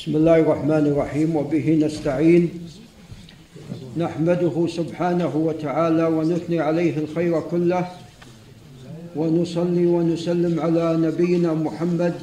بسم 0.00 0.16
الله 0.16 0.36
الرحمن 0.36 0.86
الرحيم 0.86 1.36
وبه 1.36 1.78
نستعين 1.82 2.48
نحمده 3.96 4.66
سبحانه 4.68 5.32
وتعالى 5.36 6.04
ونثني 6.04 6.60
عليه 6.60 6.98
الخير 6.98 7.40
كله 7.50 7.86
ونصلي 9.16 9.86
ونسلم 9.86 10.60
على 10.60 10.96
نبينا 10.96 11.54
محمد 11.54 12.14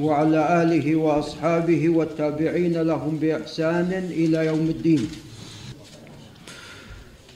وعلى 0.00 0.62
آله 0.62 0.96
وأصحابه 0.96 1.88
والتابعين 1.88 2.82
لهم 2.82 3.18
بإحسان 3.20 4.08
إلى 4.10 4.46
يوم 4.46 4.66
الدين. 4.72 5.08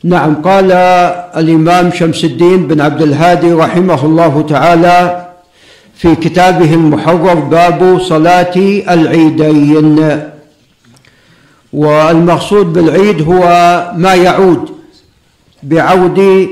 نعم 0.04 0.34
قال 0.34 0.72
الإمام 1.36 1.90
شمس 1.90 2.24
الدين 2.24 2.68
بن 2.68 2.80
عبد 2.80 3.02
الهادي 3.02 3.52
رحمه 3.52 4.04
الله 4.04 4.42
تعالى 4.42 5.27
في 5.98 6.14
كتابه 6.14 6.74
المحرر 6.74 7.34
باب 7.34 8.00
صلاة 8.00 8.56
العيدين. 8.90 10.22
والمقصود 11.72 12.72
بالعيد 12.72 13.22
هو 13.22 13.42
ما 13.96 14.14
يعود 14.14 14.68
بعود 15.62 16.48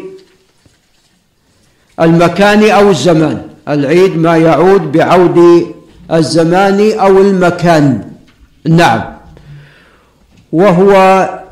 المكان 2.01 2.71
أو 2.71 2.91
الزمان. 2.91 3.43
العيد 3.69 4.19
ما 4.19 4.37
يعود 4.37 4.93
بعود 4.93 5.67
الزمان 6.13 6.99
أو 6.99 7.21
المكان. 7.21 8.11
نعم. 8.69 9.05
وهو 10.53 10.93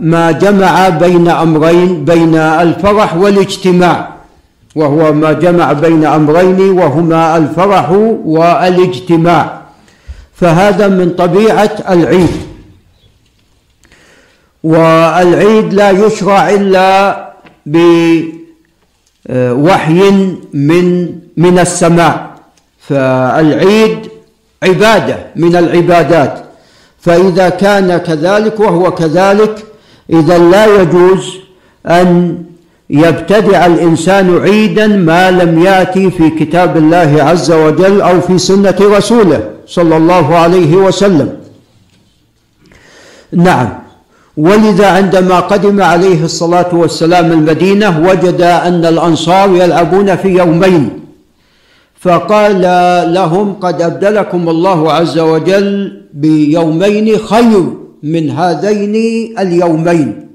ما 0.01 0.30
جمع 0.30 0.88
بين 0.88 1.29
أمرين 1.29 2.04
بين 2.04 2.34
الفرح 2.34 3.16
والاجتماع. 3.16 4.13
وهو 4.74 5.12
ما 5.12 5.33
جمع 5.33 5.73
بين 5.73 6.05
أمرين 6.05 6.70
وهما 6.70 7.37
الفرح 7.37 7.91
والاجتماع. 8.24 9.60
فهذا 10.34 10.88
من 10.88 11.10
طبيعة 11.10 11.70
العيد. 11.91 12.30
والعيد 14.65 15.74
لا 15.74 15.90
يشرع 15.90 16.51
إلا 16.51 17.18
بوحي 17.66 18.30
من 20.54 21.15
من 21.37 21.59
السماء. 21.59 22.35
فالعيد 22.79 23.98
عبادة 24.63 25.16
من 25.37 25.57
العبادات. 25.57 26.45
فإذا 27.01 27.48
كان 27.48 27.96
كذلك 27.96 28.60
وهو 28.60 28.91
كذلك 28.91 29.65
إذا 30.10 30.38
لا 30.38 30.82
يجوز 30.82 31.37
أن 31.87 32.38
يبتدع 33.02 33.66
الإنسان 33.66 34.38
عيدا 34.38 34.87
ما 34.87 35.30
لم 35.30 35.52
يأتي 35.62 36.10
في 36.10 36.30
كتاب 36.30 36.76
الله 36.76 37.12
عز 37.28 37.52
وجل 37.52 38.01
أو 38.01 38.20
في 38.20 38.38
سنة 38.38 38.76
رسوله 38.80 39.40
صلى 39.66 39.96
الله 39.96 40.36
عليه 40.36 40.76
وسلم. 40.76 41.28
نعم. 43.32 43.68
ولذا 44.36 44.86
عندما 44.86 45.40
قدم 45.40 45.82
عليه 45.82 46.24
الصلاة 46.24 46.74
والسلام 46.74 47.32
المدينة 47.32 48.09
وجد 48.09 48.40
أن 48.40 48.84
الأنصار 48.84 49.48
يلعبون 49.51 50.16
في 50.16 50.29
يومين. 50.29 50.84
فقال 52.01 52.62
لهم 53.14 53.52
قد 53.52 53.82
أبدلكم 53.82 54.48
الله 54.48 54.92
عز 54.92 55.18
وجل 55.18 55.68
بيومين 56.14 57.18
خير 57.18 57.64
من 58.02 58.30
هذين 58.30 58.95
اليومين. 59.38 60.29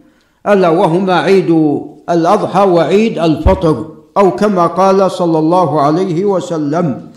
ألا 0.47 0.69
وهما 0.69 1.16
عيد 1.19 1.79
الأضحى 2.09 2.61
وعيد 2.61 3.19
الفطر 3.19 3.85
أو 4.17 4.31
كما 4.31 4.67
قال 4.67 5.11
صلى 5.11 5.39
الله 5.39 5.81
عليه 5.81 6.25
وسلم. 6.25 7.07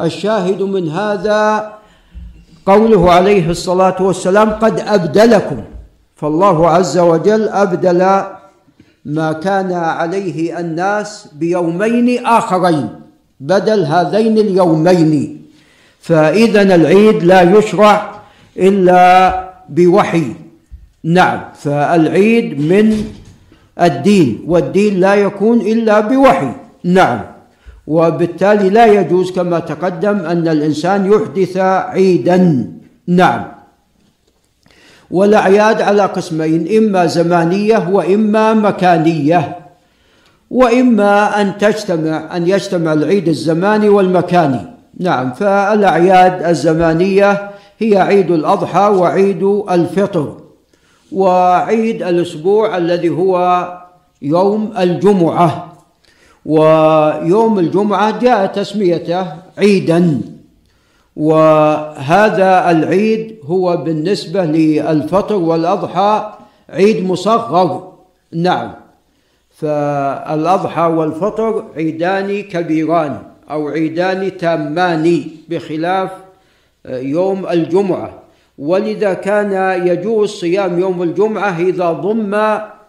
الشاهد 0.00 0.62
من 0.62 0.88
هذا 0.88 1.72
قوله 2.66 3.12
عليه 3.12 3.50
الصلاة 3.50 4.02
والسلام 4.02 4.50
قد 4.50 4.80
أبدلكم. 4.80 5.60
فالله 6.16 6.70
عز 6.70 6.98
وجل 6.98 7.48
أبدل 7.48 8.22
ما 9.04 9.32
كان 9.32 9.72
عليه 9.72 10.60
الناس 10.60 11.28
بيومين 11.32 12.26
آخرين 12.26 12.88
بدل 13.40 13.84
هذين 13.84 14.38
اليومين. 14.38 15.42
فإذا 16.00 16.62
العيد 16.62 17.24
لا 17.24 17.42
يشرع 17.42 18.10
إلا 18.56 19.04
بوحي. 19.68 20.24
نعم 21.04 21.40
فالعيد 21.54 22.60
من 22.60 23.04
الدين 23.82 24.44
والدين 24.46 25.00
لا 25.00 25.14
يكون 25.14 25.60
إلا 25.60 26.00
بوحي. 26.00 26.52
نعم. 26.84 27.20
وبالتالي 27.86 28.70
لا 28.70 28.86
يجوز 28.86 29.32
كما 29.32 29.58
تقدم 29.58 30.18
أن 30.18 30.48
الإنسان 30.48 31.12
يحدث 31.12 31.56
عيدا. 31.56 32.70
نعم. 33.06 33.44
والاعياد 35.10 35.82
على 35.82 36.02
قسمين 36.02 36.76
إما 36.78 37.06
زمانية 37.06 37.88
وإما 37.92 38.54
مكانية 38.54 39.56
وإما 40.50 41.40
أن 41.40 41.58
تجتمع 41.58 42.36
أن 42.36 42.48
يجتمع 42.48 42.92
العيد 42.92 43.28
الزماني 43.28 43.88
والمكاني. 43.88 44.60
نعم. 45.00 45.32
فالأعياد 45.32 46.42
الزمانية 46.42 47.50
هي 47.78 47.98
عيد 47.98 48.30
الأضحى 48.30 48.88
وعيد 48.88 49.42
الفطر. 49.70 50.39
وعيد 51.12 52.02
الأسبوع 52.02 52.76
الذي 52.76 53.08
هو 53.08 53.66
يوم 54.22 54.72
الجمعة. 54.78 55.72
ويوم 56.46 57.58
الجمعة 57.58 58.18
جاء 58.18 58.46
تسميته 58.46 59.26
عيدا. 59.58 60.20
وهذا 61.16 62.70
العيد 62.70 63.36
هو 63.44 63.76
بالنسبة 63.76 64.44
للفطر 64.44 65.34
والأضحى 65.34 66.32
عيد 66.70 67.04
مصغر. 67.04 67.92
نعم. 68.32 68.72
فالأضحى 69.56 70.82
والفطر 70.82 71.64
عيدان 71.76 72.42
كبيران 72.42 73.22
أو 73.50 73.68
عيدان 73.68 74.36
تامان 74.36 75.24
بخلاف 75.48 76.10
يوم 76.88 77.46
الجمعة. 77.46 78.10
ولذا 78.58 79.14
كان 79.14 79.82
يجوز 79.86 80.30
صيام 80.30 80.78
يوم 80.78 81.02
الجمعة 81.02 81.58
إذا 81.58 81.92
ضم 81.92 82.34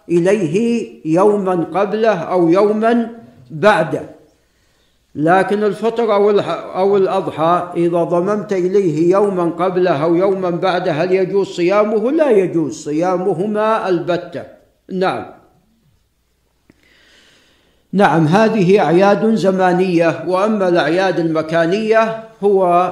إليه 0.10 0.88
يوما 1.06 1.54
قبله 1.74 2.16
أو 2.16 2.50
يوما 2.50 3.10
بعده. 3.52 4.02
لكن 5.16 5.64
الفطر 5.64 6.14
أو 6.14 6.30
أو 6.76 6.98
الأضحى 6.98 7.72
إذا 7.76 8.04
ضممت 8.04 8.54
إليه 8.54 9.12
يوما 9.12 9.44
قبله 9.44 10.04
أو 10.04 10.16
يوما 10.16 10.50
بعده 10.50 10.92
هل 10.92 11.12
يجوز 11.12 11.48
صيامه؟ 11.48 12.12
لا 12.12 12.30
يجوز 12.30 12.84
صيامهما 12.84 13.90
البتة. 13.90 14.44
نعم. 14.92 15.26
نعم 17.94 18.28
هذه 18.28 18.80
أعياد 18.80 19.36
زمانية 19.36 20.24
وأما 20.28 20.68
الأعياد 20.68 21.20
المكانية 21.20 22.24
هو 22.44 22.92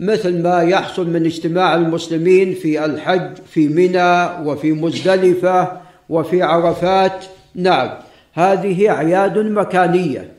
مثل 0.00 0.42
ما 0.42 0.62
يحصل 0.62 1.10
من 1.10 1.26
اجتماع 1.26 1.74
المسلمين 1.74 2.54
في 2.54 2.84
الحج 2.84 3.30
في 3.50 3.68
منى 3.68 4.48
وفي 4.48 4.72
مزدلفة 4.72 5.72
وفي 6.08 6.42
عرفات. 6.42 7.24
نعم 7.54 7.90
هذه 8.34 8.90
أعياد 8.90 9.38
مكانية. 9.38 10.32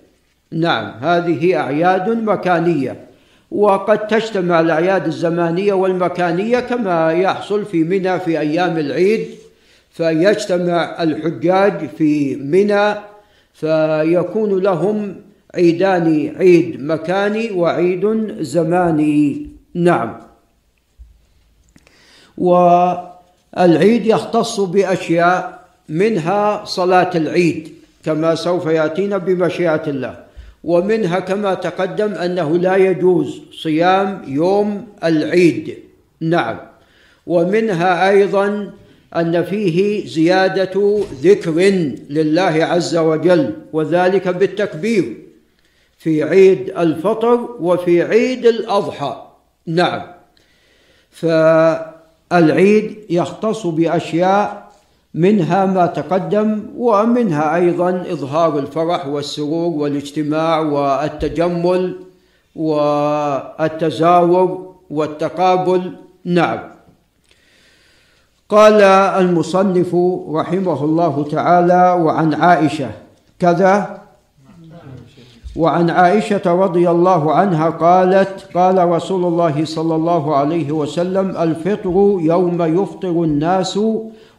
نعم 0.51 0.91
هذه 1.01 1.55
أعياد 1.55 2.09
مكانية. 2.09 2.95
وقد 3.51 4.07
تجتمع 4.07 4.59
الأعياد 4.59 5.05
الزمانية 5.05 5.73
والمكانية 5.73 6.59
كما 6.59 7.11
يحصل 7.11 7.65
في 7.65 7.83
منى 7.83 8.19
في 8.19 8.39
أيام 8.39 8.77
العيد. 8.77 9.27
فيجتمع 9.91 11.03
الحجاج 11.03 11.89
في 11.97 12.35
منى 12.35 12.95
فيكون 13.53 14.59
لهم 14.63 15.15
عيدان 15.55 16.35
عيد 16.37 16.83
مكاني 16.83 17.51
وعيد 17.51 18.35
زماني. 18.41 19.47
نعم. 19.73 20.19
والعيد 22.37 24.05
يختص 24.05 24.59
بأشياء 24.59 25.59
منها 25.89 26.65
صلاة 26.65 27.11
العيد 27.15 27.69
كما 28.05 28.35
سوف 28.35 28.65
يأتينا 28.65 29.17
بمشيئة 29.17 29.83
الله. 29.87 30.19
ومنها 30.63 31.19
كما 31.19 31.53
تقدم 31.53 32.13
أنه 32.13 32.57
لا 32.57 32.75
يجوز 32.75 33.41
صيام 33.63 34.21
يوم 34.27 34.87
العيد. 35.03 35.77
نعم. 36.21 36.57
ومنها 37.27 38.09
أيضا 38.09 38.71
أن 39.15 39.43
فيه 39.43 40.07
زيادة 40.07 41.03
ذكر 41.23 41.51
لله 42.09 42.65
عز 42.65 42.97
وجل 42.97 43.53
وذلك 43.73 44.27
بالتكبير. 44.27 45.28
في 45.99 46.23
عيد 46.23 46.69
الفطر 46.77 47.49
وفي 47.59 48.01
عيد 48.03 48.45
الأضحى. 48.45 49.23
نعم. 49.67 50.01
فالعيد 51.11 52.97
يختص 53.09 53.67
بأشياء 53.67 54.69
منها 55.13 55.65
ما 55.65 55.85
تقدم 55.85 56.63
ومنها 56.77 57.55
أيضا 57.55 57.89
إظهار 57.89 58.59
الفرح 58.59 59.07
والسرور 59.07 59.69
والاجتماع 59.81 60.59
والتجمل 60.59 61.99
والتزاور 62.55 63.95
والتقابل. 64.89 65.95
نعم. 66.25 66.59
قال 68.49 68.81
المصنف 69.21 69.95
رحمه 70.31 70.83
الله 70.83 71.27
تعالى 71.31 72.01
وعن 72.03 72.33
عائشة 72.33 72.91
كذا 73.39 73.98
وعن 75.55 75.89
عائشة 75.89 76.41
رضي 76.45 76.89
الله 76.89 77.33
عنها 77.33 77.69
قالت 77.69 78.57
قال 78.57 78.89
رسول 78.89 79.25
الله 79.25 79.65
صلى 79.65 79.95
الله 79.95 80.35
عليه 80.35 80.71
وسلم 80.71 81.37
الفطر 81.37 82.17
يوم 82.21 82.61
يفطر 82.61 83.09
الناس 83.09 83.79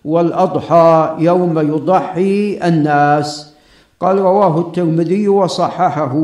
والأضحى 0.05 1.17
يوم 1.19 1.59
يضحي 1.59 2.61
الناس. 2.65 3.55
قال 4.01 4.19
رواه 4.19 4.61
الترمذي 4.61 5.29
وصححه. 5.29 6.15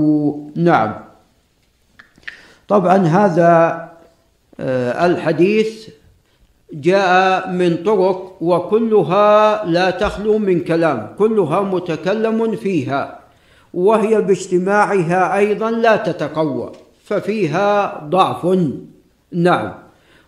نعم. 0.57 0.95
طبعا 2.69 2.97
هذا 2.97 3.87
آه، 4.61 5.07
الحديث 5.07 5.89
جاء 6.73 7.51
من 7.51 7.77
طرق 7.77 8.33
وكلها 8.41 9.65
لا 9.65 9.91
تخلو 9.91 10.39
من 10.39 10.61
كلام 10.61 11.09
كلها 11.19 11.61
متكلم 11.61 12.57
فيها. 12.57 13.26
وهي 13.77 14.21
باجتماعها 14.21 15.37
أيضا 15.37 15.71
لا 15.71 15.97
تتقوى 15.97 16.73
ففيها 17.05 18.01
ضعف. 18.09 18.59
نعم. 19.33 19.75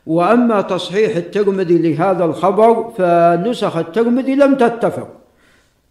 وأما 0.07 0.61
تصحيح 0.61 1.17
الترمذي 1.17 1.79
لهذا 1.79 2.25
الخبر 2.25 2.91
فنسخ 2.99 3.77
الترمذي 3.77 4.35
لم 4.35 4.55
تتفق. 4.55 5.09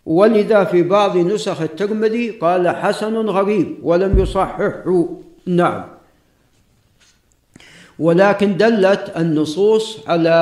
ولذا 0.06 0.64
في 0.64 0.84
بعض 0.84 1.18
نسخ 1.18 1.62
الترمذي 1.62 2.30
قال 2.30 2.70
حسن 2.70 3.16
غريب 3.16 3.78
ولم 3.84 4.20
يصححه. 4.20 5.10
نعم. 5.48 5.84
ولكن 8.00 8.58
دلت 8.58 9.14
النصوص 9.18 10.00
على 10.08 10.38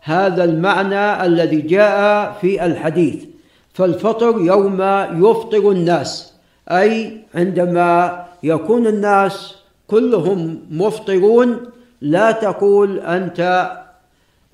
هذا 0.00 0.44
المعنى 0.44 1.26
الذي 1.26 1.60
جاء 1.60 2.32
في 2.40 2.64
الحديث 2.64 3.24
فالفطر 3.72 4.40
يوم 4.40 4.82
يفطر 5.24 5.70
الناس. 5.70 6.33
أي 6.70 7.20
عندما 7.34 8.24
يكون 8.42 8.86
الناس 8.86 9.54
كلهم 9.86 10.60
مفطرون 10.70 11.56
لا 12.00 12.30
تقول 12.32 12.98
أنت 12.98 13.70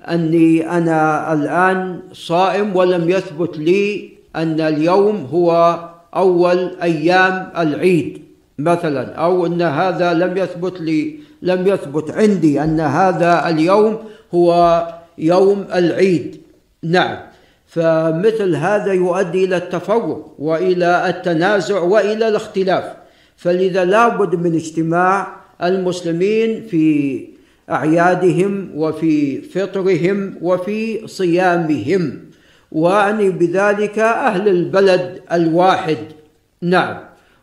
أني 0.01 0.71
أنا 0.71 1.33
الآن 1.33 2.01
صائم 2.12 2.77
ولم 2.77 3.11
يثبت 3.11 3.59
لي 3.59 4.11
أن 4.37 4.61
اليوم 4.61 5.29
هو 5.33 5.79
أول 6.17 6.77
أيام 6.83 7.53
العيد 7.59 8.23
مثلا 8.59 9.15
أو 9.15 9.47
أن 9.47 9.63
هذا 9.63 10.15
لم 10.15 10.37
يثبت 10.37 10.81
لي 10.81 11.19
لم 11.43 11.67
يثبت 11.67 12.11
عندي 12.11 12.63
أن 12.65 12.81
هذا 12.81 13.49
اليوم 13.49 13.99
هو 14.35 14.87
يوم 15.19 15.67
العيد. 15.75 16.41
نعم. 16.83 17.30
فمثل 17.70 18.56
هذا 18.56 18.93
يؤدي 18.93 19.44
إلى 19.44 19.56
التفرق 19.56 20.34
وإلى 20.38 21.08
التنازع 21.08 21.81
وإلى 21.81 22.28
الاختلاف. 22.28 22.84
فلذا 23.37 23.84
لابد 23.84 24.34
من 24.34 24.55
اجتماع 24.55 25.37
المسلمين 25.62 26.67
في 26.67 27.26
أعيادهم 27.70 28.70
وفي 28.75 29.40
فطرهم 29.43 30.34
وفي 30.43 31.06
صيامهم 31.06 32.19
وأعني 32.72 33.31
بذلك 33.31 33.99
أهل 33.99 34.49
البلد 34.49 35.20
الواحد. 35.32 35.99
نعم. 36.62 36.96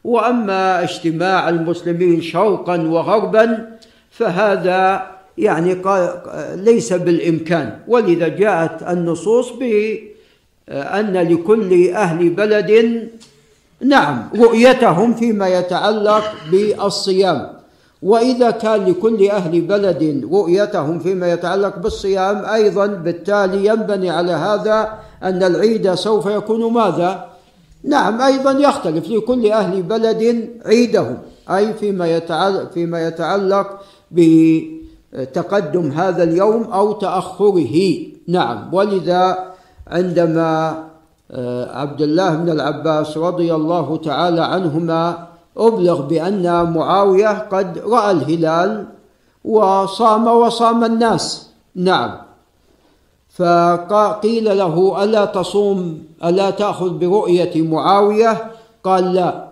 وأما 0.04 0.84
اجتماع 0.84 1.50
المسلمين 1.50 2.22
شرقا 2.22 2.82
وغربا 2.82 3.70
فهذا 4.12 5.08
يعني 5.38 5.78
ليس 6.56 6.94
بالإمكان. 6.94 7.80
ولذا 7.88 8.28
جاءت 8.28 8.84
النصوص 8.84 9.52
بان 10.68 11.14
لكل 11.18 11.90
أهل 11.90 12.30
بلد 12.30 12.72
نعم 13.82 14.30
رؤيتهم 14.36 15.14
فيما 15.14 15.48
يتعلق 15.48 16.24
بالصيام. 16.52 17.50
وإذا 18.02 18.52
كان 18.52 18.86
لكل 18.86 19.30
أهل 19.30 19.62
بلد 19.62 20.28
رؤيتهم 20.32 21.00
فيما 21.00 21.32
يتعلق 21.32 21.80
بالصيام 21.80 22.46
أيضا 22.46 22.86
بالتالي 22.88 23.66
ينبني 23.66 24.10
على 24.10 24.32
هذا 24.32 24.94
أن 25.24 25.44
العيد 25.44 25.94
سوف 25.94 26.26
يكون 26.26 26.74
ماذا؟ 26.74 27.26
نعم 27.84 28.22
أيضا 28.22 28.52
يختلف 28.52 29.10
لكل 29.10 29.52
أهل 29.52 29.82
بلد 29.82 30.50
عيدهم 30.66 31.18
أي 31.50 31.74
فيما 31.74 32.16
يتعلق 32.16 32.72
فيما 32.72 33.08
يتعلق 33.08 33.80
بتقدم 34.12 35.92
هذا 35.92 36.24
اليوم 36.24 36.64
أو 36.64 36.92
تأخره. 36.92 37.98
نعم 38.28 38.74
ولذا 38.74 39.54
عندما 39.92 40.84
آه، 41.32 41.82
عبد 41.82 42.02
الله 42.02 42.36
بن 42.36 42.50
العباس 42.50 43.18
رضي 43.18 43.56
الله 43.56 43.98
تعالى 43.98 44.42
عنهما 44.42 45.28
أبلغ 45.58 46.02
بأن 46.02 46.74
معاوية 46.74 47.48
قد 47.52 47.78
رأى 47.78 48.12
الهلال 48.12 48.86
وصام 49.46 50.28
وصام 50.28 50.84
الناس. 50.84 51.50
نعم. 51.76 52.12
فقيل 53.30 54.58
له 54.58 55.04
ألا 55.04 55.26
تصوم 55.26 56.04
ألا 56.24 56.50
تأخذ 56.50 56.98
برؤية 56.98 57.62
معاوية؟ 57.62 58.52
قال 58.84 59.14
لا. 59.14 59.48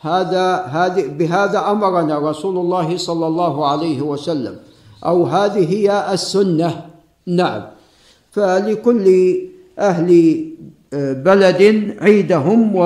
هذا 0.00 0.56
هذه 0.56 1.06
بهذا 1.06 1.70
أمرنا 1.70 2.18
رسول 2.18 2.56
الله 2.58 2.96
صلى 2.96 3.26
الله 3.26 3.66
عليه 3.66 4.02
وسلم. 4.02 4.56
أو 5.06 5.26
هذه 5.26 5.74
هي 5.74 6.12
السنة. 6.12 6.86
نعم. 7.26 7.73
فلكل 8.34 9.36
أهل 9.78 10.44
بلد 10.92 11.94
عيدهم 12.00 12.76
و 12.76 12.84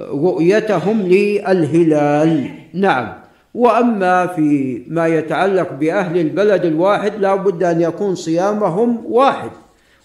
رؤيتهم 0.00 1.02
للهلال. 1.02 2.50
نعم. 2.74 3.12
وأما 3.54 4.26
في 4.26 4.82
ما 4.88 5.06
يتعلق 5.06 5.72
بأهل 5.72 6.18
البلد 6.18 6.64
الواحد 6.64 7.12
لا 7.18 7.34
بد 7.34 7.62
أن 7.62 7.80
يكون 7.80 8.14
صيامهم 8.14 9.06
واحد 9.06 9.50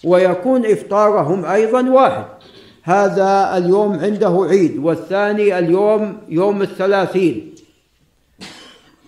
ويكون 0.04 0.66
إفطارهم 0.66 1.46
أيضا 1.46 1.90
واحد. 1.90 2.26
هذا 2.84 3.58
اليوم 3.58 4.00
عنده 4.00 4.48
عيد 4.50 4.78
والثاني 4.78 5.60
اليوم 5.60 6.18
يوم 6.30 6.62
الثلاثين. 6.62 7.56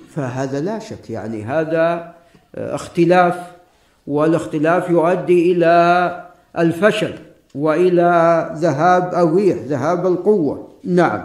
فهذا 0.10 0.60
لا 0.60 0.80
شك 0.80 1.10
يعني 1.10 1.44
هذا 1.44 2.14
اختلاف 2.56 3.36
والاختلاف 4.10 4.90
يؤدي 4.90 5.52
إلى 5.52 6.26
الفشل 6.58 7.14
وإلى 7.56 8.50
ذهاب 8.56 9.14
الريح 9.14 9.58
ذهاب 9.58 10.08
القوة. 10.08 10.68
نعم. 10.84 11.24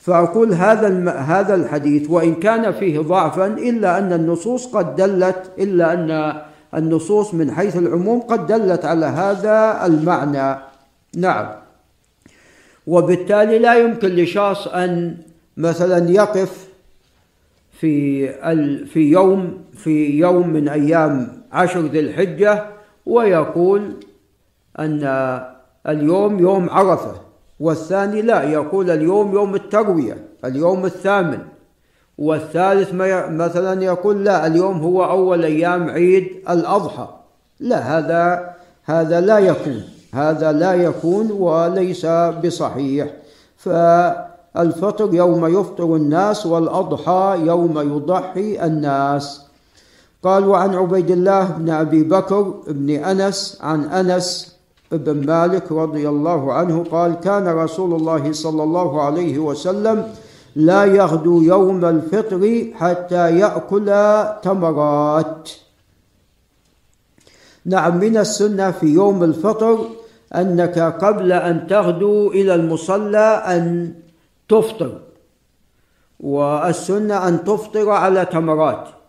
فأقول 0.00 0.52
هذا 0.52 1.10
هذا 1.10 1.54
الحديث 1.54 2.10
وإن 2.10 2.34
كان 2.34 2.72
فيه 2.72 3.00
ضعفا 3.00 3.46
إلا 3.46 3.98
أن 3.98 4.12
النصوص 4.12 4.66
قد 4.66 4.96
دلت 4.96 5.50
إلا 5.58 5.92
أن 5.92 6.40
النصوص 6.74 7.34
من 7.34 7.52
حيث 7.52 7.76
العموم 7.76 8.20
قد 8.20 8.46
دلت 8.46 8.84
على 8.84 9.06
هذا 9.06 9.86
المعنى. 9.86 10.58
نعم. 11.16 11.46
وبالتالي 12.86 13.58
لا 13.58 13.74
يمكن 13.74 14.08
لشخص 14.08 14.68
أن 14.68 15.16
مثلا 15.56 16.10
يقف 16.10 16.68
في 17.80 18.28
في 18.84 19.00
يوم 19.00 19.58
في 19.74 20.18
يوم 20.18 20.48
من 20.48 20.68
أيام 20.68 21.39
عشر 21.52 21.80
ذي 21.80 22.00
الحجة 22.00 22.64
ويقول 23.06 23.96
أن 24.78 25.04
اليوم 25.88 26.38
يوم 26.38 26.70
عرفة 26.70 27.14
والثاني 27.60 28.22
لا 28.22 28.42
يقول 28.42 28.90
اليوم 28.90 29.32
يوم 29.34 29.54
التروية 29.54 30.16
اليوم 30.44 30.84
الثامن. 30.84 31.38
والثالث 32.18 32.94
مثلا 33.30 33.82
يقول 33.84 34.24
لا 34.24 34.46
اليوم 34.46 34.78
هو 34.78 35.04
أول 35.04 35.44
أيام 35.44 35.90
عيد 35.90 36.28
الأضحى. 36.50 37.08
لا 37.60 37.98
هذا 37.98 38.54
هذا 38.84 39.20
لا 39.20 39.38
يكون 39.38 39.82
هذا 40.14 40.52
لا 40.52 40.74
يكون 40.74 41.30
وليس 41.30 42.06
بصحيح. 42.06 43.10
فالفطر 43.56 45.14
يوم 45.14 45.46
يفطر 45.60 45.96
الناس 45.96 46.46
والأضحى 46.46 47.38
يوم 47.46 47.78
يضحي 47.78 48.64
الناس. 48.64 49.49
قال 50.22 50.48
وعن 50.48 50.74
عبيد 50.74 51.10
الله 51.10 51.44
بن 51.44 51.70
أبي 51.70 52.02
بكر 52.02 52.42
بن 52.68 52.90
أنس 52.90 53.58
عن 53.60 53.84
أنس 53.84 54.56
بن 54.92 55.26
مالك 55.26 55.72
رضي 55.72 56.08
الله 56.08 56.52
عنه 56.52 56.84
قال 56.90 57.14
كان 57.14 57.48
رسول 57.48 57.94
الله 57.94 58.32
صلى 58.32 58.62
الله 58.62 59.02
عليه 59.02 59.38
وسلم 59.38 60.14
لا 60.56 60.84
يغدو 60.84 61.42
يوم 61.42 61.84
الفطر 61.84 62.66
حتى 62.74 63.38
يأكل 63.38 63.88
تمرات. 64.42 65.50
نعم 67.64 67.98
من 67.98 68.16
السنة 68.16 68.70
في 68.70 68.86
يوم 68.86 69.24
الفطر 69.24 69.78
أنك 70.34 70.78
قبل 70.78 71.32
أن 71.32 71.66
تغدو 71.66 72.30
إلى 72.30 72.54
المصلى 72.54 73.42
أن 73.46 73.94
تفطر 74.48 74.98
والسنة 76.20 77.28
أن 77.28 77.44
تفطر 77.44 77.90
على 77.90 78.24
تمرات. 78.24 78.99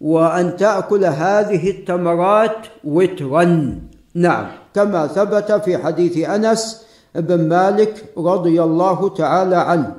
وأن 0.00 0.56
تأكل 0.56 1.04
هذه 1.04 1.70
التمرات 1.70 2.56
وترا. 2.84 3.74
نعم 4.14 4.46
كما 4.74 5.06
ثبت 5.06 5.52
في 5.52 5.78
حديث 5.78 6.28
أنس 6.28 6.86
بن 7.14 7.48
مالك 7.48 8.04
رضي 8.18 8.62
الله 8.62 9.08
تعالى 9.08 9.56
عنه. 9.56 9.94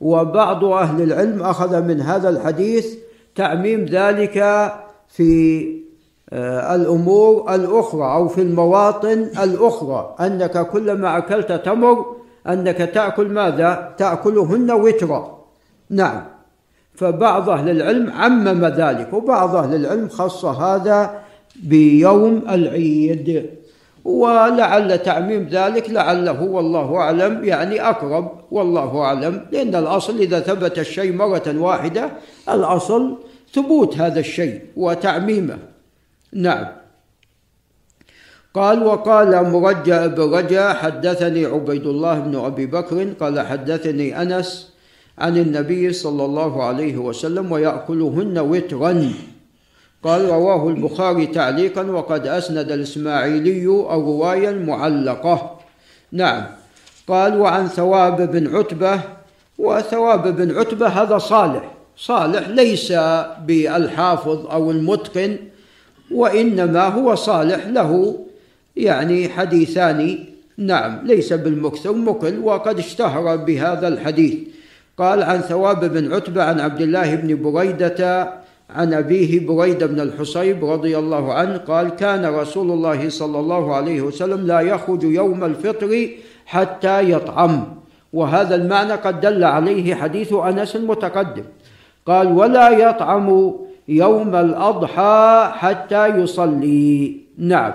وبعض 0.00 0.64
أهل 0.64 1.02
العلم 1.02 1.42
أخذ 1.42 1.82
من 1.82 2.00
هذا 2.00 2.28
الحديث 2.28 2.86
تعميم 3.34 3.84
ذلك 3.84 4.34
في 5.08 5.64
آه، 6.32 6.74
الأمور 6.74 7.54
الأخرى 7.54 8.12
أو 8.14 8.28
في 8.28 8.42
المواطن 8.42 9.30
الأخرى. 9.42 10.14
أنك 10.20 10.66
كلما 10.66 11.18
أكلت 11.18 11.52
تمر 11.52 12.06
أنك 12.48 12.76
تأكل 12.76 13.28
ماذا؟ 13.28 13.94
تأكلهن 13.98 14.70
وترا. 14.70 15.38
نعم. 15.90 16.39
فبعض 17.00 17.50
أهل 17.50 17.70
العلم 17.70 18.10
عمم 18.10 18.64
ذلك 18.66 19.12
وبعض 19.12 19.56
أهل 19.56 19.74
العلم 19.74 20.08
خص 20.08 20.44
هذا 20.44 21.20
بيوم 21.62 22.42
العيد. 22.48 23.50
ولعل 24.04 24.98
تعميم 24.98 25.48
ذلك 25.50 25.90
لعله 25.90 26.42
والله 26.42 26.96
أعلم 26.96 27.44
يعني 27.44 27.82
أقرب 27.82 28.40
والله 28.50 28.98
أعلم 28.98 29.46
لأن 29.52 29.74
الأصل 29.74 30.18
إذا 30.18 30.40
ثبت 30.40 30.78
الشيء 30.78 31.12
مرة 31.12 31.54
واحدة 31.56 32.10
الأصل 32.48 33.18
ثبوت 33.52 33.96
هذا 33.96 34.20
الشيء 34.20 34.60
وتعميمه. 34.76 35.58
نعم. 36.32 36.66
قال 38.54 38.82
وقال 38.82 39.50
مرجع 39.50 40.06
بن 40.06 40.34
رجع 40.34 40.74
حدثني 40.74 41.46
عبيد 41.46 41.86
الله 41.86 42.18
بن 42.18 42.36
أبي 42.36 42.66
بكر 42.66 43.12
قال 43.20 43.40
حدثني 43.40 44.22
أنس 44.22 44.70
عن 45.18 45.36
النبي 45.36 45.92
صلى 45.92 46.24
الله 46.24 46.62
عليه 46.62 46.96
وسلم 46.96 47.52
ويأكلهن 47.52 48.38
وترا. 48.38 49.12
قال 50.04 50.28
رواه 50.28 50.68
البخاري 50.68 51.26
تعليقا 51.26 51.82
وقد 51.82 52.26
أسند 52.26 52.72
الإسماعيلي 52.72 53.64
الرواية 53.64 54.50
المعلقة 54.50 55.58
نعم. 56.12 56.46
قال 57.08 57.40
وعن 57.40 57.68
ثواب 57.68 58.30
بن 58.30 58.56
عتبة 58.56 59.00
وثواب 59.58 60.36
بن 60.36 60.58
عتبة 60.58 60.86
هذا 60.86 61.18
صالح. 61.18 61.72
صالح 61.96 62.48
ليس 62.48 62.92
بالحافظ 63.46 64.46
أو 64.46 64.70
المتقن 64.70 65.36
وإنما 66.10 66.88
هو 66.88 67.14
صالح 67.14 67.66
له. 67.66 68.18
يعني 68.76 69.28
حديثان. 69.28 70.18
نعم 70.58 71.06
ليس 71.06 71.32
بالمكثر 71.32 71.92
مكل 71.92 72.38
وقد 72.38 72.78
اشتهر 72.78 73.36
بهذا 73.36 73.88
الحديث. 73.88 74.34
قال 75.00 75.22
عن 75.22 75.40
ثواب 75.40 75.84
بن 75.84 76.14
عتبة 76.14 76.42
عن 76.42 76.60
عبد 76.60 76.80
الله 76.80 77.14
بن 77.14 77.42
بريدة 77.42 78.32
عن 78.70 78.94
أبيه 78.94 79.46
بريدة 79.46 79.86
بن 79.86 80.00
الحصيب 80.00 80.64
رضي 80.64 80.98
الله 80.98 81.32
عنه 81.34 81.56
قال 81.56 81.88
كان 81.88 82.34
رسول 82.34 82.70
الله 82.70 83.08
صلى 83.08 83.38
الله 83.38 83.74
عليه 83.74 84.00
وسلم 84.00 84.46
لا 84.46 84.60
يخرج 84.60 85.02
يوم 85.02 85.44
الفطر 85.44 86.08
حتى 86.46 87.10
يطعم 87.10 87.64
وهذا 88.12 88.54
المعنى 88.54 88.92
قد 88.92 89.20
دل 89.20 89.44
عليه 89.44 89.94
حديث 89.94 90.32
أنس 90.32 90.76
المتقدم. 90.76 91.44
قال 92.06 92.32
ولا 92.32 92.68
يطعم 92.70 93.54
يوم 93.88 94.36
الأضحى 94.36 95.50
حتى 95.54 96.06
يصلي 96.06 97.16
نعم. 97.38 97.72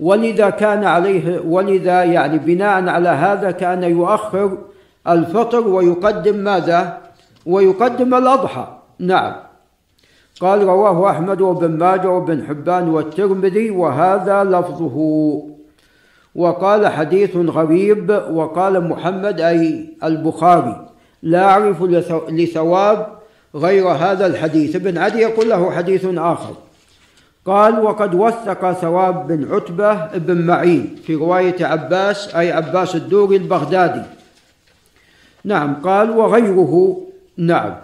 ولذا 0.00 0.50
كان 0.50 0.84
عليه 0.84 1.40
ولذا 1.40 2.04
يعني 2.04 2.38
بناء 2.38 2.88
على 2.88 3.08
هذا 3.08 3.50
كان 3.50 3.82
يؤخر 3.82 4.58
الفطر 5.08 5.68
ويقدم 5.68 6.36
ماذا؟ 6.36 6.98
ويقدم 7.46 8.14
الأضحى. 8.14 8.66
نعم. 8.98 9.32
قال 10.40 10.62
رواه 10.62 11.10
أحمد 11.10 11.40
وابن 11.40 11.70
ماجه 11.70 12.08
وابن 12.10 12.46
حبان 12.46 12.88
والترمذي 12.88 13.70
وهذا 13.70 14.44
لفظه. 14.44 14.96
وقال 16.34 16.86
حديث 16.88 17.36
غريب 17.36 18.22
وقال 18.30 18.88
محمد 18.88 19.40
أي 19.40 19.94
البخاري. 20.04 20.86
لا 21.22 21.44
أعرف 21.44 21.82
لثواب 22.28 23.06
غير 23.54 23.88
هذا 23.88 24.26
الحديث. 24.26 24.76
ابن 24.76 24.98
عدي 24.98 25.18
يقول 25.18 25.50
له 25.50 25.70
حديث 25.70 26.06
آخر. 26.18 26.54
قال 27.46 27.80
وقد 27.80 28.14
وثق 28.14 28.72
ثواب 28.72 29.26
بن 29.26 29.54
عتبة 29.54 30.06
بن 30.06 30.46
معين 30.46 30.96
في 31.04 31.14
رواية 31.14 31.66
عباس 31.66 32.34
أي 32.34 32.52
عباس 32.52 32.96
الدوري 32.96 33.36
البغدادي. 33.36 34.02
نعم 35.46 35.74
قال 35.74 36.10
وغيره. 36.10 36.96
نعم. 37.36 37.74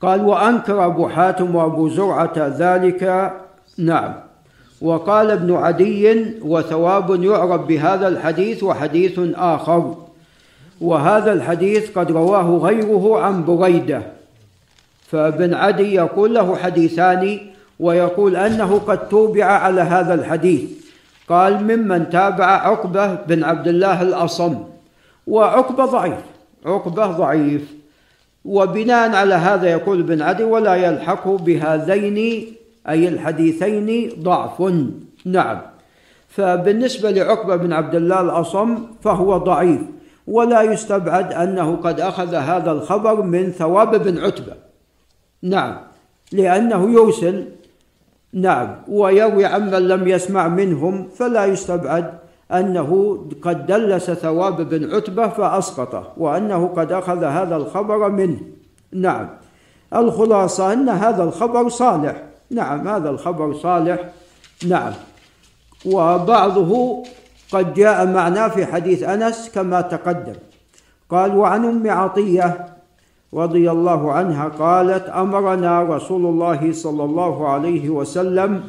قال 0.00 0.20
وأنكر 0.20 0.86
أبو 0.86 1.08
حاتم 1.08 1.56
وأبو 1.56 1.88
زرعة 1.88 2.32
ذلك. 2.36 3.32
نعم. 3.78 4.14
وقال 4.80 5.30
ابن 5.30 5.54
عدي 5.54 6.24
وثواب 6.42 7.24
يعرف 7.24 7.60
بهذا 7.60 8.08
الحديث 8.08 8.62
وحديث 8.62 9.20
آخر. 9.34 9.94
وهذا 10.80 11.32
الحديث 11.32 11.98
قد 11.98 12.12
رواه 12.12 12.58
غيره 12.58 13.20
عن 13.20 13.44
بريدة. 13.44 14.02
فابن 15.06 15.54
عدي 15.54 15.94
يقول 15.94 16.34
له 16.34 16.56
حديثان 16.56 17.40
ويقول 17.80 18.36
أنه 18.36 18.78
قد 18.78 19.08
توبع 19.08 19.44
على 19.44 19.80
هذا 19.80 20.14
الحديث. 20.14 20.70
قال 21.28 21.64
ممن 21.64 22.10
تابع 22.10 22.46
عقبة 22.46 23.14
بن 23.14 23.44
عبد 23.44 23.68
الله 23.68 24.02
الأصم. 24.02 24.71
وعقبة 25.26 25.84
ضعيف. 25.84 26.24
عقبة 26.66 27.06
ضعيف. 27.06 27.74
وبناء 28.44 29.10
على 29.10 29.34
هذا 29.34 29.68
يقول 29.68 30.00
ابن 30.00 30.22
عدي 30.22 30.44
ولا 30.44 30.74
يلحق 30.74 31.28
بهذين 31.28 32.46
أي 32.88 33.08
الحديثين 33.08 34.12
ضعف. 34.22 34.62
نعم. 35.24 35.60
فبالنسبة 36.28 37.10
لعقبة 37.10 37.56
بن 37.56 37.72
عبد 37.72 37.94
الله 37.94 38.20
الأصم 38.20 38.78
فهو 39.02 39.36
ضعيف. 39.36 39.80
ولا 40.26 40.62
يستبعد 40.62 41.32
أنه 41.32 41.76
قد 41.76 42.00
أخذ 42.00 42.34
هذا 42.34 42.72
الخبر 42.72 43.22
من 43.22 43.50
ثواب 43.50 44.02
بن 44.02 44.18
عتبة. 44.18 44.54
نعم. 45.42 45.76
لأنه 46.32 46.92
يرسل 46.92 47.48
نعم. 48.32 48.76
ويروي 48.88 49.44
عمن 49.46 49.88
لم 49.88 50.08
يسمع 50.08 50.48
منهم 50.48 51.08
فلا 51.08 51.44
يستبعد 51.44 52.21
أنه 52.52 53.18
قد 53.42 53.66
دلس 53.66 54.10
ثواب 54.10 54.68
بن 54.68 54.94
عتبة 54.94 55.28
فأسقطه 55.28 56.12
وأنه 56.16 56.66
قد 56.66 56.92
أخذ 56.92 57.24
هذا 57.24 57.56
الخبر 57.56 58.08
منه. 58.08 58.40
نعم. 58.92 59.28
الخلاصة 59.94 60.72
أن 60.72 60.88
هذا 60.88 61.24
الخبر 61.24 61.68
صالح. 61.68 62.22
نعم 62.50 62.88
هذا 62.88 63.10
الخبر 63.10 63.54
صالح. 63.54 64.08
نعم. 64.66 64.92
وبعضه 65.86 67.02
قد 67.52 67.74
جاء 67.74 68.06
معناه 68.06 68.48
في 68.48 68.66
حديث 68.66 69.02
أنس 69.02 69.50
كما 69.54 69.80
تقدم. 69.80 70.34
قال 71.10 71.36
وعن 71.36 71.64
أم 71.64 71.90
عطية 71.90 72.66
رضي 73.34 73.70
الله 73.70 74.12
عنها 74.12 74.48
قالت 74.48 75.08
أمرنا 75.08 75.82
رسول 75.82 76.26
الله 76.26 76.72
صلى 76.72 77.04
الله 77.04 77.48
عليه 77.48 77.90
وسلم 77.90 78.64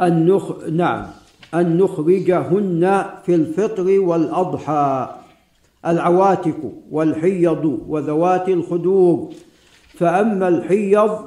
أن 0.00 0.26
نخ... 0.26 0.52
نعم. 0.72 1.06
أن 1.54 1.78
نخرجهن 1.78 3.04
في 3.26 3.34
الفطر 3.34 4.00
والأضحى. 4.00 5.08
العواتق 5.86 6.72
والحيض 6.90 7.80
وذوات 7.88 8.48
الخدور. 8.48 9.28
فأما 9.98 10.48
الحيض 10.48 11.18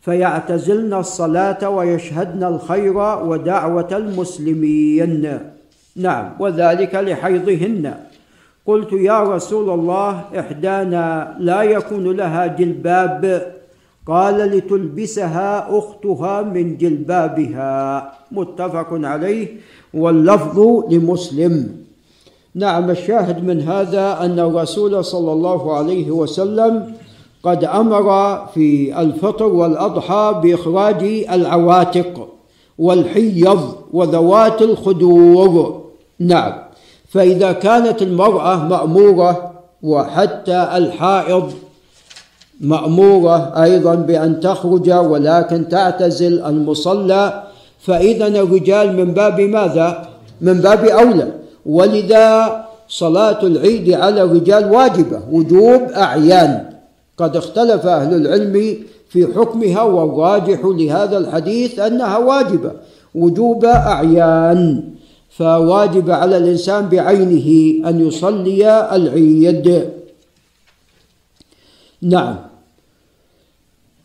فيعتزلن 0.00 0.94
الصلاة 0.94 1.70
ويشهدن 1.70 2.44
الخير 2.44 2.96
ودعوة 2.98 3.88
المسلمين. 3.92 5.38
نعم 5.96 6.30
وذلك 6.40 6.94
لحيضهن. 6.94 7.94
قلت 8.66 8.92
يا 8.92 9.22
رسول 9.22 9.70
الله 9.70 10.24
إحدانا 10.38 11.36
لا 11.38 11.62
يكون 11.62 12.16
لها 12.16 12.46
جلباب. 12.46 13.55
قال 14.06 14.34
لتلبسها 14.36 15.78
أختها 15.78 16.42
من 16.42 16.76
جلبابها. 16.76 18.12
متفق 18.32 18.88
عليه. 18.92 19.48
واللفظ 19.94 20.58
لمسلم. 20.90 21.76
نعم 22.54 22.90
الشاهد 22.90 23.44
من 23.44 23.60
هذا 23.60 24.18
أن 24.20 24.38
الرسول 24.40 25.04
صلى 25.04 25.32
الله 25.32 25.76
عليه 25.76 26.10
وسلم 26.10 26.92
قد 27.42 27.64
أمر 27.64 28.36
في 28.54 29.00
الفطر 29.00 29.44
والأضحى 29.44 30.40
بإخراج 30.42 31.02
العواتق 31.32 32.28
والحيض 32.78 33.74
وذوات 33.92 34.62
الخدور. 34.62 35.82
نعم. 36.18 36.52
فإذا 37.08 37.52
كانت 37.52 38.02
المرأة 38.02 38.68
مأمورة 38.68 39.52
وحتى 39.82 40.68
الحائض 40.74 41.52
مأمورة 42.60 43.62
أيضا 43.62 43.94
بأن 43.94 44.40
تخرج 44.40 44.90
ولكن 44.90 45.68
تعتزل 45.68 46.44
المصلى 46.44 47.42
فإذا 47.78 48.26
الرجال 48.26 48.96
من 48.96 49.14
باب 49.14 49.40
ماذا؟ 49.40 50.08
من 50.40 50.60
باب 50.60 50.84
أولى. 50.84 51.28
ولذا 51.66 52.64
صلاة 52.88 53.42
العيد 53.42 53.92
على 53.92 54.22
الرجال 54.22 54.70
واجبة 54.70 55.20
وجوب 55.32 55.82
أعيان. 55.96 56.64
قد 57.18 57.36
اختلف 57.36 57.86
أهل 57.86 58.14
العلم 58.14 58.76
في 59.08 59.26
حكمها 59.26 59.82
والراجح 59.82 60.60
لهذا 60.64 61.18
الحديث 61.18 61.78
أنها 61.78 62.18
واجبة 62.18 62.72
وجوب 63.14 63.64
أعيان. 63.64 64.84
فواجب 65.30 66.10
على 66.10 66.36
الإنسان 66.36 66.88
بعينه 66.88 67.48
أن 67.88 68.00
يصلي 68.00 68.88
العيد. 68.96 69.95
نعم. 72.02 72.36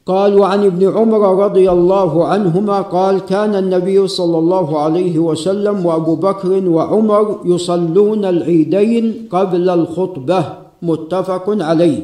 قال 0.06 0.40
وعن 0.40 0.66
ابن 0.66 0.98
عمر 0.98 1.44
رضي 1.46 1.72
الله 1.72 2.26
عنهما 2.26 2.82
قال 2.82 3.20
كان 3.20 3.56
النبي 3.56 4.08
صلى 4.08 4.38
الله 4.38 4.80
عليه 4.80 5.20
وسلم 5.20 5.86
وأبو 5.86 6.16
بكر 6.16 6.70
وعمر 6.70 7.40
يصلون 7.46 8.26
العيدين 8.26 9.28
قبل 9.32 9.70
الخطبة. 9.70 10.44
متفق 10.82 11.46
عليه. 11.48 12.00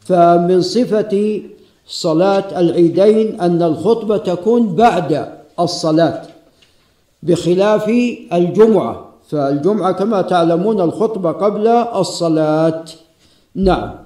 فمن 0.00 0.60
صفة 0.60 1.42
صلاة 1.86 2.60
العيدين 2.60 3.40
أن 3.40 3.62
الخطبة 3.62 4.16
تكون 4.16 4.74
بعد 4.74 5.28
الصلاة 5.60 6.22
بخلاف 7.22 7.88
الجمعة. 8.32 9.04
فالجمعة 9.28 9.92
كما 9.92 10.22
تعلمون 10.22 10.80
الخطبة 10.80 11.32
قبل 11.32 11.66
الصلاة. 11.68 12.84
نعم. 13.54 14.03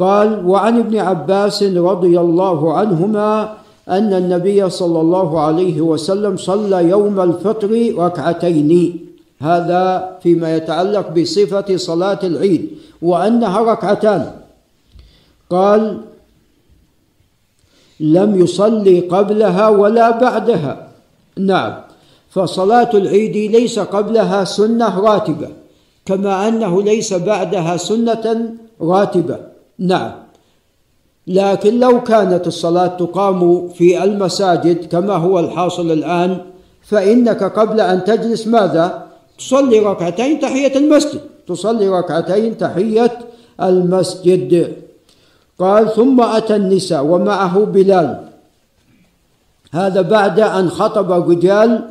قال 0.00 0.46
وعن 0.46 0.78
ابن 0.78 0.96
عباس 0.96 1.62
رضي 1.62 2.20
الله 2.20 2.72
عنهما 2.72 3.54
أن 3.88 4.14
النبي 4.14 4.70
صلى 4.70 5.00
الله 5.00 5.40
عليه 5.40 5.80
وسلم 5.80 6.36
صلى 6.36 6.88
يوم 6.88 7.20
الفطر 7.20 7.94
ركعتين. 7.98 8.72
هذا 9.40 10.16
فيما 10.22 10.56
يتعلق 10.56 11.08
بصفة 11.08 11.76
صلاة 11.76 12.18
العيد 12.24 12.62
وأنها 13.02 13.60
ركعتان. 13.60 14.32
قال 15.50 16.00
لم 18.00 18.40
يصلي 18.40 19.00
قبلها 19.00 19.68
ولا 19.68 20.10
بعدها. 20.10 20.88
نعم. 21.36 21.72
فصلاة 22.30 22.90
العيد 22.94 23.36
ليس 23.52 23.78
قبلها 23.78 24.44
سنة 24.44 25.00
راتبة 25.00 25.48
كما 26.06 26.48
أنه 26.48 26.82
ليس 26.82 27.12
بعدها 27.12 27.76
سنة 27.76 28.54
راتبة. 28.80 29.49
نعم. 29.80 30.12
لكن 31.26 31.80
لو 31.80 32.02
كانت 32.02 32.46
الصلاة 32.46 32.86
تقام 32.86 33.68
في 33.68 34.04
المساجد 34.04 34.88
كما 34.88 35.14
هو 35.14 35.40
الحاصل 35.40 35.92
الآن 35.92 36.38
فإنك 36.82 37.42
قبل 37.42 37.80
أن 37.80 38.04
تجلس 38.04 38.46
ماذا؟ 38.46 39.06
تصلي 39.38 39.78
ركعتين 39.78 40.40
تحية 40.40 40.76
المسجد. 40.76 41.20
تصلي 41.48 41.88
ركعتين 41.88 42.58
تحية 42.58 43.18
المسجد. 43.62 44.76
قال 45.58 45.94
ثم 45.94 46.20
أتى 46.20 46.56
النساء 46.56 47.04
ومعه 47.04 47.58
بلال. 47.64 48.28
هذا 49.72 50.00
بعد 50.00 50.40
أن 50.40 50.70
خطب 50.70 51.12
الرجال 51.12 51.88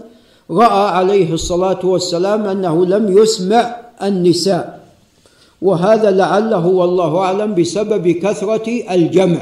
رأى 0.51 0.89
عليه 0.89 1.34
الصلاة 1.34 1.86
والسلام 1.86 2.46
أنه 2.46 2.86
لم 2.86 3.17
يسمع 3.17 3.75
النساء. 4.03 4.79
وهذا 5.62 6.12
لعله 6.12 6.68
والله 6.68 7.18
أعلم 7.18 7.56
بسبب 7.56 8.08
كثرة 8.08 8.68
الجمع. 8.92 9.42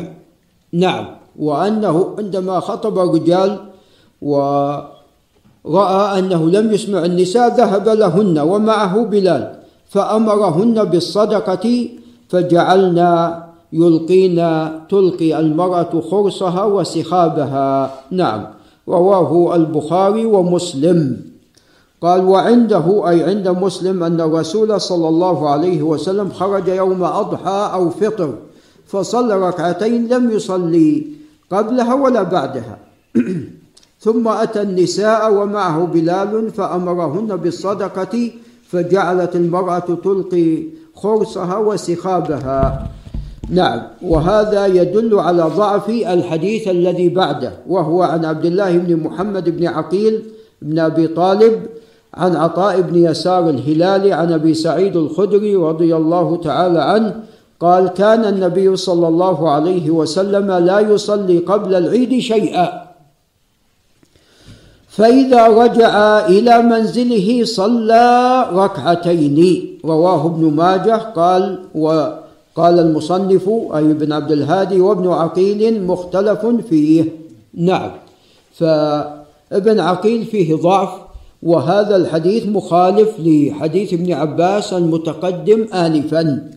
نعم 0.74 1.06
وأنه 1.40 2.16
عندما 2.18 2.60
خطب 2.60 3.00
الرجال 3.00 3.60
ورأى 4.22 6.20
أنه 6.20 6.50
لم 6.50 6.74
يسمع 6.74 7.06
النساء 7.06 7.56
ذهب 7.56 7.90
لهن 7.90 8.40
ومعه 8.40 9.06
بلال 9.06 9.44
فأمرهن 9.90 10.84
بالصدقة 10.84 11.66
فجعلنا 12.30 13.44
يلقينا 13.74 14.82
تلقي 14.90 15.40
المرأة 15.40 16.02
خرصها 16.12 16.64
وسخابها. 16.64 17.94
نعم 18.12 18.42
رواه 18.88 19.56
البخاري 19.56 20.26
ومسلم. 20.26 21.22
قال 22.02 22.26
وعنده 22.26 23.10
أي 23.10 23.24
عند 23.24 23.48
مسلم 23.48 24.04
أن 24.04 24.22
الرسول 24.22 24.82
صلى 24.82 25.08
الله 25.08 25.50
عليه 25.50 25.82
وسلم 25.82 26.30
خرج 26.30 26.68
يوم 26.68 27.04
أضحى 27.04 27.70
أو 27.74 27.90
فطر 27.90 28.34
فصلى 28.88 29.48
ركعتين 29.48 30.08
لم 30.08 30.32
يصلي 30.32 31.08
قبلها 31.52 31.94
ولا 31.94 32.24
بعدها. 32.24 32.78
ثم 34.06 34.28
أتى 34.28 34.62
النساء 34.62 35.34
ومعه 35.34 35.86
بلال 35.86 36.50
فأمرهن 36.52 37.36
بالصدقة 37.36 38.32
فجعلت 38.70 39.36
المرأة 39.36 39.98
تلقي 40.04 40.64
خرصها 40.96 41.58
وسخابها. 41.58 42.88
نعم 43.50 43.82
وهذا 44.02 44.66
يدل 44.66 45.20
على 45.20 45.44
ضعف 45.44 45.90
الحديث 45.90 46.68
الذي 46.68 47.10
بعده 47.10 47.54
وهو 47.68 48.04
عن 48.04 48.26
عبد 48.26 48.46
الله 48.46 48.78
بن 48.78 48.96
محمد 48.96 49.58
بن 49.58 49.68
عقيل 49.68 50.24
بن 50.62 50.80
أبي 50.80 51.08
طالب 51.08 51.66
عن 52.18 52.36
عطاء 52.36 52.82
بن 52.82 52.96
يسار 53.04 53.50
الهلالي 53.50 54.14
عن 54.14 54.34
أبي 54.34 54.54
سعيد 54.54 54.96
الخدري 54.96 55.56
رضي 55.56 55.96
الله 55.96 56.36
تعالى 56.44 56.80
عنه 56.80 57.16
قال 57.60 57.88
كان 57.88 58.26
النبي 58.26 58.76
صلى 58.76 59.08
الله 59.08 59.50
عليه 59.50 59.90
وسلم 59.90 60.52
لا 60.52 60.80
يصلي 60.80 61.38
قبل 61.38 61.76
العيد 61.76 62.20
شيئا. 62.20 62.88
فإذا 64.90 65.48
رجع 65.48 65.94
إلى 66.28 66.62
منزله 66.62 67.46
صلى 67.46 68.06
ركعتين. 68.54 69.40
رواه 69.86 70.26
ابن 70.26 70.44
ماجه 70.54 70.98
قال 70.98 71.60
وقال 71.76 72.80
المصنف 72.80 73.50
أي 73.50 73.92
ابن 73.92 74.14
عبد 74.14 74.32
الهادي 74.32 74.82
وابن 74.82 75.08
عقيل 75.08 75.84
مختلف 75.84 76.46
فيه. 76.70 77.04
نعم. 77.54 77.92
فابن 78.54 79.80
عقيل 79.80 80.26
فيه 80.26 80.56
ضعف 80.56 81.07
وهذا 81.44 81.96
الحديث 81.96 82.46
مخالف 82.46 83.10
لحديث 83.20 83.94
ابن 83.94 84.14
عباس 84.14 84.74
المتقدم 84.74 85.68
آنفا 85.74 86.50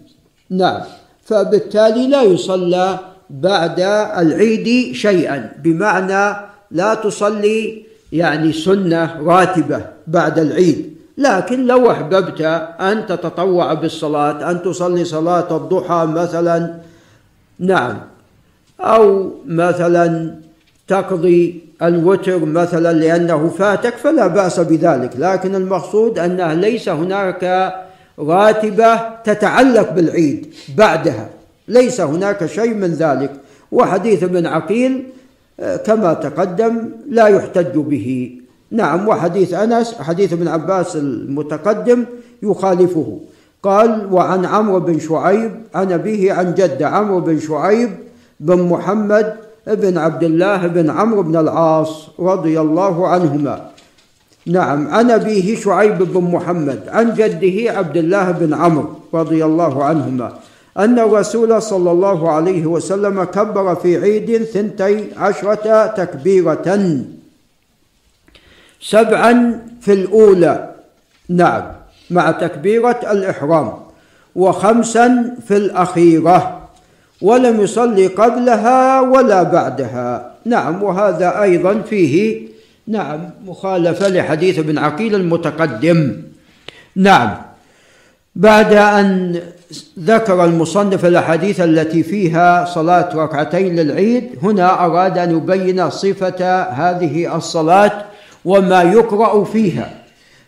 نعم. 0.50 0.80
فبالتالي 1.24 2.06
لا 2.06 2.22
يصلى 2.22 2.98
بعد 3.30 3.80
العيد 4.18 4.94
شيئا 4.94 5.52
بمعنى 5.64 6.36
لا 6.70 6.94
تصلي 6.94 7.82
يعني 8.12 8.52
سنة 8.52 9.20
راتبة 9.22 9.84
بعد 10.06 10.38
العيد. 10.38 10.90
لكن 11.18 11.66
لو 11.66 11.90
أحببت 11.90 12.40
أن 12.80 13.06
تتطوع 13.06 13.74
بالصلاة 13.74 14.50
أن 14.50 14.62
تصلي 14.62 15.04
صلاة 15.04 15.56
الضحى 15.56 16.06
مثلا 16.06 16.74
نعم 17.58 17.98
أو 18.80 19.30
مثلا 19.46 20.34
تقضي 20.90 21.60
الوتر 21.82 22.44
مثلا 22.44 22.92
لأنه 22.92 23.48
فاتك 23.48 23.94
فلا 23.94 24.26
بأس 24.26 24.60
بذلك 24.60 25.10
لكن 25.18 25.54
المقصود 25.54 26.18
أنه 26.18 26.54
ليس 26.54 26.88
هناك 26.88 27.72
راتبة 28.18 28.96
تتعلق 29.24 29.92
بالعيد 29.92 30.54
بعدها 30.76 31.28
ليس 31.68 32.00
هناك 32.00 32.46
شيء 32.46 32.74
من 32.74 32.88
ذلك 32.88 33.32
وحديث 33.72 34.22
ابن 34.22 34.46
عقيل 34.46 35.04
آه، 35.60 35.76
كما 35.76 36.14
تقدم 36.14 36.88
لا 37.08 37.26
يحتج 37.26 37.78
به. 37.78 38.38
نعم 38.70 39.08
وحديث 39.08 39.54
أنس 39.54 39.94
حديث 39.94 40.32
ابن 40.32 40.48
عباس 40.48 40.96
المتقدم 40.96 42.04
يخالفه. 42.42 43.20
قال 43.62 44.12
وعن 44.12 44.44
عمرو 44.44 44.80
بن 44.80 44.98
شعيب 44.98 45.50
عن 45.74 45.92
أبيه 45.92 46.32
عن 46.32 46.54
جد 46.54 46.82
عمرو 46.82 47.20
بن 47.20 47.40
شعيب 47.40 47.90
بن 48.40 48.62
محمد 48.62 49.49
بن 49.66 49.98
عبد 49.98 50.22
الله 50.22 50.66
بن 50.66 50.90
عمرو 50.90 51.22
بن 51.22 51.36
العاص 51.36 52.06
رضي 52.18 52.60
الله 52.60 53.08
عنهما. 53.08 53.70
نعم 54.46 54.88
عن 54.88 55.10
أبيه 55.10 55.56
شعيب 55.56 55.98
بن 55.98 56.20
محمد 56.20 56.88
عن 56.88 57.14
جده 57.14 57.72
عبد 57.72 57.96
الله 57.96 58.30
بن 58.30 58.54
عمرو 58.54 58.88
رضي 59.14 59.44
الله 59.44 59.84
عنهما 59.84 60.32
أن 60.78 60.98
الرسول 60.98 61.62
صلى 61.62 61.90
الله 61.90 62.30
عليه 62.30 62.66
وسلم 62.66 63.24
كبر 63.24 63.74
في 63.74 63.96
عيد 63.96 64.44
ثنتي 64.44 65.04
عشرة 65.16 65.86
تكبيرة. 65.86 66.68
سبعا 68.80 69.60
في 69.80 69.92
الأولى. 69.92 70.70
نعم 71.28 71.62
مع 72.10 72.30
تكبيرة 72.30 73.00
الإحرام. 73.12 73.72
وخمسا 74.36 75.36
في 75.48 75.56
الأخيرة. 75.56 76.59
ولم 77.22 77.60
يصلي 77.60 78.06
قبلها 78.06 79.00
ولا 79.00 79.42
بعدها. 79.42 80.30
نعم 80.44 80.82
وهذا 80.82 81.42
أيضا 81.42 81.80
فيه 81.90 82.42
نعم 82.86 83.30
مخالفة 83.46 84.08
لحديث 84.08 84.58
ابن 84.58 84.78
عقيل 84.78 85.14
المتقدم. 85.14 86.16
نعم 86.96 87.36
بعد 88.36 88.72
أن 88.72 89.40
ذكر 89.98 90.44
المصنف 90.44 91.04
الأحاديث 91.04 91.60
التي 91.60 92.02
فيها 92.02 92.64
صلاة 92.64 93.16
ركعتين 93.16 93.76
للعيد 93.76 94.24
هنا 94.42 94.84
أراد 94.84 95.18
أن 95.18 95.36
يبين 95.36 95.90
صفة 95.90 96.62
هذه 96.62 97.36
الصلاة 97.36 97.92
وما 98.44 98.82
يقرأ 98.82 99.44
فيها. 99.44 99.99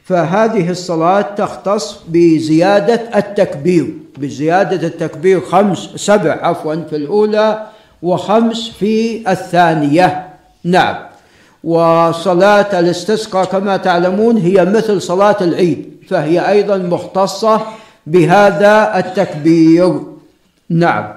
فهذه 0.05 0.71
الصلاة 0.71 1.21
تختص 1.21 1.99
بزيادة 2.09 3.19
التكبير 3.19 4.03
بزيادة 4.19 4.87
التكبير 4.87 5.41
خمس 5.41 5.79
سبع 5.79 6.39
عفوا 6.43 6.75
في 6.75 6.97
الأولى 6.97 7.67
وخمس 8.03 8.69
في 8.69 9.31
الثانية. 9.33 10.29
نعم. 10.65 10.97
وصلاة 11.65 12.79
الاستسقاء 12.81 13.45
كما 13.45 13.77
تعلمون 13.77 14.37
هي 14.37 14.65
مثل 14.65 15.03
صلاة 15.03 15.37
العيد 15.41 15.93
فهي 16.09 16.49
أيضا 16.49 16.77
مختصة 16.77 17.61
بهذا 18.07 18.99
التكبير. 18.99 20.01
نعم. 20.69 21.15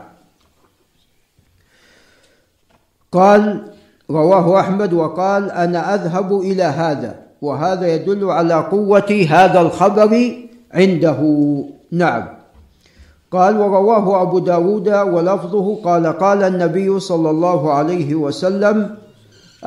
قال 3.11 3.63
رواه 4.09 4.59
أحمد 4.59 4.93
وقال 4.93 5.51
أنا 5.51 5.95
أذهب 5.95 6.41
إلى 6.41 6.63
هذا. 6.63 7.24
وهذا 7.41 7.87
يدل 7.87 8.25
على 8.25 8.53
قوة 8.53 9.25
هذا 9.29 9.61
الخبر 9.61 10.31
عنده. 10.73 11.19
نعم. 11.91 12.27
قال 13.31 13.57
ورواه 13.57 14.21
أبو 14.21 14.39
داود 14.39 14.89
ولفظه 14.89 15.75
قال 15.83 16.07
قال 16.07 16.43
النبي 16.43 16.99
صلى 16.99 17.29
الله 17.29 17.73
عليه 17.73 18.15
وسلم 18.15 18.95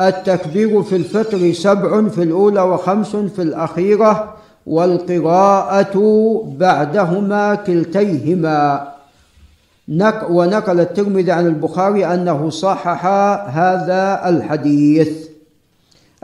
التكبير 0.01 0.83
في 0.83 0.97
الفطر 0.97 1.53
سبع 1.53 2.09
في 2.09 2.23
الأولى 2.23 2.63
وخمس 2.63 3.17
في 3.17 3.43
الأخيرة 3.43 4.35
والقراءة 4.67 5.97
بعدهما 6.59 7.55
كلتيهما 7.55 8.89
ونقل 10.31 10.81
الترمذي 10.81 11.33
عن 11.33 11.47
البخاري 11.47 12.07
أنه 12.07 12.51
صحح 12.51 13.07
هذا 13.47 14.29
الحديث. 14.29 15.28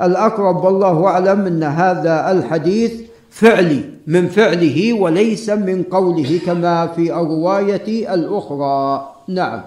الأقرب 0.03 0.65
والله 0.65 1.07
أعلم 1.07 1.47
أن 1.47 1.63
هذا 1.63 2.31
الحديث 2.31 2.93
فعلي 3.31 3.85
من 4.07 4.29
فعله 4.29 4.93
وليس 4.93 5.51
من 5.51 5.83
قوله 5.83 6.41
كما 6.47 6.87
في 6.87 7.13
الرواية 7.13 8.15
الأخرى. 8.15 9.13
نعم. 9.29 9.63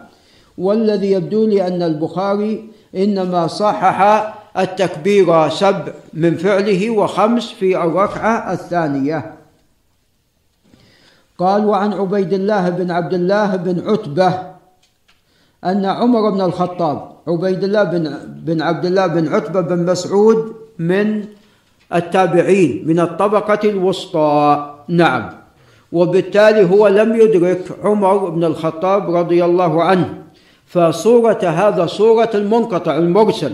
والذي 0.57 1.11
يبدو 1.11 1.45
لي 1.45 1.67
أن 1.67 1.81
البخاري 1.81 2.69
إنما 2.95 3.47
صحح 3.47 4.33
التكبير 4.57 5.49
سبع 5.49 5.93
من 6.13 6.35
فعله 6.35 6.89
وخمس 6.89 7.49
في 7.51 7.77
الركعة 7.83 8.53
الثانية. 8.53 9.33
قال 11.37 11.65
وعن 11.65 11.93
عبيد 11.93 12.33
الله 12.33 12.69
بن 12.69 12.91
عبد 12.91 13.13
الله 13.13 13.55
بن 13.55 13.89
عتبة 13.89 14.56
أن 15.65 15.85
عمر 15.85 16.29
بن 16.29 16.41
الخطاب 16.41 17.11
عبيد 17.27 17.63
الله 17.63 17.83
بن 17.83 18.17
بن 18.45 18.61
عبد 18.61 18.85
الله 18.85 19.07
بن 19.07 19.27
عتبة 19.27 19.61
بن 19.61 19.85
مسعود 19.85 20.55
من 20.79 21.25
التابعين 21.93 22.83
من 22.87 22.99
الطبقة 22.99 23.69
الوسطى. 23.69 24.73
نعم. 24.87 25.29
وبالتالي 25.91 26.69
هو 26.71 26.87
لم 26.87 27.15
يدرك 27.15 27.63
عمر 27.83 28.29
بن 28.29 28.43
الخطاب 28.43 29.15
رضي 29.15 29.45
الله 29.45 29.83
عنه. 29.83 30.13
فصورة 30.67 31.39
هذا 31.43 31.85
صورة 31.85 32.29
المنقطع 32.35 32.97
المرسل 32.97 33.53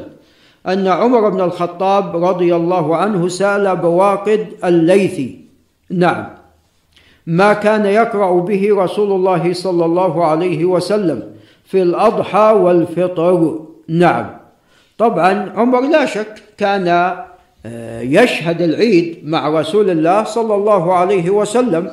أن 0.67 0.87
عمر 0.87 1.29
بن 1.29 1.41
الخطاب 1.41 2.25
رضي 2.25 2.55
الله 2.55 2.95
عنه 2.95 3.27
سأل 3.27 3.75
بواقد 3.75 4.47
الليثي 4.63 5.39
نعم. 5.89 6.25
ما 7.27 7.53
كان 7.53 7.85
يقرأ 7.85 8.39
به 8.39 8.69
رسول 8.71 9.11
الله 9.11 9.53
صلى 9.53 9.85
الله 9.85 10.25
عليه 10.25 10.65
وسلم. 10.65 11.33
في 11.73 11.81
الأضحى 11.81 12.53
والفطر. 12.53 13.59
نعم. 13.89 14.25
طبعا 14.97 15.51
عمر 15.55 15.81
لا 15.81 16.05
شك 16.05 16.33
كان 16.57 16.87
آه، 17.65 18.01
يشهد 18.01 18.61
العيد 18.61 19.19
مع 19.25 19.49
رسول 19.49 19.89
الله 19.89 20.23
صلى 20.23 20.55
الله 20.55 20.93
عليه 20.93 21.29
وسلم. 21.29 21.89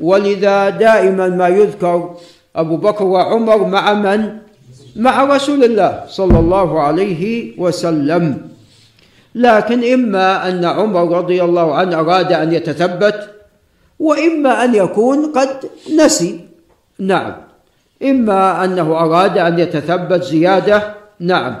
ولذا 0.00 0.70
دائما 0.70 1.28
ما 1.28 1.48
يذكر 1.48 2.14
أبو 2.56 2.76
بكر 2.76 3.04
وعمر 3.04 3.66
مع 3.66 3.94
من؟ 3.94 4.38
مع 4.96 5.24
رسول 5.24 5.64
الله 5.64 6.02
صلى 6.08 6.38
الله 6.38 6.80
عليه 6.80 7.60
وسلم. 7.60 8.48
لكن 9.34 9.92
إما 9.92 10.48
أن 10.48 10.64
عمر 10.64 11.18
رضي 11.18 11.42
الله 11.44 11.74
عنه 11.74 12.00
أراد 12.00 12.32
أن 12.32 12.52
يتثبت 12.52 13.30
وإما 13.98 14.64
أن 14.64 14.74
يكون 14.74 15.32
قد 15.32 15.70
نسي. 15.94 16.40
نعم. 16.98 17.45
إما 18.02 18.64
أنه 18.64 18.98
أراد 18.98 19.38
أن 19.38 19.58
يتثبت 19.58 20.22
زيادة 20.22 20.94
نعم. 21.20 21.56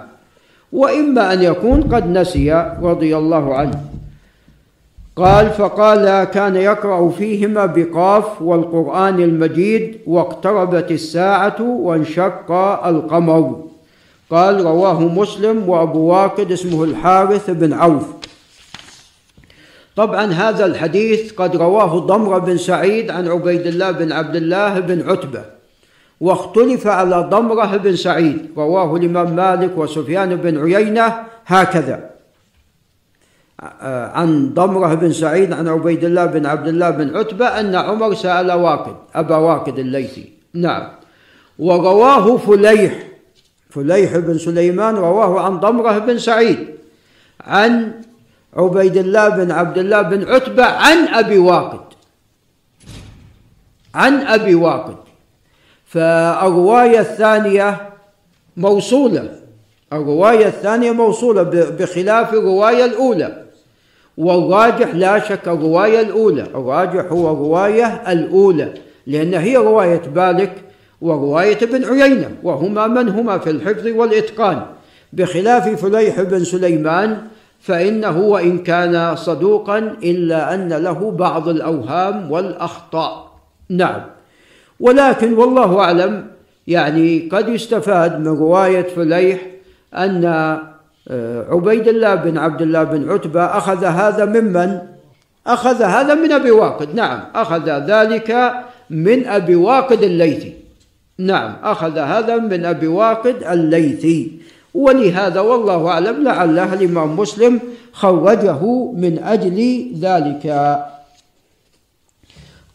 وإما 0.72 1.32
أن 1.32 1.42
يكون 1.42 1.82
قد 1.82 2.10
نسي 2.10 2.72
رضي 2.82 3.16
الله 3.16 3.54
عنه. 3.54 3.80
قال 5.16 5.50
فقال 5.50 6.24
كان 6.24 6.56
يقرأ 6.56 7.10
فيهما 7.10 7.66
بقاف 7.66 8.42
والقرآن 8.42 9.20
المجيد 9.20 9.98
واقتربت 10.06 10.90
الساعة 10.90 11.62
وانشق 11.62 12.52
القمر. 12.86 13.64
قال 14.30 14.64
رواه 14.64 15.00
مسلم 15.00 15.68
وأبو 15.68 15.98
واقد 15.98 16.52
اسمه 16.52 16.84
الحارث 16.84 17.50
بن 17.50 17.72
عوف. 17.72 18.06
طبعا 19.96 20.24
هذا 20.24 20.66
الحديث 20.66 21.32
قد 21.32 21.56
رواه 21.56 21.98
ضمر 21.98 22.38
بن 22.38 22.56
سعيد 22.56 23.10
عن 23.10 23.28
عبيد 23.28 23.66
الله 23.66 23.90
بن 23.90 24.12
عبد 24.12 24.36
الله 24.36 24.80
بن 24.80 25.10
عتبة. 25.10 25.55
واختلف 26.20 26.86
على 26.86 27.28
ضمرة 27.30 27.76
بن 27.76 27.96
سعيد 27.96 28.50
رواه 28.56 28.96
الإمام 28.96 29.36
مالك 29.36 29.78
وسفيان 29.78 30.36
بن 30.36 30.62
عيينة 30.62 31.22
هكذا. 31.46 32.10
عن 34.12 34.54
ضمرة 34.54 34.94
بن 34.94 35.12
سعيد 35.12 35.52
عن 35.52 35.68
عبيد 35.68 36.04
الله 36.04 36.26
بن 36.26 36.46
عبد 36.46 36.68
الله 36.68 36.90
بن 36.90 37.16
عتبة 37.16 37.46
أن 37.46 37.74
عمر 37.74 38.14
سأل 38.14 38.52
واقد 38.52 38.96
أبا 39.14 39.36
واقد 39.36 39.78
الليثي. 39.78 40.32
نعم. 40.54 40.88
ورواه 41.58 42.36
فليح 42.36 42.92
فليح 43.70 44.16
بن 44.16 44.38
سليمان 44.38 44.94
رواه 44.94 45.40
عن 45.40 45.60
ضمرة 45.60 45.98
بن 45.98 46.18
سعيد 46.18 46.58
عن 47.40 47.92
عبيد 48.56 48.96
الله 48.96 49.28
بن 49.28 49.50
عبد 49.50 49.78
الله 49.78 50.02
بن 50.02 50.28
عتبة 50.28 50.64
عن 50.64 51.08
أبي 51.08 51.38
واقد. 51.38 51.80
عن 53.94 54.14
أبي 54.14 54.54
واقد. 54.54 55.05
فالرواية 55.86 57.00
الثانية 57.00 57.80
موصولة. 58.56 59.28
الرواية 59.92 60.46
الثانية 60.46 60.90
موصولة 60.92 61.42
بخلاف 61.78 62.34
الرواية 62.34 62.84
الأولى. 62.84 63.42
والراجح 64.18 64.94
لا 64.94 65.18
شك 65.18 65.48
الرواية 65.48 66.00
الأولى. 66.00 66.42
الراجح 66.42 67.12
هو 67.12 67.32
الرواية 67.32 67.86
الأولى 68.12 68.74
لأن 69.06 69.34
هي 69.34 69.56
رواية 69.56 70.02
بالك 70.14 70.52
ورواية 71.00 71.58
ابن 71.62 71.84
عيينة 71.84 72.30
وهما 72.42 72.86
من 72.86 73.08
هما 73.08 73.38
في 73.38 73.50
الحفظ 73.50 73.86
والإتقان. 73.86 74.62
بخلاف 75.12 75.68
فليح 75.68 76.22
بن 76.22 76.44
سليمان 76.44 77.18
فإنه 77.60 78.18
وإن 78.18 78.58
كان 78.58 79.16
صدوقا 79.16 79.78
إلا 79.78 80.54
أن 80.54 80.72
له 80.72 81.10
بعض 81.10 81.48
الأوهام 81.48 82.30
والأخطاء. 82.30 83.32
نعم. 83.68 84.15
ولكن 84.80 85.32
والله 85.32 85.80
أعلم 85.80 86.26
يعني 86.66 87.28
قد 87.32 87.48
يستفاد 87.48 88.20
من 88.20 88.28
رواية 88.28 88.82
فليح 88.82 89.40
أن 89.94 90.24
آه، 91.08 91.46
عبيد 91.50 91.88
الله 91.88 92.14
بن 92.14 92.38
عبد 92.38 92.62
الله 92.62 92.82
بن 92.84 93.10
عتبة 93.10 93.44
أخذ 93.44 93.84
هذا 93.84 94.24
ممن؟ 94.24 94.78
أخذ 95.46 95.82
هذا 95.82 96.14
من 96.14 96.32
أبي 96.32 96.50
واقد 96.50 96.94
نعم. 96.94 97.20
أخذ 97.34 97.68
ذلك 97.68 98.52
من 98.90 99.26
أبي 99.26 99.54
واقد 99.54 100.02
الليثي. 100.02 100.54
نعم 101.18 101.56
أخذ 101.62 101.98
هذا 101.98 102.36
من 102.36 102.64
أبي 102.64 102.86
واقد 102.86 103.36
الليثي. 103.50 104.32
ولهذا 104.74 105.40
والله 105.40 105.88
أعلم 105.88 106.24
لعله 106.24 106.74
الإمام 106.74 107.16
مسلم 107.16 107.60
خرجه 107.92 108.92
من 108.92 109.18
أجل 109.24 109.86
ذلك. 110.00 110.76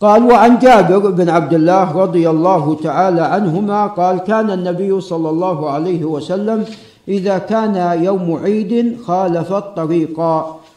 قال 0.02 0.24
وعن 0.24 0.60
جابر 0.60 1.10
بن 1.10 1.30
عبد 1.30 1.54
الله 1.54 1.92
رضي 1.92 2.30
الله 2.30 2.78
تعالى 2.84 3.22
عنهما 3.22 3.88
قال 3.88 4.18
كان 4.18 4.52
النبي 4.52 5.02
صلى 5.02 5.30
الله 5.30 5.70
عليه 5.70 6.06
وسلم 6.06 6.66
إذا 7.08 7.38
كان 7.38 8.04
يوم 8.04 8.40
عيد 8.44 8.98
خالف 9.06 9.54
الطريق. 9.54 10.20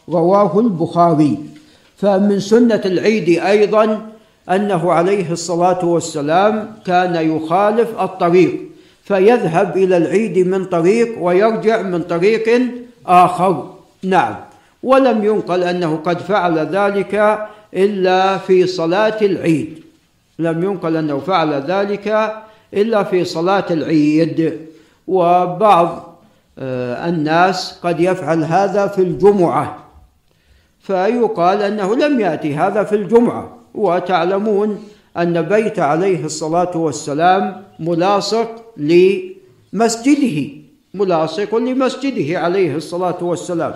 رواه 0.08 0.60
البخاري. 0.60 1.38
فمن 1.96 2.40
سنة 2.40 2.80
العيد 2.84 3.28
أيضا 3.28 4.00
أنه 4.50 4.92
عليه 4.92 5.32
الصلاة 5.32 5.84
والسلام 5.84 6.70
كان 6.86 7.14
يخالف 7.36 8.00
الطريق 8.00 8.60
فيذهب 9.04 9.76
إلى 9.76 9.96
العيد 9.96 10.48
من 10.48 10.64
طريق 10.64 11.08
ويرجع 11.20 11.82
من 11.82 12.02
طريق 12.02 12.62
آخر. 13.06 13.70
نعم. 14.02 14.34
ولم 14.82 15.24
ينقل 15.24 15.62
أنه 15.62 15.96
قد 16.04 16.18
فعل 16.18 16.58
ذلك 16.58 17.38
إلا 17.74 18.38
في 18.38 18.66
صلاة 18.66 19.18
العيد. 19.22 19.82
لم 20.38 20.64
ينقل 20.64 20.96
أنه 20.96 21.18
فعل 21.18 21.52
ذلك 21.52 22.34
إلا 22.74 23.02
في 23.02 23.24
صلاة 23.24 23.64
العيد. 23.70 24.58
وبعض 25.06 26.14
آه، 26.58 27.08
الناس 27.08 27.78
قد 27.82 28.00
يفعل 28.00 28.44
هذا 28.44 28.86
في 28.86 29.02
الجمعة. 29.02 29.84
فيقال 30.80 31.62
أنه 31.62 31.96
لم 31.96 32.20
يأتي 32.20 32.54
هذا 32.54 32.84
في 32.84 32.94
الجمعة. 32.94 33.56
وتعلمون 33.74 34.84
أن 35.16 35.42
بيت 35.42 35.78
عليه 35.78 36.24
الصلاة 36.24 36.76
والسلام 36.76 37.62
ملاصق 37.78 38.50
لمسجده. 38.76 40.48
ملاصق 40.94 41.54
لمسجده 41.54 42.38
عليه 42.38 42.76
الصلاة 42.76 43.24
والسلام. 43.24 43.74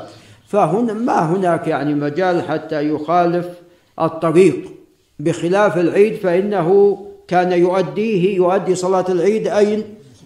فهنا 0.48 0.92
ما 0.92 1.32
هناك 1.32 1.66
يعني 1.66 1.94
مجال 1.94 2.42
حتى 2.42 2.88
يخالف 2.88 3.46
الطريق 4.00 4.68
بخلاف 5.18 5.78
العيد 5.78 6.14
فإنه 6.14 6.98
كان 7.28 7.52
يؤديه 7.52 8.36
يؤدي 8.36 8.74
صلاة 8.74 9.04
العيد 9.08 9.48
أين 9.48 9.82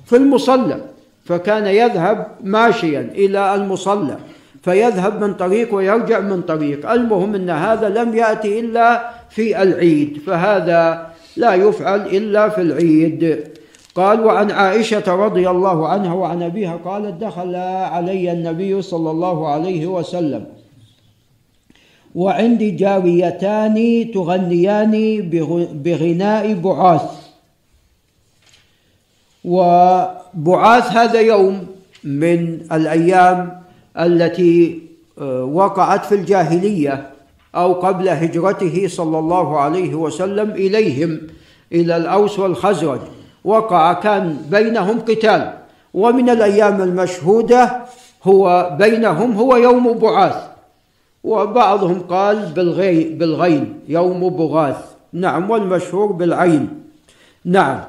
في 0.07 0.17
المصلى 0.17 0.81
فكان 1.25 1.67
يذهب 1.67 2.27
ماشيا 2.43 3.01
إلى 3.15 3.55
المصلى 3.55 4.17
فيذهب 4.63 5.25
من 5.25 5.35
طريق 5.35 5.75
ويرجع 5.75 6.21
من 6.21 6.43
طريق. 6.43 6.91
المهم 6.91 7.35
أن 7.35 7.51
هذا 7.51 7.89
لم 7.89 8.15
يأتي 8.17 8.61
إلا 8.61 9.11
في 9.31 9.63
العيد 9.63 10.19
فهذا 10.27 11.07
لا 11.37 11.55
يفعل 11.55 12.01
إلا 12.01 12.49
في 12.49 12.61
العيد. 12.61 13.49
قال 13.95 14.25
وعن 14.25 14.51
عائشة 14.51 15.15
رضي 15.15 15.51
الله 15.51 15.89
عنها 15.89 16.15
وعن 16.15 16.43
أبيها 16.43 16.77
قالت 16.85 17.23
دخل 17.23 17.57
علي 17.57 18.33
النبي 18.33 18.83
صلى 18.83 19.11
الله 19.11 19.49
عليه 19.49 19.87
وسلم 19.87 20.47
وعندي 22.15 22.71
جاريتان 22.71 24.11
تغنيان 24.15 25.21
بغناء 25.85 26.55
بعاث. 26.55 27.03
وبعاث 29.45 30.87
هذا 30.87 31.21
يوم 31.21 31.67
من 32.05 32.61
الأيام 32.73 33.63
التي 33.99 34.83
آه، 35.19 35.45
وقعت 35.45 36.05
في 36.05 36.15
الجاهلية 36.15 37.11
أو 37.55 37.73
قبل 37.73 38.09
هجرته 38.09 38.89
صلى 38.89 39.19
الله 39.19 39.61
عليه 39.61 39.95
وسلم 39.95 40.51
إليهم 40.51 41.21
إلى 41.73 41.97
الأوس 41.97 42.39
والخزرج. 42.39 43.01
وقع 43.45 43.93
كان 43.93 44.37
بينهم 44.51 45.01
قتال. 45.01 45.53
ومن 45.95 46.31
الأيام 46.31 46.83
المشهودة 46.83 47.83
هو 48.23 48.77
بينهم 48.79 49.33
هو 49.33 49.57
يوم 49.57 49.93
بعاث. 49.93 50.52
وبعضهم 51.25 52.01
قال 52.01 52.47
بالغي 52.47 53.05
بالغين 53.05 53.81
يوم 53.89 54.29
بغاث. 54.29 54.77
نعم 55.13 55.51
والمشهور 55.51 56.13
بالعين. 56.13 56.69
نعم. 57.45 57.81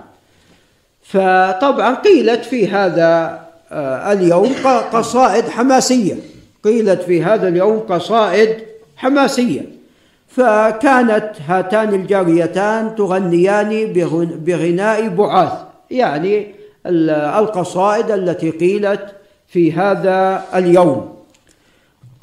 فطبعا 1.04 1.96
قيلت 1.96 2.46
في 2.46 2.68
هذا 2.68 3.40
آه، 3.72 4.12
اليوم 4.12 4.54
قصائد 4.94 5.50
حماسية. 5.50 6.16
قيلت 6.64 7.02
في 7.02 7.24
هذا 7.24 7.48
اليوم 7.48 7.80
قصائد 7.80 8.58
حماسية. 8.98 9.66
فكانت 10.28 11.32
هاتان 11.48 11.94
الجاريتان 11.94 12.96
تغنيان 12.96 13.94
بغناء 14.46 15.08
بعاث. 15.08 15.52
يعني 15.92 16.56
القصائد 16.86 18.12
التي 18.12 18.50
قيلت 18.50 19.06
في 19.48 19.72
هذا 19.72 20.44
اليوم. 20.56 21.13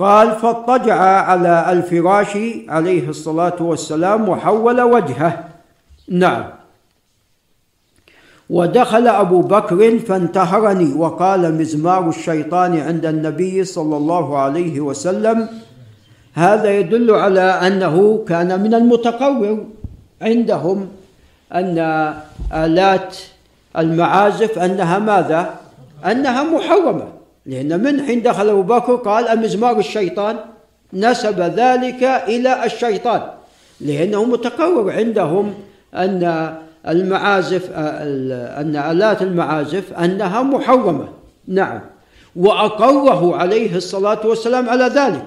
قال 0.01 0.33
فاضطجع 0.33 1.01
على 1.01 1.73
الفراش 1.73 2.39
عليه 2.69 3.09
الصلاة 3.09 3.57
والسلام 3.61 4.29
وحول 4.29 4.81
وجهه. 4.81 5.45
نعم. 6.09 6.45
ودخل 8.51 9.09
أبو 9.09 9.41
بكر 9.41 9.99
فانتهرني 9.99 10.95
وقال 10.95 11.55
مزمار 11.55 12.09
الشيطان 12.09 12.81
عند 12.81 13.07
النبي 13.07 13.65
صلى 13.65 13.97
الله 13.97 14.39
عليه 14.39 14.81
وسلم 14.81 15.49
هذا 16.35 16.71
يدل 16.79 17.11
على 17.11 17.41
أنه 17.41 18.25
كان 18.29 18.61
من 18.63 18.75
المتقور 18.75 19.65
عندهم 20.23 20.89
أن 21.53 21.79
آلات 22.53 23.17
المعازف 23.79 24.59
أنها 24.59 24.99
ماذا؟ 24.99 25.55
أنها 26.05 26.43
محرمة. 26.43 27.20
لأن 27.47 27.83
من 27.83 28.03
حين 28.03 28.23
دخل 28.23 28.49
أبو 28.49 28.63
بكر 28.63 28.97
قال 28.97 29.29
أمزمار 29.29 29.79
الشيطان؟ 29.79 30.37
نسب 30.93 31.41
ذلك 31.41 32.03
إلى 32.03 32.65
الشيطان. 32.65 33.23
لأنه 33.81 34.25
متقرر 34.25 34.91
عندهم 34.91 35.55
أن 35.95 36.55
المعازف 36.89 37.71
أن 37.71 38.77
آلات 38.77 39.23
المعازف 39.23 39.93
أنها 39.93 40.43
محرمة 40.43 41.09
نعم. 41.49 41.81
وأقره 42.37 43.37
عليه 43.37 43.77
الصلاة 43.77 44.27
والسلام 44.27 44.69
على 44.69 44.85
ذلك. 44.85 45.27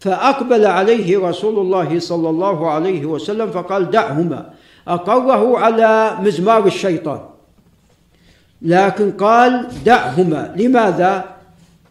فأقبل 0.00 0.66
عليه 0.66 1.28
رسول 1.28 1.58
الله 1.58 1.98
صلى 1.98 2.30
الله 2.30 2.70
عليه 2.70 3.06
وسلم 3.06 3.50
فقال 3.50 3.90
دعهما. 3.90 4.50
أقره 4.88 5.58
على 5.58 6.16
مزمار 6.20 6.66
الشيطان. 6.66 7.20
لكن 8.62 9.10
قال 9.12 9.68
دعهما. 9.84 10.54
لماذا؟ 10.56 11.39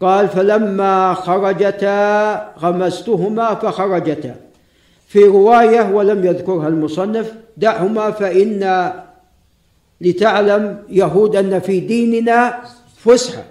قال 0.00 0.28
فلما 0.28 1.14
خرجتا 1.14 2.52
غمستهما 2.58 3.54
فخرجتا. 3.54 4.34
في 5.08 5.24
رواية 5.24 5.90
ولم 5.90 6.24
يذكرها 6.24 6.68
المصنف 6.68 7.32
دعهما 7.56 8.10
فإن 8.10 8.92
لتعلم 10.00 10.78
يهود 10.88 11.36
أن 11.36 11.58
في 11.58 11.80
ديننا 11.80 12.54
فسحة. 12.96 13.42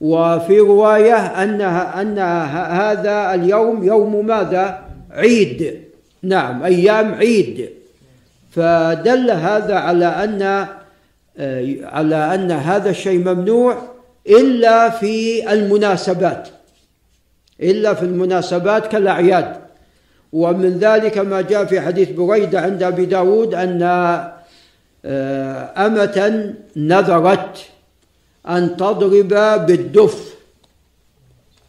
وفي 0.00 0.60
رواية 0.60 1.16
أنها 1.16 2.02
أن 2.02 2.18
هذا 2.80 3.34
اليوم 3.34 3.84
يوم 3.84 4.26
ماذا؟ 4.26 4.84
عيد. 5.10 5.80
نعم 6.22 6.62
أيام 6.62 7.14
عيد. 7.14 7.70
فدل 8.50 9.30
هذا 9.30 9.74
على 9.74 10.06
أن 10.06 10.66
على 11.84 12.34
أن 12.34 12.50
هذا 12.50 12.90
الشيء 12.90 13.18
ممنوع. 13.18 13.93
إلا 14.28 14.90
في 14.90 15.52
المناسبات. 15.52 16.48
إلا 17.60 17.94
في 17.94 18.02
المناسبات 18.02 18.86
كالأعياد. 18.86 19.56
ومن 20.32 20.78
ذلك 20.78 21.18
ما 21.18 21.40
جاء 21.40 21.64
في 21.64 21.80
حديث 21.80 22.10
بريدة 22.10 22.60
عند 22.60 22.82
أبي 22.82 23.06
داود 23.06 23.54
أن 23.54 23.82
آه، 25.04 25.86
أمة 25.86 26.54
نذرت 26.76 27.58
أن 28.48 28.76
تضرب 28.76 29.28
بالدف 29.66 30.34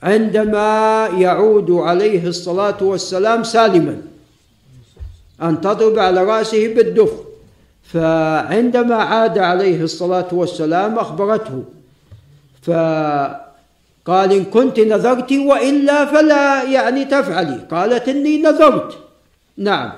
عندما 0.04 1.10
يعود 1.18 1.72
عليه 1.72 2.28
الصلاة 2.28 2.84
والسلام 2.84 3.44
سالما. 3.44 3.98
أن 5.42 5.62
تضرب 5.62 6.00
على 6.00 6.24
رأسه 6.24 6.74
بالدف. 6.74 7.12
فعندما 7.84 8.96
عاد 8.96 9.38
عليه 9.38 9.84
الصلاة 9.84 10.28
والسلام 10.32 11.00
أخبرته. 11.00 11.64
فقال 12.66 14.34
إن 14.34 14.46
كنت 14.46 14.80
نذرت 14.80 15.32
وإلا 15.32 16.06
فلا 16.06 16.64
يعني 16.64 17.06
تفعلي. 17.06 17.60
قالت 17.72 18.10
إني 18.10 18.38
نذرت. 18.38 18.98
نعم. 19.58 19.92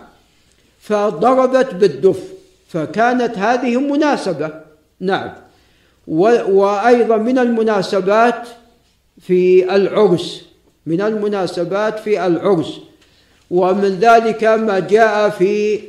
فضربت 0.80 1.73
بالدف. 1.73 2.23
فكانت 2.67 3.38
هذه 3.38 3.77
مناسبة. 3.77 4.51
نعم. 4.99 5.34
وأيضا 6.08 7.17
من 7.17 7.39
المناسبات 7.39 8.47
في 9.21 9.75
العرس. 9.75 10.45
من 10.86 11.01
المناسبات 11.01 11.99
في 11.99 12.25
العرس. 12.25 12.80
ومن 13.51 13.99
ذلك 13.99 14.43
ما 14.43 14.80
جاء 14.80 15.30
في 15.30 15.80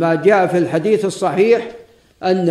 ما 0.00 0.14
جاء 0.24 0.46
في 0.46 0.58
الحديث 0.58 1.04
الصحيح 1.04 1.68
أن 2.22 2.48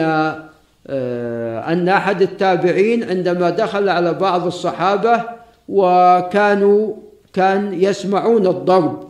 أن 0.89 1.89
أحد 1.89 2.21
التابعين 2.21 3.10
عندما 3.10 3.50
دخل 3.50 3.89
على 3.89 4.13
بعض 4.13 4.45
الصحابة 4.45 5.23
وكانوا 5.69 6.93
كان 7.34 7.73
يسمعون 7.73 8.47
الضرب 8.47 9.08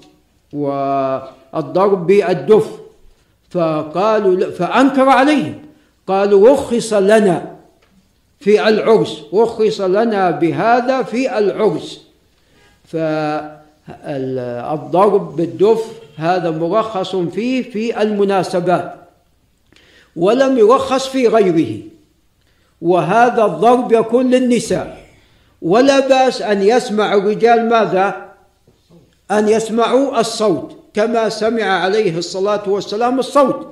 والضرب 0.53 2.07
بالدف. 2.07 2.79
فقالوا 3.49 4.51
فأنكر 4.51 5.09
عليهم. 5.09 5.55
قالوا 6.07 6.49
رخص 6.49 6.93
لنا 6.93 7.55
في 8.39 8.67
العرس 8.67 9.23
رخص 9.33 9.81
لنا 9.81 10.31
بهذا 10.31 11.03
في 11.03 11.37
العرس. 11.37 12.01
فالضرب 13.87 15.35
بالدف 15.35 15.91
هذا 16.17 16.51
مرخص 16.51 17.15
فيه 17.15 17.71
في 17.71 18.01
المناسبات. 18.01 18.95
ولم 20.17 20.58
يرخص 20.58 21.08
في 21.08 21.27
غيره. 21.27 21.80
وهذا 22.82 23.45
الضرب 23.45 23.91
يكون 23.91 24.30
للنساء. 24.30 24.97
ولا 25.62 25.99
بأس 25.99 26.41
أن 26.41 26.62
يسمع 26.62 27.13
الرجال 27.13 27.69
ماذا؟ 27.69 28.34
أن 29.32 29.47
يسمعوا 29.49 30.19
الصوت 30.19 30.75
كما 30.93 31.30
سمع 31.30 31.63
عليه 31.63 32.17
الصلاة 32.17 32.69
والسلام 32.69 33.19
الصوت. 33.19 33.67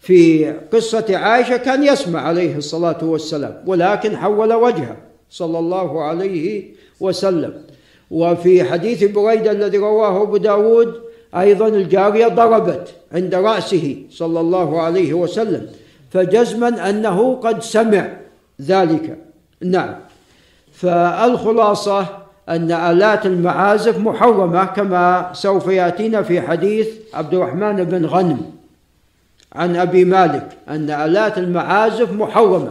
في 0.00 0.52
قصة 0.72 1.16
عائشة 1.16 1.56
كان 1.56 1.84
يسمع 1.84 2.20
عليه 2.20 2.56
الصلاة 2.56 3.04
والسلام 3.04 3.62
ولكن 3.66 4.16
حول 4.16 4.52
وجهه 4.52 4.96
صلى 5.30 5.58
الله 5.58 6.02
عليه 6.02 6.64
وسلم. 7.00 7.62
وفي 8.10 8.64
حديث 8.64 9.04
بريدة 9.04 9.50
الذي 9.50 9.78
رواه 9.78 10.22
أبو 10.22 10.36
داود 10.36 11.05
أيضا 11.34 11.68
الجارية 11.68 12.28
ضربت 12.28 12.94
عند 13.12 13.34
رأسه 13.34 13.96
صلى 14.10 14.40
الله 14.40 14.82
عليه 14.82 15.14
وسلم 15.14 15.66
فجزما 16.10 16.90
أنه 16.90 17.34
قد 17.34 17.62
سمع 17.62 18.08
ذلك. 18.62 19.18
نعم. 19.62 19.94
فالخلاصة 20.72 22.06
أن 22.48 22.72
آلات 22.72 23.26
المعازف 23.26 23.98
محرمة 23.98 24.64
كما 24.64 25.30
سوف 25.32 25.66
يأتينا 25.66 26.22
في 26.22 26.40
حديث 26.40 26.88
عبد 27.14 27.34
الرحمن 27.34 27.84
بن 27.84 28.06
غنم 28.06 28.40
عن 29.52 29.76
أبي 29.76 30.04
مالك 30.04 30.48
أن 30.68 30.90
آلات 30.90 31.38
المعازف 31.38 32.12
محرمة 32.12 32.70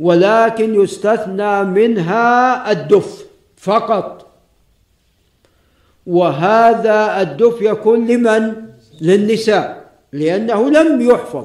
ولكن 0.00 0.82
يستثنى 0.82 1.64
منها 1.64 2.70
الدف 2.72 3.24
فقط. 3.56 4.23
وهذا 6.06 7.20
الدف 7.22 7.62
يكون 7.62 8.06
لمن؟ 8.06 8.54
للنساء 9.00 9.84
لأنه 10.12 10.70
لم 10.70 11.00
يحفظ. 11.00 11.44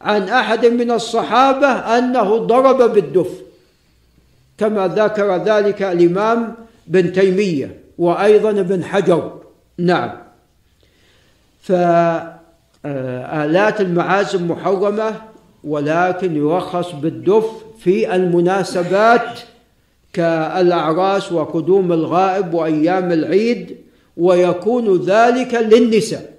عن 0.00 0.22
أحد 0.22 0.66
من 0.66 0.90
الصحابة 0.90 1.68
أنه 1.68 2.36
ضرب 2.36 2.92
بالدف 2.92 3.30
كما 4.58 4.88
ذكر 4.88 5.36
ذلك 5.36 5.82
الإمام 5.82 6.54
بن 6.86 7.12
تيمية 7.12 7.80
وأيضا 7.98 8.50
ابن 8.50 8.84
حجر. 8.84 9.32
نعم. 9.78 10.10
فآلات 11.62 12.20
المعازف 13.80 14.40
محرمة 14.40 15.14
ولكن 15.64 16.36
يرخص 16.36 16.92
بالدف 16.92 17.46
في 17.78 18.14
المناسبات 18.14 19.40
كالأعراس 20.12 21.32
وقدوم 21.32 21.92
الغائب 21.92 22.54
وأيام 22.54 23.12
العيد. 23.12 23.85
ويكون 24.16 25.02
ذلك 25.02 25.54
للنساء. 25.54 26.34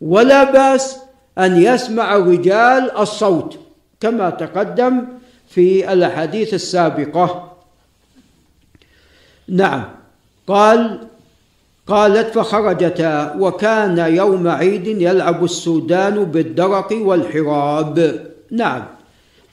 ولا 0.00 0.44
بأس 0.44 0.96
أن 1.38 1.62
يسمع 1.62 2.16
الرجال 2.16 2.90
الصوت 2.98 3.58
كما 4.00 4.30
تقدم 4.30 5.06
في 5.48 5.92
الأحاديث 5.92 6.54
السابقة. 6.54 7.52
نعم 9.48 9.84
قال 10.46 11.08
قالت 11.86 12.38
فخرجتا 12.38 13.36
وكان 13.38 13.98
يوم 13.98 14.48
عيد 14.48 14.86
يلعب 14.86 15.44
السودان 15.44 16.24
بالدرق 16.24 16.92
والحراب. 16.92 18.26
نعم 18.50 18.84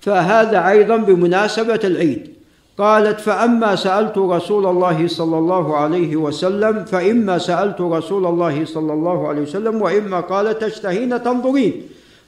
فهذا 0.02 0.70
أيضا 0.70 0.98
بمناسبة 0.98 1.80
العيد. 1.84 2.33
قالت 2.78 3.20
فأما 3.20 3.76
سألت 3.76 4.18
رسول 4.18 4.66
الله 4.66 5.08
صلى 5.08 5.38
الله 5.38 5.78
عليه 5.78 6.16
وسلم 6.16 6.86
فإما 6.86 7.38
سألت 7.38 7.82
رسول 7.82 8.26
الله 8.26 8.66
صلى 8.66 8.94
الله 8.94 9.28
عليه 9.28 9.42
وسلم 9.42 9.82
وإما 9.82 10.20
قال 10.20 10.60
تشتهين 10.60 11.24
تنظرين؟ 11.24 11.74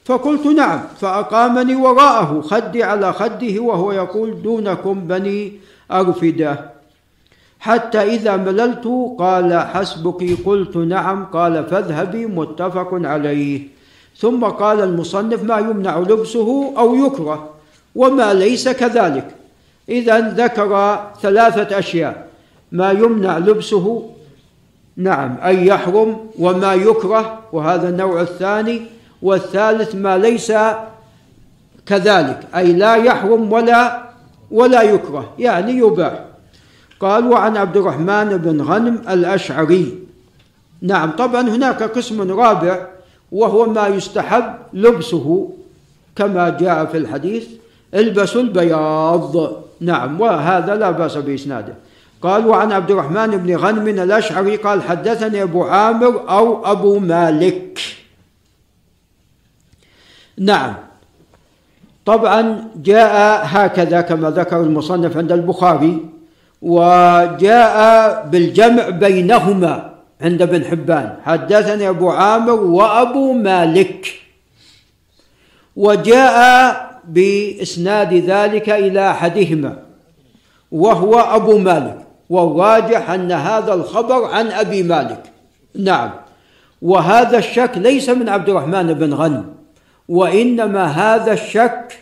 فقلت 0.04 0.46
نعم. 0.46 0.80
فأقامني 1.00 1.76
وراءه 1.76 2.40
خدي 2.40 2.82
على 2.82 3.12
خده 3.12 3.60
وهو 3.60 3.92
يقول 3.92 4.42
دونكم 4.42 5.00
بني 5.00 5.52
أرفدة. 5.92 6.70
حتى 7.60 7.98
إذا 7.98 8.36
مللت 8.36 8.86
قال 9.18 9.50
حسبك 9.54 10.46
قلت 10.46 10.76
نعم. 10.76 11.24
قال 11.24 11.64
فاذهبي 11.66 12.26
متفق 12.26 12.88
عليه. 12.92 13.68
ثم 14.16 14.44
قال 14.44 14.80
المصنف 14.80 15.42
ما 15.42 15.58
يمنع 15.58 15.98
لبسه 15.98 16.74
أو 16.78 16.94
يكره 16.94 17.50
وما 17.94 18.34
ليس 18.34 18.68
كذلك. 18.68 19.45
إذا 19.88 20.20
ذكر 20.20 21.00
ثلاثة 21.22 21.78
أشياء. 21.78 22.26
ما 22.72 22.90
يمنع 22.90 23.38
لبسه 23.38 24.10
نعم 24.96 25.36
أي 25.44 25.66
يحرم 25.66 26.16
وما 26.38 26.74
يكره 26.74 27.38
وهذا 27.52 27.88
النوع 27.88 28.20
الثاني. 28.20 28.82
والثالث 29.22 29.94
ما 29.94 30.18
ليس 30.18 30.52
كذلك 31.86 32.40
أي 32.56 32.72
لا 32.72 32.94
يحرم 32.94 33.52
ولا 33.52 34.06
ولا 34.50 34.82
يكره 34.82 35.32
يعني 35.38 35.72
يباح. 35.72 36.24
قال 37.00 37.26
وعن 37.26 37.56
عبد 37.56 37.76
الرحمن 37.76 38.36
بن 38.36 38.62
غنم 38.62 39.02
الأشعري. 39.08 39.98
نعم 40.82 41.10
طبعا 41.10 41.40
هناك 41.40 41.82
قسم 41.82 42.32
رابع 42.32 42.86
وهو 43.32 43.66
ما 43.66 43.86
يستحب 43.86 44.54
لبسه 44.72 45.50
كما 46.16 46.48
جاء 46.48 46.84
في 46.84 46.96
الحديث 46.98 47.48
البسوا 47.94 48.40
البياض. 48.40 49.65
نعم 49.80 50.20
وهذا 50.20 50.74
لا 50.74 50.90
بأس 50.90 51.16
بإسناده. 51.16 51.74
قال 52.22 52.46
وعن 52.46 52.72
عبد 52.72 52.90
الرحمن 52.90 53.26
بن 53.26 53.56
غنم 53.56 53.88
الأشعري 53.88 54.56
قال 54.56 54.82
حدثني 54.82 55.42
أبو 55.42 55.64
عامر 55.64 56.30
أو 56.30 56.66
أبو 56.72 56.98
مالك. 56.98 57.78
نعم. 60.38 60.74
طبعا 62.06 62.68
جاء 62.76 63.42
هكذا 63.44 64.00
كما 64.00 64.30
ذكر 64.30 64.60
المصنف 64.60 65.16
عند 65.16 65.32
البخاري 65.32 66.06
وجاء 66.62 67.76
بالجمع 68.26 68.88
بينهما 68.88 69.94
عند 70.20 70.42
ابن 70.42 70.64
حبان 70.64 71.16
حدثني 71.24 71.88
أبو 71.88 72.10
عامر 72.10 72.52
وأبو 72.52 73.32
مالك. 73.32 74.06
وجاء 75.76 76.95
بإسناد 77.08 78.14
ذلك 78.14 78.70
إلى 78.70 79.10
أحدهما 79.10 79.82
وهو 80.72 81.14
أبو 81.14 81.58
مالك 81.58 82.06
والراجح 82.30 83.10
أن 83.10 83.32
هذا 83.32 83.74
الخبر 83.74 84.24
عن 84.24 84.46
أبي 84.46 84.82
مالك. 84.82 85.22
نعم. 85.78 86.10
وهذا 86.82 87.38
الشك 87.38 87.72
ليس 87.76 88.08
من 88.08 88.28
عبد 88.28 88.48
الرحمن 88.48 88.94
بن 88.94 89.14
غنم 89.14 89.44
وإنما 90.08 90.84
هذا 90.84 91.32
الشك 91.32 91.98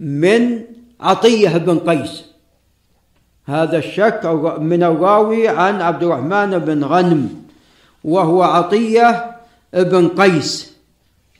من 0.00 0.60
عطية 1.00 1.56
بن 1.56 1.78
قيس. 1.78 2.24
هذا 3.46 3.78
الشك 3.78 4.26
من 4.60 4.82
الراوي 4.82 5.48
عن 5.48 5.82
عبد 5.82 6.02
الرحمن 6.02 6.58
بن 6.58 6.84
غنم 6.84 7.28
وهو 8.04 8.42
عطية 8.42 9.36
بن 9.72 10.08
قيس. 10.08 10.72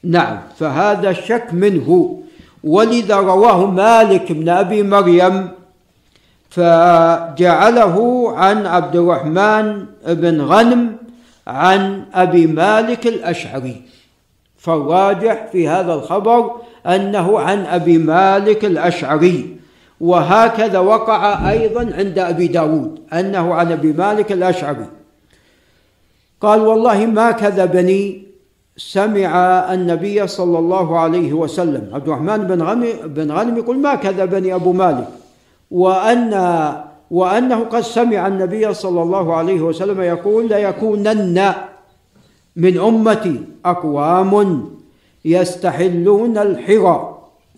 نعم. 0.05 0.39
فهذا 0.59 1.11
الشك 1.11 1.49
منه. 1.53 2.21
ولذا 2.65 3.17
رواه 3.17 3.67
مالك 3.67 4.33
بن 4.33 4.49
أبي 4.49 4.83
مريم 4.83 5.49
فجعله 6.51 7.97
عن 8.37 8.67
عبد 8.67 8.97
الرحمن 8.97 9.87
بن 10.07 10.41
غنم 10.41 10.97
عن 11.47 12.05
أبي 12.15 12.47
مالك 12.47 13.07
الأشعري. 13.07 13.83
فالراجح 14.59 15.47
في 15.53 15.69
هذا 15.69 15.95
الخبر 15.95 16.51
أنه 16.87 17.41
عن 17.41 17.67
أبي 17.67 17.99
مالك 17.99 18.65
الأشعري. 18.65 19.57
وهكذا 20.01 20.79
وقع 20.79 21.51
أيضا 21.51 21.81
عند 21.81 22.19
أبي 22.19 22.47
داود 22.47 23.01
أنه 23.13 23.55
عن 23.55 23.73
أبي 23.73 23.93
مالك 23.93 24.33
الأشعري. 24.33 24.87
قال 26.41 26.61
والله 26.61 27.07
ما 27.07 27.31
كذبني 27.31 28.30
سمع 28.81 29.33
النبي 29.75 30.27
صلى 30.27 30.59
الله 30.59 30.99
عليه 30.99 31.33
وسلم. 31.33 31.91
عبد 31.93 32.09
الرحمن 32.09 32.37
بن 32.37 32.63
غنم 32.63 32.87
بن 33.05 33.33
غنم 33.33 33.57
يقول 33.57 33.79
ما 33.79 33.95
كذبني 33.95 34.55
أبو 34.55 34.73
مالك. 34.73 35.09
وان 35.71 36.33
وأنه 37.11 37.65
قد 37.65 37.81
سمع 37.81 38.27
النبي 38.27 38.75
صلى 38.75 39.03
الله 39.03 39.35
عليه 39.35 39.61
وسلم 39.61 40.01
يقول 40.01 40.49
ليكونن 40.49 41.53
من 42.57 42.75
امتي 42.79 43.37
أقوام 43.65 44.33
يستحلون 45.25 46.39
الحرى 46.39 46.99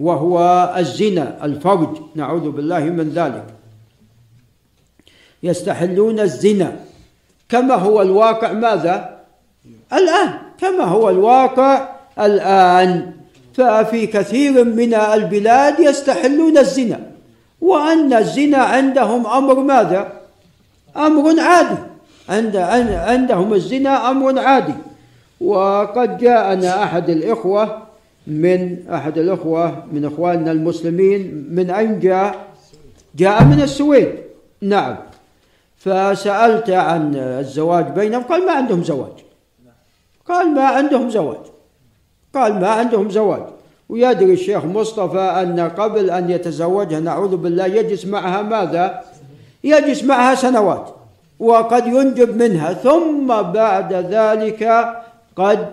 وهو 0.01 0.37
الزنا 0.79 1.45
الفرج 1.45 1.93
نعوذ 2.15 2.51
بالله 2.51 2.81
من 2.99 3.09
ذلك. 3.15 3.47
يستحلون 5.43 6.21
الزنا. 6.21 6.77
كما 7.49 7.75
هو 7.75 8.03
الواقع 8.03 8.53
ماذا؟ 8.53 9.21
الآن. 9.93 10.31
كما 10.63 10.85
هو 10.85 11.11
الواقع 11.11 11.89
الآن. 12.19 13.13
ففي 13.55 14.07
كثير 14.07 14.65
من 14.65 14.95
البلاد 14.95 15.81
يستحلون 15.81 16.59
الزنا. 16.59 17.01
وأن 17.61 18.13
الزنا 18.13 18.59
عندهم 18.59 19.27
أمر 19.27 19.55
ماذا؟ 19.55 20.13
أمر 20.97 21.41
عادي. 21.41 21.79
عند 22.29 22.57
عندهم 23.11 23.53
الزنا 23.53 24.11
أمر 24.11 24.39
عادي. 24.39 24.75
وقد 25.41 26.19
جاءنا 26.19 26.83
أحد 26.85 27.11
الإخوة 27.11 27.83
من 28.27 28.89
أحد 28.89 29.19
الإخوة 29.19 29.85
من 29.93 30.05
إخواننا 30.05 30.53
المسلمين 30.53 31.47
من 31.51 31.71
أين 31.71 32.01
جاء؟ 32.01 32.35
جاء 33.17 33.45
من 33.45 33.61
السويد. 33.63 34.09
نعم. 34.63 34.97
فسألت 35.79 36.71
عن 36.71 37.15
الزواج 37.17 37.87
بينهم 37.87 38.23
قال 38.23 38.47
ما 38.47 38.53
عندهم 38.53 38.83
زواج. 38.83 39.22
قال 40.29 40.55
ما 40.55 40.65
عندهم 40.65 41.11
زواج. 41.11 41.41
قال 42.35 42.61
ما 42.61 42.69
عندهم 42.69 43.11
زواج. 43.11 43.43
ويدري 43.89 44.33
الشيخ 44.33 44.65
مصطفى 44.65 45.19
أن 45.21 45.61
قبل 45.61 46.11
أن 46.11 46.31
يتزوجها 46.31 47.01
نعوذ 47.01 47.37
بالله 47.37 47.67
يجلس 47.67 48.07
معها 48.07 48.43
ماذا؟ 48.43 49.03
يجلس 49.65 50.05
معها 50.05 50.35
سنوات 50.35 50.95
وقد 51.39 51.87
ينجب 51.87 52.37
منها 52.43 52.73
ثم 52.73 53.27
بعد 53.43 53.93
ذلك 53.93 54.63
قد 55.37 55.69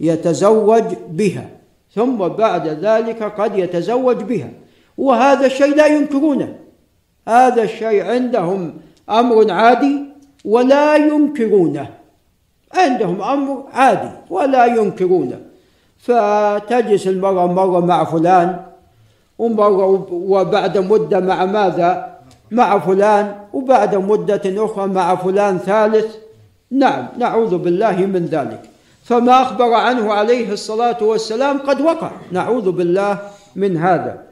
يتزوج 0.00 0.84
بها. 1.10 1.48
ثم 1.94 2.28
بعد 2.28 2.68
ذلك 2.68 3.22
قد 3.22 3.58
يتزوج 3.58 4.16
بها. 4.16 4.50
وهذا 4.98 5.46
الشيء 5.46 5.74
لا 5.74 5.86
ينكرونه. 5.86 6.54
هذا 7.28 7.62
الشيء 7.62 8.04
عندهم 8.04 8.74
أمر 9.10 9.50
عادي 9.50 10.04
ولا 10.44 10.96
ينكرونه. 10.96 11.97
عندهم 12.74 13.22
أمر 13.22 13.64
عادي 13.72 14.10
ولا 14.30 14.66
ينكرونه. 14.66 15.40
فتجلس 15.98 17.06
المرأة 17.06 17.46
مرة 17.46 17.80
مع 17.80 18.04
فلان 18.04 18.60
ومرة 19.38 20.08
وبعد 20.12 20.78
مدة 20.78 21.20
مع 21.20 21.44
ماذا؟ 21.44 22.18
مع 22.50 22.78
فلان 22.78 23.34
وبعد 23.52 23.94
مدة 23.94 24.64
أخرى 24.64 24.86
مع 24.86 25.14
فلان 25.14 25.58
ثالث. 25.58 26.16
نعم 26.70 27.08
نعوذ 27.18 27.58
بالله 27.58 27.96
من 27.96 28.26
ذلك. 28.26 28.62
فما 29.04 29.42
أخبر 29.42 29.72
عنه 29.74 30.12
عليه 30.12 30.52
الصلاة 30.52 31.02
والسلام 31.02 31.58
قد 31.58 31.80
وقع. 31.80 32.10
نعوذ 32.32 32.70
بالله 32.70 33.18
من 33.56 33.76
هذا. 33.76 34.22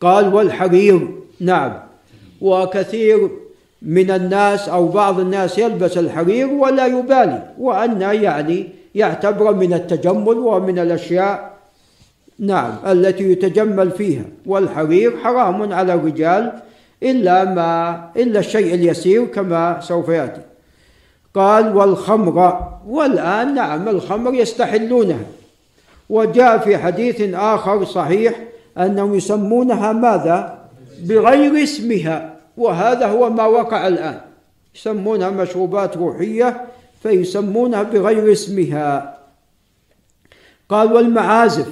قال 0.00 0.34
والحرير. 0.34 1.08
نعم. 1.40 1.72
وكثير 2.40 3.30
من 3.82 4.10
الناس 4.10 4.68
أو 4.68 4.88
بعض 4.88 5.20
الناس 5.20 5.58
يلبس 5.58 5.98
الحرير 5.98 6.48
ولا 6.48 6.86
يبالي 6.86 7.42
وأن 7.58 8.00
يعني 8.00 8.68
يعتبر 8.94 9.54
من 9.54 9.72
التجمل 9.72 10.38
ومن 10.38 10.78
الأشياء 10.78 11.56
نعم 12.38 12.72
التي 12.86 13.32
يتجمل 13.32 13.90
فيها. 13.90 14.24
والحرير 14.46 15.16
حرام 15.16 15.72
على 15.72 15.94
الرجال 15.94 16.52
إلا 17.02 17.44
ما 17.44 18.00
إلا 18.16 18.38
الشيء 18.38 18.74
اليسير 18.74 19.24
كما 19.24 19.80
سوف 19.80 20.08
يأتي. 20.08 20.40
قال 21.34 21.76
والخمر. 21.76 22.68
والآن 22.86 23.54
نعم 23.54 23.88
الخمر 23.88 24.34
يستحلونها. 24.34 25.26
وجاء 26.10 26.58
في 26.58 26.78
حديث 26.78 27.34
آخر 27.34 27.84
صحيح 27.84 28.34
أنهم 28.78 29.14
يسمونها 29.14 29.92
ماذا؟ 29.92 30.58
بغير 31.02 31.62
اسمها. 31.62 32.35
وهذا 32.56 33.06
هو 33.06 33.30
ما 33.30 33.46
وقع 33.46 33.86
الآن. 33.86 34.20
يسمونها 34.74 35.30
مشروبات 35.30 35.96
روحية 35.96 36.66
فيسمونها 37.02 37.82
بغير 37.82 38.32
اسمها. 38.32 39.18
قال 40.68 40.92
والمعازف. 40.92 41.68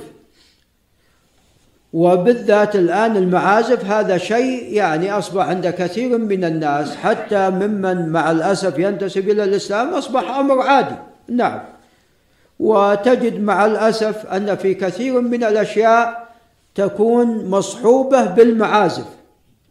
وبالذات 1.93 2.76
الآن 2.76 3.16
المعازف 3.16 3.85
هذا 3.85 4.18
شيء 4.18 4.72
يعني 4.72 5.12
أصبح 5.12 5.47
عند 5.47 5.66
كثير 5.66 6.18
من 6.18 6.45
الناس 6.45 6.97
حتى 6.97 7.51
ممن 7.51 8.09
مع 8.09 8.30
الأسف 8.30 8.78
ينتسب 8.78 9.28
إلى 9.28 9.45
الإسلام 9.45 9.95
أصبح 9.95 10.30
أمر 10.30 10.61
عادي. 10.61 10.95
نعم. 11.28 11.61
وتجد 12.59 13.41
مع 13.41 13.66
الأسف 13.66 14.26
أن 14.26 14.57
في 14.57 14.74
كثير 14.74 15.20
من 15.20 15.45
الأشياء 15.45 16.28
تكون 16.74 17.51
مصحوبة 17.51 18.24
بالمعازف. 18.24 19.07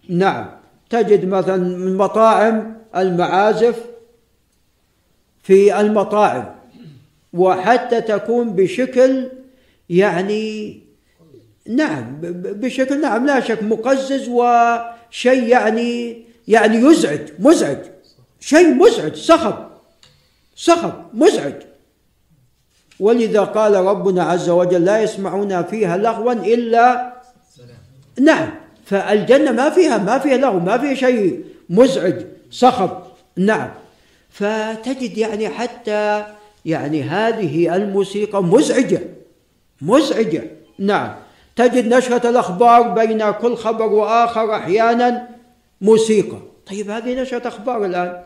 نعم. 0.09 0.62
تجد 0.93 1.25
مثلا 1.25 1.57
من 1.57 1.97
مطاعم 1.97 2.75
المعازف 2.95 3.75
في 5.43 5.79
المطاعم 5.79 6.55
وحتى 7.33 8.01
تكون 8.01 8.53
بشكل 8.53 9.29
يعني 9.89 10.79
نعم 11.69 12.17
بشكل 12.61 13.01
نعم 13.01 13.25
لا 13.25 13.39
شك 13.39 13.63
مقزز 13.63 14.29
وشيء 14.29 15.47
يعني 15.47 16.23
يعني 16.47 16.77
يزعج 16.77 17.21
مزعج 17.39 17.77
شيء 18.39 18.73
مزعج 18.73 19.15
صخب 19.15 19.67
صخب 20.55 20.93
مزعج. 21.13 21.53
ولذا 22.99 23.41
قال 23.41 23.73
ربنا 23.75 24.23
عز 24.23 24.49
وجل 24.49 24.85
لا 24.85 25.01
يسمعون 25.01 25.63
فيها 25.63 25.97
لغوا 25.97 26.33
إلا 26.33 27.13
نعم. 28.19 28.62
فالجنة 28.93 29.51
ما 29.51 29.69
فيها 29.69 29.97
ما 29.97 30.19
فيها 30.19 30.37
لغو 30.37 30.59
ما 30.59 30.77
فيها 30.77 30.93
شيء 30.93 31.43
مزعج 31.69 32.25
صخب 32.51 32.89
نعم. 33.37 33.69
فتجد 34.29 35.17
يعني 35.17 35.49
حتى 35.49 36.25
يعني 36.65 37.03
هذه 37.03 37.75
الموسيقى 37.75 38.43
مزعجة 38.43 39.01
مزعجة. 39.81 40.43
نعم. 40.79 41.15
تجد 41.55 41.93
نشرة 41.93 42.29
الأخبار 42.29 42.81
بين 42.81 43.31
كل 43.31 43.55
خبر 43.55 43.85
وآخر 43.85 44.55
أحيانا 44.55 45.27
موسيقى. 45.81 46.37
طيب 46.71 46.89
هذه 46.89 47.21
نشرة 47.21 47.47
أخبار 47.47 47.85
الآن؟ 47.85 48.21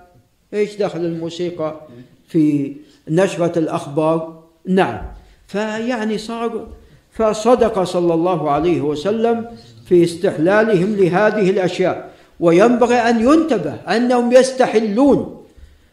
إيش 0.54 0.76
دخل 0.76 1.00
الموسيقى 1.00 1.82
في 2.28 2.76
نشرة 3.10 3.60
الأخبار؟ 3.60 4.44
نعم. 4.66 5.02
فيعني 5.48 6.18
صار 6.18 6.68
فصدق 7.12 7.84
صلى 7.84 8.14
الله 8.14 8.52
عليه 8.52 8.82
وسلم 8.82 9.46
في 9.90 10.04
استحلالهم 10.04 10.96
لهذه 10.96 11.50
الأشياء. 11.50 12.10
وينبغي 12.40 12.96
أن 12.96 13.22
ينتبه 13.22 13.74
أنهم 13.74 14.32
يستحلون. 14.32 15.44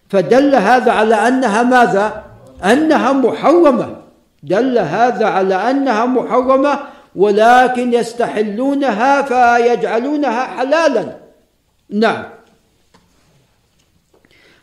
فدل 0.09 0.55
هذا 0.55 0.92
على 0.92 1.14
أنها 1.14 1.62
ماذا؟ 1.62 2.24
أنها 2.64 3.12
محرمه 3.12 3.97
دل 4.42 4.78
هذا 4.78 5.26
على 5.26 5.55
أنها 5.55 6.07
محرمه 6.07 6.78
ولكن 7.16 7.92
يستحلونها 7.92 9.22
فيجعلونها 9.22 10.42
حلالا. 10.45 11.16
نعم. 11.90 12.24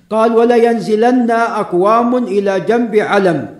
قال 0.09 0.35
ولينزلن 0.35 1.31
أقوام 1.31 2.15
إلى 2.15 2.59
جنب 2.59 2.95
علم 2.95 3.59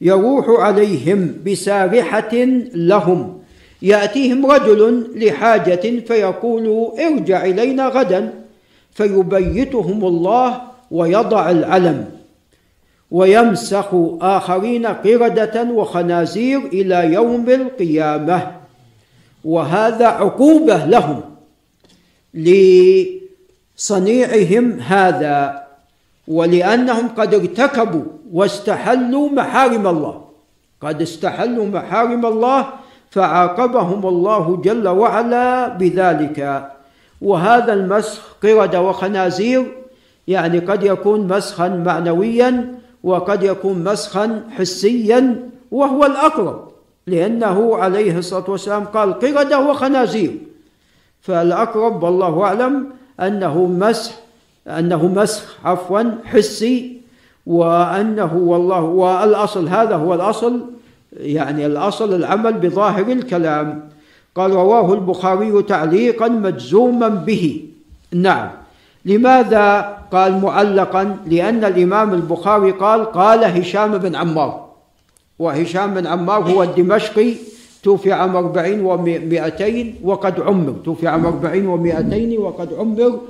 يروح 0.00 0.60
عليهم 0.60 1.34
بسارحة 1.46 2.34
لهم. 2.74 3.41
يأتيهم 3.82 4.46
رجل 4.46 5.06
لحاجة 5.14 6.00
فيقول 6.06 6.92
ارجع 6.98 7.44
إلينا 7.44 7.88
غدا 7.88 8.34
فيبيتهم 8.92 10.04
الله 10.04 10.60
ويضع 10.90 11.50
العلم 11.50 12.10
ويمسخ 13.10 13.94
آخرين 14.20 14.86
قردة 14.86 15.62
وخنازير 15.62 16.58
إلى 16.58 17.12
يوم 17.12 17.50
القيامة. 17.50 18.52
وهذا 19.44 20.06
عقوبة 20.06 20.84
لهم 20.84 21.20
لصنيعهم 23.78 24.80
هذا 24.80 25.62
ولأنهم 26.28 27.08
قد 27.08 27.34
ارتكبوا 27.34 28.04
واستحلوا 28.32 29.28
محارم 29.28 29.86
الله. 29.86 30.24
قد 30.80 31.02
استحلوا 31.02 31.66
محارم 31.66 32.26
الله 32.26 32.81
فعاقبهم 33.12 34.06
الله 34.06 34.56
جل 34.64 34.88
وعلا 34.88 35.68
بذلك. 35.68 36.68
وهذا 37.22 37.72
المسخ 37.72 38.20
قرد 38.42 38.76
وخنازير 38.76 39.64
يعني 40.28 40.58
قد 40.58 40.82
يكون 40.82 41.28
مسخا 41.28 41.68
معنويا 41.68 42.74
وقد 43.04 43.42
يكون 43.42 43.84
مسخا 43.84 44.42
حسيا 44.50 45.48
وهو 45.70 46.04
الأقرب 46.06 46.68
لأنه 47.06 47.76
عليه 47.76 48.18
الصلاة 48.18 48.50
والسلام 48.50 48.84
قال 48.84 49.20
قرده 49.20 49.60
وخنازير. 49.60 50.32
فالأقرب 51.20 52.02
والله 52.02 52.42
أعلم 52.42 52.86
أنه 53.20 53.66
مسح 53.66 54.12
أنه 54.66 55.06
مسخ 55.06 55.56
عفوا 55.64 56.02
حسي 56.24 57.00
وأنه 57.46 58.36
والله 58.36 58.80
والأصل 58.80 59.68
هذا 59.68 59.96
هو 59.96 60.14
الأصل. 60.14 60.81
يعني 61.16 61.66
الأصل 61.66 62.14
العمل 62.14 62.52
بظاهر 62.52 63.12
الكلام. 63.12 63.88
قال 64.34 64.50
رواه 64.50 64.94
البخاري 64.94 65.62
تعليقا 65.62 66.28
مجزوما 66.28 67.08
به. 67.08 67.64
نعم. 68.12 68.50
لماذا 69.04 69.98
قال 70.12 70.40
معلقا؟ 70.40 71.16
لأن 71.26 71.64
الإمام 71.64 72.14
البخاري 72.14 72.70
قال 72.70 73.04
قال 73.04 73.44
هشام 73.44 73.98
بن 73.98 74.14
عمار. 74.14 74.68
وهشام 75.38 75.94
بن 75.94 76.06
عمار 76.06 76.50
هو 76.50 76.62
الدمشقي 76.62 77.34
توفي 77.82 78.12
عام 78.12 78.36
أربعين 78.36 78.80
ومائتين 78.80 79.94
وقد 80.04 80.40
عمر. 80.40 80.74
توفي 80.84 81.08
عام 81.08 81.26
أربعين 81.26 81.66
ومائتين 81.66 82.38
وقد 82.38 82.72
عمر 82.72 83.20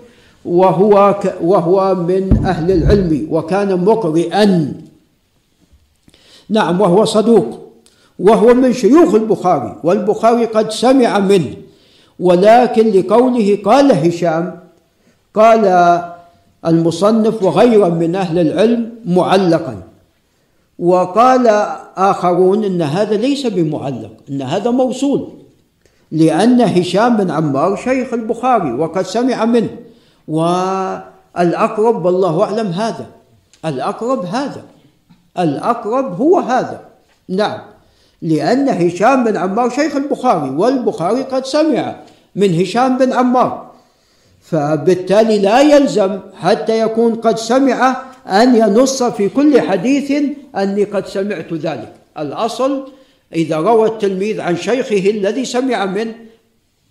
وهو 0.45 1.15
وهو 1.41 1.95
من 1.95 2.43
أهل 2.47 2.71
العلم 2.71 3.27
وكان 3.31 3.85
مقرئا. 3.85 4.75
نعم 6.51 6.81
وهو 6.81 7.05
صدوق. 7.05 7.62
وهو 8.23 8.55
من 8.55 8.73
شيوخ 8.73 9.15
البخاري 9.15 9.77
والبخاري 9.85 10.45
قد 10.45 10.71
سمع 10.71 11.19
منه. 11.19 11.55
ولكن 12.21 12.91
لقوله 12.91 13.59
قال 13.65 13.93
هشام 13.93 14.59
قال 15.35 15.65
المصنف 16.67 17.43
وغيره 17.43 17.89
من 17.89 18.17
أهل 18.17 18.39
العلم 18.39 18.91
معلقا. 19.07 19.77
وقال 20.79 21.47
آخرون 21.97 22.65
إن 22.65 22.83
هذا 22.83 23.17
ليس 23.17 23.47
بمعلق 23.47 24.11
إن 24.31 24.43
هذا 24.43 24.71
موصول. 24.71 25.29
لأن 26.13 26.61
هشام 26.61 27.17
بن 27.17 27.31
عمار 27.31 27.77
شيخ 27.77 28.13
البخاري 28.13 28.73
وقد 28.73 29.03
سمع 29.03 29.45
منه. 29.45 29.71
الأقرب 31.39 32.05
والله 32.05 32.45
أعلم 32.45 32.67
هذا 32.67 33.07
الأقرب 33.65 34.25
هذا 34.25 34.63
الأقرب 35.39 36.21
هو 36.21 36.39
هذا. 36.39 36.81
نعم. 37.29 37.72
لأن 38.23 38.69
هشام 38.69 39.25
بن 39.25 39.37
عمار 39.37 39.71
شيخ 39.71 39.97
البخاري 39.97 40.51
والبخاري 40.51 41.23
قد 41.23 41.47
سمع 41.47 41.97
من 42.37 42.61
هشام 42.61 42.99
بن 42.99 43.13
عمار. 43.13 43.73
فبالتالي 44.41 45.39
لا 45.39 45.61
يلزم 45.61 46.19
حتى 46.41 46.81
يكون 46.81 47.15
قد 47.15 47.39
سمع 47.39 47.97
أن 48.27 48.57
ينص 48.57 49.03
في 49.03 49.29
كل 49.29 49.61
حديث 49.61 50.23
أني 50.57 50.85
قد 50.85 51.07
سمعت 51.07 51.53
ذلك. 51.53 51.93
الأصل 52.19 52.89
إذا 53.35 53.57
روى 53.57 53.89
التلميذ 53.89 54.41
عن 54.41 54.57
شيخه 54.57 55.11
الذي 55.11 55.45
سمع 55.45 55.87
منه 55.87 56.15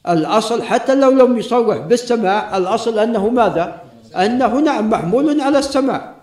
الأصل 0.09 0.63
حتى 0.63 0.95
لو 0.95 1.09
لم 1.11 1.37
يصرح 1.37 1.77
بالسماع 1.77 2.57
الأصل 2.57 2.99
أنه 2.99 3.29
ماذا؟ 3.29 3.81
أنه 4.15 4.59
نعم 4.59 4.89
محمول 4.89 5.41
على 5.41 5.59
السماع. 5.59 6.20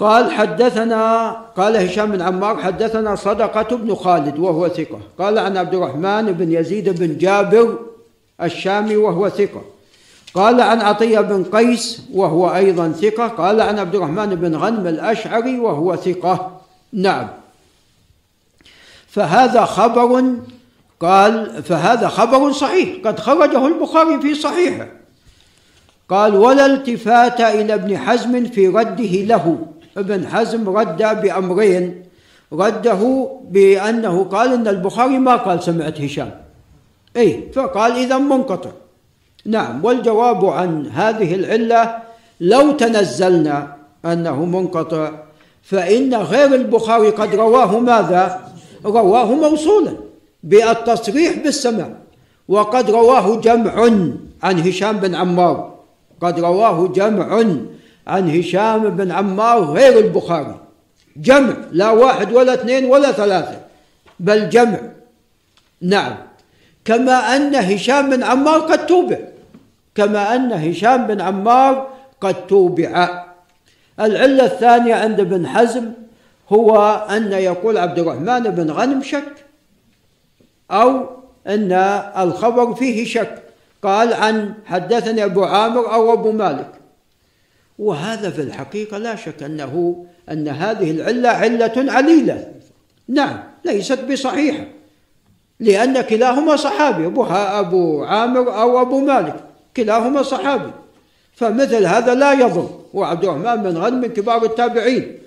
قال 0.00 0.32
حدثنا 0.32 1.30
قال 1.56 1.76
هشام 1.76 2.10
بن 2.10 2.22
عمار 2.22 2.56
حدثنا 2.56 3.16
صدقة 3.16 3.76
بن 3.76 3.94
خالد 3.94 4.38
وهو 4.38 4.68
ثقة. 4.68 5.00
قال 5.18 5.38
عن 5.38 5.56
عبد 5.56 5.74
الرحمن 5.74 6.32
بن 6.32 6.52
يزيد 6.52 6.88
بن 6.88 7.18
جابر 7.18 7.78
الشامي 8.42 8.96
وهو 8.96 9.28
ثقة. 9.28 9.62
قال 10.34 10.60
عن 10.60 10.80
عطية 10.80 11.20
بن 11.20 11.44
قيس 11.44 12.02
وهو 12.12 12.54
أيضا 12.54 12.92
ثقة. 12.92 13.28
قال 13.28 13.60
عن 13.60 13.78
عبد 13.78 13.94
الرحمن 13.94 14.34
بن 14.34 14.56
غنم 14.56 14.86
الأشعري 14.86 15.58
وهو 15.58 15.96
ثقة. 15.96 16.60
نعم. 16.92 17.28
فهذا 19.08 19.64
خبر 19.64 20.24
قال 21.00 21.62
فهذا 21.62 22.08
خبر 22.08 22.52
صحيح. 22.52 23.06
قد 23.06 23.20
خرجه 23.20 23.66
البخاري 23.66 24.20
في 24.20 24.34
صحيحه. 24.34 24.86
قال 26.08 26.34
ولا 26.34 26.66
التفات 26.66 27.40
إلى 27.40 27.74
ابن 27.74 27.98
حزم 27.98 28.44
في 28.44 28.68
رده 28.68 29.04
له. 29.04 29.66
ابن 29.96 30.26
حزم 30.26 30.68
رد 30.68 31.22
بأمرين. 31.22 32.02
رده 32.52 33.30
بأنه 33.50 34.24
قال 34.24 34.52
أن 34.52 34.68
البخاري 34.68 35.18
ما 35.18 35.36
قال 35.36 35.62
سمعت 35.62 36.00
هشام. 36.00 36.30
أي 37.16 37.48
فقال 37.52 37.92
إذا 37.92 38.18
منقطع. 38.18 38.70
نعم 39.46 39.84
والجواب 39.84 40.46
عن 40.46 40.86
هذه 40.86 41.34
العلة 41.34 41.96
لو 42.40 42.72
تنزلنا 42.72 43.76
أنه 44.04 44.44
منقطع 44.44 45.10
فإن 45.62 46.14
غير 46.14 46.54
البخاري 46.54 47.10
قد 47.10 47.34
رواه 47.34 47.78
ماذا؟ 47.78 48.40
رواه 48.84 49.34
موصولا 49.34 49.92
بالتصريح 50.42 51.38
بالسماع. 51.44 51.90
وقد 52.48 52.90
رواه 52.90 53.40
جمع 53.40 53.74
عن 54.42 54.58
هشام 54.58 54.96
بن 54.96 55.14
عمار. 55.14 55.74
قد 56.20 56.40
رواه 56.40 56.88
جمع 56.88 57.44
عن 58.10 58.30
هشام 58.38 58.88
بن 58.88 59.12
عمار 59.12 59.64
غير 59.64 59.98
البخاري. 59.98 60.60
جمع 61.16 61.56
لا 61.72 61.90
واحد 61.90 62.32
ولا 62.32 62.54
اثنين 62.54 62.84
ولا 62.84 63.12
ثلاثة 63.12 63.60
بل 64.20 64.48
جمع. 64.48 64.78
نعم. 65.80 66.16
كما 66.84 67.36
أن 67.36 67.54
هشام 67.54 68.10
بن 68.10 68.22
عمار 68.22 68.60
قد 68.60 68.86
توبع. 68.86 69.18
كما 69.94 70.34
أن 70.34 70.52
هشام 70.52 71.06
بن 71.06 71.20
عمار 71.20 71.88
قد 72.20 72.46
توبع. 72.46 73.24
العلة 74.00 74.44
الثانية 74.44 74.94
عند 74.94 75.20
ابن 75.20 75.46
حزم 75.46 75.92
هو 76.52 76.76
أن 77.10 77.32
يقول 77.32 77.78
عبد 77.78 77.98
الرحمن 77.98 78.42
بن 78.42 78.70
غنم 78.70 79.02
شك 79.02 79.34
أو 80.70 81.06
أن 81.46 81.72
الخبر 82.18 82.74
فيه 82.74 83.04
شك. 83.04 83.42
قال 83.82 84.12
عن 84.12 84.54
حدثني 84.66 85.24
أبو 85.24 85.44
عامر 85.44 85.94
أو 85.94 86.12
أبو 86.12 86.32
مالك. 86.32 86.79
وهذا 87.80 88.30
في 88.30 88.42
الحقيقة 88.42 88.98
لا 88.98 89.16
شك 89.16 89.42
أنه 89.42 90.04
أن 90.30 90.48
هذه 90.48 90.90
العلة 90.90 91.28
علة 91.28 91.92
عليلة. 91.92 92.52
نعم 93.08 93.42
ليست 93.64 94.00
بصحيحة. 94.04 94.66
لأن 95.60 96.00
كلاهما 96.00 96.56
صحابي 96.56 97.06
أبو, 97.06 97.24
أبو 97.24 98.04
عامر 98.04 98.60
أو 98.60 98.82
أبو 98.82 99.00
مالك 99.00 99.44
كلاهما 99.76 100.22
صحابي. 100.22 100.70
فمثل 101.34 101.86
هذا 101.86 102.14
لا 102.14 102.32
يضر. 102.32 102.80
وعبد 102.94 103.24
الرحمن 103.24 103.62
بن 103.62 103.76
غنم 103.76 104.00
من 104.00 104.08
كبار 104.08 104.44
التابعين. 104.44 105.18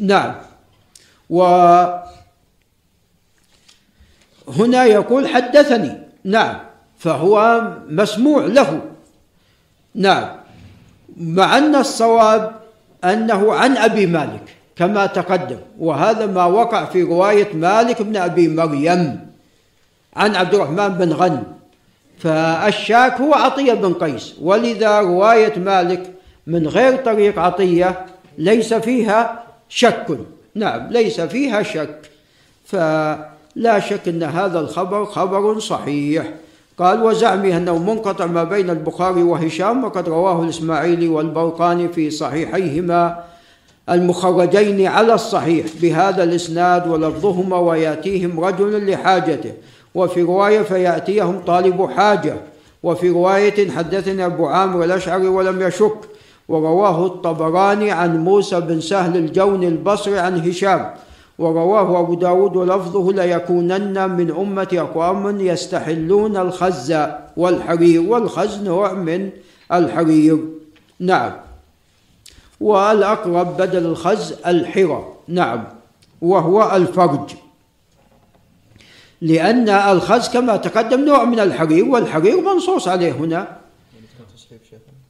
نعم. 0.00 0.34
وهنا 1.30 2.04
يقول 4.84 5.28
حدثني. 5.28 5.92
نعم 6.24 6.60
فهو 6.98 7.62
مسموع 7.88 8.44
له. 8.44 8.82
نعم. 9.94 10.38
مع 11.20 11.58
أن 11.58 11.74
الصواب 11.74 12.52
أنه 13.04 13.54
عن 13.54 13.76
أبي 13.76 14.06
مالك 14.06 14.56
كما 14.76 15.06
تقدم 15.06 15.58
وهذا 15.78 16.26
ما 16.26 16.44
وقع 16.44 16.84
في 16.84 17.02
رواية 17.02 17.54
مالك 17.54 18.02
بن 18.02 18.16
أبي 18.16 18.48
مريم 18.48 19.20
عن 20.16 20.36
عبد 20.36 20.54
الرحمن 20.54 20.88
بن 20.88 21.12
غنم. 21.12 21.44
فالشاك 22.18 23.20
هو 23.20 23.34
عطية 23.34 23.72
بن 23.72 23.94
قيس 23.94 24.34
ولذا 24.42 25.00
رواية 25.00 25.58
مالك 25.58 26.14
من 26.46 26.68
غير 26.68 26.96
طريق 26.96 27.38
عطية 27.38 28.06
ليس 28.38 28.74
فيها 28.74 29.44
شك. 29.68 30.06
نعم 30.54 30.88
ليس 30.90 31.20
فيها 31.20 31.62
شك. 31.62 32.10
فلا 32.64 33.80
شك 33.80 34.08
أن 34.08 34.22
هذا 34.22 34.60
الخبر 34.60 35.04
خبر 35.04 35.58
صحيح. 35.58 36.26
قال 36.78 37.02
وزعمه 37.02 37.56
أنه 37.56 37.78
منقطع 37.78 38.26
ما 38.26 38.44
بين 38.44 38.70
البخاري 38.70 39.22
وهشام 39.22 39.84
وقد 39.84 40.08
رواه 40.08 40.42
الإسماعيلي 40.42 41.08
والبرقاني 41.08 41.88
في 41.88 42.10
صحيحيهما 42.10 43.24
المخرجين 43.90 44.86
على 44.86 45.14
الصحيح 45.14 45.66
بهذا 45.82 46.24
الإسناد 46.24 46.88
ولفظهما 46.88 47.58
ويأتيهم 47.58 48.40
رجل 48.40 48.90
لحاجته 48.90 49.52
وفي 49.94 50.22
رواية 50.22 50.62
فيأتيهم 50.62 51.40
طالب 51.46 51.90
حاجة 51.96 52.36
وفي 52.82 53.08
رواية 53.08 53.70
حدثني 53.70 54.26
أبو 54.26 54.46
عامر 54.46 54.84
الأشعري 54.84 55.28
ولم 55.28 55.62
يشك 55.62 55.98
ورواه 56.48 57.06
الطبراني 57.06 57.90
عن 57.90 58.24
موسى 58.24 58.60
بن 58.60 58.80
سهل 58.80 59.16
الجون 59.16 59.64
البصري 59.64 60.18
عن 60.18 60.48
هشام 60.48 60.90
ورواه 61.38 62.00
أبو 62.00 62.14
داود 62.14 62.56
ولفظه 62.56 63.12
ليكونن 63.12 64.10
من 64.10 64.30
أمة 64.30 64.68
أقوام 64.72 65.40
يستحلون 65.40 66.36
الخز 66.36 66.96
والحرير 67.36 68.00
والخز 68.00 68.62
نوع 68.62 68.92
من 68.92 69.30
الحرير 69.72 70.38
نعم. 71.00 71.32
والأقرب 72.60 73.56
بدل 73.56 73.86
الخز 73.86 74.32
الحرى. 74.46 75.12
نعم. 75.28 75.64
وهو 76.22 76.76
الفرج. 76.76 77.30
لأن 79.20 79.68
الخز 79.68 80.28
كما 80.28 80.56
تقدم 80.56 81.04
نوع 81.04 81.24
من 81.24 81.40
الحرير 81.40 81.84
والحرير 81.84 82.40
منصوص 82.40 82.88
عليه 82.88 83.12
هنا. 83.12 83.58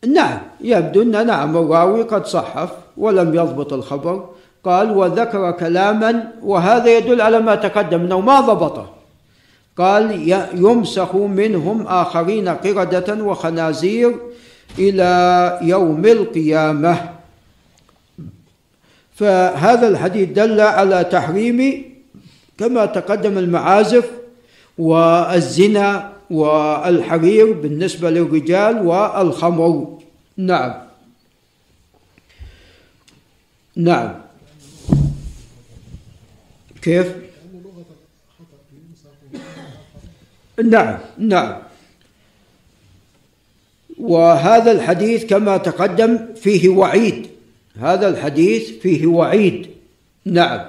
نعم. 0.06 0.38
يبدو 0.60 1.02
أن 1.02 1.26
نعم. 1.26 1.56
الراوي 1.56 2.02
قد 2.02 2.26
صحف 2.26 2.70
ولم 2.96 3.34
يضبط 3.34 3.72
الخبر. 3.72 4.28
قال 4.64 4.90
وذكر 4.90 5.50
كلاما 5.50 6.32
وهذا 6.42 6.96
يدل 6.96 7.20
على 7.20 7.40
ما 7.40 7.54
تقدم 7.54 8.00
انه 8.00 8.20
ما 8.20 8.40
ضبطه. 8.40 8.90
قال 9.78 10.32
يمسخ 10.54 11.14
منهم 11.14 11.86
آخرين 11.86 12.48
قردة 12.48 13.24
وخنازير 13.24 14.14
إلى 14.78 15.58
يوم 15.62 16.06
القيامة. 16.06 17.10
فهذا 19.14 19.88
الحديث 19.88 20.28
دل 20.28 20.60
على 20.60 21.04
تحريم 21.04 21.84
كما 22.58 22.86
تقدم 22.86 23.38
المعازف 23.38 24.10
والزنا 24.78 26.12
والحرير 26.30 27.52
بالنسبة 27.52 28.10
للرجال 28.10 28.86
والخمر. 28.86 29.98
نعم. 30.36 30.74
نعم. 33.76 34.27
كيف؟ 36.88 37.06
نعم 40.64 40.98
نعم. 41.18 41.56
وهذا 43.98 44.72
الحديث 44.72 45.24
كما 45.24 45.56
تقدم 45.56 46.18
فيه 46.36 46.68
وعيد. 46.68 47.26
هذا 47.80 48.08
الحديث 48.08 48.70
فيه 48.70 49.06
وعيد. 49.06 49.66
نعم. 50.24 50.60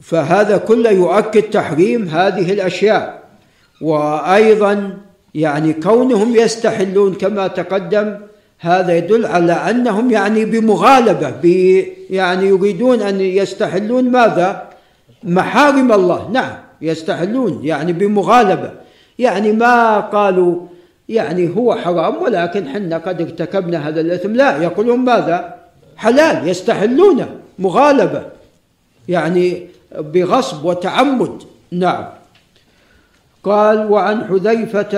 فهذا 0.00 0.56
كله 0.56 0.90
يؤكد 0.90 1.42
تحريم 1.42 2.08
هذه 2.08 2.52
الأشياء. 2.52 3.22
وأيضا 3.80 4.98
يعني 5.34 5.72
كونهم 5.72 6.36
يستحلون 6.36 7.14
كما 7.14 7.46
تقدم 7.46 8.18
هذا 8.58 8.96
يدل 8.96 9.26
على 9.26 9.52
أنهم 9.52 10.10
يعني 10.10 10.44
بمغالبة 10.44 11.30
يعني 12.10 12.46
يريدون 12.46 13.02
أن 13.02 13.20
يستحلون 13.20 14.10
ماذا؟ 14.10 14.68
محارم 15.24 15.92
الله، 15.92 16.30
نعم 16.32 16.56
يستحلون 16.82 17.60
يعني 17.64 17.92
بمغالبة، 17.92 18.70
يعني 19.18 19.52
ما 19.52 20.00
قالوا 20.00 20.60
يعني 21.08 21.56
هو 21.56 21.74
حرام 21.74 22.22
ولكن 22.22 22.68
حنا 22.68 22.98
قد 22.98 23.20
ارتكبنا 23.20 23.88
هذا 23.88 24.00
الإثم. 24.00 24.32
لا 24.32 24.62
يقولون 24.62 24.98
ماذا؟ 24.98 25.54
حلال 25.96 26.48
يستحلونه 26.48 27.28
مغالبة 27.58 28.22
يعني 29.08 29.66
بغصب 29.98 30.64
وتعمد. 30.64 31.42
نعم. 31.72 32.04
قال 33.44 33.92
وعن 33.92 34.24
حذيفة 34.24 34.94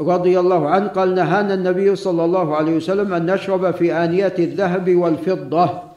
رضي 0.00 0.40
الله 0.40 0.68
عنه 0.68 0.86
قال 0.86 1.14
نهانا 1.14 1.54
النبي 1.54 1.96
صلى 1.96 2.24
الله 2.24 2.56
عليه 2.56 2.72
وسلم 2.76 3.14
أن 3.14 3.26
نشرب 3.26 3.70
في 3.70 3.92
آنية 3.92 4.34
الذهب 4.38 4.94
والفضة. 4.94 5.87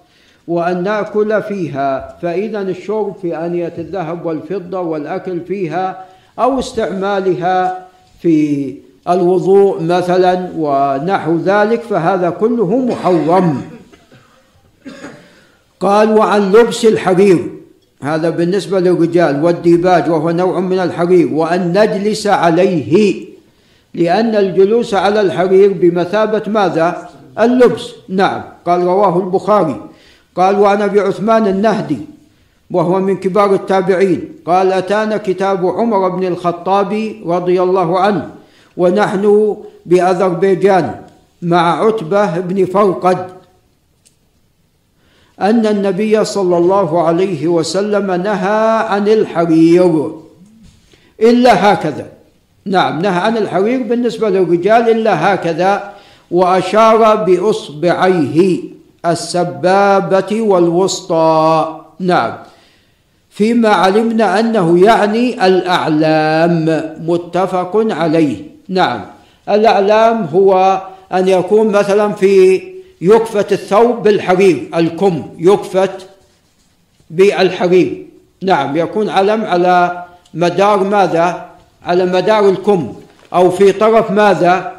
وأن 0.51 0.83
نأكل 0.83 1.41
فيها 1.41 2.17
فإذا 2.21 2.61
الشرب 2.61 3.15
في 3.21 3.37
آنية 3.37 3.73
الذهب 3.77 4.25
والفضة 4.25 4.79
والأكل 4.79 5.39
فيها 5.41 6.05
أو 6.39 6.59
استعمالها 6.59 7.87
في 8.21 8.75
الوضوء 9.09 9.81
مثلا 9.83 10.49
ونحو 10.57 11.37
ذلك 11.37 11.81
فهذا 11.81 12.29
كله 12.29 12.77
محرم. 12.77 13.61
قال 15.79 16.17
وعن 16.17 16.51
لبس 16.51 16.85
الحرير. 16.85 17.49
هذا 18.01 18.29
بالنسبة 18.29 18.79
للرجال 18.79 19.43
والديباج 19.43 20.09
وهو 20.09 20.31
نوع 20.31 20.59
من 20.59 20.79
الحرير 20.79 21.33
وأن 21.33 21.77
نجلس 21.77 22.27
عليه. 22.27 23.25
لأن 23.93 24.35
الجلوس 24.35 24.93
على 24.93 25.21
الحرير 25.21 25.73
بمثابة 25.73 26.43
ماذا؟ 26.47 27.09
اللبس. 27.39 27.91
نعم 28.09 28.41
قال 28.65 28.83
رواه 28.83 29.19
البخاري. 29.19 29.90
قال 30.35 30.59
وعن 30.59 30.81
أبي 30.81 30.99
عثمان 30.99 31.47
النهدي 31.47 31.97
وهو 32.71 32.99
من 32.99 33.17
كبار 33.17 33.53
التابعين. 33.53 34.29
قال 34.45 34.71
أتانا 34.71 35.17
كتاب 35.17 35.65
عمر 35.65 36.09
بن 36.09 36.27
الخطاب 36.27 37.15
رضي 37.25 37.61
الله 37.61 37.99
عنه 37.99 38.29
ونحن 38.77 39.55
بأذربيجان 39.85 41.01
مع 41.41 41.85
عتبة 41.85 42.39
بن 42.39 42.65
فرقد. 42.65 43.27
أن 45.41 45.65
النبي 45.65 46.25
صلى 46.25 46.57
الله 46.57 47.03
عليه 47.03 47.47
وسلم 47.47 48.11
نهى 48.11 48.85
عن 48.89 49.07
الحرير. 49.07 50.11
إلا 51.21 51.73
هكذا. 51.73 52.07
نعم 52.65 52.99
نهى 53.01 53.19
عن 53.19 53.37
الحرير 53.37 53.83
بالنسبة 53.83 54.29
للرجال 54.29 54.89
إلا 54.89 55.33
هكذا 55.33 55.93
وأشار 56.31 57.15
بإصبعيه. 57.15 58.61
السبابة 59.05 60.41
والوسطى. 60.41 61.77
نعم. 61.99 62.33
فيما 63.29 63.69
علمنا 63.69 64.39
أنه 64.39 64.85
يعني 64.85 65.47
الأعلام 65.47 66.83
متفق 67.07 67.71
عليه. 67.75 68.37
نعم. 68.69 69.01
الأعلام 69.49 70.25
هو 70.33 70.81
أن 71.13 71.27
يكون 71.27 71.67
مثلا 71.67 72.11
في 72.13 72.61
يكفت 73.01 73.51
الثوب 73.53 74.03
بالحرير 74.03 74.69
الكم 74.75 75.29
يكفت 75.37 76.07
بالحرير 77.09 78.05
نعم. 78.43 78.77
يكون 78.77 79.09
علم 79.09 79.43
على 79.43 80.03
مدار 80.33 80.83
ماذا؟ 80.83 81.45
على 81.85 82.05
مدار 82.05 82.49
الكم. 82.49 82.93
أو 83.33 83.51
في 83.51 83.71
طرف 83.71 84.11
ماذا؟ 84.11 84.71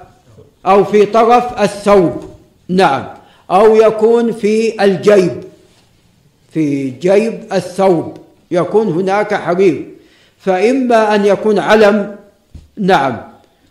أو 0.67 0.85
في 0.85 1.07
طرف 1.07 1.63
الثوب. 1.63 2.25
نعم. 2.69 3.05
أو 3.53 3.77
يكون 3.77 4.33
في 4.33 4.85
الجيب 4.85 5.45
في 6.51 6.91
جيب 6.91 7.41
الثوب 7.53 8.17
يكون 8.51 8.89
هناك 8.89 9.35
حرير. 9.35 9.89
فإما 10.39 11.15
أن 11.15 11.27
يكون 11.27 11.59
علم 11.59 12.17
نعم. 12.79 13.17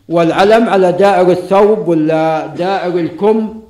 والعلم 0.10 0.70
على 0.70 0.92
دائر 0.92 1.32
الثوب 1.32 1.88
ولا 1.88 2.46
دائر 2.58 3.00
الكم 3.00 3.62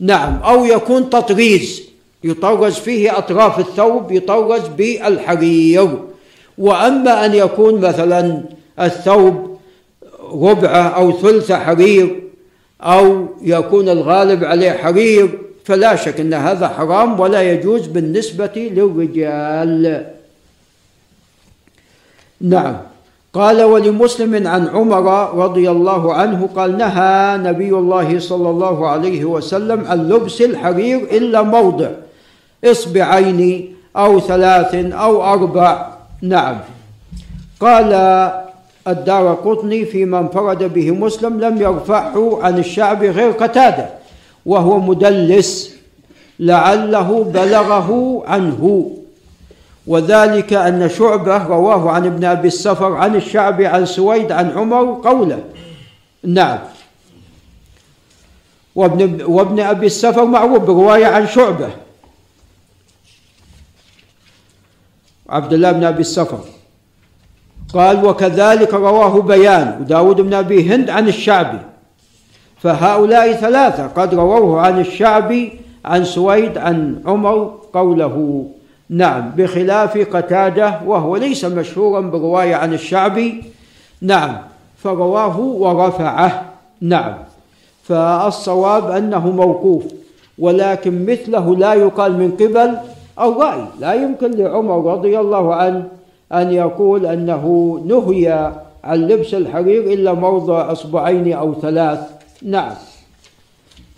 نعم. 0.00 0.40
أو 0.42 0.64
يكون 0.64 1.10
تطريز 1.10 1.82
يطرز 2.24 2.74
فيه 2.74 3.18
أطراف 3.18 3.58
الثوب 3.58 4.12
يطرز 4.12 4.68
بالحرير. 4.68 5.98
وأما 6.58 7.26
أن 7.26 7.34
يكون 7.34 7.80
مثلا 7.80 8.42
الثوب 8.80 9.58
ربعه 10.32 10.88
أو 10.88 11.12
ثلث 11.12 11.52
حرير 11.52 12.20
أو 12.82 13.26
يكون 13.42 13.88
الغالب 13.88 14.44
عليه 14.44 14.70
حرير 14.70 15.49
فلا 15.64 15.96
شك 15.96 16.20
أن 16.20 16.34
هذا 16.34 16.68
حرام 16.68 17.20
ولا 17.20 17.42
يجوز 17.42 17.86
بالنسبة 17.86 18.56
للرجال. 18.56 20.06
نعم. 22.40 22.76
قال 23.32 23.62
ولمسلم 23.62 24.46
عن 24.46 24.68
عمر 24.68 25.34
رضي 25.34 25.70
الله 25.70 26.14
عنه 26.14 26.48
قال 26.56 26.78
نهى 26.78 27.38
نبي 27.38 27.70
الله 27.70 28.18
صلى 28.18 28.50
الله 28.50 28.88
عليه 28.88 29.24
وسلم 29.24 29.84
عن 29.86 30.08
لبس 30.08 30.42
الحرير 30.42 30.98
إلا 30.98 31.42
موضع 31.42 31.90
إصبعين 32.64 33.74
أو 33.96 34.20
ثلاث 34.20 34.74
أو 34.74 35.24
أربع. 35.24 35.86
نعم. 36.22 36.58
قال 37.60 37.92
الدار 38.88 39.34
قطني 39.34 39.84
فيما 39.84 40.18
انفرد 40.18 40.74
به 40.74 40.90
مسلم 40.90 41.40
لم 41.40 41.62
يرفعه 41.62 42.38
عن 42.42 42.58
الشعب 42.58 43.04
غير 43.04 43.30
قتادة. 43.30 43.99
وهو 44.46 44.80
مدلس 44.80 45.74
لعله 46.38 47.24
بلغه 47.24 48.22
عنه. 48.26 48.90
وذلك 49.86 50.52
أن 50.52 50.88
شعبة 50.88 51.46
رواه 51.46 51.90
عن 51.90 52.06
ابن 52.06 52.24
أبي 52.24 52.48
السفر 52.48 52.92
عن 52.92 53.16
الشعبي 53.16 53.66
عن 53.66 53.86
سويد 53.86 54.32
عن 54.32 54.50
عمر 54.50 55.00
قوله. 55.04 55.44
نعم. 56.24 56.58
وابن, 58.74 59.22
وابن 59.22 59.60
أبي 59.60 59.86
السفر 59.86 60.24
معروف 60.24 60.62
برواية 60.62 61.06
عن 61.06 61.26
شعبة. 61.26 61.70
عبد 65.28 65.52
الله 65.52 65.72
بن 65.72 65.84
أبي 65.84 66.00
السفر 66.00 66.40
قال 67.74 68.04
وكذلك 68.04 68.74
رواه 68.74 69.22
بيان 69.22 69.78
وداود 69.80 70.20
بن 70.20 70.34
أبي 70.34 70.74
هند 70.74 70.90
عن 70.90 71.08
الشعبي. 71.08 71.58
فهؤلاء 72.62 73.32
ثلاثة. 73.32 73.86
قد 73.86 74.14
رووه 74.14 74.60
عن 74.60 74.80
الشعبي 74.80 75.52
عن 75.84 76.04
سويد 76.04 76.58
عن 76.58 77.02
عمر 77.06 77.54
قوله. 77.72 78.46
نعم 78.90 79.30
بخلاف 79.36 79.98
قتادة 80.16 80.80
وهو 80.86 81.16
ليس 81.16 81.44
مشهورا 81.44 82.00
برواية 82.00 82.54
عن 82.54 82.74
الشعبي 82.74 83.44
نعم 84.02 84.36
فرواه 84.76 85.40
ورفعه. 85.40 86.44
نعم 86.80 87.14
فالصواب 87.82 88.90
أنه 88.90 89.30
موقوف 89.30 89.84
ولكن 90.38 91.06
مثله 91.06 91.56
لا 91.56 91.74
يقال 91.74 92.12
من 92.18 92.30
قبل 92.30 92.76
الرأي 93.20 93.64
لا 93.80 93.92
يمكن 93.94 94.30
لعمر 94.30 94.92
رضي 94.92 95.20
الله 95.20 95.54
عنه 95.54 95.84
أن 96.32 96.52
يقول 96.52 97.06
أنه 97.06 97.44
نهي 97.86 98.52
عن 98.84 98.98
لبس 98.98 99.34
الحرير 99.34 99.82
إلا 99.92 100.12
موضع 100.12 100.72
أصبعين 100.72 101.32
أو 101.32 101.54
ثلاث. 101.54 102.19
نعم. 102.42 102.74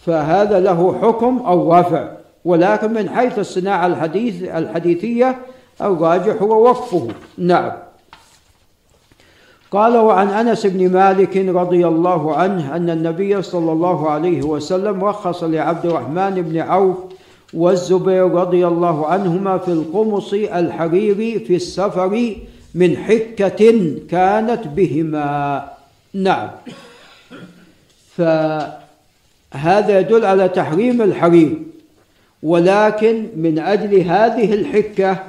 فهذا 0.07 0.61
له 0.61 0.99
حكم 1.03 1.43
الرفع 1.47 2.09
ولكن 2.45 2.93
من 2.93 3.11
حيث 3.11 3.39
الصناعة 3.39 3.87
الحديث 3.87 4.43
الحديثية 4.43 5.39
الراجح 5.81 6.43
هو 6.43 6.63
وقفه. 6.63 7.09
نعم. 7.39 7.73
قال 9.71 9.97
وعن 9.97 10.29
أنس 10.29 10.67
بن 10.67 10.93
مالك 10.93 11.37
رضي 11.37 11.87
الله 11.87 12.37
عنه 12.37 12.77
أن 12.77 12.91
النبي 12.91 13.43
صلى 13.43 13.73
الله 13.73 14.11
عليه 14.11 14.43
وسلم 14.43 15.05
رخص 15.05 15.45
لعبد 15.45 15.87
الرحمن 15.87 16.43
بن 16.43 16.59
عوف 16.59 16.97
والزبير 17.55 18.31
رضي 18.31 18.67
الله 18.67 19.07
عنهما 19.07 19.59
في 19.59 19.69
القمص 19.73 20.33
الحريري 20.33 21.39
في 21.39 21.57
السفر 21.57 22.37
من 22.75 22.97
حكة 22.97 23.93
كانت 24.11 24.67
بهما. 24.67 25.65
نعم. 26.15 26.49
فهذا 28.17 29.99
يدل 30.01 30.25
على 30.25 30.49
تحريم 30.49 31.03
الحرير 31.03 31.59
ولكن 32.43 33.27
من 33.37 33.59
أجل 33.59 34.01
هذه 34.01 34.55
الحكة 34.55 35.25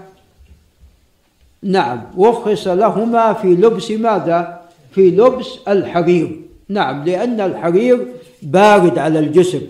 نعم 1.64 2.02
رخص 2.20 2.68
لهما 2.68 3.34
في 3.34 3.48
لبس 3.48 3.92
ماذا؟ 3.92 4.62
في 4.92 5.10
لبس 5.10 5.48
الحرير 5.68 6.40
نعم 6.70 7.04
لأن 7.04 7.42
الحرير 7.42 8.08
بارد 8.42 8.98
على 8.98 9.20
الجسم. 9.20 9.62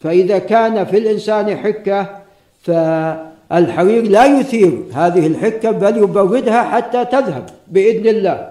فإذا 0.00 0.38
كان 0.38 0.84
في 0.84 0.98
الإنسان 0.98 1.56
حكة 1.56 2.22
فالحرير 2.62 4.02
لا 4.02 4.40
يثير 4.40 4.82
هذه 4.92 5.26
الحكة 5.26 5.70
بل 5.70 5.96
يبردها 5.96 6.62
حتى 6.62 7.04
تذهب 7.04 7.50
بإذن 7.68 8.06
الله. 8.06 8.50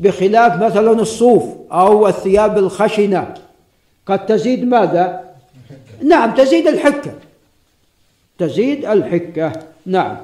بخلاف 0.00 0.62
مثلا 0.62 0.92
الصوف 0.92 1.44
أو 1.72 2.08
الثياب 2.08 2.58
الخشنة. 2.58 3.34
قد 4.06 4.26
تزيد 4.26 4.64
ماذا؟ 4.64 5.24
نعم 6.02 6.34
تزيد 6.34 6.66
الحكة. 6.66 7.12
تزيد 8.38 8.84
الحكة. 8.84 9.52
نعم. 9.86 10.16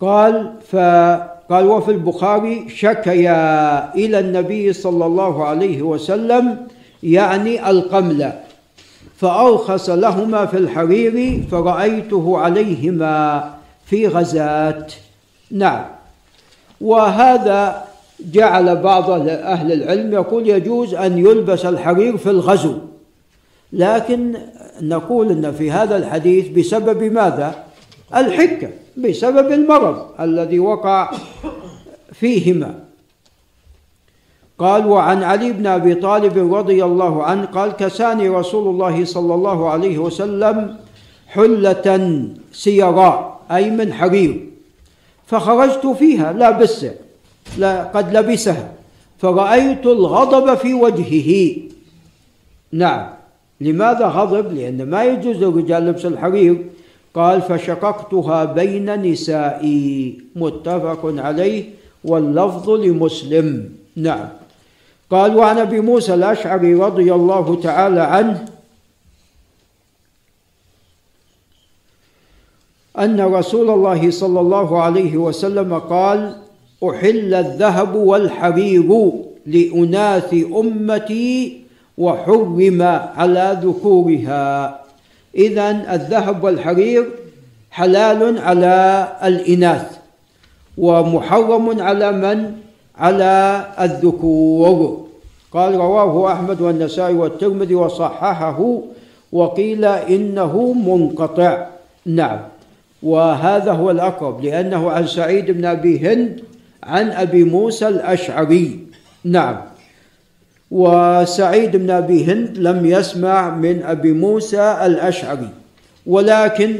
قال 0.00 0.54
فقال 0.70 1.66
وفي 1.66 1.90
البخاري 1.90 2.68
شكيا 2.68 3.94
إلى 3.94 4.18
النبي 4.18 4.72
صلى 4.72 5.06
الله 5.06 5.46
عليه 5.46 5.82
وسلم 5.82 6.68
يعني 7.02 7.70
القمل 7.70 8.32
فأرخص 9.16 9.90
لهما 9.90 10.46
في 10.46 10.58
الحرير 10.58 11.42
فرأيته 11.50 12.38
عليهما 12.38 13.54
في 13.86 14.08
غزات 14.08 14.92
نعم. 15.50 15.84
وهذا 16.80 17.84
جعل 18.20 18.76
بعض 18.76 19.10
أهل 19.28 19.72
العلم 19.72 20.12
يقول 20.12 20.48
يجوز 20.48 20.94
أن 20.94 21.18
يلبس 21.18 21.66
الحرير 21.66 22.16
في 22.16 22.30
الغزو. 22.30 22.78
لكن 23.72 24.36
نقول 24.82 25.30
أن 25.30 25.52
في 25.52 25.70
هذا 25.70 25.96
الحديث 25.96 26.48
بسبب 26.48 27.02
ماذا؟ 27.02 27.64
الحكة 28.16 28.68
بسبب 28.96 29.52
المرض 29.52 30.06
الذي 30.20 30.58
وقع 30.58 31.12
فيهما. 32.12 32.83
قال 34.58 34.86
وعن 34.86 35.22
علي 35.22 35.52
بن 35.52 35.66
أبي 35.66 35.94
طالب 35.94 36.54
رضي 36.54 36.84
الله 36.84 37.24
عنه 37.24 37.44
قال 37.44 37.72
كساني 37.72 38.28
رسول 38.28 38.68
الله 38.68 39.04
صلى 39.04 39.34
الله 39.34 39.68
عليه 39.70 39.98
وسلم 39.98 40.76
حلة 41.26 41.88
سيراء 42.52 43.40
أي 43.50 43.70
من 43.70 43.92
حرير 43.92 44.46
فخرجت 45.26 45.86
فيها 45.86 46.32
لابسه 46.32 46.94
لا 47.58 47.84
قد 47.84 48.16
لبسها 48.16 48.72
فرأيت 49.18 49.86
الغضب 49.86 50.54
في 50.54 50.74
وجهه. 50.74 51.56
نعم. 52.72 53.06
لماذا 53.60 54.06
غضب؟ 54.06 54.52
لأن 54.52 54.90
ما 54.90 55.04
يجوز 55.04 55.36
للرجال 55.36 55.86
لبس 55.86 56.06
الحرير. 56.06 56.66
قال 57.14 57.42
فشققتها 57.42 58.44
بين 58.44 59.02
نسائي. 59.02 60.18
متفق 60.36 61.00
عليه 61.04 61.64
واللفظ 62.04 62.70
لمسلم. 62.70 63.68
نعم. 63.96 64.28
قال 65.10 65.36
وعن 65.36 65.58
أبي 65.58 65.80
موسى 65.80 66.14
الأشعري 66.14 66.74
رضي 66.74 67.14
الله 67.14 67.60
تعالى 67.60 68.00
عنه 68.00 68.44
أن 72.98 73.20
رسول 73.20 73.70
الله 73.70 74.10
صلى 74.10 74.40
الله 74.40 74.82
عليه 74.82 75.16
وسلم 75.16 75.78
قال 75.78 76.36
أحل 76.84 77.34
الذهب 77.34 77.94
والحرير 77.94 79.12
لاناث 79.46 80.34
أمتي 80.34 81.60
وحرم 81.98 82.82
على 83.16 83.60
ذكورها. 83.62 84.80
اذا 85.34 85.94
الذهب 85.94 86.44
والحرير 86.44 87.10
حلال 87.70 88.38
على 88.38 89.08
الإناث 89.24 89.98
ومحرم 90.78 91.80
على 91.80 92.12
من؟ 92.12 92.63
على 92.98 93.64
الذكور. 93.80 95.04
قال 95.52 95.74
رواه 95.74 96.32
أحمد 96.32 96.60
والنسائي 96.60 97.14
والترمذي 97.14 97.74
وصححه 97.74 98.80
وقيل 99.32 99.84
إنه 99.84 100.72
منقطع. 100.72 101.66
نعم. 102.06 102.40
وهذا 103.02 103.72
هو 103.72 103.90
الأقرب 103.90 104.44
لأنه 104.44 104.90
عن 104.90 105.06
سعيد 105.06 105.50
بن 105.50 105.64
أبي 105.64 105.98
هند 105.98 106.40
عن 106.82 107.10
أبي 107.10 107.44
موسى 107.44 107.88
الأشعري. 107.88 108.80
نعم. 109.24 109.56
وسعيد 110.70 111.76
بن 111.76 111.90
أبي 111.90 112.24
هند 112.24 112.58
لم 112.58 112.86
يسمع 112.86 113.50
من 113.50 113.82
أبي 113.82 114.12
موسى 114.12 114.78
الأشعري 114.86 115.48
ولكن 116.06 116.76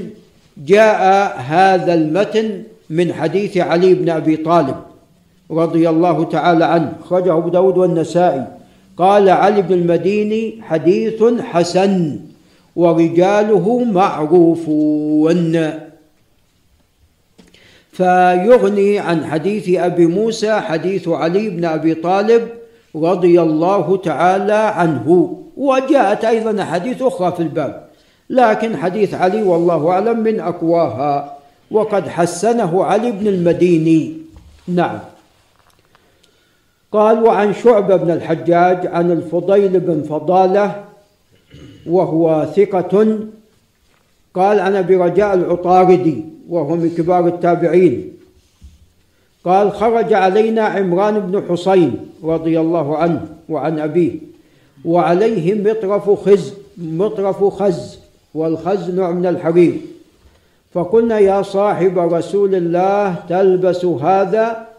جاء 0.58 1.00
هذا 1.40 1.94
المتن 1.94 2.62
من 2.90 3.12
حديث 3.12 3.56
علي 3.56 3.94
بن 3.94 4.10
أبي 4.10 4.36
طالب. 4.36 4.76
رضي 5.58 5.88
الله 5.88 6.24
تعالى 6.24 6.64
عنه. 6.64 6.92
خرجه 7.10 7.36
أبو 7.36 7.48
داود 7.48 7.78
والنسائي. 7.78 8.44
قال 8.96 9.28
علي 9.28 9.62
بن 9.62 9.72
المديني 9.74 10.62
حديث 10.62 11.22
حسن 11.40 12.20
ورجاله 12.76 13.84
معروفون. 13.84 15.70
فيغني 17.92 18.98
عن 18.98 19.24
حديث 19.24 19.78
أبي 19.78 20.06
موسى 20.06 20.60
حديث 20.60 21.08
علي 21.08 21.50
بن 21.50 21.64
أبي 21.64 21.94
طالب 21.94 22.48
رضي 22.96 23.40
الله 23.40 23.96
تعالى 23.96 24.52
عنه. 24.52 25.38
وجاءت 25.56 26.24
أيضا 26.24 26.64
حديث 26.64 27.02
أخرى 27.02 27.32
في 27.32 27.40
الباب. 27.42 27.84
لكن 28.30 28.76
حديث 28.76 29.14
علي 29.14 29.42
والله 29.42 29.90
أعلم 29.90 30.18
من 30.18 30.40
أقواها. 30.40 31.38
وقد 31.70 32.08
حسنه 32.08 32.84
علي 32.84 33.10
بن 33.12 33.26
المديني. 33.26 34.12
نعم. 34.68 35.13
قال 36.94 37.22
وعن 37.22 37.54
شعبة 37.54 37.96
بن 37.96 38.10
الحجاج 38.10 38.86
عن 38.86 39.10
الفضيل 39.10 39.80
بن 39.80 40.02
فضالة 40.02 40.84
وهو 41.86 42.46
ثقة. 42.56 43.18
قال 44.34 44.60
عن 44.60 44.74
أبي 44.76 44.96
رجاء 44.96 45.34
العطاردي 45.34 46.24
وهو 46.48 46.76
من 46.76 46.90
كبار 46.98 47.26
التابعين. 47.26 48.12
قال 49.44 49.72
خرج 49.72 50.12
علينا 50.12 50.62
عمران 50.62 51.20
بن 51.20 51.42
حسين 51.48 51.96
رضي 52.24 52.60
الله 52.60 52.96
عنه 52.96 53.26
وعن 53.48 53.78
أبيه 53.78 54.12
وعليه 54.84 55.54
مطرف 55.54 56.10
خز 56.10 56.54
مطرف 56.78 57.44
خز 57.44 57.98
والخز 58.34 58.90
نوع 58.90 59.10
من 59.10 59.26
الحرير. 59.26 59.80
فقلنا 60.74 61.18
يا 61.18 61.42
صاحب 61.42 61.98
رسول 61.98 62.54
الله 62.54 63.14
تلبس 63.28 63.84
هذا؟ 63.84 64.73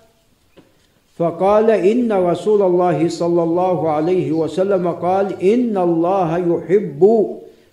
فقال 1.18 1.72
إن 1.72 2.12
رسول 2.12 2.62
الله 2.62 3.10
صلى 3.10 3.44
الله 3.44 3.90
عليه 3.90 4.32
وسلم 4.32 4.88
قال 4.88 5.44
إن 5.44 5.78
الله 5.78 6.38
يحب 6.38 7.28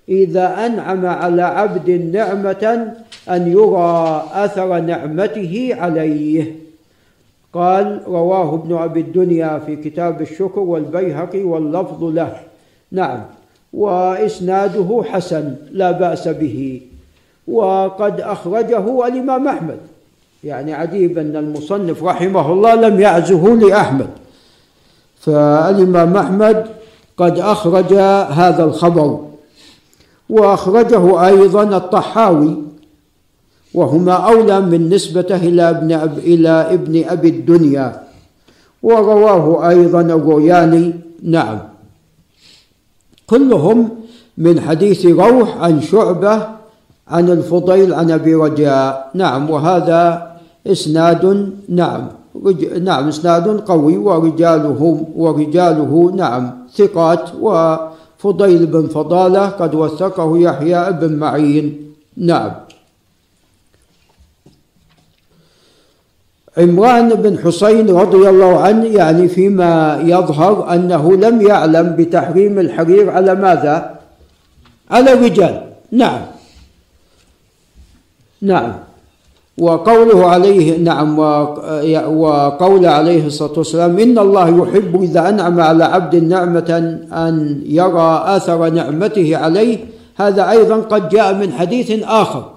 إذا 0.08 0.66
أنعم 0.66 1.06
على 1.06 1.42
عبد 1.42 1.90
نعمة 1.90 2.94
أن 3.30 3.52
يرى 3.52 4.24
أثر 4.32 4.80
نعمته 4.80 5.70
عليه. 5.72 6.56
قال 7.52 8.02
رواه 8.06 8.54
ابن 8.54 8.76
أبي 8.76 9.00
الدنيا 9.00 9.58
في 9.58 9.76
كتاب 9.76 10.20
الشكر 10.22 10.60
والبيهقي 10.60 11.42
واللفظ 11.42 12.04
له. 12.04 12.36
نعم. 12.92 13.20
وإسناده 13.72 15.02
حسن 15.10 15.54
لا 15.70 15.90
بأس 15.90 16.28
به. 16.28 16.80
وقد 17.48 18.20
أخرجه 18.20 19.06
الإمام 19.06 19.48
أحمد. 19.48 19.78
يعني 20.44 20.74
عجيب 20.74 21.18
أن 21.18 21.36
المصنف 21.36 22.04
رحمه 22.04 22.52
الله 22.52 22.74
لم 22.74 23.00
يعزه 23.00 23.54
لأحمد. 23.54 24.08
فالإمام 25.20 26.16
أحمد 26.16 26.66
قد 27.16 27.38
أخرج 27.38 27.94
هذا 28.32 28.64
الخبر 28.64 29.20
وأخرجه 30.28 31.26
أيضا 31.26 31.76
الطحاوي 31.76 32.56
وهما 33.74 34.12
أولى 34.12 34.60
من 34.60 34.88
نسبته 34.90 35.36
إلى 35.36 35.70
ابن 35.70 35.92
أب 35.92 36.18
إلى 36.18 36.48
ابن 36.48 37.04
أبي 37.08 37.28
الدنيا 37.28 38.02
ورواه 38.82 39.68
أيضا 39.68 40.00
الروياني 40.00 40.94
نعم. 41.22 41.58
كلهم 43.26 43.88
من 44.38 44.60
حديث 44.60 45.06
روح 45.06 45.56
عن 45.56 45.82
شعبة 45.82 46.48
عن 47.08 47.30
الفضيل 47.30 47.94
عن 47.94 48.10
أبي 48.10 48.34
رجاء. 48.34 49.10
نعم 49.14 49.50
وهذا 49.50 50.31
إسناد 50.66 51.52
نعم. 51.68 52.08
نعم 52.80 53.08
إسناد 53.08 53.60
قوي 53.60 53.96
ورجاله 53.96 55.06
ورجاله 55.16 56.12
نعم 56.16 56.50
ثقات. 56.74 57.30
وفضيل 57.40 58.66
بن 58.66 58.86
فضالة 58.86 59.46
قد 59.46 59.74
وثقه 59.74 60.38
يحيى 60.38 60.92
بن 60.92 61.16
معين 61.16 61.94
نعم. 62.16 62.52
عمران 66.58 67.08
بن 67.08 67.38
حسين 67.38 67.90
رضي 67.90 68.28
الله 68.28 68.60
عنه 68.60 68.84
يعني 68.84 69.28
فيما 69.28 70.00
يظهر 70.04 70.74
أنه 70.74 71.16
لم 71.16 71.40
يعلم 71.40 71.96
بتحريم 71.96 72.58
الحرير 72.58 73.10
على 73.10 73.34
ماذا؟ 73.34 74.00
على 74.90 75.12
الرجال 75.12 75.72
نعم. 75.92 76.20
نعم. 78.42 78.91
وقوله 79.58 80.26
عليه 80.26 80.78
نعم 80.78 81.18
وقول 82.18 82.86
عليه 82.86 83.26
الصلاة 83.26 83.52
والسلام 83.56 83.98
إن 83.98 84.18
الله 84.18 84.48
يحب 84.48 85.02
إذا 85.02 85.28
أنعم 85.28 85.60
على 85.60 85.84
عبد 85.84 86.16
نعمة 86.16 86.98
أن 87.12 87.62
يرى 87.66 88.22
أثر 88.26 88.70
نعمته 88.70 89.36
عليه. 89.36 89.78
هذا 90.16 90.50
أيضا 90.50 90.76
قد 90.76 91.08
جاء 91.08 91.34
من 91.34 91.52
حديث 91.52 92.02
آخر. 92.04 92.50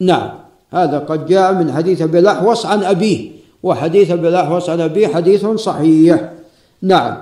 نعم 0.00 0.30
هذا 0.72 0.98
قد 0.98 1.26
جاء 1.26 1.52
من 1.52 1.72
حديث 1.72 2.02
أبي 2.02 2.18
الأحوص 2.18 2.66
عن 2.66 2.84
أبيه. 2.84 3.30
وحديث 3.62 4.10
أبي 4.10 4.28
الأحوص 4.28 4.70
عن 4.70 4.80
أبيه 4.80 5.08
حديث 5.08 5.46
صحيح. 5.46 6.32
نعم 6.82 7.16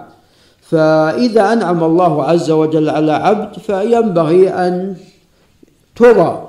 فإذا 0.63 1.53
أنعم 1.53 1.85
الله 1.85 2.25
عز 2.25 2.51
وجل 2.51 2.89
على 2.89 3.13
عبد 3.13 3.59
فينبغي 3.59 4.49
أن 4.49 4.97
ترى 5.97 6.49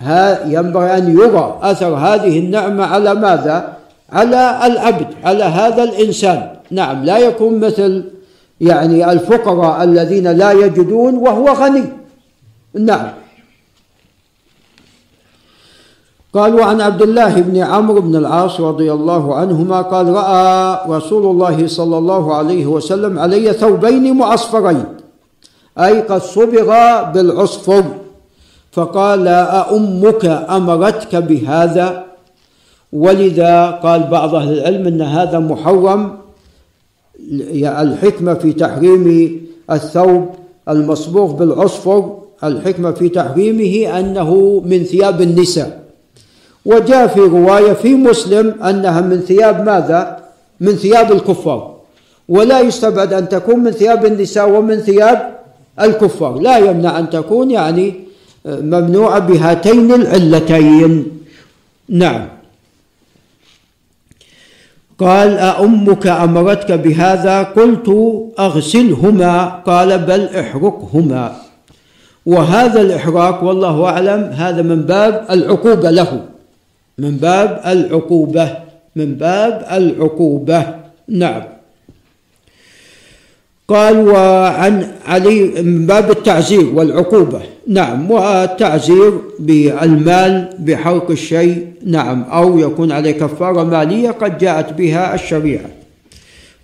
أثر 0.00 0.46
ينبغي 0.46 0.96
أن 0.96 1.18
يرى 1.18 1.58
أثر 1.62 1.94
هذه 1.94 2.38
النعمة 2.38 2.84
على 2.84 3.14
ماذا؟ 3.14 3.76
على 4.12 4.66
العبد 4.66 5.06
على 5.24 5.44
هذا 5.44 5.82
الإنسان. 5.82 6.50
نعم 6.70 7.04
لا 7.04 7.18
يكون 7.18 7.60
مثل 7.60 8.04
يعني 8.60 9.12
الفقراء 9.12 9.84
الذين 9.84 10.28
لا 10.28 10.52
يجدون 10.52 11.14
وهو 11.14 11.48
غني. 11.48 11.84
نعم. 12.74 13.08
قال 16.34 16.54
وعن 16.54 16.80
عبد 16.80 17.02
الله 17.02 17.40
بن 17.40 17.56
عمرو 17.56 18.00
بن 18.00 18.16
العاص 18.16 18.60
رضي 18.60 18.92
الله 18.92 19.34
عنهما 19.34 19.82
قال 19.82 20.06
رأى 20.08 20.80
رسول 20.88 21.24
الله 21.26 21.66
صلى 21.66 21.98
الله 21.98 22.34
عليه 22.34 22.66
وسلم 22.66 23.18
علي 23.18 23.52
ثوبين 23.52 24.16
معصفرين 24.16 24.84
أي 25.78 26.00
قد 26.00 26.22
صبغا 26.22 27.02
بالعصفر. 27.02 28.05
فقال 28.76 29.28
أأمك 29.28 30.24
أمرتك 30.50 31.16
بهذا؟ 31.16 32.04
ولذا 32.92 33.70
قال 33.70 34.02
بعض 34.02 34.34
أهل 34.34 34.52
العلم 34.52 34.86
أن 34.86 35.02
هذا 35.02 35.38
محرم. 35.38 36.12
الحكمة 37.64 38.34
في 38.34 38.52
تحريم 38.52 39.06
الثوب 39.70 40.28
المصبوغ 40.68 41.32
بالعصفر 41.32 42.18
الحكمة 42.44 42.90
في 42.90 43.08
تحريمه 43.08 43.98
أنه 43.98 44.62
من 44.66 44.84
ثياب 44.84 45.20
النساء. 45.20 45.80
وجاء 46.66 47.06
في 47.06 47.20
رواية 47.20 47.72
في 47.72 47.94
مسلم 47.94 48.62
أنها 48.62 49.00
من 49.00 49.20
ثياب 49.20 49.66
ماذا؟ 49.66 50.16
من 50.60 50.72
ثياب 50.72 51.12
الكفار. 51.12 51.76
ولا 52.28 52.60
يستبعد 52.60 53.12
أن 53.12 53.28
تكون 53.28 53.58
من 53.58 53.70
ثياب 53.70 54.06
النساء 54.06 54.50
ومن 54.50 54.76
ثياب 54.76 55.38
الكفار. 55.80 56.38
لا 56.38 56.58
يمنع 56.58 56.98
أن 56.98 57.10
تكون 57.10 57.50
يعني 57.50 58.05
ممنوعة 58.46 59.18
بهاتين 59.18 59.92
العلتين. 59.92 61.06
نعم. 61.88 62.28
قال 64.98 65.38
أأمك 65.38 66.06
أمرتك 66.06 66.72
بهذا؟ 66.72 67.42
قلت 67.42 67.88
أغسلهما. 68.38 69.46
قال 69.46 69.98
بل 69.98 70.28
احرقهما 70.28 71.36
وهذا 72.26 72.80
الإحراق 72.80 73.44
والله 73.44 73.84
أعلم 73.84 74.22
هذا 74.22 74.62
من 74.62 74.82
باب 74.82 75.26
العقوبة 75.30 75.90
له. 75.90 76.24
من 76.98 77.16
باب 77.16 77.60
العقوبة. 77.66 78.56
من 78.96 79.14
باب 79.14 79.66
العقوبة. 79.72 80.74
نعم. 81.08 81.55
قال 83.68 84.08
وعن 84.08 84.86
علي 85.06 85.62
من 85.62 85.86
باب 85.86 86.10
التعزير 86.10 86.66
والعقوبة. 86.74 87.40
نعم 87.66 88.10
والتعزير 88.10 89.12
بالمال 89.38 90.48
بحرق 90.58 91.10
الشيء. 91.10 91.66
نعم 91.86 92.22
أو 92.22 92.58
يكون 92.58 92.92
عليه 92.92 93.12
كفارة 93.12 93.64
مالية 93.64 94.10
قد 94.10 94.38
جاءت 94.38 94.72
بها 94.72 95.14
الشريعة. 95.14 95.70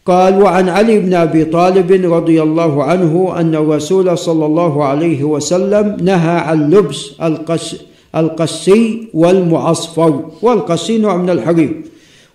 قال 0.06 0.42
وعن 0.42 0.68
علي 0.68 1.00
بن 1.00 1.14
أبي 1.14 1.44
طالب 1.44 2.12
رضي 2.12 2.42
الله 2.42 2.84
عنه 2.84 3.34
أن 3.36 3.54
الرسول 3.54 4.18
صلى 4.18 4.46
الله 4.46 4.84
عليه 4.84 5.24
وسلم 5.24 5.96
نهى 6.00 6.38
عن 6.38 6.70
لبس 6.70 7.10
القس 7.22 7.76
القسي 8.16 9.08
والمعصفر. 9.14 10.20
والقسي 10.42 10.98
نوع 10.98 11.16
من 11.16 11.30
الحرير. 11.30 11.82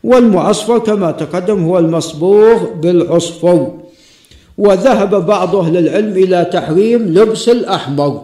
والمعصفر 0.03 0.77
كما 0.77 1.11
تقدم 1.11 1.63
هو 1.63 1.77
المصبوغ 1.79 2.73
بالعصفر. 2.81 3.67
وذهب 4.57 5.25
بعض 5.25 5.55
أهل 5.55 5.77
العلم 5.77 6.11
إلى 6.17 6.45
تحريم 6.45 7.01
لبس 7.01 7.49
الأحمر. 7.49 8.23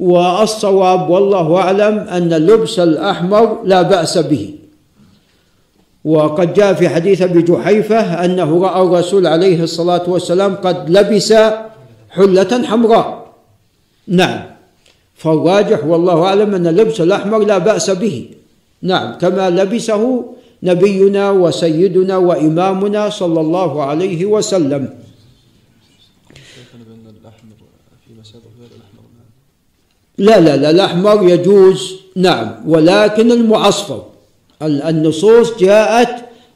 والصواب 0.00 1.10
والله 1.10 1.56
أعلم 1.56 1.98
أن 1.98 2.28
لبس 2.28 2.78
الأحمر 2.78 3.62
لا 3.64 3.82
بأس 3.82 4.18
به. 4.18 4.54
وقد 6.04 6.54
جاء 6.54 6.74
في 6.74 6.88
حديث 6.88 7.22
أبي 7.22 7.42
جحيفة 7.42 8.24
أنه 8.24 8.62
رأى 8.62 8.82
الرسول 8.82 9.26
عليه 9.26 9.62
الصلاة 9.62 10.10
والسلام 10.10 10.54
قد 10.54 10.90
لبس 10.90 11.32
حلة 12.10 12.62
حمراء. 12.64 13.26
نعم. 14.08 14.40
فالراجح 15.16 15.84
والله 15.84 16.22
أعلم 16.22 16.54
أن 16.54 16.66
لبس 16.66 17.00
الأحمر 17.00 17.38
لا 17.38 17.58
بأس 17.58 17.90
به. 17.90 18.28
نعم. 18.82 19.18
كما 19.18 19.50
لبسه 19.50 20.24
نبينا 20.66 21.30
وسيدنا 21.30 22.16
وإمامنا 22.16 23.02
صلى 23.10 23.40
الله 23.40 23.82
عليه 23.82 24.26
وسلم. 24.26 24.82
لا 30.18 30.40
لا 30.40 30.56
لا 30.56 30.70
الأحمر 30.70 31.28
يجوز 31.28 31.80
نعم 32.16 32.48
ولكن 32.66 33.32
المعصفر. 33.32 34.02
النصوص 34.62 35.58
جاءت 35.60 36.14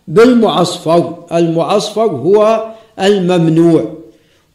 بالمعصفر. 0.08 1.02
المعصفر 1.32 2.10
هو 2.26 2.64
الممنوع 3.00 3.84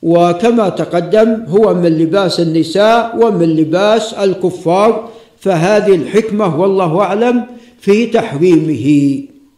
وكما 0.04 0.70
تقدم 0.70 1.30
هو 1.48 1.74
من 1.74 1.98
لباس 1.98 2.40
النساء 2.40 3.18
ومن 3.22 3.50
لباس 3.56 4.14
الكفار 4.14 5.10
فهذه 5.40 5.96
الحكمة 5.96 6.60
والله 6.62 6.92
أعلم 7.02 7.46
في 7.80 8.06
تحريمه. 8.06 8.88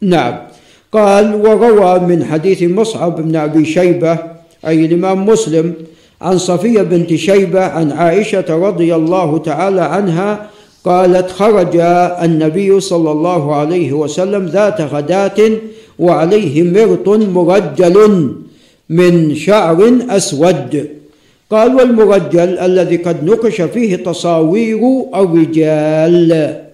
نعم. 0.01 0.37
قال 0.91 1.35
وروى 1.35 1.99
من 1.99 2.25
حديث 2.25 2.63
مصعب 2.63 3.21
بن 3.21 3.35
أبي 3.35 3.65
شيبة 3.65 4.17
أي 4.67 4.85
الإمام 4.85 5.25
مسلم 5.25 5.73
عن 6.21 6.37
صفية 6.37 6.81
بنت 6.81 7.15
شيبة 7.15 7.63
عن 7.63 7.91
عائشة 7.91 8.45
رضي 8.49 8.95
الله 8.95 9.37
تعالى 9.37 9.81
عنها 9.81 10.49
قالت 10.85 11.31
خرج 11.31 11.75
النبي 12.23 12.79
صلى 12.79 13.11
الله 13.11 13.55
عليه 13.55 13.93
وسلم 13.93 14.45
ذات 14.45 14.81
غداة 14.81 15.51
وعليه 15.99 16.63
مرط 16.63 17.09
مرجل 17.09 18.29
من 18.89 19.35
شعر 19.35 19.99
أسود. 20.09 20.89
قال 21.51 21.75
والمرجل 21.75 22.59
الذي 22.59 22.95
قد 22.97 23.23
نقش 23.23 23.61
فيه 23.61 23.95
تصاوير 23.95 24.79
الرجال. 25.15 26.66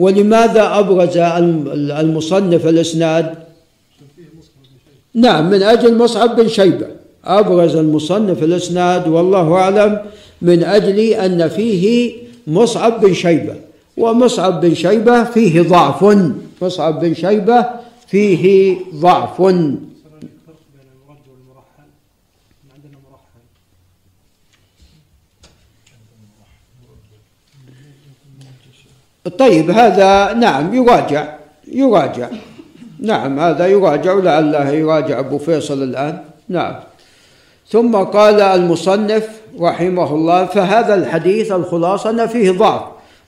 ولماذا 0.00 0.78
أبرز 0.78 1.16
المصنف 2.02 2.66
الإسناد؟ 2.66 3.34
نعم 5.14 5.50
من 5.50 5.62
أجل 5.62 5.98
مصعب 5.98 6.36
بن 6.36 6.48
شيبة. 6.48 6.86
أبرز 7.24 7.76
المصنف 7.76 8.42
الإسناد 8.42 9.08
والله 9.08 9.52
أعلم 9.54 10.00
من 10.42 10.64
أجل 10.64 10.98
أن 10.98 11.48
فيه 11.48 12.12
مصعب 12.46 13.00
بن 13.00 13.14
شيبة. 13.14 13.54
ومصعب 13.96 14.60
بن 14.60 14.74
شيبة 14.74 15.24
فيه 15.24 15.62
ضعف. 15.62 16.16
مصعب 16.62 17.00
بن 17.00 17.14
شيبة 17.14 17.66
فيه 18.06 18.76
ضعف. 18.94 19.42
طيب 29.28 29.70
هذا 29.70 30.32
نعم 30.32 30.74
يراجع 30.74 31.34
يراجع. 31.72 32.28
نعم 33.00 33.40
هذا 33.40 33.66
يراجع 33.66 34.14
لعله 34.14 34.70
يراجع 34.70 35.18
أبو 35.18 35.38
فيصل 35.38 35.82
الآن. 35.82 36.18
نعم. 36.48 36.74
ثم 37.68 37.96
قال 37.96 38.40
المصنف 38.40 39.28
رحمه 39.60 40.14
الله 40.14 40.46
فهذا 40.46 40.94
الحديث 40.94 41.52
الخلاصة 41.52 42.10
أن 42.10 42.26
فيه 42.26 42.50
ضعف 42.50 42.82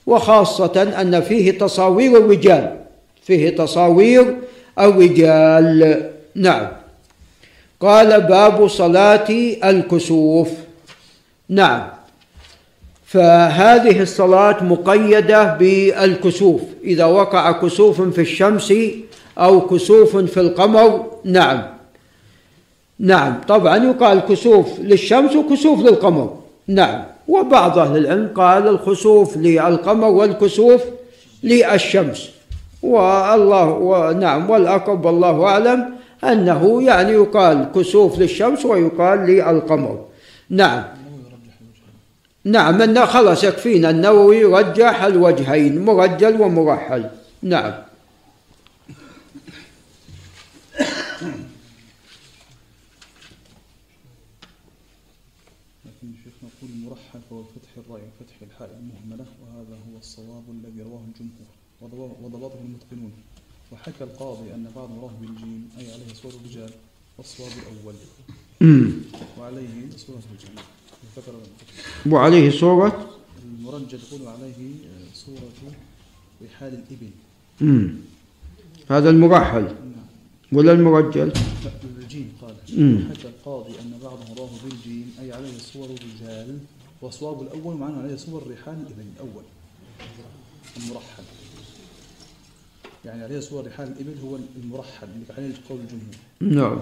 وخاصة 0.07 1.01
أن 1.01 1.21
فيه 1.21 1.57
تصاوير 1.57 2.17
الرجال. 2.17 2.77
فيه 3.23 3.55
تصاوير 3.55 4.37
الرجال. 4.79 6.09
نعم. 6.35 6.67
قال 7.79 8.21
باب 8.21 8.67
صلاة 8.67 9.29
الكسوف. 9.63 10.49
نعم. 11.49 12.02
فهذه 13.13 14.01
الصلاة 14.01 14.63
مقيدة 14.63 15.57
بالكسوف. 15.57 16.61
إذا 16.83 17.05
وقع 17.05 17.51
كسوف 17.51 18.01
في 18.01 18.21
الشمس 18.21 18.73
أو 19.37 19.61
كسوف 19.61 20.17
في 20.17 20.39
القمر 20.39 21.05
نعم. 21.23 21.61
نعم. 22.99 23.41
طبعا 23.47 23.77
يقال 23.77 24.19
كسوف 24.19 24.79
للشمس 24.79 25.35
وكسوف 25.35 25.79
للقمر. 25.79 26.37
نعم. 26.67 27.03
وبعض 27.27 27.79
أهل 27.79 27.97
العلم 27.97 28.29
قال 28.35 28.67
الخسوف 28.67 29.37
للقمر 29.37 30.07
والكسوف 30.07 30.81
للشمس. 31.43 32.29
والله 32.83 33.69
ونعم 33.69 34.49
والأقرب 34.49 35.05
والله 35.05 35.45
أعلم 35.45 35.85
أنه 36.23 36.83
يعني 36.83 37.11
يقال 37.11 37.67
كسوف 37.75 38.19
للشمس 38.19 38.65
ويقال 38.65 39.19
للقمر. 39.19 39.99
نعم. 40.49 40.83
نعم 42.45 42.81
أن 42.81 43.05
خلاص 43.05 43.43
يكفينا 43.43 43.89
النووي 43.89 44.43
رجح 44.43 45.03
الوجهين 45.03 45.85
مرجل 45.85 46.41
ومرحل. 46.41 47.09
نعم. 47.41 47.83
لكن 55.85 56.07
شيخ 56.23 56.33
نقول 56.43 56.71
مرحل 56.85 57.19
فهو 57.29 57.43
فتح 57.43 57.69
الراء 57.77 58.01
وفتح 58.01 58.35
الحاء 58.41 58.79
المهملة 58.79 59.25
وهذا 59.41 59.77
الصواب 59.99 60.43
الذي 60.49 60.81
رواه 60.81 61.01
الجمهور 61.07 62.15
وضبطه 62.21 62.59
المتقنون. 62.65 63.11
وحكى 63.71 64.03
القاضي 64.03 64.53
أن 64.53 64.71
بعض 64.75 64.89
رواه 64.99 65.11
بالجيم 65.21 65.69
أي 65.79 65.93
عليه 65.93 66.13
صور 66.13 66.31
الرجال 66.31 66.69
والصواب 67.17 67.51
الأول. 67.51 67.95
وعليه 69.39 69.89
صورة 69.97 70.21
الرجال. 70.31 70.63
وعليه 72.09 72.49
صورة؟ 72.51 73.09
المرجل 73.43 73.99
يقول 74.11 74.27
عليه 74.27 74.55
صورة 75.13 75.73
رحال 76.45 76.73
الإبل. 76.73 77.11
مم. 77.61 77.95
هذا 78.89 79.09
المرحل. 79.09 79.63
نعم. 79.63 79.73
ولا 80.51 80.71
المرجل؟ 80.71 81.27
لا 81.27 81.71
الجيم 81.99 82.33
قال 82.41 82.55
حكى 83.09 83.27
القاضي 83.27 83.79
أن 83.79 83.99
بعضهم 84.03 84.35
راه 84.37 84.49
بالجيم 84.63 85.15
أي 85.21 85.31
عليه 85.31 85.57
صور 85.57 85.85
الرجال 85.85 86.59
وصواب 87.01 87.41
الأول 87.41 87.75
معناه 87.75 88.01
عليه 88.03 88.15
صور 88.15 88.43
رحال 88.51 88.73
الإبل 88.73 89.05
الأول. 89.15 89.43
المرحل. 90.77 91.23
يعني 93.05 93.23
عليه 93.23 93.39
صور 93.39 93.67
رحال 93.67 93.87
الإبل 93.87 94.19
هو 94.23 94.37
المرحل 94.63 95.07
اللي 95.07 95.33
عليه 95.37 95.55
قول 95.69 95.79
الجمهور. 95.79 96.15
نعم. 96.41 96.81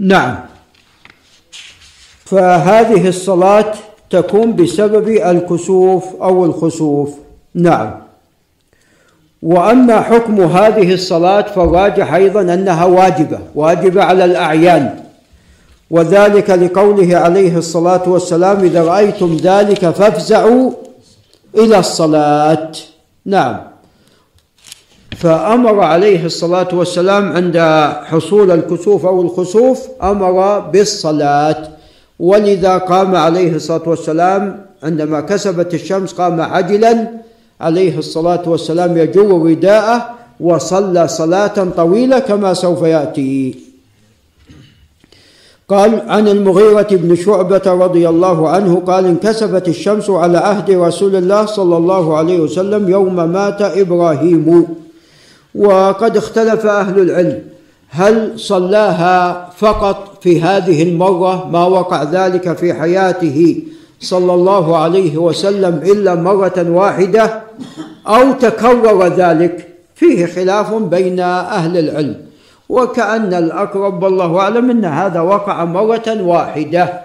نعم. 0.00 0.36
فهذه 2.24 3.08
الصلاة 3.08 3.74
تكون 4.10 4.56
بسبب 4.56 5.08
الكسوف 5.08 6.04
أو 6.22 6.44
الخسوف. 6.44 7.10
نعم. 7.54 7.94
وأما 9.42 10.00
حكم 10.00 10.40
هذه 10.40 10.94
الصلاة 10.94 11.42
فالراجح 11.42 12.14
أيضا 12.14 12.40
أنها 12.40 12.84
واجبة 12.84 13.38
واجبة 13.54 14.02
على 14.02 14.24
الأعيان. 14.24 15.04
وذلك 15.90 16.50
لقوله 16.50 17.16
عليه 17.16 17.56
الصلاة 17.58 18.08
والسلام 18.08 18.64
إذا 18.64 18.84
رأيتم 18.84 19.36
ذلك 19.36 19.90
فافزعوا 19.90 20.72
إلى 21.54 21.78
الصلاة. 21.78 22.72
نعم. 23.26 23.71
فأمر 25.16 25.80
عليه 25.80 26.24
الصلاة 26.26 26.68
والسلام 26.72 27.32
عند 27.32 27.58
حصول 28.04 28.50
الكسوف 28.50 29.06
أو 29.06 29.22
الخسوف 29.22 29.88
أمر 30.02 30.58
بالصلاة. 30.58 31.68
ولذا 32.20 32.78
قام 32.78 33.16
عليه 33.16 33.56
الصلاة 33.56 33.82
والسلام 33.86 34.64
عندما 34.82 35.20
كسبت 35.20 35.74
الشمس 35.74 36.12
قام 36.12 36.40
عجلا 36.40 37.08
عليه 37.60 37.98
الصلاة 37.98 38.42
والسلام 38.46 38.96
يجر 38.98 39.42
رداءه 39.42 40.10
وصلى 40.40 41.08
صلاة 41.08 41.66
طويلة 41.76 42.18
كما 42.18 42.54
سوف 42.54 42.82
يأتي. 42.82 43.54
قال 45.68 46.02
عن 46.08 46.28
المغيرة 46.28 46.88
بن 46.90 47.16
شعبة 47.16 47.62
رضي 47.66 48.08
الله 48.08 48.48
عنه 48.48 48.82
قال 48.86 49.06
انكسفت 49.06 49.68
الشمس 49.68 50.10
على 50.10 50.38
عهد 50.38 50.70
رسول 50.70 51.16
الله 51.16 51.46
صلى 51.46 51.76
الله 51.76 52.16
عليه 52.16 52.40
وسلم 52.40 52.88
يوم 52.88 53.32
مات 53.32 53.62
إبراهيم. 53.62 54.66
وقد 55.54 56.16
اختلف 56.16 56.66
أهل 56.66 56.98
العلم. 56.98 57.42
هل 57.90 58.40
صلاها 58.40 59.50
فقط 59.56 60.22
في 60.22 60.42
هذه 60.42 60.82
المرة 60.82 61.48
ما 61.48 61.64
وقع 61.66 62.02
ذلك 62.02 62.56
في 62.56 62.74
حياته 62.74 63.62
صلى 64.00 64.34
الله 64.34 64.76
عليه 64.76 65.18
وسلم 65.18 65.80
إلا 65.84 66.14
مرة 66.14 66.66
واحدة 66.68 67.42
أو 68.08 68.32
تكرر 68.32 69.06
ذلك؟ 69.06 69.68
فيه 69.94 70.26
خلاف 70.26 70.74
بين 70.74 71.20
أهل 71.20 71.78
العلم. 71.78 72.16
وكأن 72.68 73.34
الأقرب 73.34 74.02
والله 74.02 74.38
أعلم 74.38 74.70
أن 74.70 74.84
هذا 74.84 75.20
وقع 75.20 75.64
مرة 75.64 76.22
واحدة. 76.22 77.00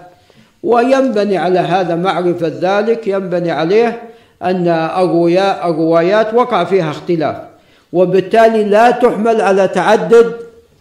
وينبني 0.62 1.38
على 1.38 1.58
هذا 1.58 1.94
معرفة 1.94 2.52
ذلك 2.60 3.06
ينبني 3.06 3.50
عليه 3.50 4.02
أن 4.42 4.68
الروايات 5.64 6.34
وقع 6.34 6.64
فيها 6.64 6.90
اختلاف. 6.90 7.36
وبالتالي 7.92 8.64
لا 8.64 8.90
تحمل 8.90 9.40
على 9.40 9.68
تعدد 9.68 10.36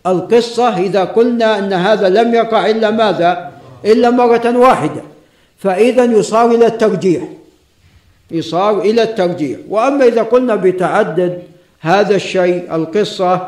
القصة 0.08 0.78
إذا 0.78 1.04
قلنا 1.04 1.60
أن 1.60 1.74
هذا 1.74 2.10
لم 2.10 2.34
يقع 2.34 2.70
إلا 2.70 2.92
ماذا؟ 2.92 3.52
إلا 3.86 4.10
مرة 4.10 4.58
واحدة. 4.58 5.02
فإذا 5.58 6.04
يصار 6.04 6.52
إلى 6.52 6.66
الترجيح. 6.66 7.24
يصار 8.32 8.82
إلى 8.82 9.04
الترجيح. 9.04 9.60
وأما 9.70 10.06
إذا 10.06 10.22
قلنا 10.24 10.56
بتعدد 10.56 11.42
هذا 11.80 12.16
الشيء 12.16 12.76
القصة 12.76 13.48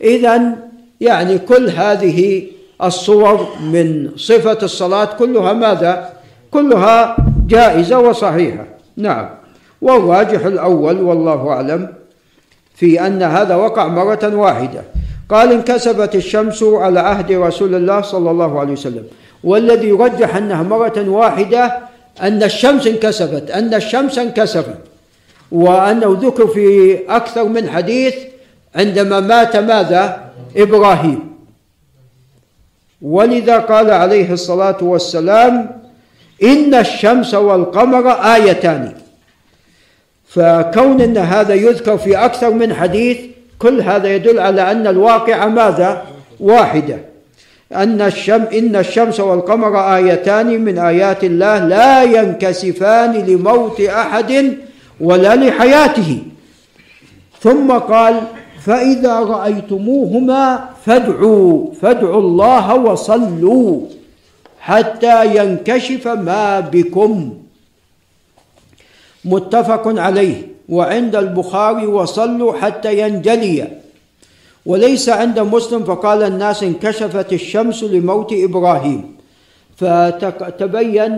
إذا 0.00 0.56
يعني 1.00 1.38
كل 1.38 1.70
هذه 1.70 2.42
الصور 2.82 3.48
من 3.60 4.10
صفة 4.16 4.58
الصلاة 4.62 5.04
كلها 5.04 5.52
ماذا؟ 5.52 6.12
كلها 6.50 7.16
جائزة 7.46 7.98
وصحيحة. 7.98 8.64
نعم. 8.96 9.28
والراجح 9.82 10.46
الأول 10.46 11.02
والله 11.02 11.48
أعلم. 11.48 12.03
في 12.74 13.06
أن 13.06 13.22
هذا 13.22 13.54
وقع 13.54 13.86
مرة 13.86 14.36
واحدة. 14.36 14.82
قال 15.28 15.52
انكسبت 15.52 16.14
الشمس 16.14 16.62
على 16.62 17.00
عهد 17.00 17.32
رسول 17.32 17.74
الله 17.74 18.00
صلى 18.00 18.30
الله 18.30 18.60
عليه 18.60 18.72
وسلم. 18.72 19.04
والذي 19.44 19.88
يرجح 19.88 20.36
أنها 20.36 20.62
مرة 20.62 21.08
واحدة 21.08 21.78
أن 22.22 22.42
الشمس 22.42 22.86
انكسفت 22.86 23.50
أن 23.50 23.74
الشمس 23.74 24.18
انكسفت 24.18 24.78
وأنه 25.52 26.18
ذكر 26.22 26.46
في 26.46 26.98
أكثر 27.08 27.44
من 27.44 27.70
حديث 27.70 28.14
عندما 28.74 29.20
مات 29.20 29.56
ماذا؟ 29.56 30.30
إبراهيم. 30.56 31.34
ولذا 33.02 33.58
قال 33.58 33.90
عليه 33.90 34.32
الصلاة 34.32 34.78
والسلام 34.80 35.80
إن 36.42 36.74
الشمس 36.74 37.34
والقمر 37.34 38.10
آيتان. 38.10 38.92
فكون 40.34 41.00
أن 41.00 41.18
هذا 41.18 41.54
يذكر 41.54 41.98
في 41.98 42.16
أكثر 42.16 42.50
من 42.50 42.74
حديث 42.74 43.18
كل 43.58 43.80
هذا 43.80 44.14
يدل 44.14 44.38
على 44.38 44.70
أن 44.70 44.86
الواقع 44.86 45.46
ماذا؟ 45.48 46.02
واحدة. 46.40 46.98
أن 47.74 48.00
الشم 48.00 48.42
إن 48.42 48.76
الشمس 48.76 49.20
والقمر 49.20 49.96
آيتان 49.96 50.64
من 50.64 50.78
آيات 50.78 51.24
الله 51.24 51.58
لا 51.58 52.02
ينكسفان 52.02 53.12
لموت 53.12 53.80
أحد 53.80 54.56
ولا 55.00 55.36
لحياته. 55.36 56.18
ثم 57.40 57.72
قال 57.72 58.20
فإذا 58.60 59.20
رأيتموهما 59.20 60.64
فادعوا 60.86 61.66
فادعوا 61.82 62.20
الله 62.20 62.74
وصلوا 62.74 63.80
حتى 64.60 65.36
ينكشف 65.36 66.08
ما 66.08 66.60
بكم. 66.60 67.43
متفق 69.24 69.84
عليه 69.86 70.36
وعند 70.68 71.16
البخاري 71.16 71.86
وصلوا 71.86 72.52
حتى 72.52 73.00
ينجلي. 73.00 73.68
وليس 74.66 75.08
عند 75.08 75.38
مسلم 75.38 75.84
فقال 75.84 76.22
الناس 76.22 76.62
انكشفت 76.62 77.32
الشمس 77.32 77.84
لموت 77.84 78.32
إبراهيم. 78.32 79.14
فتبين 79.76 81.12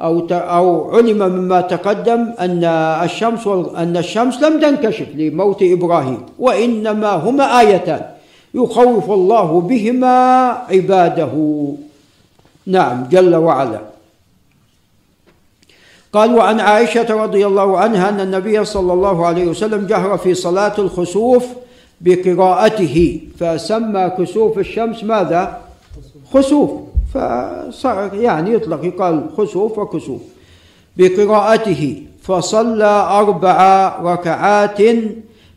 أو 0.00 0.26
أو 0.30 0.96
علم 0.96 1.18
مما 1.18 1.60
تقدم 1.60 2.32
أن 2.40 2.64
الشمس 3.04 3.46
أن 3.76 3.96
الشمس 3.96 4.42
لم 4.42 4.60
تنكشف 4.60 5.06
لموت 5.14 5.62
إبراهيم 5.62 6.20
وإنما 6.38 7.12
هما 7.14 7.60
آيتان 7.60 8.02
يخوف 8.54 9.10
الله 9.10 9.60
بهما 9.60 10.16
عباده. 10.70 11.34
نعم 12.66 13.06
جل 13.12 13.34
وعلا. 13.36 13.89
قال 16.12 16.34
وعن 16.34 16.60
عائشة 16.60 17.22
رضي 17.22 17.46
الله 17.46 17.78
عنها 17.78 18.08
أن 18.08 18.20
النبي 18.20 18.64
صلى 18.64 18.92
الله 18.92 19.26
عليه 19.26 19.46
وسلم 19.46 19.86
جهر 19.86 20.18
في 20.18 20.34
صلاة 20.34 20.74
الخسوف 20.78 21.46
بقراءته 22.00 23.20
فسمى 23.38 24.12
كسوف 24.18 24.58
الشمس 24.58 25.04
ماذا؟ 25.04 25.60
خسوف. 26.34 26.70
فصار 27.14 28.14
يعني 28.14 28.52
يطلق 28.52 28.84
يقال 28.84 29.26
خسوف 29.36 29.78
وكسوف 29.78 30.20
بقراءته 30.96 32.02
فصلى 32.22 33.06
أربع 33.10 33.88
ركعات 34.02 34.78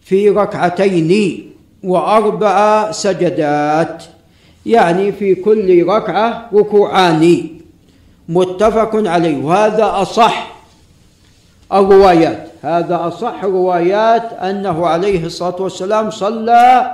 في 0.02 0.30
ركعتين 0.30 1.44
وأربع 1.84 2.92
سجدات 2.92 4.04
يعني 4.66 5.12
في 5.12 5.36
كل 5.36 5.84
ركعة 5.88 6.50
ركوعان. 6.54 7.48
متفق 8.30 8.92
عليه. 8.96 9.44
وهذا 9.44 10.02
أصح 10.02 10.54
الروايات. 11.74 12.48
هذا 12.62 13.08
أصح 13.08 13.44
روايات 13.44 14.34
أنه 14.34 14.88
عليه 14.88 15.26
الصلاة 15.26 15.62
والسلام 15.62 16.12
صلى 16.12 16.92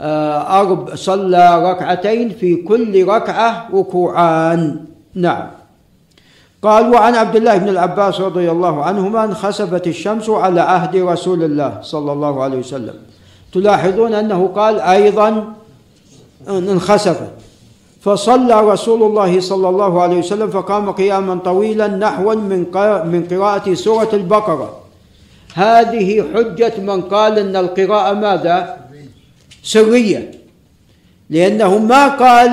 آه، 0.00 0.60
أرب 0.60 0.96
صلى 0.96 1.70
ركعتين 1.70 2.30
في 2.30 2.56
كل 2.56 3.06
ركعة 3.06 3.68
ركوعان. 3.74 4.84
نعم. 5.14 5.46
قال 6.62 6.94
وعن 6.94 7.14
عبد 7.14 7.36
الله 7.36 7.56
بن 7.56 7.68
العباس 7.68 8.20
رضي 8.20 8.50
الله 8.50 8.84
عنهما 8.84 9.24
انخسفت 9.24 9.86
الشمس 9.86 10.30
على 10.30 10.60
عهد 10.60 10.96
رسول 10.96 11.44
الله 11.44 11.78
صلى 11.82 12.12
الله 12.12 12.42
عليه 12.42 12.58
وسلم. 12.58 12.94
تلاحظون 13.52 14.14
أنه 14.14 14.50
قال 14.54 14.80
أيضا 14.80 15.54
انخسفت. 16.48 17.30
فصلى 18.06 18.60
رسول 18.60 19.02
الله 19.02 19.40
صلى 19.40 19.68
الله 19.68 20.02
عليه 20.02 20.18
وسلم 20.18 20.50
فقام 20.50 20.90
قياما 20.90 21.34
طويلا 21.42 21.86
نحوا 21.86 22.34
من 22.34 22.70
من 23.10 23.26
قراءة 23.30 23.74
سورة 23.74 24.08
البقرة. 24.12 24.68
هذه 25.54 26.24
حجة 26.34 26.74
من 26.78 27.02
قال 27.02 27.38
أن 27.38 27.56
القراءة 27.56 28.12
ماذا؟ 28.14 28.86
سرية. 29.62 30.30
لأنه 31.30 31.78
ما 31.78 32.08
قال 32.08 32.50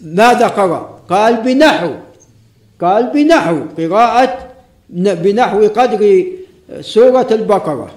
ماذا 0.00 0.46
قرأ. 0.46 1.00
قال 1.10 1.34
بنحو. 1.44 1.92
قال 2.80 3.02
بنحو 3.14 3.56
قراءة 3.78 4.32
بنحو 5.24 5.58
قدر 5.76 6.24
سورة 6.80 7.28
البقرة. 7.30 7.88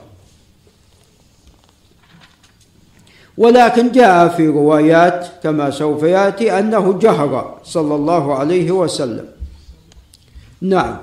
ولكن 3.39 3.91
جاء 3.91 4.27
في 4.27 4.47
روايات 4.47 5.27
كما 5.43 5.71
سوف 5.71 6.03
يأتي 6.03 6.59
أنه 6.59 6.99
جهر 6.99 7.57
صلى 7.63 7.95
الله 7.95 8.35
عليه 8.35 8.71
وسلم. 8.71 9.25
نعم. 10.61 10.97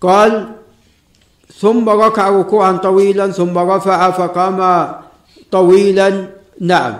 قال 0.00 0.48
ثم 1.56 1.88
ركع 1.88 2.28
ركوعا 2.28 2.72
طويلا 2.72 3.32
ثم 3.32 3.58
رفع 3.58 4.10
فقام 4.10 4.88
طويلا. 5.50 6.26
نعم. 6.60 6.94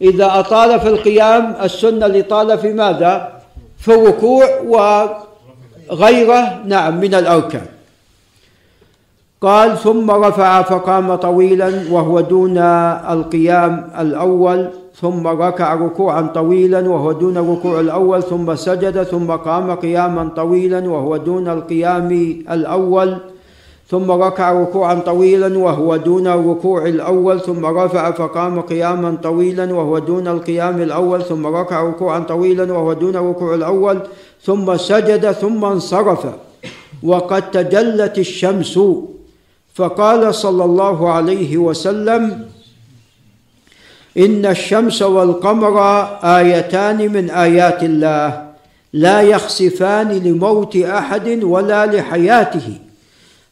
إذا 0.00 0.40
أطال 0.40 0.80
في 0.80 0.88
القيام 0.88 1.56
السنة 1.62 2.06
الاطاله 2.06 2.56
في 2.56 2.72
ماذا؟ 2.72 3.42
في 3.78 3.94
الركوع 3.94 4.60
وغيره. 5.90 6.62
نعم 6.64 7.00
من 7.00 7.14
الأركان. 7.14 7.75
قال 9.40 9.78
ثم 9.78 10.10
رفع 10.10 10.62
فقام 10.62 11.14
طويلا 11.14 11.72
وهو 11.90 12.20
دون 12.20 12.58
القيام 12.58 13.90
الأول 14.00 14.68
ثم 15.00 15.26
ركع 15.26 15.74
ركوعا 15.74 16.22
طويلا 16.22 16.88
وهو 16.88 17.12
دون 17.12 17.36
الركوع 17.36 17.80
الأول 17.80 18.22
ثم 18.22 18.54
سجد 18.54 19.02
ثم 19.02 19.30
قام 19.30 19.70
قياما 19.74 20.28
طويلا 20.36 20.88
وهو 20.90 21.16
دون 21.16 21.48
القيام 21.48 22.10
الأول 22.50 23.16
ثم 23.88 24.10
ركع 24.10 24.52
ركوعا 24.52 24.94
طويلا 24.94 25.58
وهو 25.58 25.96
دون 25.96 26.26
الركوع 26.26 26.86
الأول 26.86 27.40
ثم 27.40 27.66
رفع 27.66 28.10
فقام 28.10 28.60
قياما 28.60 29.16
طويلا 29.22 29.74
وهو 29.74 29.98
دون 29.98 30.28
القيام 30.28 30.82
الأول 30.82 31.22
ثم 31.22 31.46
ركع 31.46 31.82
ركوعا 31.82 32.18
طويلا 32.18 32.72
وهو 32.72 32.92
دون 32.92 33.16
الركوع 33.16 33.54
الأول 33.54 34.00
ثم 34.42 34.76
سجد 34.76 35.32
ثم 35.32 35.64
انصرف. 35.64 36.26
وقد 37.02 37.50
تجلت 37.50 38.18
الشمس 38.18 38.80
فقال 39.76 40.34
صلى 40.34 40.64
الله 40.64 41.12
عليه 41.12 41.56
وسلم 41.56 42.48
إن 44.18 44.46
الشمس 44.46 45.02
والقمر 45.02 45.80
آيتان 46.24 47.12
من 47.12 47.30
آيات 47.30 47.82
الله 47.82 48.46
لا 48.92 49.20
يخسفان 49.20 50.08
لموت 50.08 50.76
أحد 50.76 51.42
ولا 51.42 51.86
لحياته 51.86 52.78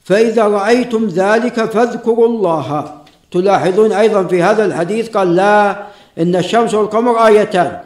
فإذا 0.04 0.44
رأيتم 0.44 1.06
ذلك 1.06 1.64
فاذكروا 1.64 2.26
الله. 2.26 2.94
تلاحظون 3.30 3.92
أيضا 3.92 4.22
في 4.22 4.42
هذا 4.42 4.64
الحديث 4.64 5.08
قال 5.08 5.36
لا 5.36 5.76
إن 6.18 6.36
الشمس 6.36 6.74
والقمر 6.74 7.26
آيتان 7.26 7.80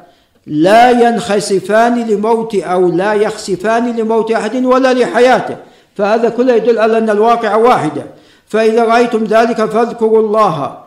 لا 0.47 0.91
ينخسفان 0.91 2.09
لموت 2.09 2.55
أو 2.55 2.89
لا 2.89 3.13
يخسفان 3.15 3.97
لموت 3.97 4.33
أحد 4.33 4.65
ولا 4.65 4.95
لحياته. 4.95 5.57
فهذا 5.97 6.29
كله 6.29 6.55
يدل 6.55 6.79
على 6.79 6.99
أن 6.99 7.11
الواقع 7.11 7.57
واحدة. 7.57 8.18
فإذا 8.49 8.85
رأيتم 8.85 9.25
ذلك 9.25 9.65
فاذكروا 9.65 10.21
الله. 10.21 10.79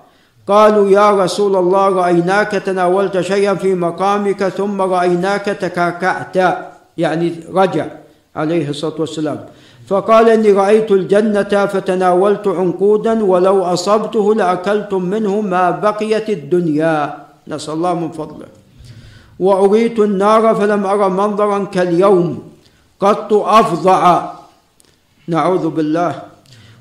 قالوا 0.47 0.89
يا 0.89 1.12
رسول 1.12 1.55
الله 1.55 1.89
رأيناك 1.89 2.51
تناولت 2.51 3.22
شيئا 3.22 3.53
في 3.53 3.76
مقامك 3.76 4.43
ثم 4.47 4.82
رأيناك 4.82 5.45
تكاكعت 5.45 6.38
يعني 6.97 7.28
رجع 7.53 7.86
عليه 8.36 8.70
الصلاة 8.70 8.97
والسلام. 8.99 9.39
فقال 9.88 10.30
إني 10.30 10.51
رأيت 10.51 10.91
الجنة 10.91 11.66
فتناولت 11.66 12.47
عنقودا 12.47 13.24
ولو 13.24 13.64
أصبته 13.64 14.36
لأكلتم 14.36 15.01
منه 15.01 15.41
ما 15.41 15.72
بقيت 15.72 16.30
الدنيا. 16.30 17.18
نسأل 17.47 17.74
الله 17.74 17.93
من 17.93 18.12
فضله. 18.12 18.49
وأريت 19.39 19.99
النار 19.99 20.55
فلم 20.55 20.86
أرى 20.86 21.09
منظرا 21.09 21.59
كاليوم 21.64 22.43
قط 22.99 23.34
أفظع. 23.34 24.32
نعوذ 25.28 25.70
بالله. 25.70 26.30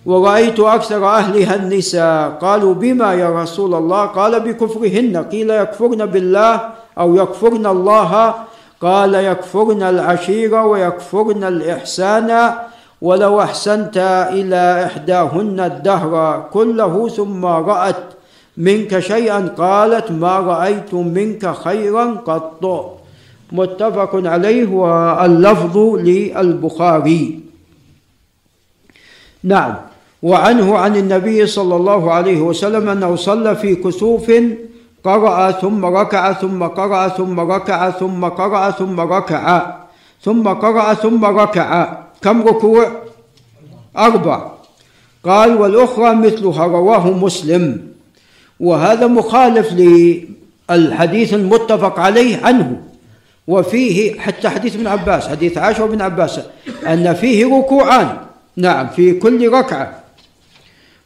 ورأيت 0.07 0.61
أكثر 0.61 1.09
أهلها 1.09 1.55
النساء. 1.55 2.30
قالوا 2.30 2.74
بما 2.74 3.14
يا 3.14 3.42
رسول 3.42 3.74
الله؟ 3.74 4.07
قال 4.07 4.40
بكفرهن. 4.40 5.16
قيل 5.16 5.51
يكفرن 5.51 6.07
بالله 6.07 6.61
أو 6.98 7.16
يكفرن 7.16 7.66
الله. 7.66 8.34
قال 8.80 9.14
يكفرن 9.14 9.82
العشيرة 9.82 10.64
ويكفرن 10.66 11.44
الإحسان. 11.44 12.53
ولو 13.03 13.40
أحسنت 13.40 13.96
إلى 14.32 14.84
إحداهن 14.86 15.61
الدهر 15.61 16.44
كله 16.53 17.09
ثم 17.09 17.46
رأت 17.46 18.05
منك 18.57 18.98
شيئا 18.98 19.55
قالت 19.59 20.12
ما 20.12 20.40
رأيت 20.40 20.94
منك 20.94 21.55
خيرا 21.64 22.05
قط. 22.26 22.96
متفق 23.53 24.11
عليه 24.14 24.68
واللفظ 24.68 25.76
للبخاري. 25.78 27.40
نعم. 29.44 29.89
وعنه 30.23 30.79
عن 30.79 30.97
النبي 30.97 31.47
صلى 31.47 31.77
الله 31.77 32.12
عليه 32.12 32.41
وسلم 32.41 32.89
أنه 32.89 33.16
صلى 33.16 33.57
في 33.57 33.75
كسوف 33.75 34.33
قرأ 35.05 35.51
ثم 35.51 35.85
ركع 35.85 36.33
ثم 36.33 36.62
قرأ 36.62 37.09
ثم 37.09 37.41
ركع 37.41 37.91
ثم 37.91 38.25
قرأ 38.25 38.71
ثم 38.71 39.01
ركع 39.01 39.77
ثم 40.23 40.49
قرأ 40.49 40.95
ثم 40.95 41.25
ركع 41.25 41.99
كم 42.23 42.43
ركوع؟ 42.43 42.91
أربع 43.99 44.51
قال 45.25 45.57
والأخرى 45.57 46.14
مثلها 46.14 46.66
رواه 46.66 47.11
مسلم 47.11 47.91
وهذا 48.61 49.07
مخالف 49.07 49.73
للحديث 49.73 51.35
المتفق 51.35 51.99
عليه 52.01 52.37
عنه 52.45 52.81
وفيه 53.49 54.21
حتى 54.21 54.49
حديث 54.49 54.77
ابن 54.77 54.87
عباس 54.87 55.29
حديث 55.29 55.59
عائشة 55.59 55.83
وابن 55.85 56.01
عباس 56.01 56.41
أن 56.87 57.14
فيه 57.14 57.59
ركوعان 57.59 58.16
نعم 58.57 58.89
في 58.89 59.12
كل 59.12 59.53
ركعة 59.53 60.01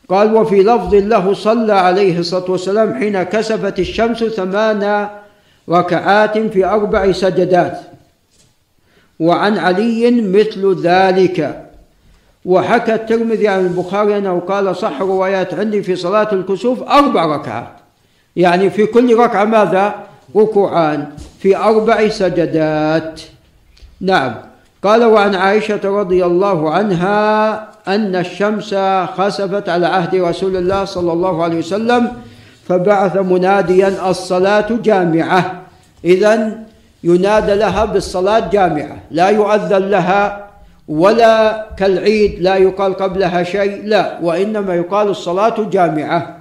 قال 0.08 0.34
وفي 0.34 0.62
لفظ 0.62 0.94
له 0.94 1.34
صلى 1.34 1.72
عليه 1.72 2.18
الصلاة 2.18 2.50
والسلام 2.50 2.94
حين 2.94 3.22
كسفت 3.22 3.78
الشمس 3.78 4.24
ثمان 4.24 5.08
ركعات 5.68 6.38
في 6.38 6.64
أربع 6.64 7.12
سجدات. 7.12 7.78
وعن 9.20 9.58
علي 9.58 10.10
مثل 10.10 10.82
ذلك. 10.82 11.60
وحكى 12.44 12.94
الترمذي 12.94 13.48
عن 13.48 13.60
البخاري 13.60 14.18
أنه 14.18 14.40
قال 14.40 14.76
صح 14.76 15.00
روايات 15.00 15.54
عندي 15.54 15.82
في 15.82 15.96
صلاة 15.96 16.32
الكسوف 16.32 16.82
أربع 16.82 17.26
ركعات. 17.26 17.76
يعني 18.36 18.70
في 18.70 18.86
كل 18.86 19.16
ركعة 19.16 19.44
ماذا؟ 19.44 19.94
ركوعان 20.36 21.06
في 21.38 21.56
أربع 21.56 22.08
سجدات. 22.08 23.20
نعم. 24.00 24.34
قال 24.82 25.04
وعن 25.04 25.34
عائشة 25.34 25.80
رضي 25.84 26.24
الله 26.24 26.70
عنها 26.70 27.73
أن 27.88 28.16
الشمس 28.16 28.74
خسفت 29.16 29.68
على 29.68 29.86
عهد 29.86 30.14
رسول 30.14 30.56
الله 30.56 30.84
صلى 30.84 31.12
الله 31.12 31.44
عليه 31.44 31.58
وسلم 31.58 32.12
فبعث 32.68 33.16
مناديا 33.16 34.10
الصلاة 34.10 34.66
جامعة. 34.82 35.62
إذا 36.04 36.58
ينادى 37.04 37.54
لها 37.54 37.84
بالصلاة 37.84 38.50
جامعة. 38.50 38.96
لا 39.10 39.28
يؤذن 39.28 39.90
لها 39.90 40.50
ولا 40.88 41.66
كالعيد 41.76 42.40
لا 42.40 42.56
يقال 42.56 42.94
قبلها 42.94 43.42
شيء 43.42 43.84
لا 43.84 44.18
وإنما 44.22 44.74
يقال 44.74 45.08
الصلاة 45.08 45.68
جامعة. 45.70 46.36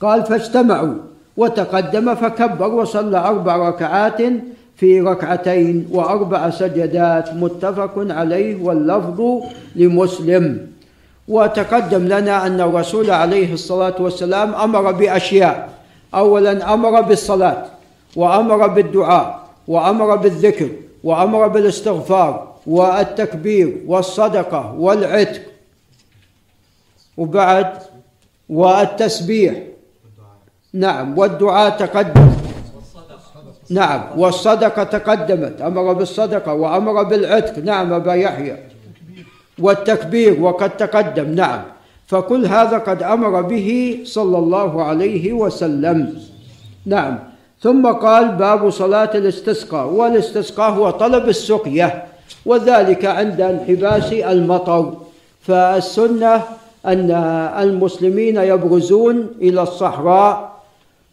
قال 0.00 0.24
فاجتمعوا 0.24 0.94
وتقدم 1.36 2.14
فكبر 2.14 2.68
وصلى 2.68 3.18
أربع 3.18 3.56
ركعات 3.56 4.20
في 4.80 5.00
ركعتين 5.00 5.88
وأربع 5.92 6.50
سجدات 6.50 7.34
متفق 7.34 7.92
عليه 7.96 8.62
واللفظ 8.62 9.20
لمسلم. 9.76 10.66
وتقدم 11.28 12.04
لنا 12.08 12.46
أن 12.46 12.60
الرسول 12.60 13.10
عليه 13.10 13.52
الصلاة 13.52 13.94
والسلام 14.00 14.54
أمر 14.54 14.92
بأشياء. 14.92 15.68
اولا 16.14 16.74
أمر 16.74 17.00
بالصلاة 17.00 17.64
وأمر 18.16 18.66
بالدعاء 18.66 19.48
وأمر 19.68 20.16
بالذكر 20.16 20.68
وأمر 21.04 21.48
بالاستغفار 21.48 22.54
والتكبير 22.66 23.82
والصدقة 23.86 24.74
والعتق 24.78 25.42
وبعد 27.16 27.72
والتسبيح. 28.48 29.54
نعم 30.72 31.18
والدعاء 31.18 31.70
تقدم. 31.70 32.30
نعم 33.70 34.00
والصدقة 34.16 34.82
تقدمت 34.82 35.60
أمر 35.60 35.92
بالصدقة 35.92 36.54
وأمر 36.54 37.02
بالعتق 37.02 37.58
نعم 37.58 37.92
أبا 37.92 38.14
يحيى. 38.14 38.56
والتكبير 39.58 40.42
وقد 40.42 40.70
تقدم 40.76 41.34
نعم. 41.34 41.62
فكل 42.06 42.46
هذا 42.46 42.78
قد 42.78 43.02
أمر 43.02 43.42
به 43.42 43.98
صلى 44.04 44.38
الله 44.38 44.82
عليه 44.84 45.32
وسلم. 45.32 46.18
نعم. 46.86 47.18
ثم 47.60 47.86
قال 47.86 48.28
باب 48.28 48.70
صلاة 48.70 49.10
الاستسقاء 49.14 49.86
والاستسقاء 49.86 50.70
هو 50.70 50.90
طلب 50.90 51.28
السقية 51.28 52.04
وذلك 52.46 53.04
عند 53.04 53.40
انحباس 53.40 54.12
المطر. 54.12 54.92
فالسنة 55.40 56.42
أن 56.86 57.10
المسلمين 57.58 58.36
يبرزون 58.36 59.26
إلى 59.40 59.62
الصحراء 59.62 60.50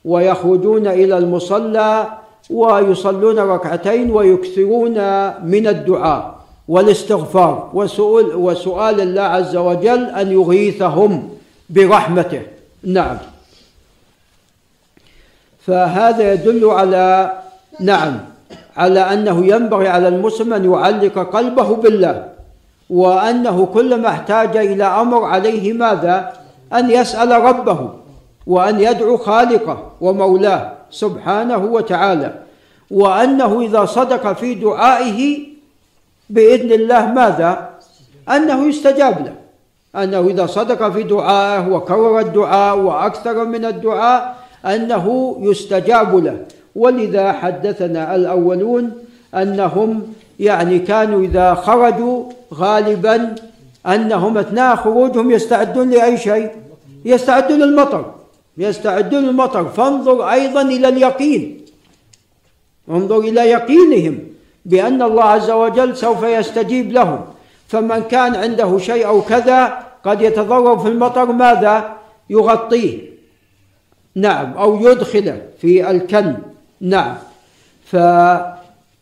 ويخرجون 0.05 0.87
إلى 0.87 1.17
المصلى 1.17 2.07
ويصلون 2.49 3.39
ركعتين 3.39 4.11
ويكثرون 4.11 4.97
من 5.45 5.67
الدعاء 5.67 6.37
والاستغفار 6.67 7.69
وسؤال, 7.73 8.35
وسؤال 8.35 9.01
الله 9.01 9.21
عز 9.21 9.55
وجل 9.55 10.05
أن 10.05 10.31
يغيثهم 10.31 11.29
برحمته. 11.69 12.41
نعم. 12.83 13.17
فهذا 15.59 16.33
يدل 16.33 16.65
على 16.65 17.31
نعم 17.79 18.19
على 18.77 18.99
أنه 18.99 19.45
ينبغي 19.45 19.87
على 19.87 20.07
المسلم 20.07 20.53
أن 20.53 20.71
يعلق 20.71 21.19
قلبه 21.19 21.75
بالله 21.75 22.27
وأنه 22.89 23.65
كلما 23.65 24.09
احتاج 24.09 24.57
إلى 24.57 24.83
أمر 24.83 25.23
عليه 25.23 25.73
ماذا؟ 25.73 26.33
أن 26.73 26.91
يسأل 26.91 27.31
ربه 27.31 27.89
وأن 28.47 28.79
يدعو 28.79 29.17
خالقه 29.17 29.91
ومولاه. 30.01 30.76
سبحانه 30.91 31.57
وتعالى. 31.57 32.33
وأنه 32.91 33.61
إذا 33.61 33.85
صدق 33.85 34.33
في 34.33 34.53
دعائه 34.53 35.39
بإذن 36.29 36.71
الله 36.71 37.05
ماذا؟ 37.05 37.69
أنه 38.29 38.67
يستجاب 38.67 39.25
له. 39.25 39.35
أنه 40.03 40.27
إذا 40.27 40.45
صدق 40.45 40.89
في 40.89 41.03
دعائه 41.03 41.67
وكرر 41.67 42.19
الدعاء 42.19 42.77
وأكثر 42.77 43.45
من 43.45 43.65
الدعاء 43.65 44.35
أنه 44.65 45.37
يستجاب 45.39 46.15
له. 46.15 46.37
ولذا 46.75 47.31
حدثنا 47.31 48.15
الأولون 48.15 48.91
أنهم 49.35 50.13
يعني 50.39 50.79
كانوا 50.79 51.21
إذا 51.21 51.53
خرجوا 51.53 52.23
غالبا 52.53 53.35
أنهم 53.87 54.37
أثناء 54.37 54.75
خروجهم 54.75 55.31
يستعدون 55.31 55.89
لأي 55.89 56.17
شيء؟ 56.17 56.51
يستعدون 57.05 57.59
للمطر. 57.59 58.16
يستعدون 58.57 59.23
للمطر 59.23 59.65
فانظر 59.65 60.29
أيضا 60.29 60.61
إلى 60.61 60.87
اليقين. 60.87 61.65
انظر 62.89 63.19
إلى 63.19 63.41
يقينهم 63.41 64.19
بأن 64.65 65.01
الله 65.01 65.23
عز 65.23 65.51
وجل 65.51 65.97
سوف 65.97 66.23
يستجيب 66.23 66.91
لهم. 66.91 67.25
فمن 67.67 68.03
كان 68.03 68.35
عنده 68.35 68.77
شيء 68.77 69.07
أو 69.07 69.21
كذا 69.21 69.83
قد 70.03 70.21
يتضرر 70.21 70.79
في 70.79 70.87
المطر 70.87 71.25
ماذا؟ 71.25 71.93
يغطيه. 72.29 72.99
نعم. 74.15 74.53
أو 74.53 74.87
يدخله 74.87 75.41
في 75.61 75.91
الكن. 75.91 76.35
نعم. 76.81 77.15
ف 77.85 77.97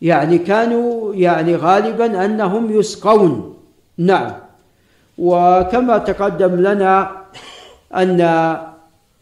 يعني 0.02 0.38
كانوا 0.38 1.16
يعني 1.16 1.56
غالبا 1.56 2.26
أنهم 2.26 2.80
يسقون. 2.80 3.58
نعم. 3.98 4.32
وكما 5.18 5.98
تقدم 5.98 6.56
لنا 6.56 7.12
أن 7.96 8.22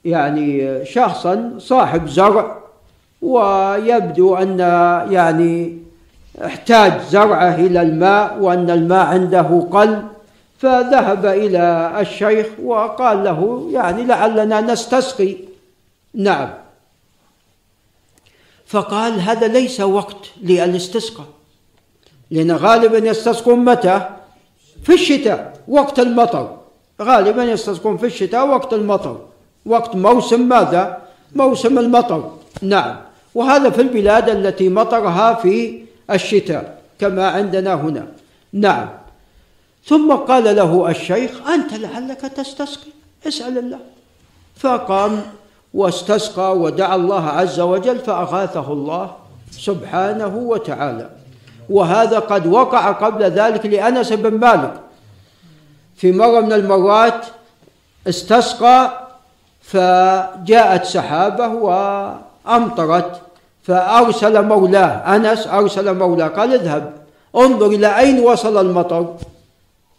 يعني 0.05 0.85
شخصا 0.85 1.53
صاحب 1.57 2.07
زرع 2.07 2.57
ويبدو 3.21 4.35
أن 4.35 4.59
يعني 5.11 5.77
احتاج 6.45 7.01
زرعه 7.01 7.55
إلى 7.55 7.81
الماء 7.81 8.39
وأن 8.39 8.69
الماء 8.69 9.05
عنده 9.05 9.67
قل 9.71 10.03
فذهب 10.59 11.25
إلى 11.25 11.95
الشيخ 11.99 12.47
وقال 12.63 13.23
له 13.23 13.69
يعني 13.71 14.03
لعلنا 14.03 14.61
نستسقي. 14.61 15.35
نعم. 16.13 16.49
فقال 18.65 19.19
هذا 19.19 19.47
ليس 19.47 19.81
وقت 19.81 20.31
للاستسقاء 20.41 21.25
لأن 22.31 22.51
غالبا 22.51 22.97
يستسقون 22.97 23.65
متى؟ 23.65 24.09
في 24.83 24.93
الشتاء 24.93 25.53
وقت 25.67 25.99
المطر. 25.99 26.57
غالبا 27.01 27.43
يستسقون 27.43 27.97
في 27.97 28.05
الشتاء 28.05 28.47
وقت 28.47 28.73
المطر. 28.73 29.32
وقت 29.65 29.95
موسم 29.95 30.49
ماذا؟ 30.49 30.97
موسم 31.35 31.79
المطر. 31.79 32.31
نعم. 32.61 32.95
وهذا 33.35 33.69
في 33.69 33.81
البلاد 33.81 34.29
التي 34.29 34.69
مطرها 34.69 35.33
في 35.33 35.83
الشتاء 36.11 36.81
كما 36.99 37.27
عندنا 37.27 37.73
هنا. 37.73 38.07
نعم. 38.53 38.89
ثم 39.85 40.13
قال 40.13 40.55
له 40.55 40.89
الشيخ 40.89 41.31
أنت 41.49 41.73
لعلك 41.73 42.21
تستسقي. 42.21 42.91
اسأل 43.27 43.57
الله. 43.57 43.79
فقام 44.55 45.21
واستسقى 45.73 46.57
ودعا 46.57 46.95
الله 46.95 47.29
عز 47.29 47.59
وجل 47.59 47.99
فأغاثه 47.99 48.73
الله 48.73 49.15
سبحانه 49.51 50.37
وتعالى. 50.37 51.09
وهذا 51.69 52.19
قد 52.19 52.47
وقع 52.47 52.91
قبل 52.91 53.23
ذلك 53.23 53.65
لأنس 53.65 54.13
بن 54.13 54.33
مالك. 54.33 54.73
في 55.95 56.11
مرة 56.11 56.39
من 56.39 56.53
المرات 56.53 57.25
استسقى 58.07 59.02
فجاءت 59.63 60.85
سحابة 60.85 61.47
وأمطرت 61.47 63.21
فأرسل 63.63 64.45
مولاه 64.45 65.15
أنس 65.15 65.47
أرسل 65.47 65.97
مولاه 65.97 66.27
قال 66.27 66.53
اذهب 66.53 66.93
انظر 67.35 67.67
إلى 67.67 67.99
أين 67.99 68.19
وصل 68.19 68.67
المطر. 68.67 69.15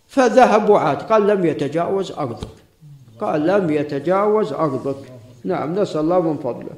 فذهب 0.09 0.71
وعاد 0.71 1.03
قال 1.03 1.27
لم 1.27 1.47
يتجاوز 1.47 2.13
أرضك. 2.13 2.49
قال 3.21 3.47
لم 3.47 3.71
يتجاوز 3.71 4.53
أرضك. 4.53 4.97
نعم 5.45 5.79
نسأل 5.79 6.01
الله 6.01 6.21
من 6.21 6.37
فضله. 6.37 6.75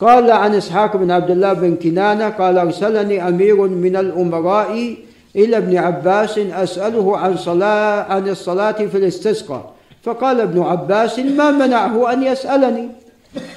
قال 0.00 0.30
عن 0.30 0.54
إسحاق 0.54 0.96
بن 0.96 1.10
عبد 1.10 1.30
الله 1.30 1.52
بن 1.52 1.76
كنانة 1.76 2.28
قال 2.28 2.58
أرسلني 2.58 3.28
أمير 3.28 3.56
من 3.56 3.96
الأمراء 3.96 4.96
إلى 5.36 5.56
ابن 5.56 5.76
عباس 5.76 6.38
أسأله 6.38 7.18
عن 7.18 7.36
صلاة 7.36 8.12
عن 8.12 8.28
الصلاة 8.28 8.72
في 8.72 8.96
الاستسقاء. 8.96 9.75
فقال 10.06 10.40
ابن 10.40 10.62
عباس 10.62 11.18
ما 11.18 11.50
منعه 11.50 12.12
أن 12.12 12.22
يسألني؟ 12.22 12.88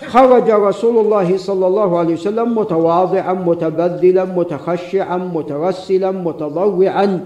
خرج 0.08 0.50
رسول 0.52 1.06
الله 1.06 1.38
صلى 1.38 1.68
الله 1.68 2.00
عليه 2.00 2.14
وسلم 2.14 2.58
متواضعا 2.58 3.34
متبذلا 3.34 4.26
متخشعا 4.26 5.18
مترسلا 5.18 6.12
متضرعا. 6.12 7.26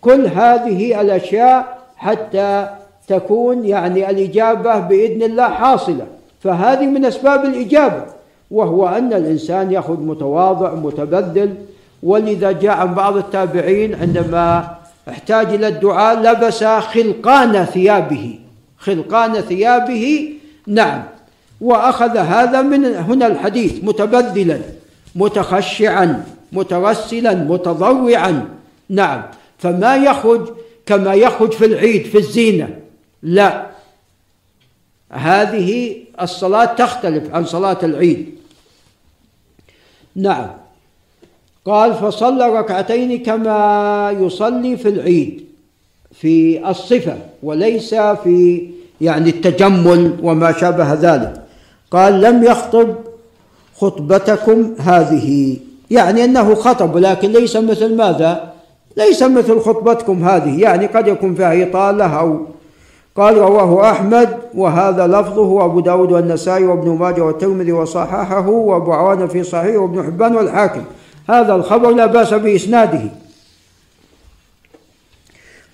كل 0.00 0.26
هذه 0.26 1.00
الأشياء 1.00 1.78
حتى 1.96 2.68
تكون 3.08 3.64
يعني 3.64 4.10
الإجابة 4.10 4.78
بإذن 4.78 5.22
الله 5.22 5.48
حاصلة. 5.48 6.06
فهذه 6.40 6.86
من 6.86 7.04
أسباب 7.04 7.44
الإجابة 7.44 8.02
وهو 8.50 8.88
أن 8.88 9.12
الإنسان 9.12 9.72
يأخذ 9.72 10.00
متواضع 10.00 10.74
متبذل. 10.74 11.54
ولذا 12.02 12.52
جاء 12.52 12.76
عن 12.76 12.94
بعض 12.94 13.16
التابعين 13.16 13.94
عندما 13.94 14.64
احتاج 15.08 15.54
إلى 15.54 15.68
الدعاء 15.68 16.20
لبس 16.20 16.64
خلقان 16.64 17.64
ثيابه. 17.64 18.38
خلقان 18.78 19.40
ثيابه. 19.40 20.32
نعم. 20.66 21.02
وأخذ 21.60 22.16
هذا 22.16 22.62
من 22.62 22.84
هنا 22.84 23.26
الحديث 23.26 23.84
متبذلا 23.84 24.60
متخشعا 25.14 26.24
مترسلا 26.52 27.34
متضوعا. 27.34 28.48
نعم. 28.88 29.22
فما 29.58 29.96
يخرج 29.96 30.48
كما 30.86 31.14
يخرج 31.14 31.52
في 31.52 31.64
العيد 31.64 32.06
في 32.06 32.18
الزينة. 32.18 32.78
لا. 33.22 33.66
هذه 35.10 35.96
الصلاة 36.20 36.64
تختلف 36.64 37.34
عن 37.34 37.44
صلاة 37.44 37.78
العيد. 37.82 38.34
نعم. 40.16 40.50
قال 41.64 41.94
فصلى 41.94 42.48
ركعتين 42.48 43.22
كما 43.22 44.16
يصلي 44.20 44.76
في 44.76 44.88
العيد. 44.88 45.47
في 46.20 46.68
الصفة 46.70 47.16
وليس 47.42 47.94
في 47.94 48.68
يعني 49.00 49.30
التجمل 49.30 50.12
وما 50.22 50.52
شابه 50.52 50.94
ذلك. 50.94 51.42
قال 51.90 52.20
لم 52.20 52.44
يخطب 52.44 52.94
خطبتكم 53.76 54.74
هذه 54.78 55.56
يعني 55.90 56.24
أنه 56.24 56.54
خطب 56.54 56.96
لكن 56.96 57.32
ليس 57.32 57.56
مثل 57.56 57.96
ماذا؟ 57.96 58.52
ليس 58.96 59.22
مثل 59.22 59.60
خطبتكم 59.60 60.24
هذه 60.24 60.60
يعني 60.60 60.86
قد 60.86 61.08
يكون 61.08 61.34
فيها 61.34 61.62
إطالة 61.62 62.04
أو 62.04 62.38
قال 63.16 63.38
رواه 63.38 63.90
أحمد 63.90 64.28
وهذا 64.54 65.06
لفظه 65.06 65.42
وأبو 65.42 65.80
داود 65.80 66.12
والنسائي 66.12 66.64
وابن 66.64 66.90
ماجه 66.90 67.20
والترمذي 67.20 67.72
وصححه 67.72 68.48
وأبو 68.48 68.92
عوانة 68.92 69.26
في 69.26 69.42
صحيح 69.42 69.76
وابن 69.76 70.02
حبان 70.02 70.36
والحاكم. 70.36 70.82
هذا 71.28 71.54
الخبر 71.54 71.90
لا 71.90 72.06
بأس 72.06 72.34
بإسناده. 72.34 73.00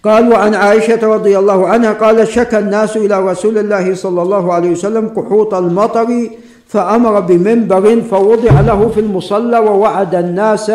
قال 0.05 0.33
وعن 0.33 0.55
عائشة 0.55 1.15
رضي 1.15 1.39
الله 1.39 1.69
عنها 1.69 1.93
قال 1.93 2.29
شكى 2.29 2.59
الناس 2.59 2.97
إلى 2.97 3.21
رسول 3.21 3.59
الله 3.59 3.95
صلى 3.95 4.23
الله 4.23 4.53
عليه 4.53 4.71
وسلم 4.71 5.09
قحوط 5.09 5.55
المطر 5.55 6.31
فأمر 6.69 7.21
بمنبر 7.21 8.03
فوضع 8.11 8.61
له 8.61 8.89
في 8.89 9.01
المصلى 9.01 9.59
ووعد 9.59 10.15
الناس 10.15 10.73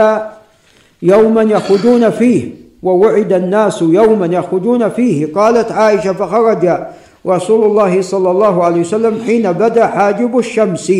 يوما 1.02 1.42
يخرجون 1.42 2.10
فيه 2.10 2.52
ووعد 2.84 3.34
الناس 3.34 3.82
يوما 3.82 4.26
يخرجون 4.26 4.90
فيه. 4.90 5.34
قالت 5.34 5.72
عائشة 5.72 6.14
فخرج 6.14 6.70
رسول 7.28 7.66
الله 7.66 8.02
صلى 8.02 8.32
الله 8.32 8.64
عليه 8.64 8.82
وسلم 8.82 9.22
حين 9.26 9.52
بدأ 9.52 9.88
حاجب 9.88 10.38
الشمس. 10.38 10.92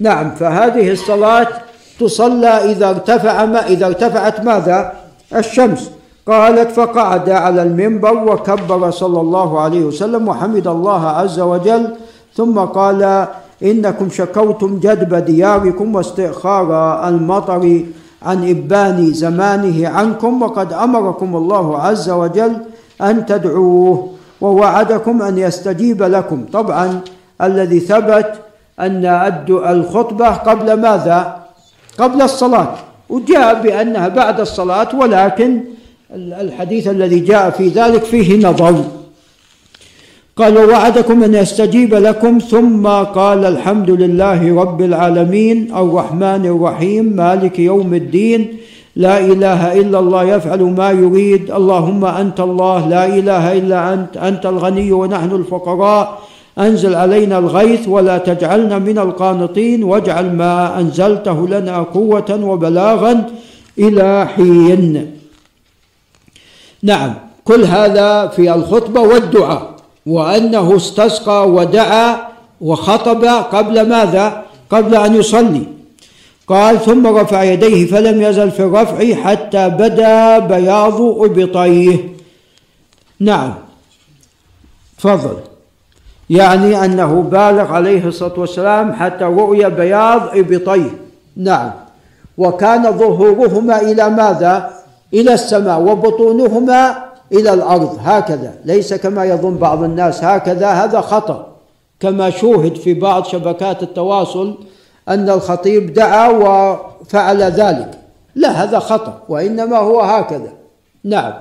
نعم 0.00 0.30
فهذه 0.30 0.92
الصلاة 0.92 1.48
تصلى 2.00 2.48
إذا 2.48 2.90
ارتفع 2.90 3.44
ما 3.44 3.66
إذا 3.66 3.86
ارتفعت 3.86 4.44
ماذا؟ 4.44 4.92
الشمس. 5.36 5.90
قالت 6.26 6.70
فقعد 6.70 7.30
على 7.30 7.62
المنبر 7.62 8.32
وكبر 8.32 8.90
صلى 8.90 9.20
الله 9.20 9.60
عليه 9.60 9.84
وسلم 9.84 10.28
وحمد 10.28 10.66
الله 10.66 11.06
عز 11.06 11.40
وجل 11.40 11.94
ثم 12.34 12.58
قال 12.58 13.26
إنكم 13.62 14.10
شكوتم 14.10 14.78
جدب 14.78 15.14
دياركم 15.14 15.94
واستئخار 15.94 16.68
المطر 17.08 17.82
عن 18.22 18.50
إبان 18.50 19.12
زمانه 19.12 19.88
عنكم 19.88 20.42
وقد 20.42 20.72
أمركم 20.72 21.36
الله 21.36 21.78
عز 21.78 22.10
وجل 22.10 22.56
أن 23.02 23.26
تدعوه 23.26 24.08
ووعدكم 24.40 25.22
أن 25.22 25.38
يستجيب 25.38 26.02
لكم 26.02 26.44
طبعا 26.52 27.00
الذي 27.42 27.80
ثبت 27.80 28.32
أن 28.80 29.04
الخطبة 29.48 30.28
قبل 30.30 30.80
ماذا؟ 30.80 31.36
قبل 31.98 32.22
الصلاة 32.22 32.74
وجاء 33.08 33.62
بأنها 33.62 34.08
بعد 34.08 34.40
الصلاة 34.40 34.88
ولكن 34.94 35.73
الحديث 36.12 36.88
الذي 36.88 37.18
جاء 37.20 37.50
في 37.50 37.68
ذلك 37.68 38.04
فيه 38.04 38.46
نظر 38.48 38.84
قال 40.36 40.58
ووعدكم 40.58 41.22
أن 41.24 41.34
يستجيب 41.34 41.94
لكم 41.94 42.38
ثم 42.38 42.86
قال 42.86 43.44
الحمد 43.44 43.90
لله 43.90 44.60
رب 44.62 44.80
العالمين 44.82 45.74
الرحمن 45.76 46.46
الرحيم 46.46 47.04
مالك 47.04 47.58
يوم 47.58 47.94
الدين 47.94 48.56
لا 48.96 49.18
إله 49.18 49.80
إلا 49.80 49.98
الله 49.98 50.24
يفعل 50.24 50.62
ما 50.62 50.90
يريد 50.90 51.50
اللهم 51.50 52.04
أنت 52.04 52.40
الله 52.40 52.88
لا 52.88 53.06
إله 53.06 53.52
إلا 53.52 53.92
أنت 53.94 54.16
أنت 54.16 54.46
الغني 54.46 54.92
ونحن 54.92 55.30
الفقراء 55.30 56.18
أنزل 56.58 56.94
علينا 56.94 57.38
الغيث 57.38 57.88
ولا 57.88 58.18
تجعلنا 58.18 58.78
من 58.78 58.98
القانطين 58.98 59.84
واجعل 59.84 60.36
ما 60.36 60.80
أنزلته 60.80 61.48
لنا 61.48 61.78
قوة 61.78 62.40
وبلاغا 62.44 63.26
إلى 63.78 64.26
حين. 64.36 65.23
نعم. 66.84 67.14
كل 67.44 67.64
هذا 67.64 68.26
في 68.26 68.54
الخطبة 68.54 69.00
والدعاء. 69.00 69.74
وأنه 70.06 70.76
استسقى 70.76 71.48
ودعا 71.50 72.16
وخطب 72.60 73.24
قبل 73.24 73.88
ماذا؟ 73.88 74.42
قبل 74.70 74.94
أن 74.94 75.14
يصلي. 75.14 75.62
قال 76.46 76.80
ثم 76.80 77.06
رفع 77.06 77.42
يديه 77.42 77.86
فلم 77.86 78.22
يزل 78.22 78.50
في 78.50 78.60
الرفع 78.60 79.14
حتى 79.14 79.68
بدا 79.68 80.38
بياض 80.38 81.00
إبطيه. 81.00 82.08
نعم. 83.20 83.54
تفضل. 84.98 85.36
يعني 86.30 86.84
أنه 86.84 87.22
بالغ 87.22 87.72
عليه 87.72 88.06
الصلاة 88.06 88.40
والسلام 88.40 88.92
حتى 88.92 89.24
رؤي 89.24 89.70
بياض 89.70 90.22
إبطيه. 90.34 90.90
نعم. 91.36 91.70
وكان 92.38 92.98
ظهورهما 92.98 93.80
إلى 93.80 94.10
ماذا؟ 94.10 94.83
إلى 95.12 95.34
السماء 95.34 95.80
وبطونهما 95.80 97.04
إلى 97.32 97.52
الأرض. 97.54 97.98
هكذا. 98.04 98.54
ليس 98.64 98.94
كما 98.94 99.24
يظن 99.24 99.56
بعض 99.56 99.82
الناس. 99.82 100.24
هكذا. 100.24 100.68
هذا 100.68 101.00
خطأ. 101.00 101.46
كما 102.00 102.30
شوهد 102.30 102.76
في 102.76 102.94
بعض 102.94 103.24
شبكات 103.24 103.82
التواصل 103.82 104.58
أن 105.08 105.30
الخطيب 105.30 105.92
دعا 105.92 106.28
وفعل 106.28 107.42
ذلك. 107.42 107.90
لا 108.34 108.48
هذا 108.48 108.78
خطأ. 108.78 109.22
وإنما 109.28 109.76
هو 109.78 110.00
هكذا. 110.00 110.52
نعم. 111.04 111.32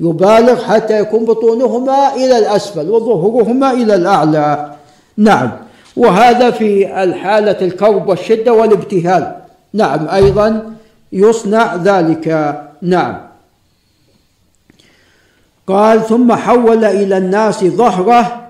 يبالغ 0.00 0.64
حتى 0.64 1.00
يكون 1.00 1.24
بطونهما 1.24 2.14
إلى 2.14 2.38
الأسفل 2.38 2.90
وظهورهما 2.90 3.70
إلى 3.70 3.94
الأعلى. 3.94 4.72
نعم. 5.16 5.50
وهذا 5.96 6.50
في 6.50 7.02
الحالة 7.02 7.56
الكرب 7.66 8.08
والشدة 8.08 8.52
والابتهال. 8.52 9.36
نعم. 9.74 10.08
أيضا 10.08 10.72
يصنع 11.12 11.74
ذلك. 11.74 12.54
نعم. 12.82 13.16
قال 15.66 16.02
ثم 16.02 16.32
حول 16.32 16.84
إلى 16.84 17.18
الناس 17.18 17.64
ظهره 17.64 18.40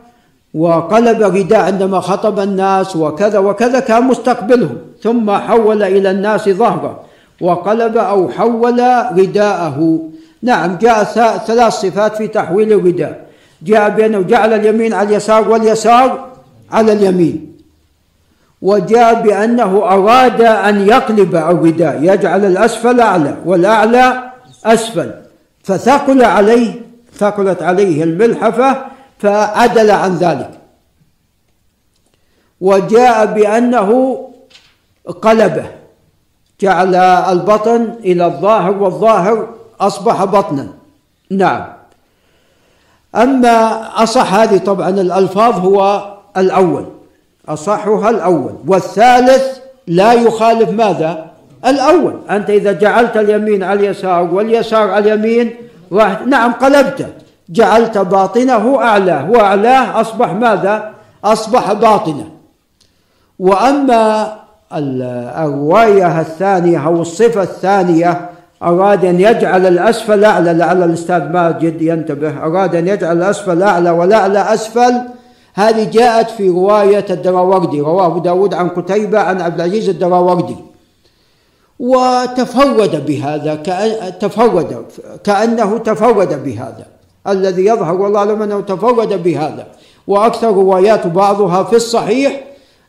وقلب 0.55 1.23
رداء 1.23 1.61
عندما 1.61 2.01
خطب 2.01 2.41
الناس 2.41 2.97
وكذا 2.97 3.39
وكذا 3.39 3.81
كان 3.81 4.05
مستقبلهم. 4.05 4.77
ثم 5.03 5.31
حول 5.31 5.83
إلى 5.83 6.11
الناس 6.11 6.49
ظهره 6.49 7.01
وقلب 7.41 7.97
أو 7.97 8.29
حول 8.29 8.81
رداءه 9.19 10.01
نعم 10.43 10.77
جاء 10.77 11.05
ثلاث 11.47 11.73
صفات 11.73 12.17
في 12.17 12.29
تحويل 12.29 12.73
الرداء 12.73 13.27
جاء 13.63 13.91
بأنه 13.91 14.21
جعل 14.23 14.53
اليمين 14.53 14.93
على 14.95 15.09
اليسار 15.09 15.49
واليسار 15.49 16.29
على 16.73 16.93
اليمين. 16.93 17.60
وجاء 18.63 19.23
بأنه 19.23 19.77
أراد 19.77 20.41
أن 20.41 20.89
يقلب 20.89 21.37
الرداء 21.37 21.99
يجعل 22.03 22.45
الأسفل 22.45 23.01
أعلى 23.01 23.37
والأعلى 23.45 24.33
أسفل. 24.65 25.15
فثقل 25.65 26.25
عليه 26.25 26.83
ثقلت 27.15 27.63
عليه 27.63 28.05
الملحفة 28.05 28.87
فعدل 29.19 29.91
عن 29.91 30.17
ذلك. 30.17 30.51
وجاء 32.61 33.27
بأنه 33.27 34.21
قلبه 35.23 35.67
جعل 36.61 36.95
البطن 36.95 37.95
إلى 38.05 38.27
الظاهر 38.27 38.77
والظاهر 38.77 39.55
أصبح 39.81 40.25
بطنا. 40.25 40.69
نعم. 41.31 41.67
أما 43.15 43.87
أصح 44.03 44.35
هذه 44.35 44.59
طبعا 44.59 44.89
الألفاظ 44.89 45.59
هو 45.59 46.05
الأول. 46.37 47.00
أصحها 47.53 48.11
الأول. 48.11 48.53
والثالث 48.67 49.59
لا 49.87 50.13
يخالف 50.13 50.71
ماذا؟ 50.71 51.27
الأول. 51.67 52.15
أنت 52.31 52.51
إذا 52.51 52.73
جعلت 52.73 53.17
اليمين 53.17 53.63
على 53.63 53.81
اليسار 53.81 54.23
واليسار 54.23 54.91
على 54.91 55.15
اليمين 55.15 55.55
راح 55.93 56.27
نعم 56.27 56.53
قلبته. 56.53 57.07
جعلت 57.51 57.99
باطنه 57.99 58.79
أعلاه 58.83 59.31
وأعلاه 59.31 60.01
أصبح 60.01 60.33
ماذا؟ 60.33 60.91
أصبح 61.25 61.73
باطنة. 61.73 62.29
وأما 63.39 64.33
الرواية 64.73 66.21
الثانية 66.21 66.87
أو 66.87 67.03
الصفة 67.03 67.43
الثانية 67.43 68.31
أراد 68.63 69.05
أن 69.05 69.21
يجعل 69.21 69.67
الأسفل 69.67 70.25
أعلى 70.25 70.53
لعل 70.53 70.83
الأستاذ 70.83 71.29
ماجد 71.29 71.83
ينتبه 71.83 72.39
أراد 72.39 72.75
أن 72.75 72.89
يجعل 72.89 73.17
الأسفل 73.17 73.63
أعلى 73.63 73.91
والأعلى 73.91 74.55
أسفل 74.55 75.01
هذه 75.61 75.91
جاءت 75.91 76.31
في 76.31 76.49
رواية 76.49 77.07
الدراوردي 77.11 77.81
رواه 77.81 78.07
أبو 78.07 78.19
داود 78.19 78.55
عن 78.55 78.69
قتيبة 78.69 79.21
عن 79.21 79.41
عبد 79.41 79.61
العزيز 79.61 79.89
الدراوردي. 79.89 80.57
وتفرد 81.79 83.07
بهذا 83.07 83.55
كأن 83.55 84.19
تفرد 84.19 84.85
كأنه 85.25 85.79
تفرد 85.79 86.45
بهذا. 86.45 86.87
الذي 87.29 87.65
يظهر 87.65 87.95
والله 87.95 88.19
أعلم 88.19 88.43
أنه 88.43 88.61
تفرد 88.61 89.23
بهذا. 89.23 89.67
وأكثر 90.07 90.49
روايات 90.49 91.07
بعضها 91.07 91.63
في 91.63 91.77
الصحيح 91.77 92.45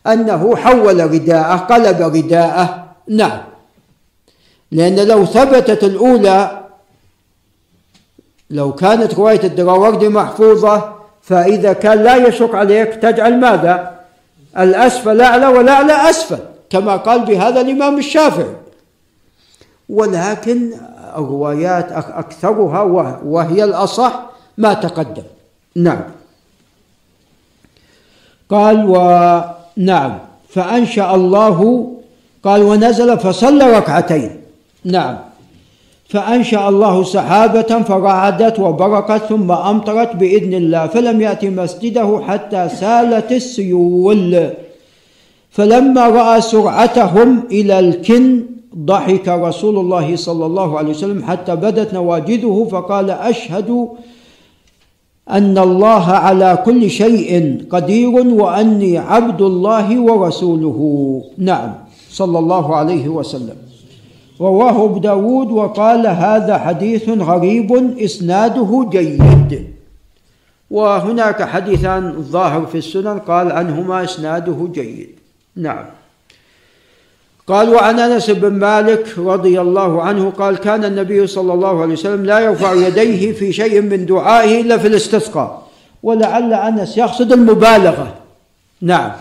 أنه 0.07 0.55
حول 0.55 1.13
رداءه 1.13 1.55
قلب 1.55 2.01
رداءه. 2.01 2.85
نعم. 3.07 3.41
لأن 4.71 5.07
لو 5.07 5.25
ثبتت 5.25 5.83
الأولى 5.83 6.61
لو 8.49 8.75
كانت 8.75 9.13
رواية 9.13 9.43
الدراوردي 9.43 10.09
محفوظة 10.09 11.00
فإذا 11.21 11.73
كان 11.73 12.03
لا 12.03 12.15
يشك 12.15 12.55
عليك 12.55 12.95
تجعل 12.95 13.39
ماذا؟ 13.39 13.91
الأسفل 14.57 15.21
أعلى 15.21 15.47
والأعلى 15.47 16.09
أسفل 16.09 16.39
كما 16.69 16.95
قال 16.95 17.25
بهذا 17.25 17.61
الإمام 17.61 17.97
الشافعي. 17.97 18.55
ولكن 19.89 20.71
الروايات 21.17 21.91
أكثرها 21.91 22.81
وهي 23.23 23.63
الأصح 23.63 24.21
ما 24.57 24.73
تقدم. 24.73 25.23
نعم. 25.75 26.01
قال 28.49 28.85
ونعم 28.89 30.19
فأنشأ 30.49 31.15
الله 31.15 31.91
قال 32.43 32.61
ونزل 32.61 33.19
فصلى 33.19 33.77
ركعتين. 33.77 34.41
نعم. 34.85 35.30
فأنشأ 36.11 36.69
الله 36.69 37.03
سحابة 37.03 37.71
فرعدت 37.87 38.59
وبرقت 38.59 39.21
ثم 39.31 39.51
أمطرت 39.51 40.15
بإذن 40.15 40.53
الله 40.53 40.87
فلم 40.87 41.21
يأتي 41.21 41.49
مسجده 41.49 42.21
حتى 42.27 42.69
سالت 42.69 43.31
السيول. 43.31 44.49
فلما 45.51 46.03
رأى 46.07 46.41
سرعتهم 46.41 47.43
إلى 47.51 47.79
الكن 47.79 48.43
ضحك 48.75 49.27
رسول 49.27 49.75
الله 49.79 50.15
صلى 50.15 50.45
الله 50.45 50.77
عليه 50.77 50.89
وسلم 50.89 51.23
حتى 51.23 51.55
بدت 51.55 51.93
نواجذه 51.93 52.67
فقال 52.71 53.09
أشهد 53.11 53.87
أن 55.31 55.57
الله 55.57 56.05
على 56.11 56.49
كل 56.65 56.89
شيء 56.89 57.31
قدير 57.71 58.11
وأني 58.11 58.97
عبد 58.97 59.41
الله 59.41 59.87
ورسوله. 59.99 60.79
نعم 61.37 61.71
صلى 62.11 62.39
الله 62.39 62.75
عليه 62.75 63.07
وسلم. 63.07 63.70
رواه 64.39 64.85
أبو 64.85 64.97
داود 64.97 65.51
وقال 65.51 66.07
هذا 66.07 66.57
حديث 66.57 67.09
غريب 67.09 67.99
إسناده 67.99 68.89
جيد. 68.91 69.67
وهناك 70.71 71.43
حديثان 71.43 72.21
ظاهر 72.21 72.65
في 72.65 72.77
السنن 72.77 73.19
قال 73.19 73.51
عنهما 73.51 74.03
إسناده 74.03 74.69
جيد. 74.73 75.09
نعم. 75.55 75.85
قال 77.47 77.69
وعن 77.69 77.99
أنس 77.99 78.29
بن 78.29 78.53
مالك 78.53 79.17
رضي 79.17 79.61
الله 79.61 80.01
عنه 80.01 80.29
قال 80.29 80.57
كان 80.57 80.85
النبي 80.85 81.27
صلى 81.27 81.53
الله 81.53 81.81
عليه 81.81 81.93
وسلم 81.93 82.25
لا 82.25 82.39
يرفع 82.39 82.73
يديه 82.73 83.31
في 83.31 83.53
شيء 83.53 83.81
من 83.81 84.05
دعائه 84.05 84.61
إلا 84.61 84.77
في 84.77 84.87
الاستسقاء 84.87 85.67
ولعل 86.03 86.53
أنس 86.53 86.97
يقصد 86.97 87.31
المبالغة. 87.31 88.13
نعم. 88.81 89.11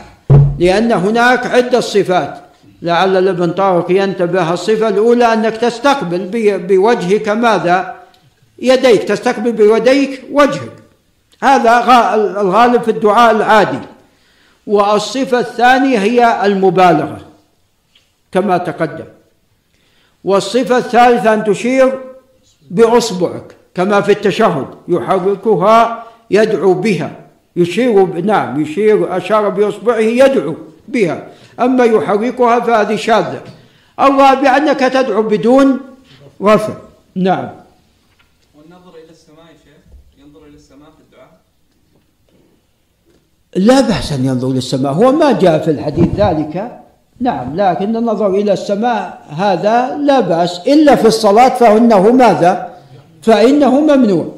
لأن 0.59 0.93
هناك 0.93 1.47
عدة 1.47 1.81
صفات. 1.81 2.50
لعل 2.83 3.17
الابن 3.17 3.51
طارق 3.51 3.91
ينتبه 3.91 4.53
الصفة 4.53 4.89
الأولى 4.89 5.33
أنك 5.33 5.57
تستقبل 5.57 6.29
بوجهك 6.59 7.29
ماذا؟ 7.29 7.95
يديك 8.59 9.03
تستقبل 9.03 9.53
بيديك 9.53 10.25
وجهك. 10.33 10.73
هذا 11.43 12.15
الغالب 12.15 12.83
في 12.83 12.91
الدعاء 12.91 13.31
العادي. 13.31 13.79
والصفة 14.67 15.39
الثانية 15.41 15.99
هي 15.99 16.47
المبالغة 16.47 17.21
كما 18.33 18.59
تقدم. 18.59 19.05
والصفة 20.25 20.77
الثالثة 20.79 21.35
أن 21.35 21.45
تشير 21.45 21.99
بإصبعك 22.71 23.57
كما 23.75 24.01
في 24.01 24.13
التشهد 24.13 24.67
يحركها 24.89 26.05
يدعو 26.31 26.75
بها. 26.75 27.11
يشير 27.57 28.07
نعم 28.07 28.63
يشير 28.63 29.17
أشار 29.17 29.49
بإصبعه 29.49 29.99
يدعو 29.99 30.55
بها. 30.89 31.27
أما 31.61 31.85
يحركها 31.85 32.61
فهذه 32.61 32.97
شاذة. 32.97 33.43
الرابع 34.01 34.57
أنك 34.57 34.81
تدعو 34.81 35.23
بدون 35.23 35.81
رفع 36.43 36.75
نعم. 37.15 37.49
والنظر 38.55 38.95
إلى 39.05 39.11
السماء 39.11 39.45
يا 39.45 39.57
شيخ 39.65 39.83
ينظر 40.25 40.47
إلى 40.47 40.57
السماء 40.57 40.89
في 40.91 41.03
الدعاء. 41.07 41.31
لا 43.57 43.81
بأس 43.81 44.13
أن 44.13 44.25
ينظر 44.25 44.49
للسماء 44.49 44.93
هو 44.93 45.13
ما 45.13 45.33
جاء 45.33 45.59
في 45.59 45.71
الحديث 45.71 46.09
ذلك. 46.17 46.81
نعم 47.21 47.57
لكن 47.57 47.97
النظر 47.97 48.31
إلى 48.31 48.53
السماء 48.53 49.27
هذا 49.37 49.97
لا 49.97 50.21
بأس. 50.21 50.61
إلا 50.67 50.97
في 50.97 51.07
الصلاة 51.07 51.49
فإنه 51.49 52.13
ماذا؟ 52.13 52.79
فإنه 53.23 53.81
ممنوع. 53.81 54.35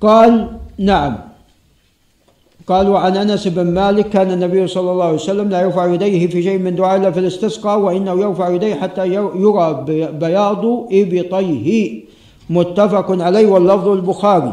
قال 0.00 0.58
نعم. 0.78 1.33
قال 2.66 2.88
وعن 2.88 3.16
أنس 3.16 3.48
بن 3.48 3.74
مالك 3.74 4.08
كان 4.08 4.30
النبي 4.30 4.66
صلى 4.66 4.90
الله 4.92 5.04
عليه 5.04 5.14
وسلم 5.14 5.48
لا 5.48 5.60
يرفع 5.60 5.86
يديه 5.86 6.26
في 6.26 6.42
شيء 6.42 6.58
من 6.58 6.74
دعاء 6.74 6.96
إلا 6.96 7.10
في 7.10 7.20
الاستسقاء 7.20 7.78
وإنه 7.78 8.20
يرفع 8.20 8.48
يديه 8.48 8.74
حتى 8.74 9.06
يرى 9.34 9.84
بياض 10.20 10.64
إبطيه. 10.92 12.00
متفق 12.50 13.22
عليه 13.22 13.46
واللفظ 13.46 13.88
البخاري. 13.88 14.52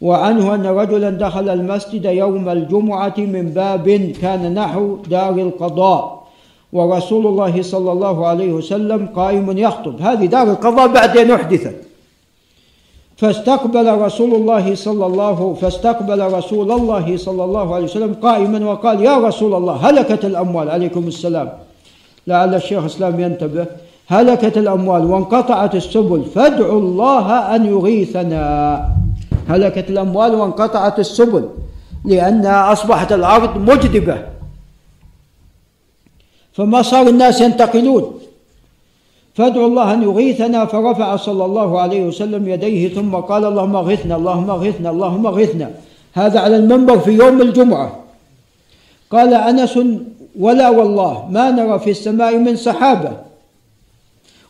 وعنه 0.00 0.54
أن 0.54 0.66
رجلا 0.66 1.10
دخل 1.10 1.48
المسجد 1.48 2.04
يوم 2.04 2.48
الجمعة 2.48 3.14
من 3.18 3.50
باب 3.50 4.12
كان 4.22 4.54
نحو 4.54 4.96
دار 5.10 5.34
القضاء. 5.34 6.26
ورسول 6.72 7.26
الله 7.26 7.62
صلى 7.62 7.92
الله 7.92 8.26
عليه 8.26 8.52
وسلم 8.52 9.08
قائم 9.14 9.58
يخطب. 9.58 10.02
هذه 10.02 10.26
دار 10.26 10.50
القضاء 10.50 10.88
بعد 10.88 11.18
أن 11.18 11.30
أحدثت. 11.30 11.89
فاستقبل 13.20 13.98
رسول 13.98 14.34
الله 14.34 14.74
صلى 14.74 15.06
الله 15.06 15.54
فاستقبل 15.60 16.20
رسول 16.32 16.72
الله 16.72 17.16
صلى 17.16 17.44
الله 17.44 17.74
عليه 17.74 17.84
وسلم 17.84 18.14
قائما 18.14 18.66
وقال 18.70 19.04
يا 19.04 19.18
رسول 19.18 19.54
الله 19.54 19.74
هلكت 19.74 20.24
الأموال. 20.24 20.70
عليكم 20.70 21.04
السلام. 21.08 21.48
لعل 22.26 22.54
الشيخ 22.54 22.78
الإسلام 22.78 23.20
ينتبه 23.20 23.66
هلكت 24.08 24.58
الأموال 24.58 25.04
وانقطعت 25.04 25.74
السبل. 25.74 26.24
فادعوا 26.24 26.80
الله 26.80 27.26
أن 27.54 27.66
يغيثنا. 27.66 28.44
هلكت 29.48 29.90
الأموال 29.90 30.34
وانقطعت 30.34 30.98
السبل 30.98 31.44
لأن 32.04 32.46
أصبحت 32.46 33.12
الأرض 33.12 33.58
مجدبة. 33.58 34.16
فما 36.52 36.82
صار 36.82 37.08
الناس 37.08 37.40
ينتقلون؟ 37.40 38.18
فادعوا 39.34 39.66
الله 39.66 39.94
أن 39.94 40.02
يغيثنا 40.02 40.64
فرفع 40.64 41.16
صلى 41.16 41.44
الله 41.44 41.80
عليه 41.80 42.02
وسلم 42.04 42.48
يديه 42.48 42.94
ثم 42.94 43.14
قال 43.14 43.44
اللهم 43.44 43.76
اغثنا 43.76 44.16
اللهم 44.16 44.50
اغثنا 44.50 44.90
اللهم 44.90 45.26
اغثنا 45.26 45.70
هذا 46.12 46.40
على 46.40 46.56
المنبر 46.56 46.98
في 46.98 47.10
يوم 47.10 47.40
الجمعة. 47.42 47.88
قال 49.10 49.34
أنس 49.34 49.78
ولا 50.38 50.68
والله 50.70 51.28
ما 51.30 51.50
نرى 51.50 51.78
في 51.78 51.90
السماء 51.90 52.38
من 52.38 52.56
سحابة 52.56 53.12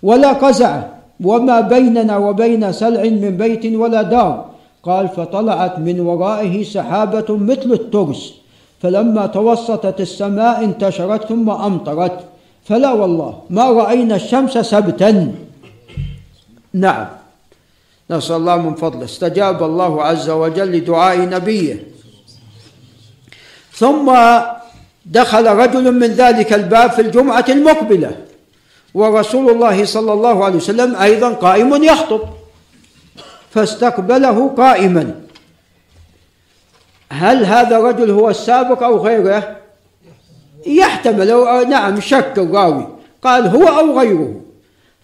ولا 0.03 0.33
قزعة 0.33 0.89
وما 1.25 1.61
بيننا 1.61 2.17
وبين 2.17 2.73
سلع 2.73 3.03
من 3.03 3.37
بيت 3.37 3.67
ولا 3.77 4.03
دار. 4.03 4.45
قال 4.83 5.09
فطلعت 5.09 5.79
من 5.79 6.01
ورائه 6.01 6.65
سحابة 6.65 7.29
مثل 7.37 7.73
الترس 7.73 8.35
فلما 8.81 9.27
توسطت 9.27 10.01
السماء 10.01 10.65
انتشرت 10.65 11.25
ثم 11.29 11.51
أمطرت. 11.51 12.19
فلا 12.65 12.93
والله 12.93 13.43
ما 13.51 13.71
رأينا 13.71 14.17
الشمس 14.17 14.59
سبتا. 14.59 15.33
نعم. 16.75 17.07
نسأل 18.11 18.37
الله 18.37 18.57
من 18.57 18.75
فضله. 18.75 19.05
استجاب 19.05 19.63
الله 19.63 20.03
عز 20.03 20.31
وجل 20.31 20.73
لدعاء 20.73 21.19
نبيه. 21.19 21.83
ثم 23.73 24.07
دخل 25.07 25.47
رجل 25.47 25.93
من 25.93 26.07
ذلك 26.07 26.53
الباب 26.53 26.91
في 26.91 27.03
الجمعة 27.03 27.45
المقبلة 27.49 28.17
ورسول 28.95 29.51
الله 29.51 29.85
صلى 29.85 30.13
الله 30.13 30.45
عليه 30.45 30.57
وسلم 30.57 30.97
أيضا 30.97 31.33
قائم 31.33 31.85
يخطب. 31.85 32.21
فاستقبله 33.51 34.49
قائما. 34.49 35.21
هل 37.13 37.45
هذا 37.45 37.77
الرجل 37.77 38.11
هو 38.11 38.31
السابق 38.31 38.83
أو 38.83 38.99
غيره؟ 38.99 39.60
يحتمل. 40.67 41.69
نعم 41.69 42.01
شك 42.01 42.33
الراوي. 42.39 42.87
قال 43.23 43.47
هو 43.49 43.69
أو 43.69 44.01
غيره. 44.01 44.35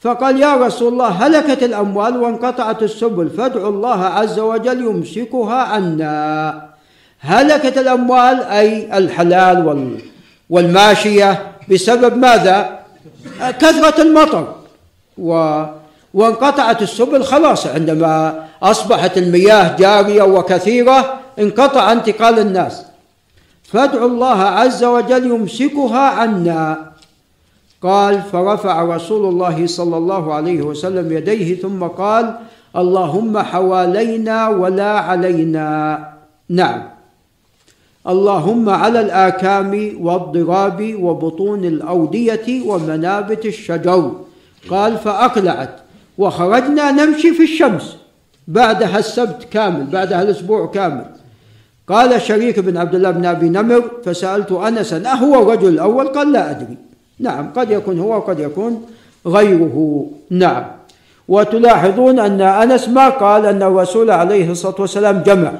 فقال 0.00 0.40
يا 0.40 0.54
رسول 0.54 0.92
الله 0.92 1.08
هلكت 1.08 1.62
الأموال 1.62 2.16
وانقطعت 2.16 2.82
السبل 2.82 3.30
فادعوا 3.30 3.68
الله 3.68 4.04
عز 4.04 4.38
وجل 4.38 4.80
يمسكها 4.80 5.54
عنا. 5.54 6.62
هلكت 7.20 7.78
الأموال 7.78 8.42
أي 8.42 8.98
الحلال 8.98 9.98
والماشية 10.50 11.52
بسبب 11.70 12.16
ماذا؟ 12.16 12.78
كثرة 13.40 14.02
المطر. 14.02 14.54
و 15.18 15.62
وانقطعت 16.14 16.82
السبل 16.82 17.24
خلاص 17.24 17.66
عندما 17.66 18.44
أصبحت 18.62 19.18
المياه 19.18 19.76
جارية 19.76 20.22
وكثيرة 20.22 21.14
انقطع 21.38 21.92
انتقال 21.92 22.38
الناس. 22.38 22.84
فادعوا 23.76 24.08
الله 24.08 24.40
عز 24.42 24.84
وجل 24.84 25.26
يمسكها 25.26 25.98
عنا. 25.98 26.92
قال 27.82 28.22
فرفع 28.32 28.96
رسول 28.96 29.28
الله 29.28 29.66
صلى 29.66 29.96
الله 29.96 30.34
عليه 30.34 30.62
وسلم 30.62 31.12
يديه 31.12 31.60
ثم 31.60 31.84
قال 31.84 32.34
اللهم 32.76 33.38
حوالينا 33.38 34.48
ولا 34.48 34.92
علينا. 34.98 35.98
نعم. 36.48 36.82
اللهم 38.08 38.68
على 38.68 39.00
الآكام 39.00 39.96
والضراب 40.00 40.96
وبطون 41.00 41.64
الأودية 41.64 42.62
ومنابت 42.66 43.46
الشجر. 43.46 44.12
قال 44.70 44.98
فأقلعت 44.98 45.76
وخرجنا 46.18 46.90
نمشي 46.90 47.34
في 47.34 47.42
الشمس 47.42 47.96
بعدها 48.48 48.98
السبت 48.98 49.44
كامل 49.50 49.84
بعدها 49.84 50.22
الأسبوع 50.22 50.66
كامل. 50.66 51.15
قال 51.88 52.22
شريك 52.22 52.58
بن 52.60 52.76
عبد 52.76 52.94
الله 52.94 53.10
بن 53.10 53.26
أبي 53.26 53.48
نمر 53.48 53.90
فسألت 54.04 54.52
أنسا 54.52 55.02
أهو 55.06 55.42
الرجل 55.42 55.68
الأول 55.68 56.08
قال 56.08 56.32
لا 56.32 56.50
أدري. 56.50 56.76
نعم 57.18 57.52
قد 57.56 57.70
يكون 57.70 57.98
هو 57.98 58.16
وقد 58.16 58.40
يكون 58.40 58.86
غيره. 59.26 60.06
نعم. 60.30 60.64
وتلاحظون 61.28 62.18
أن 62.18 62.40
أنس 62.40 62.88
ما 62.88 63.08
قال 63.08 63.46
أن 63.46 63.62
الرسول 63.62 64.10
عليه 64.10 64.50
الصلاة 64.50 64.74
والسلام 64.78 65.22
جمع 65.26 65.52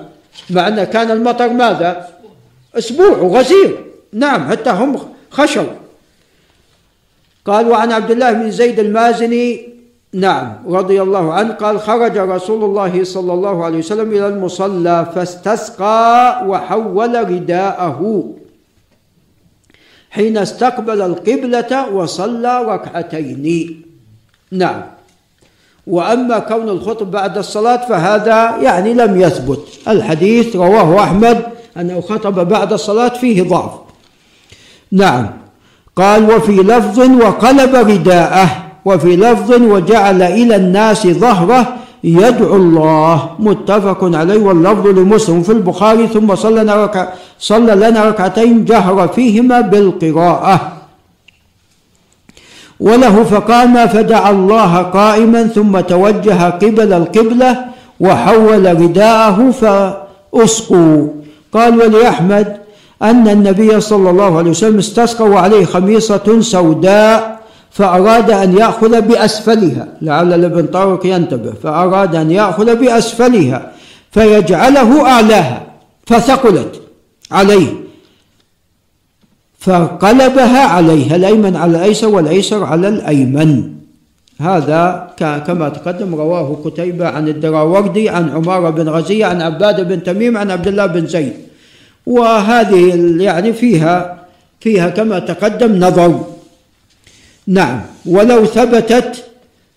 مع 0.51 0.69
أن 0.69 0.85
كان 0.85 1.11
المطر 1.11 1.49
ماذا؟ 1.49 2.09
أسبوع 2.79 3.13
غزير 3.13 3.79
نعم 4.13 4.51
حتى 4.51 4.71
هم 4.71 4.99
خشوا. 5.31 5.73
قال 7.45 7.69
وعن 7.69 7.93
عبد 7.93 8.11
الله 8.11 8.33
بن 8.33 8.51
زيد 8.51 8.79
المازني 8.79 9.76
نعم. 10.17 10.65
رضي 10.65 11.03
الله 11.03 11.33
عنه 11.33 11.53
قال 11.53 11.81
خرج 11.81 12.19
رسول 12.19 12.65
الله 12.65 13.05
صلى 13.05 13.33
الله 13.33 13.65
عليه 13.65 13.79
وسلم 13.79 14.09
إلى 14.11 14.29
المصلى 14.29 15.13
فاستسقى 15.15 16.43
وحول 16.47 17.31
رداءه. 17.31 18.25
حين 20.11 20.37
استقبل 20.39 21.03
القبلة 21.03 21.93
وصلى 21.93 22.63
ركعتين. 22.63 23.83
نعم. 24.53 24.83
وأما 25.87 26.39
كون 26.39 26.69
الخطب 26.69 27.11
بعد 27.11 27.39
الصلاة 27.39 27.89
فهذا 27.89 28.57
يعني 28.57 28.95
لم 28.95 29.21
يثبت. 29.21 29.63
الحديث 29.89 30.57
رواه 30.57 31.05
أحمد 31.05 31.47
أنه 31.77 32.01
خطب 32.01 32.49
بعد 32.49 32.73
الصلاة 32.73 33.09
فيه 33.21 33.43
ضعف. 33.43 33.73
نعم. 34.93 35.31
قال 35.97 36.31
وفي 36.31 36.53
لفظ 36.53 36.99
وقلب 37.01 37.75
رداءه. 37.75 38.66
وفي 38.87 39.17
لفظ 39.17 39.51
وجعل 39.53 40.23
إلى 40.23 40.57
الناس 40.57 41.07
ظهره 41.07 41.63
يدعو 42.05 42.57
الله. 42.57 43.31
متفق 43.39 44.01
عليه 44.03 44.39
واللفظ 44.39 44.87
لمسلم 44.87 45.43
في 45.43 45.53
البخاري 45.53 46.07
ثم 46.07 46.35
صلى 46.35 46.63
لنا 46.63 46.75
ركع 46.85 47.09
صلى 47.39 47.75
لنا 47.75 48.05
ركعتين 48.05 48.65
جهر 48.65 49.09
فيهما 49.09 49.61
بالقراءة. 49.61 50.73
وله 52.81 53.25
فقام 53.25 53.87
فدعا 53.87 54.31
الله 54.31 54.73
قائما 54.83 55.43
ثم 55.47 55.81
توجه 55.81 56.51
قبل 56.51 56.93
القبلة 56.93 57.51
وحول 58.01 58.65
رداءه 58.83 59.39
فأسقوا. 59.51 61.09
قال 61.53 61.73
ولأحمد 61.81 62.57
أن 63.03 63.29
النبي 63.29 63.81
صلى 63.81 64.11
الله 64.11 64.39
عليه 64.39 64.51
وسلم 64.51 64.79
استسقى 64.79 65.25
وعليه 65.25 65.65
خميصة 65.65 66.41
سوداء 66.41 67.36
فأراد 67.77 68.31
أن 68.31 68.59
يأخذ 68.59 69.01
بأسفلها 69.01 69.89
لعل 70.03 70.45
ابن 70.45 70.67
طارق 70.67 71.07
ينتبه 71.07 71.53
فأراد 71.63 72.15
أن 72.15 72.31
يأخذ 72.31 72.77
بأسفلها 72.77 73.73
فيجعله 74.13 75.07
أعلاها 75.07 75.67
فثقلت 76.07 76.81
عليه 77.31 77.73
فقلبها 79.59 80.65
عليها 80.67 81.17
الأيمن 81.17 81.57
على 81.57 81.77
الأيسر 81.77 82.09
والأيسر 82.09 82.65
على 82.65 82.89
الأيمن. 82.89 83.73
هذا 84.41 85.11
كما 85.47 85.69
تقدم 85.69 86.15
رواه 86.15 86.57
قتيبة 86.65 87.09
عن 87.09 87.29
الدراوردي 87.29 88.09
عن 88.09 88.29
عمارة 88.29 88.71
بن 88.71 88.89
غزية 88.89 89.27
عن 89.27 89.43
عباد 89.43 89.89
بن 89.89 90.03
تميم 90.03 90.37
عن 90.37 90.51
عبد 90.51 90.69
الله 90.69 90.87
بن 90.87 91.07
زيد. 91.07 91.33
وهذه 92.07 92.95
يعني 93.23 93.53
فيها 93.53 94.17
فيها 94.61 94.89
كما 94.89 95.19
تقدم 95.19 95.85
نظر. 95.85 96.36
نعم. 97.47 97.81
ولو 98.07 98.45
ثبتت 98.45 99.25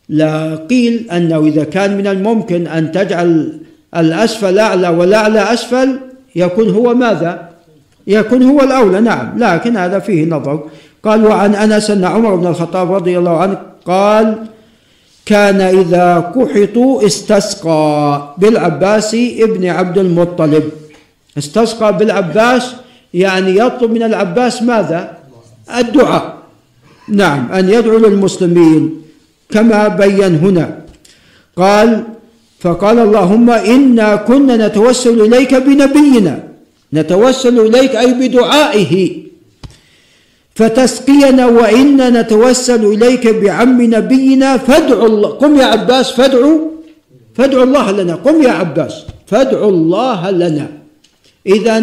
لقيل 0.09 1.07
أنه 1.11 1.39
إذا 1.45 1.63
كان 1.63 1.97
من 1.97 2.07
الممكن 2.07 2.67
أن 2.67 2.91
تجعل 2.91 3.59
الأسفل 3.95 4.59
أعلى 4.59 4.89
والأعلى 4.89 5.53
أسفل 5.53 5.99
يكون 6.35 6.69
هو 6.69 6.93
ماذا؟ 6.93 7.49
يكون 8.07 8.43
هو 8.43 8.61
الأولى. 8.61 9.01
نعم. 9.01 9.33
لكن 9.37 9.77
هذا 9.77 9.99
فيه 9.99 10.25
نظر. 10.25 10.63
قال 11.03 11.25
وعن 11.25 11.55
أنس 11.55 11.91
أن 11.91 12.05
عمر 12.05 12.35
بن 12.35 12.47
الخطاب 12.47 12.93
رضي 12.93 13.17
الله 13.17 13.37
عنه 13.37 13.57
قال 13.85 14.37
كان 15.25 15.61
إذا 15.61 16.31
كحطوا 16.35 17.05
استسقى 17.05 18.35
بالعباس 18.37 19.13
ابن 19.39 19.65
عبد 19.65 19.97
المطلب. 19.97 20.63
استسقى 21.37 21.97
بالعباس 21.97 22.75
يعني 23.13 23.57
يطلب 23.57 23.91
من 23.91 24.03
العباس 24.03 24.63
ماذا؟ 24.63 25.17
الدعاء. 25.77 26.38
نعم 27.09 27.51
أن 27.51 27.69
يدعو 27.69 27.97
للمسلمين 27.97 29.01
كما 29.51 29.87
بين 29.87 30.35
هنا. 30.35 30.79
قال 31.57 32.03
فقال 32.59 32.99
اللهم 32.99 33.49
إنا 33.49 34.15
كنا 34.15 34.67
نتوسل 34.67 35.21
إليك 35.21 35.55
بنبينا 35.55 36.43
نتوسل 36.93 37.59
إليك 37.59 37.95
أي 37.95 38.13
بدعائه. 38.13 39.11
فتسقينا 40.55 41.45
وإنا 41.45 42.21
نتوسل 42.21 42.85
إليك 42.85 43.27
بعم 43.27 43.81
نبينا 43.81 44.57
فادعو 44.57 45.05
الله. 45.05 45.29
قم 45.29 45.55
يا 45.55 45.65
عباس 45.65 46.11
فادعو. 46.11 46.71
فادعو 47.35 47.63
الله 47.63 47.91
لنا. 47.91 48.15
قم 48.15 48.43
يا 48.43 48.51
عباس 48.51 48.93
فادعو 49.27 49.69
الله 49.69 50.31
لنا. 50.31 50.67
إذا 51.47 51.77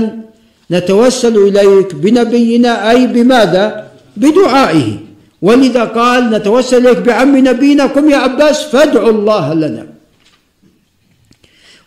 نتوسل 0.70 1.36
إليك 1.48 1.94
بنبينا 1.94 2.90
أي 2.90 3.06
بماذا؟ 3.06 3.86
بدعائه. 4.16 5.05
ولذا 5.42 5.84
قال 5.84 6.30
نتوسل 6.30 6.86
إليك 6.86 6.98
بعم 6.98 7.36
نبينا 7.36 7.86
قم 7.86 8.10
يا 8.10 8.16
عباس 8.16 8.64
فادعو 8.64 9.10
الله 9.10 9.54
لنا. 9.54 9.86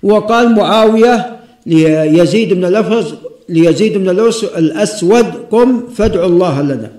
وقال 0.03 0.55
معاوية 0.55 1.39
ليزيد 1.65 2.53
بن 2.53 2.65
الأفرز 2.65 3.13
ليزيد 3.49 3.97
بن 3.97 4.09
الأسود 4.57 5.26
قم 5.51 5.88
فادعو 5.95 6.26
الله 6.26 6.61
لنا. 6.61 6.91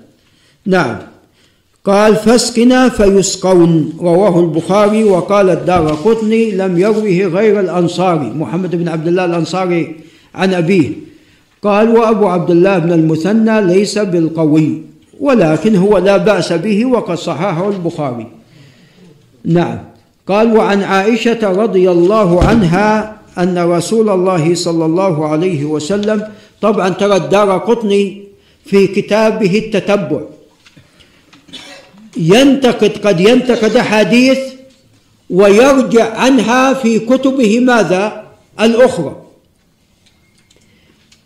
نعم. 0.65 0.97
قال 1.85 2.15
فاسقنا 2.15 2.89
فيسقون 2.89 3.93
رواه 3.99 4.39
البخاري 4.39 5.03
وقال 5.03 5.49
الدار 5.49 5.93
قطني 6.05 6.51
لم 6.51 6.77
يروه 6.77 7.33
غير 7.37 7.59
الأنصاري 7.59 8.29
محمد 8.29 8.75
بن 8.75 8.87
عبد 8.87 9.07
الله 9.07 9.25
الأنصاري 9.25 9.95
عن 10.35 10.53
أبيه. 10.53 10.89
قال 11.63 11.89
وأبو 11.89 12.27
عبد 12.27 12.51
الله 12.51 12.77
بن 12.79 12.91
المثنى 12.91 13.61
ليس 13.61 13.97
بالقوي. 13.97 14.90
ولكن 15.21 15.75
هو 15.75 15.97
لا 15.97 16.17
بأس 16.17 16.53
به 16.53 16.85
وقد 16.85 17.17
صححه 17.17 17.69
البخاري. 17.69 18.27
نعم. 19.45 19.79
قال 20.27 20.57
وعن 20.57 20.83
عائشة 20.83 21.51
رضي 21.51 21.91
الله 21.91 22.43
عنها 22.43 23.17
أن 23.37 23.57
رسول 23.57 24.09
الله 24.09 24.55
صلى 24.55 24.85
الله 24.85 25.27
عليه 25.27 25.65
وسلم 25.65 26.27
طبعا 26.61 26.89
ترى 26.89 27.15
الدار 27.15 27.57
قطني 27.57 28.23
في 28.65 28.87
كتابه 28.87 29.57
التتبع. 29.57 30.21
ينتقد 32.17 32.97
قد 33.05 33.19
ينتقد 33.19 33.75
أحاديث 33.77 34.39
ويرجع 35.29 36.17
عنها 36.17 36.73
في 36.73 36.99
كتبه 36.99 37.59
ماذا؟ 37.59 38.23
الأخرى. 38.61 39.15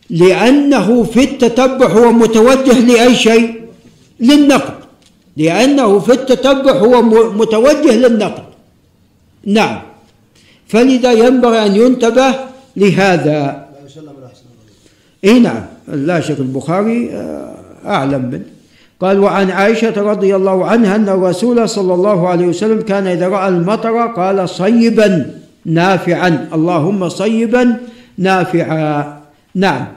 لأنه 0.10 1.04
في 1.04 1.24
التتبع 1.24 1.88
هو 1.88 2.12
متوجه 2.12 2.80
لأي 2.80 3.16
شيء؟ 3.16 3.65
للنقد 4.20 4.74
لأنه 5.38 6.00
في 6.00 6.12
التتبع 6.14 6.72
هو 6.72 7.02
متوجه 7.32 7.96
للنقد. 7.96 8.44
نعم. 9.46 9.82
فلذا 10.68 11.12
ينبغي 11.12 11.66
أن 11.66 11.76
ينتبه 11.76 12.36
لهذا. 12.78 13.68
إي 15.24 15.40
نعم. 15.40 15.66
لا 15.88 16.20
شك 16.20 16.40
البخاري 16.40 17.12
آه، 17.12 17.56
أعلم 17.86 18.22
منه. 18.32 18.46
قال 19.02 19.20
وعن 19.20 19.52
عائشة 19.52 20.02
رضي 20.02 20.36
الله 20.36 20.66
عنها 20.66 20.96
أن 20.96 21.10
الرسول 21.10 21.70
صلى 21.70 21.94
الله 21.94 22.30
عليه 22.30 22.48
وسلم 22.48 22.82
كان 22.82 23.08
إذا 23.08 23.28
رأى 23.28 23.48
المطر 23.48 24.08
قال 24.08 24.50
صيبا 24.50 25.40
نافعا 25.66 26.50
اللهم 26.54 27.10
صيبا 27.10 27.78
نافعا. 28.18 29.22
نعم. 29.56 29.88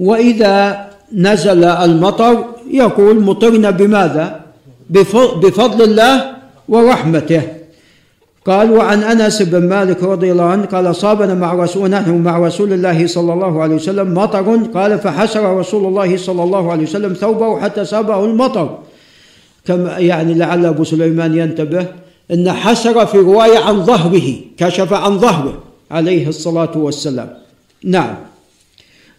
وإذا 0.00 0.86
نزل 1.14 1.64
المطر 1.64 2.44
يقول 2.70 3.20
مطرنا 3.20 3.70
بماذا؟ 3.70 4.40
بفضل 5.42 5.82
الله 5.82 6.24
ورحمته. 6.68 7.42
قال 8.46 8.70
وعن 8.70 9.02
أنس 9.02 9.42
بن 9.42 9.68
مالك 9.68 10.02
رضي 10.02 10.32
الله 10.32 10.44
عنه 10.44 10.64
قال 10.64 10.90
أصابنا 10.90 11.34
مع 11.34 11.54
رسول 11.54 11.90
نحن 11.90 12.22
مع 12.22 12.38
رسول 12.38 12.72
الله 12.72 13.06
صلى 13.06 13.32
الله 13.32 13.62
عليه 13.62 13.74
وسلم 13.74 14.14
مطر. 14.14 14.56
قال 14.74 14.98
فحسر 14.98 15.58
رسول 15.58 15.84
الله 15.84 16.16
صلى 16.16 16.42
الله 16.42 16.72
عليه 16.72 16.82
وسلم 16.82 17.12
ثوبه 17.12 17.60
حتى 17.60 17.84
سابه 17.84 18.24
المطر. 18.24 18.78
كما 19.66 19.98
يعني 19.98 20.34
لعل 20.34 20.66
أبو 20.66 20.84
سليمان 20.84 21.36
ينتبه 21.36 21.86
إن 22.30 22.52
حسر 22.52 23.06
في 23.06 23.18
رواية 23.18 23.58
عن 23.58 23.84
ظهره 23.84 24.34
كشف 24.56 24.92
عن 24.92 25.18
ظهره 25.18 25.62
عليه 25.90 26.28
الصلاة 26.28 26.78
والسلام. 26.78 27.28
نعم. 27.84 28.14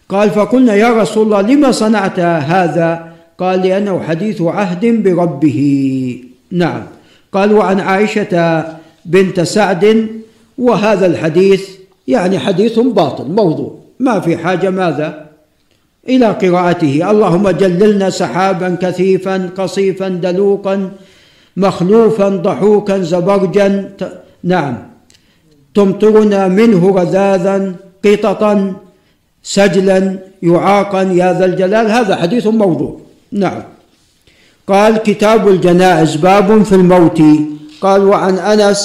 قال 0.08 0.30
فقلنا 0.30 0.74
يا 0.74 0.88
رسول 1.02 1.24
الله 1.26 1.40
لما 1.40 1.72
صنعت 1.72 2.20
هذا؟ 2.20 3.12
قال 3.38 3.60
لأنه 3.60 4.00
حديث 4.00 4.42
عهد 4.42 5.02
بربه. 5.02 5.60
نعم. 6.52 6.82
قال 7.32 7.52
وعن 7.52 7.80
عائشة 7.80 8.64
بنت 9.04 9.40
سعد 9.40 10.08
وهذا 10.58 11.06
الحديث 11.06 11.68
يعني 12.08 12.38
حديث 12.38 12.78
باطل 12.78 13.24
موضوع. 13.24 13.78
ما 14.00 14.20
في 14.20 14.36
حاجة 14.36 14.70
ماذا؟ 14.70 15.28
إلى 16.08 16.26
قراءته. 16.26 17.10
اللهم 17.10 17.50
جللنا 17.50 18.10
سحابا 18.10 18.76
كثيفا 18.82 19.50
قصيفا 19.56 20.08
دلوقا 20.08 20.90
مخلوفا 21.56 22.28
ضحوكا 22.28 22.98
زبرجا. 22.98 23.90
نعم. 24.44 24.78
تمطرنا 25.74 26.48
منه 26.48 26.96
رذاذا 26.96 27.74
قططا. 28.04 28.74
سجلا 29.56 29.98
يعاقا 30.42 31.02
يا 31.02 31.28
ذا 31.38 31.44
الجلال 31.44 31.86
هذا 31.90 32.14
حديث 32.16 32.46
موضوع. 32.46 32.92
نعم. 33.32 33.62
قال 34.68 34.92
كتاب 35.08 35.48
الجنائز 35.48 36.16
باب 36.16 36.62
في 36.68 36.74
الموت. 36.74 37.20
قال 37.80 38.00
وعن 38.04 38.34
أنس 38.52 38.80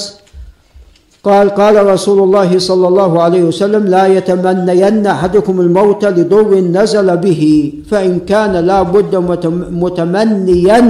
قال 1.24 1.50
قال 1.50 1.76
رسول 1.88 2.20
الله 2.24 2.60
صلى 2.60 2.88
الله 2.88 3.22
عليه 3.22 3.44
وسلم 3.44 3.84
لا 3.88 4.06
يتمنين 4.08 5.08
أحدكم 5.08 5.56
الموت 5.62 6.06
لضر 6.06 6.52
نزل 6.60 7.18
به 7.18 7.74
فإن 7.90 8.20
كان 8.20 8.54
لا 8.70 8.82
بد 8.84 9.16
متمنيا 9.84 10.82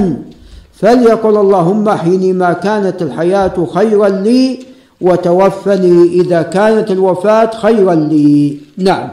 فليقل 0.80 1.36
اللهم 1.38 1.90
أحيني 1.90 2.34
ما 2.34 2.54
كانت 2.54 3.02
الحياة 3.02 3.68
خيرا 3.74 4.10
لي 4.10 4.60
وتوفني 5.02 6.04
إذا 6.22 6.41
كانت 6.41 6.91
الوفاة 6.91 7.52
خيرا 7.64 7.95
لي. 7.95 8.58
نعم. 8.78 9.10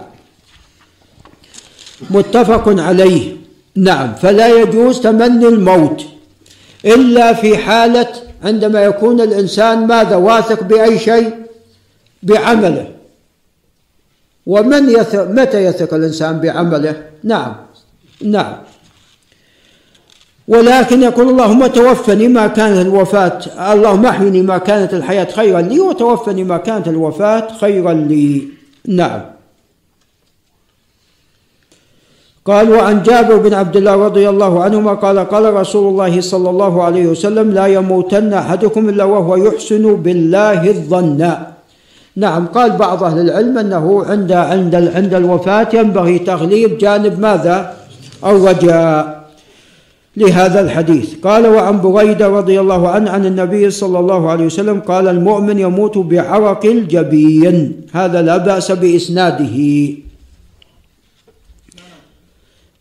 متفق 2.10 2.81
عليه. 2.81 3.36
نعم 3.77 4.14
فلا 4.14 4.48
يجوز 4.60 5.01
تمني 5.01 5.48
الموت 5.48 6.05
إلا 6.85 7.32
في 7.32 7.56
حالة 7.56 8.09
عندما 8.44 8.81
يكون 8.81 9.20
الإنسان 9.20 9.86
ماذا 9.86 10.16
واثق 10.16 10.62
بأي 10.62 10.98
شيء؟ 10.98 11.35
بعمله. 12.22 12.89
ومن 14.47 14.90
يثق 14.90 15.28
متى 15.28 15.64
يثق 15.64 15.94
الإنسان 15.94 16.40
بعمله؟ 16.40 17.02
نعم 17.24 17.55
نعم. 18.22 18.56
ولكن 20.48 21.02
يقول 21.02 21.28
اللهم 21.28 21.66
توفني 21.66 22.28
ما 22.28 22.47
كانت 22.47 22.86
الوفاة 22.86 23.39
اللهم 23.72 24.06
احيني 24.06 24.43
ما 24.43 24.59
كانت 24.59 24.94
الحياة 24.94 25.24
خيرا 25.24 25.60
لي 25.60 25.81
وتوفني 25.81 26.44
ما 26.44 26.56
كانت 26.56 26.89
الوفاة 26.89 27.59
خيرا 27.60 27.93
لي. 27.93 28.48
نعم. 28.89 29.20
قال 32.41 32.71
وعن 32.73 33.03
جابر 33.03 33.37
بن 33.37 33.55
عبد 33.55 33.77
الله 33.77 33.95
رضي 33.95 34.29
الله 34.29 34.62
عنهما 34.65 34.93
قال 34.95 35.19
قال 35.19 35.55
رسول 35.55 35.89
الله 35.89 36.21
صلى 36.21 36.51
الله 36.51 36.83
عليه 36.83 37.07
وسلم 37.07 37.51
لا 37.53 37.67
يموتن 37.67 38.33
أحدكم 38.33 38.89
إلا 38.89 39.05
وهو 39.05 39.37
يحسن 39.37 39.95
بالله 39.95 40.71
الظن. 40.71 41.21
نعم 42.17 42.47
قال 42.47 42.71
بعض 42.71 43.05
أهل 43.05 43.19
العلم 43.21 43.59
أنه 43.59 44.05
عند 44.09 44.33
عند 44.33 44.75
عند 44.75 45.15
الوفاة 45.15 45.69
ينبغي 45.75 46.19
تغليب 46.19 46.79
جانب 46.79 47.21
ماذا؟ 47.21 47.77
الرجاء. 48.25 49.21
لهذا 50.17 50.61
الحديث. 50.61 51.21
قال 51.21 51.47
وعن 51.47 51.81
بريدة 51.81 52.29
رضي 52.29 52.61
الله 52.61 52.89
عنه 52.89 53.11
عن 53.11 53.27
النبي 53.27 53.71
صلى 53.71 53.99
الله 53.99 54.31
عليه 54.31 54.47
وسلم 54.47 54.81
قال 54.81 55.09
المؤمن 55.09 55.59
يموت 55.59 55.99
بعرق 55.99 56.67
الجبين. 56.67 57.57
هذا 57.93 58.23
لا 58.23 58.37
بأس 58.37 58.73
بإسناده. 58.73 59.57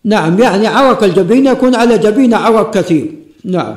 نعم 0.09 0.39
يعني 0.39 0.67
عرق 0.67 1.03
الجبين 1.03 1.45
يكون 1.45 1.75
على 1.75 1.97
جبين 1.97 2.33
عرق 2.33 2.73
كثير. 2.73 3.07
نعم. 3.45 3.75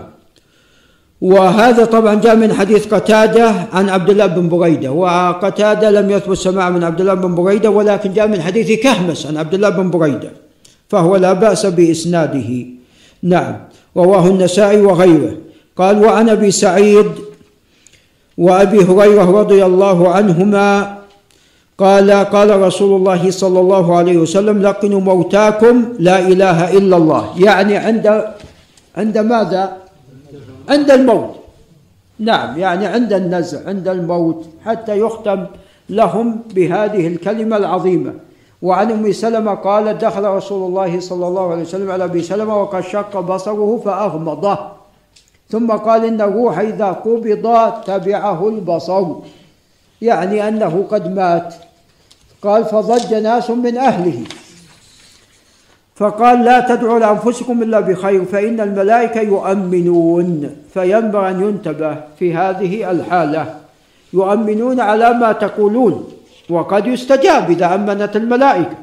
وهذا 1.21 1.85
طبعا 1.85 2.15
جاء 2.15 2.37
من 2.37 2.53
حديث 2.53 2.95
قتادة 2.95 3.69
عن 3.73 3.89
عبد 3.89 4.11
الله 4.11 4.27
بن 4.27 4.49
بريدة. 4.49 4.93
وقتادة 4.93 5.91
لم 5.91 6.11
يثبت 6.11 6.37
سماع 6.37 6.71
من 6.71 6.85
عبد 6.85 7.01
الله 7.01 7.15
بن 7.15 7.35
بريدة 7.35 7.71
ولكن 7.71 8.13
جاء 8.13 8.29
من 8.29 8.41
حديث 8.43 8.81
كهمس 8.81 9.27
عن 9.27 9.37
عبد 9.37 9.55
الله 9.55 9.69
بن 9.69 9.91
بريدة. 9.91 10.31
فهو 10.89 11.17
لا 11.17 11.33
بأس 11.33 11.67
بإسناده. 11.67 12.51
نعم. 13.23 13.57
رواه 13.97 14.27
النسائي 14.27 14.81
وغيره. 14.81 15.37
قال 15.77 16.05
وعن 16.05 16.29
أبي 16.29 16.51
سعيد 16.51 17.11
وأبي 18.39 18.79
هريرة 18.79 19.29
رضي 19.41 19.65
الله 19.65 19.99
عنهما 20.09 20.99
قال 21.83 22.11
قال 22.11 22.51
رسول 22.61 22.97
الله 22.97 23.31
صلى 23.31 23.61
الله 23.61 23.97
عليه 23.97 24.17
وسلم 24.17 24.63
لقنوا 24.63 25.01
موتاكم 25.01 25.85
لا 25.99 26.19
إله 26.19 26.79
إلا 26.79 26.97
الله. 26.97 27.25
يعني 27.37 27.77
عند 27.77 28.07
عند 28.97 29.19
ماذا؟ 29.19 29.77
عند 30.69 30.91
الموت. 30.91 31.35
نعم 32.19 32.59
يعني 32.59 32.87
عند 32.87 33.13
النزع 33.13 33.69
عند 33.69 33.89
الموت 33.89 34.47
حتى 34.67 34.99
يختم 34.99 35.47
لهم 35.91 36.27
بهذه 36.55 37.07
الكلمة 37.07 37.57
العظيمة. 37.57 38.13
وعن 38.63 38.91
أم 38.91 39.13
سلمة 39.13 39.55
قال 39.55 39.99
دخل 39.99 40.25
رسول 40.25 40.69
الله 40.69 41.01
صلى 41.01 41.27
الله 41.29 41.51
عليه 41.51 41.63
وسلم 41.63 41.91
على 41.91 42.05
أبي 42.05 42.23
سلمة 42.23 42.63
وقد 42.63 42.81
شق 42.81 43.21
بصره 43.21 43.81
فأغمضه. 43.85 44.59
ثم 45.51 45.71
قال 45.71 46.05
ان 46.05 46.21
الروح 46.21 46.59
إذا 46.59 46.89
قبض 47.05 47.45
تبعه 47.87 48.49
البصر. 48.49 49.07
يعني 50.03 50.49
أنه 50.49 50.85
قد 50.91 51.15
مات. 51.15 51.55
قال 52.43 52.65
فضج 52.65 53.15
ناس 53.15 53.51
من 53.51 53.77
أهله. 53.77 54.25
فقال 55.95 56.45
لا 56.45 56.61
تدعوا 56.61 56.99
لأنفسكم 56.99 57.63
إلا 57.63 57.81
بخير 57.81 58.25
فإن 58.25 58.61
الملائكة 58.61 59.21
يؤمنون. 59.21 60.57
فينبغي 60.75 61.31
أن 61.31 61.41
ينتبه 61.41 61.97
في 62.19 62.35
هذه 62.35 62.91
الحالة. 62.91 63.55
يؤمنون 64.13 64.81
على 64.81 65.13
ما 65.15 65.33
تقولون 65.33 66.09
وقد 66.51 66.87
يستجاب 66.87 67.51
إذا 67.51 67.75
أمنت 67.75 68.17
الملائكة. 68.17 68.77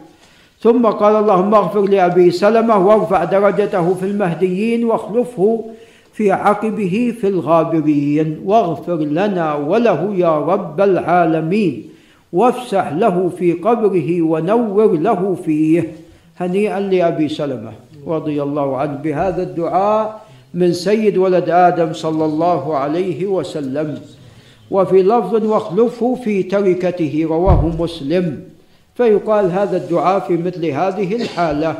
ثم 0.61 0.86
قال 0.86 1.15
اللهم 1.15 1.53
اغفر 1.53 1.81
لأبي 1.81 2.31
سلمة 2.31 2.77
وارفع 2.88 3.23
درجته 3.23 3.94
في 3.94 4.06
المهديين 4.06 4.86
واخلفه 4.86 5.65
في 6.14 6.31
عقبه 6.31 7.15
في 7.22 7.27
الغابرين 7.27 8.41
واغفر 8.45 8.95
لنا 8.95 9.53
وله 9.53 10.14
يا 10.15 10.40
رب 10.40 10.81
العالمين. 10.81 11.89
وافسح 12.34 12.93
له 12.93 13.31
في 13.38 13.53
قبره 13.53 14.22
ونور 14.22 14.97
له 14.97 15.38
فيه. 15.45 15.91
هنيئا 16.39 16.80
لأبي 16.80 17.30
سلمة 17.30 17.72
رضي 18.07 18.43
الله 18.43 18.77
عنه 18.77 18.93
بهذا 18.93 19.43
الدعاء 19.43 20.22
من 20.53 20.73
سيد 20.73 21.18
ولد 21.18 21.49
آدم 21.49 21.93
صلى 21.93 22.26
الله 22.26 22.77
عليه 22.77 23.26
وسلم. 23.26 23.97
وفي 24.72 25.03
لفظ 25.03 25.45
واخلفه 25.45 26.15
في 26.23 26.43
تركته 26.43 27.26
رواه 27.30 27.65
مسلم. 27.80 28.43
فيقال 28.95 29.51
هذا 29.51 29.77
الدعاء 29.77 30.19
في 30.19 30.38
مثل 30.38 30.65
هذه 30.65 31.15
الحالة. 31.15 31.76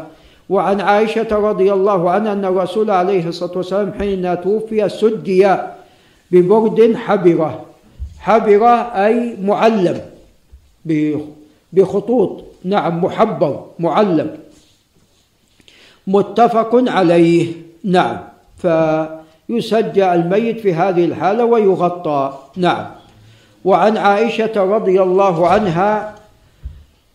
وعن 0.50 0.82
عائشة 0.82 1.28
رضي 1.32 1.74
الله 1.74 2.10
عنها 2.10 2.34
أن 2.34 2.46
الرسول 2.46 2.92
عليه 2.92 3.28
الصلاة 3.28 3.58
والسلام 3.58 3.94
حين 4.00 4.42
توفي 4.42 4.90
سدي 4.90 5.56
ببرد 6.32 6.96
حبرة. 6.96 7.66
حبرة 8.20 8.76
أي 9.06 9.36
معلم. 9.44 10.02
بخطوط. 11.74 12.44
نعم 12.64 13.04
محبر 13.04 13.66
معلم. 13.80 14.38
متفق 16.08 16.72
عليه. 16.74 17.54
نعم. 17.84 18.18
فيسجى 18.58 20.14
الميت 20.14 20.60
في 20.60 20.74
هذه 20.74 21.06
الحالة 21.06 21.46
ويغطى. 21.46 22.34
نعم. 22.58 22.86
وعن 23.66 23.98
عائشة 23.98 24.56
رضي 24.56 25.02
الله 25.02 25.48
عنها 25.48 26.16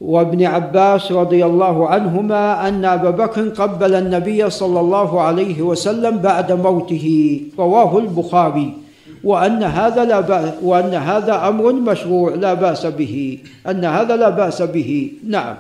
وابن 0.01 0.45
عباس 0.45 1.12
رضي 1.12 1.45
الله 1.45 1.89
عنهما 1.89 2.69
أن 2.69 2.85
أبا 2.85 3.11
بكر 3.11 3.49
قبل 3.49 3.95
النبي 3.95 4.51
صلى 4.51 4.81
الله 4.81 5.20
عليه 5.20 5.62
وسلم 5.62 6.19
بعد 6.19 6.53
موته. 6.53 7.41
رواه 7.59 7.99
البخاري. 7.99 8.84
وأن 9.25 9.63
هذا 9.63 10.05
لا 10.05 10.21
بأس 10.21 10.51
وأن 10.63 10.95
هذا 10.95 11.49
أمر 11.49 11.73
مشروع 11.73 12.35
لا 12.35 12.55
بأس 12.55 12.87
به. 12.87 13.39
أن 13.69 13.85
هذا 13.85 14.17
لا 14.17 14.29
بأس 14.29 14.63
به. 14.63 15.13
نعم. 15.27 15.57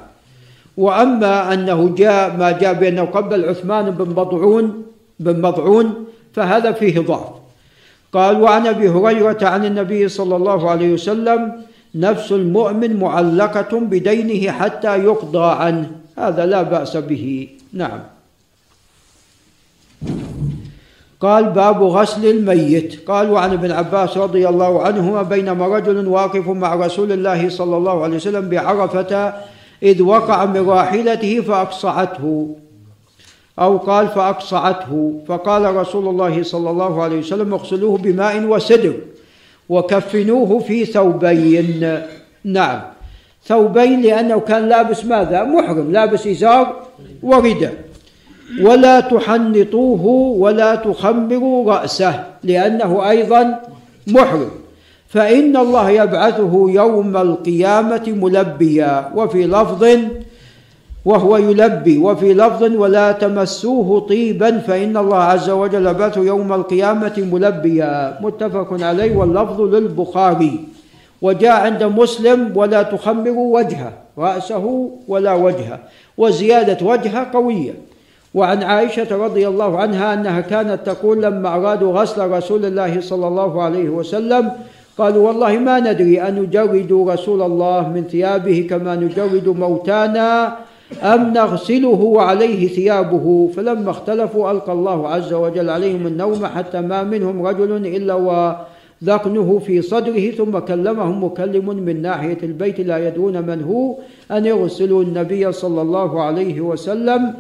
وأما 0.76 1.54
أنه 1.54 1.94
جاء 1.96 2.36
ما 2.36 2.50
جاء 2.52 2.72
بأنه 2.74 3.04
قبل 3.04 3.44
عثمان 3.44 3.90
بن 3.90 4.08
مضعون 4.10 4.82
بن 5.20 5.40
مضعون 5.40 6.04
فهذا 6.32 6.72
فيه 6.72 7.00
ضعف. 7.00 7.28
قال 8.12 8.42
وعن 8.42 8.66
أبي 8.66 8.88
هريرة 8.88 9.38
عن 9.42 9.64
النبي 9.64 10.08
صلى 10.08 10.36
الله 10.36 10.70
عليه 10.70 10.92
وسلم 10.92 11.52
نفس 11.94 12.32
المؤمن 12.32 13.00
معلقة 13.00 13.80
بدينه 13.80 14.52
حتى 14.52 14.98
يقضى 15.04 15.46
عنه. 15.62 15.90
هذا 16.18 16.46
لا 16.46 16.62
بأس 16.62 16.96
به. 16.96 17.48
نعم. 17.72 18.13
قال 21.24 21.44
باب 21.44 21.82
غسل 21.82 22.26
الميت. 22.26 23.08
قال 23.08 23.30
وعن 23.30 23.52
ابن 23.52 23.70
عباس 23.70 24.18
رضي 24.18 24.48
الله 24.48 24.82
عنهما 24.82 25.22
بينما 25.22 25.66
رجل 25.66 26.08
واقف 26.08 26.48
مع 26.48 26.74
رسول 26.74 27.12
الله 27.12 27.48
صلى 27.48 27.76
الله 27.76 28.02
عليه 28.02 28.16
وسلم 28.16 28.48
بعرفة 28.48 29.32
إذ 29.82 30.02
وقع 30.02 30.44
من 30.44 30.68
راحلته 30.68 31.40
فأقصعته. 31.40 32.56
أو 33.58 33.76
قال 33.76 34.08
فأقصعته. 34.08 35.20
فقال 35.28 35.76
رسول 35.76 36.08
الله 36.08 36.42
صلى 36.42 36.70
الله 36.70 37.02
عليه 37.02 37.18
وسلم 37.18 37.54
اغسلوه 37.54 37.98
بماء 37.98 38.44
وسدر 38.44 38.94
وكفنوه 39.68 40.58
في 40.58 40.84
ثوبين. 40.84 42.00
نعم. 42.44 42.80
ثوبين 43.46 44.02
لأنه 44.02 44.40
كان 44.40 44.68
لابس 44.68 45.04
ماذا؟ 45.04 45.44
محرم 45.44 45.92
لابس 45.92 46.26
إزار 46.26 46.86
ورداء 47.22 47.93
ولا 48.62 49.00
تحنطوه 49.00 50.06
ولا 50.38 50.74
تخمروا 50.74 51.72
رأسه 51.72 52.24
لأنه 52.42 53.10
أيضا 53.10 53.60
محرم. 54.06 54.50
فإن 55.08 55.56
الله 55.56 55.90
يبعثه 55.90 56.64
يوم 56.68 57.16
القيامة 57.16 58.02
ملبيا 58.06 59.10
وفي 59.14 59.46
لفظ 59.46 59.84
وهو 61.04 61.36
يلبي 61.36 61.98
وفي 61.98 62.34
لفظ 62.34 62.62
ولا 62.62 63.12
تمسوه 63.12 64.00
طيبا 64.00 64.58
فإن 64.58 64.96
الله 64.96 65.16
عز 65.16 65.50
وجل 65.50 65.86
يبعثه 65.86 66.20
يوم 66.20 66.52
القيامة 66.52 67.28
ملبيا. 67.32 68.18
متفق 68.20 68.68
عليه 68.82 69.16
واللفظ 69.16 69.60
للبخاري. 69.60 70.60
وجاء 71.22 71.60
عند 71.60 71.82
مسلم 71.82 72.52
ولا 72.56 72.82
تخمروا 72.82 73.58
وجهه 73.58 73.92
رأسه 74.18 74.90
ولا 75.08 75.34
وجهه. 75.34 75.78
وزيادة 76.18 76.86
وجهه 76.86 77.30
قوية. 77.32 77.74
وعن 78.34 78.62
عائشة 78.62 79.16
رضي 79.16 79.48
الله 79.48 79.78
عنها 79.78 80.14
أنها 80.14 80.40
كانت 80.40 80.86
تقول 80.86 81.22
لما 81.22 81.54
أرادوا 81.54 81.92
غسل 81.92 82.30
رسول 82.30 82.64
الله 82.64 83.00
صلى 83.00 83.26
الله 83.28 83.62
عليه 83.62 83.88
وسلم 83.88 84.50
قالوا 84.98 85.26
والله 85.26 85.58
ما 85.58 85.80
ندري 85.80 86.22
أن 86.22 86.42
نجرد 86.42 86.92
رسول 86.92 87.42
الله 87.42 87.88
من 87.88 88.04
ثيابه 88.10 88.66
كما 88.70 88.94
نجرد 88.96 89.48
موتانا 89.48 90.56
أم 91.02 91.32
نغسله 91.32 92.00
وعليه 92.00 92.68
ثيابه؟ 92.68 93.50
فلما 93.56 93.90
اختلفوا 93.90 94.50
ألقى 94.50 94.72
الله 94.72 95.08
عز 95.08 95.32
وجل 95.32 95.70
عليهم 95.70 96.06
النوم 96.06 96.46
حتى 96.46 96.80
ما 96.80 97.02
منهم 97.02 97.46
رجل 97.46 97.86
إلا 97.86 98.14
وذقنه 98.14 99.58
في 99.58 99.82
صدره 99.82 100.30
ثم 100.30 100.58
كلمهم 100.58 101.24
مكلم 101.24 101.66
من 101.66 102.02
ناحية 102.02 102.38
البيت 102.42 102.80
لا 102.80 103.08
يدرون 103.08 103.42
من 103.42 103.62
هو 103.62 103.96
أن 104.36 104.46
يغسلوا 104.46 105.02
النبي 105.02 105.52
صلى 105.52 105.82
الله 105.82 106.22
عليه 106.22 106.60
وسلم. 106.60 107.34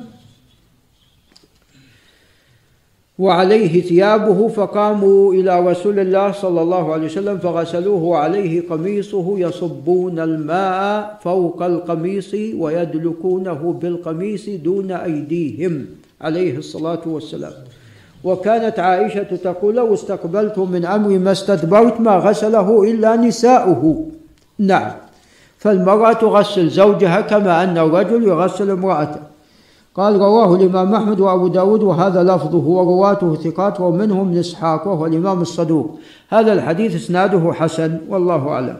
وعليه 3.18 3.82
ثيابه 3.82 4.48
فقاموا 4.48 5.34
إلى 5.34 5.60
رسول 5.70 5.98
الله 5.98 6.32
صلى 6.32 6.62
الله 6.62 6.92
عليه 6.92 7.06
وسلم 7.06 7.38
فغسلوه 7.38 8.02
وعليه 8.02 8.68
قميصه 8.70 9.38
يصبون 9.38 10.18
الماء 10.18 11.18
فوق 11.22 11.62
القميص 11.62 12.34
ويدلكونه 12.34 13.78
بالقميص 13.82 14.48
دون 14.48 14.90
أيديهم 14.90 15.86
عليه 16.20 16.58
الصلاة 16.58 17.02
والسلام. 17.06 17.52
وكانت 18.24 18.78
عائشة 18.78 19.22
تقول 19.22 19.74
لو 19.74 19.94
استقبلت 19.94 20.58
من 20.58 20.84
أمري 20.84 21.18
ما 21.18 21.32
استدبرت 21.32 22.00
ما 22.00 22.16
غسله 22.16 22.82
إلا 22.90 23.16
نساؤه. 23.16 24.06
نعم. 24.58 24.92
فالمرأة 25.58 26.12
تغسل 26.12 26.68
زوجها 26.68 27.20
كما 27.20 27.64
أن 27.64 27.78
الرجل 27.78 28.22
يغسل 28.22 28.70
امرأته. 28.70 29.33
قال 29.96 30.16
رواه 30.16 30.54
الإمام 30.54 30.94
أحمد 30.94 31.20
وأبو 31.20 31.48
داود 31.48 31.82
وهذا 31.82 32.22
لفظه 32.22 32.66
ورواته 32.66 33.34
ثقات 33.34 33.80
ومنهم 33.80 34.38
إسحاق 34.38 34.88
وهو 34.88 35.06
الإمام 35.06 35.40
الصدوق. 35.40 35.98
هذا 36.30 36.52
الحديث 36.52 36.94
إسناده 36.94 37.52
حسن 37.52 37.98
والله 38.08 38.48
أعلم. 38.48 38.76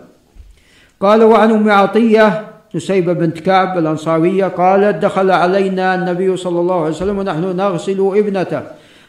قال 1.01 1.23
وعن 1.23 1.51
أم 1.51 1.71
عطية 1.71 2.45
نسيبة 2.75 3.13
بنت 3.13 3.39
كعب 3.39 3.79
الأنصارية 3.79 4.47
قالت 4.47 5.03
دخل 5.05 5.31
علينا 5.31 5.95
النبي 5.95 6.37
صلى 6.37 6.61
الله 6.61 6.81
عليه 6.81 6.91
وسلم 6.91 7.19
ونحن 7.19 7.57
نغسل 7.57 8.11
ابنته. 8.15 8.63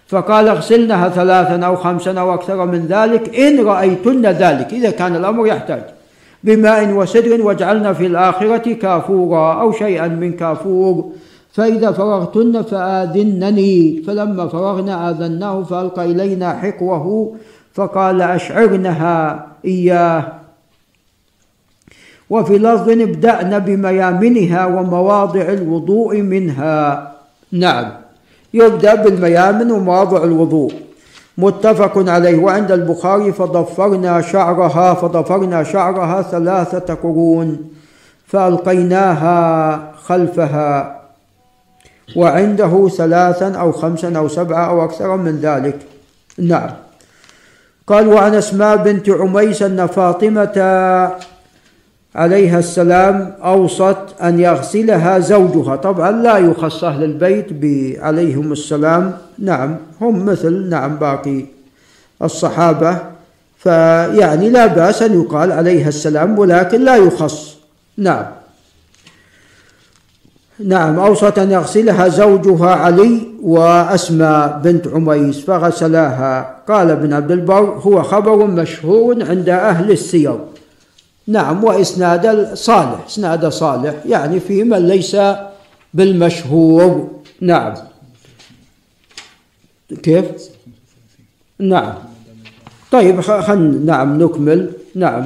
فقال 0.08 0.48
اغسلنها 0.48 1.10
ثلاثا 1.10 1.66
أو 1.66 1.76
خمسا 1.76 2.20
أو 2.20 2.34
أكثر 2.34 2.66
من 2.66 2.86
ذلك 2.86 3.40
إن 3.40 3.66
رأيتن 3.66 4.26
ذلك. 4.26 4.74
إذا 4.74 4.90
كان 4.90 5.16
الأمر 5.16 5.48
يحتاج. 5.48 5.84
بماء 6.44 6.94
وسدر 6.94 7.42
واجعلنا 7.42 7.94
في 7.94 8.06
الآخرة 8.06 8.74
كافورا 8.74 9.62
أو 9.62 9.72
شيئا 9.72 10.08
من 10.08 10.34
كافور. 10.34 11.12
فإذا 11.56 11.92
فرغتن 11.92 12.62
فآذنني. 12.62 14.04
فلما 14.08 14.48
فرغنا 14.48 15.10
آذناه 15.10 15.64
فألقى 15.64 16.06
إلينا 16.06 16.54
حقوه 16.54 17.36
فقال 17.74 18.22
أشعرنها 18.22 19.48
إياه. 19.66 20.24
وفي 22.30 22.58
لفظ 22.58 22.90
ابدأن 22.90 23.60
بميامنها 23.60 24.66
ومواضع 24.66 25.42
الوضوء 25.42 26.22
منها. 26.22 27.12
نعم 27.52 27.92
يبدأ 28.54 28.96
بالميامن 28.96 29.72
ومواضع 29.72 30.24
الوضوء. 30.24 30.74
متفق 31.38 32.10
عليه. 32.10 32.38
وعند 32.38 32.72
البخاري 32.72 33.32
فضفرنا 33.32 34.22
شعرها 34.22 34.94
فضفرنا 34.94 35.64
شعرها 35.64 36.22
ثلاثة 36.22 36.94
قرون 36.94 37.58
فألقيناها 38.28 39.80
خلفها. 40.04 41.05
وعنده 42.16 42.90
ثلاثا 42.98 43.52
أو 43.52 43.72
خمسا 43.72 44.18
أو 44.18 44.28
سبعة 44.28 44.70
أو 44.70 44.86
أكثر 44.86 45.18
من 45.18 45.40
ذلك. 45.40 45.80
نعم. 46.38 46.70
قال 47.88 48.08
وعن 48.08 48.36
أسماء 48.36 48.76
بنت 48.78 49.10
عميس 49.10 49.62
أن 49.62 49.88
فاطمة 49.88 50.58
عليها 52.16 52.60
السلام 52.60 53.36
أوصت 53.44 53.98
أن 54.24 54.40
يغسلها 54.40 55.20
زوجها. 55.20 55.76
طبعا 55.76 56.12
لا 56.12 56.38
يخص 56.38 56.84
أهل 56.84 57.04
البيت 57.04 57.48
عليهم 58.02 58.52
السلام. 58.52 59.18
نعم. 59.40 59.78
هم 60.02 60.26
مثل 60.26 60.70
نعم 60.70 60.96
باقي 60.96 61.46
الصحابة. 62.22 62.98
فيعني 63.58 64.50
لا 64.50 64.66
بأس 64.66 65.02
أن 65.02 65.22
يقال 65.22 65.52
عليها 65.52 65.90
السلام 65.90 66.40
ولكن 66.40 66.82
لا 66.82 66.96
يخص. 66.96 67.58
نعم. 67.98 68.26
نعم 70.60 71.00
أوصت 71.00 71.40
أن 71.40 71.52
يغسلها 71.52 72.08
زوجها 72.08 72.70
علي 72.70 73.22
وأسماء 73.42 74.62
بنت 74.64 74.88
عميس 74.88 75.40
فغسلاها. 75.40 76.56
قال 76.68 76.92
ابن 76.92 77.14
عبد 77.14 77.32
البر 77.32 77.80
هو 77.82 78.04
خبر 78.04 78.46
مشهور 78.46 79.24
عند 79.24 79.50
أهل 79.50 79.92
السير. 79.92 80.40
نعم 81.28 81.64
وإسناد 81.64 82.54
صالح 82.54 83.06
إسناد 83.08 83.48
صالح 83.48 83.96
يعني 84.06 84.40
في 84.40 84.64
من 84.64 84.88
ليس 84.88 85.18
بالمشهور. 85.94 87.10
نعم. 87.42 87.74
كيف؟ 90.04 90.26
نعم. 91.60 91.94
طيب 92.92 93.22
خل 93.22 93.86
نعم 93.86 94.24
نكمل. 94.24 94.72
نعم. 94.96 95.26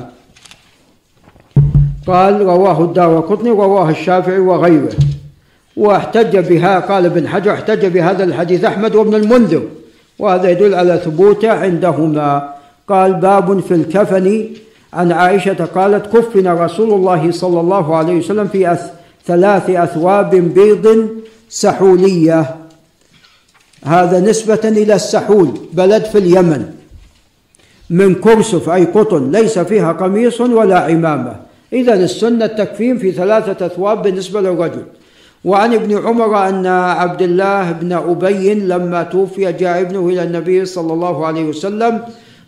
قال 2.07 2.41
رواه 2.41 2.83
الدار 2.83 3.19
قطني 3.19 3.49
رواه 3.49 3.89
الشافعي 3.89 4.39
وغيره. 4.39 5.08
واحتج 5.79 6.37
بها 6.37 6.79
قال 6.79 7.05
ابن 7.05 7.27
حجر 7.27 7.53
احتج 7.53 7.85
بهذا 7.85 8.23
الحديث 8.23 8.63
أحمد 8.63 8.95
وابن 8.95 9.15
المنذر. 9.15 9.63
وهذا 10.19 10.49
يدل 10.49 10.73
على 10.75 11.01
ثبوته 11.05 11.51
عندهما. 11.51 12.53
قال 12.87 13.13
باب 13.13 13.59
في 13.59 13.73
الكفن. 13.73 14.45
عن 14.93 15.11
عائشة 15.11 15.65
قالت 15.65 16.17
كفن 16.17 16.47
رسول 16.47 16.93
الله 16.93 17.31
صلى 17.31 17.59
الله 17.59 17.95
عليه 17.95 18.15
وسلم 18.17 18.47
في 18.47 18.71
أث 18.71 18.91
ثلاث 19.25 19.69
أثواب 19.69 20.35
بيض 20.35 21.09
سحولية. 21.49 22.55
هذا 23.85 24.19
نسبة 24.19 24.63
إلى 24.63 24.95
السحول 24.95 25.49
بلد 25.73 26.03
في 26.05 26.17
اليمن. 26.17 26.65
من 27.89 28.15
كرسف 28.15 28.69
أي 28.69 28.85
قطن 28.85 29.31
ليس 29.31 29.59
فيها 29.59 29.91
قميص 29.91 30.41
ولا 30.41 30.79
عمامة. 30.79 31.35
إذا 31.73 31.93
السنة 31.93 32.45
التكفين 32.45 32.97
في 32.97 33.11
ثلاثة 33.11 33.65
أثواب 33.65 34.01
بالنسبة 34.01 34.41
للرجل. 34.41 34.83
وعن 35.45 35.73
ابن 35.73 35.97
عمر 36.07 36.49
أن 36.49 36.65
عبد 36.65 37.21
الله 37.21 37.71
بن 37.71 37.93
أبي 37.93 38.53
لما 38.53 39.03
توفي 39.03 39.51
جاء 39.51 39.81
ابنه 39.81 40.09
إلى 40.09 40.23
النبي 40.23 40.65
صلى 40.65 40.93
الله 40.93 41.25
عليه 41.25 41.43
وسلم 41.43 42.01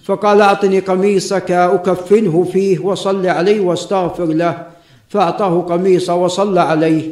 فقال 0.04 0.42
أعطني 0.42 0.80
قميصك 0.80 1.52
أكفنه 1.52 2.44
فيه 2.44 2.80
وصل 2.80 3.28
عليه 3.28 3.62
واستغفر 3.62 4.26
له. 4.26 4.66
فأعطاه 5.10 5.62
قميصه 5.62 6.16
وصلى 6.16 6.62
عليه. 6.62 7.12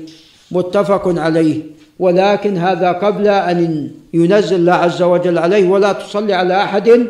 متفق 0.52 1.20
عليه. 1.20 1.62
ولكن 2.00 2.58
هذا 2.58 2.92
قبل 2.92 3.28
أن 3.28 3.90
ينزل 4.14 4.56
الله 4.56 4.74
عز 4.74 5.02
وجل 5.02 5.38
عليه 5.38 5.70
ولا 5.70 5.94
تصلي 5.94 6.34
على 6.34 6.64
أحد 6.64 7.08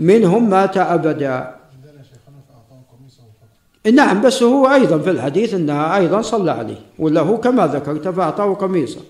منهم 0.00 0.50
مات 0.50 0.76
أبدا. 0.76 1.55
نعم 3.92 4.20
بس 4.20 4.42
هو 4.42 4.66
أيضا 4.66 4.98
في 4.98 5.10
الحديث 5.10 5.54
أنها 5.54 5.96
أيضا 5.96 6.22
صلى 6.22 6.50
عليه 6.50 6.80
ولا 6.98 7.20
هو 7.20 7.36
كما 7.36 7.66
ذكرت 7.66 8.08
فأعطاه 8.08 8.54
قميصا. 8.54 9.00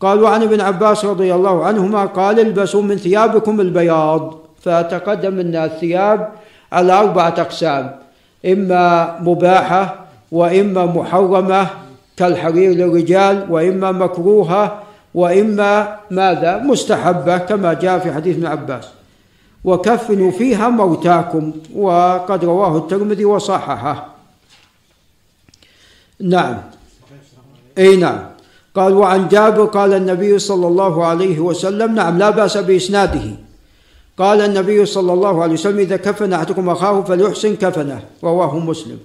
قال 0.00 0.22
وعن 0.22 0.42
ابن 0.42 0.60
عباس 0.60 1.04
رضي 1.04 1.34
الله 1.34 1.64
عنهما 1.64 2.04
قال 2.04 2.40
البسوا 2.40 2.82
من 2.82 2.96
ثيابكم 2.96 3.60
البياض. 3.60 4.42
فتقدم 4.62 5.38
أن 5.38 5.56
الثياب 5.56 6.28
على 6.72 6.92
أربعة 6.92 7.34
أقسام 7.38 7.98
إما 8.46 9.18
مباحة 9.20 10.06
وإما 10.32 10.86
محرمة 10.86 11.66
كالحرير 12.16 12.70
للرجال 12.70 13.46
وإما 13.50 13.92
مكروهة 13.92 14.82
وإما 15.14 15.96
ماذا؟ 16.10 16.58
مستحبة 16.58 17.38
كما 17.38 17.72
جاء 17.74 17.98
في 17.98 18.12
حديث 18.12 18.36
ابن 18.36 18.46
عباس. 18.46 18.88
وكفنوا 19.64 20.30
فيها 20.30 20.68
موتاكم. 20.68 21.52
وقد 21.74 22.44
رواه 22.44 22.78
الترمذي 22.78 23.24
وصححه. 23.24 24.08
نعم. 26.20 26.58
أي 27.78 27.96
نعم. 27.96 28.18
قال 28.74 28.92
وعن 28.92 29.28
جابر 29.28 29.64
قال 29.64 29.92
النبي 29.92 30.38
صلى 30.38 30.66
الله 30.66 31.04
عليه 31.04 31.40
وسلم 31.40 31.94
نعم 31.94 32.18
لا 32.18 32.30
بأس 32.30 32.56
بإسناده. 32.56 33.22
قال 34.18 34.40
النبي 34.40 34.86
صلى 34.86 35.12
الله 35.12 35.42
عليه 35.42 35.52
وسلم 35.52 35.78
إذا 35.78 35.96
كفن 35.96 36.32
أحدكم 36.32 36.68
أخاه 36.68 37.02
فليحسن 37.02 37.56
كفنه. 37.56 38.00
رواه 38.24 38.58
مسلم. 38.58 38.98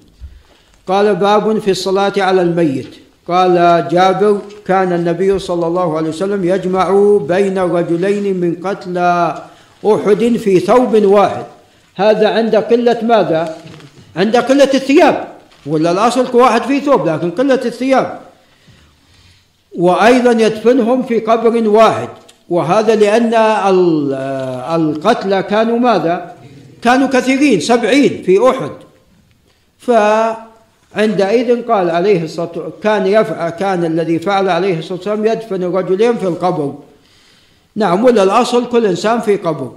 قال 0.87 1.15
باب 1.15 1.59
في 1.59 1.71
الصلاة 1.71 2.13
على 2.17 2.41
الميت. 2.41 2.95
قال 3.27 3.53
جابر 3.91 4.39
كان 4.65 4.93
النبي 4.93 5.39
صلى 5.39 5.67
الله 5.67 5.97
عليه 5.97 6.09
وسلم 6.09 6.43
يجمع 6.43 7.17
بين 7.27 7.57
رجلين 7.59 8.39
من 8.39 8.55
قتلى 8.55 9.43
أحد 9.85 10.37
في 10.37 10.59
ثوب 10.59 11.03
واحد. 11.05 11.45
هذا 11.95 12.29
عند 12.29 12.55
قلة 12.55 12.97
ماذا؟ 13.01 13.57
عند 14.15 14.37
قلة 14.37 14.69
الثياب. 14.73 15.27
ولا 15.65 15.91
الأصل 15.91 16.35
واحد 16.35 16.61
في 16.61 16.79
ثوب 16.79 17.07
لكن 17.07 17.31
قلة 17.31 17.61
الثياب. 17.65 18.19
وأيضا 19.77 20.31
يدفنهم 20.31 21.03
في 21.03 21.19
قبر 21.19 21.67
واحد. 21.69 22.09
وهذا 22.49 22.95
لأن 22.95 23.33
القتلى 24.75 25.43
كانوا 25.43 25.79
ماذا؟ 25.79 26.33
كانوا 26.81 27.07
كثيرين 27.07 27.59
سبعين 27.59 28.23
في 28.23 28.49
أحد. 28.49 28.71
فعندئذ 29.77 31.61
قال 31.67 31.89
عليه 31.89 32.23
الصلاة 32.23 32.71
كان 32.83 33.07
يفعل 33.07 33.49
كان 33.49 33.85
الذي 33.85 34.19
فعل 34.19 34.49
عليه 34.49 34.79
الصلاة 34.79 34.97
والسلام 34.97 35.25
يدفن 35.25 35.63
الرجلين 35.63 36.17
في 36.17 36.27
القبر. 36.27 36.75
نعم 37.77 38.03
ولا 38.03 38.23
الأصل 38.23 38.69
كل 38.69 38.85
إنسان 38.85 39.19
في 39.19 39.37
قبر. 39.37 39.71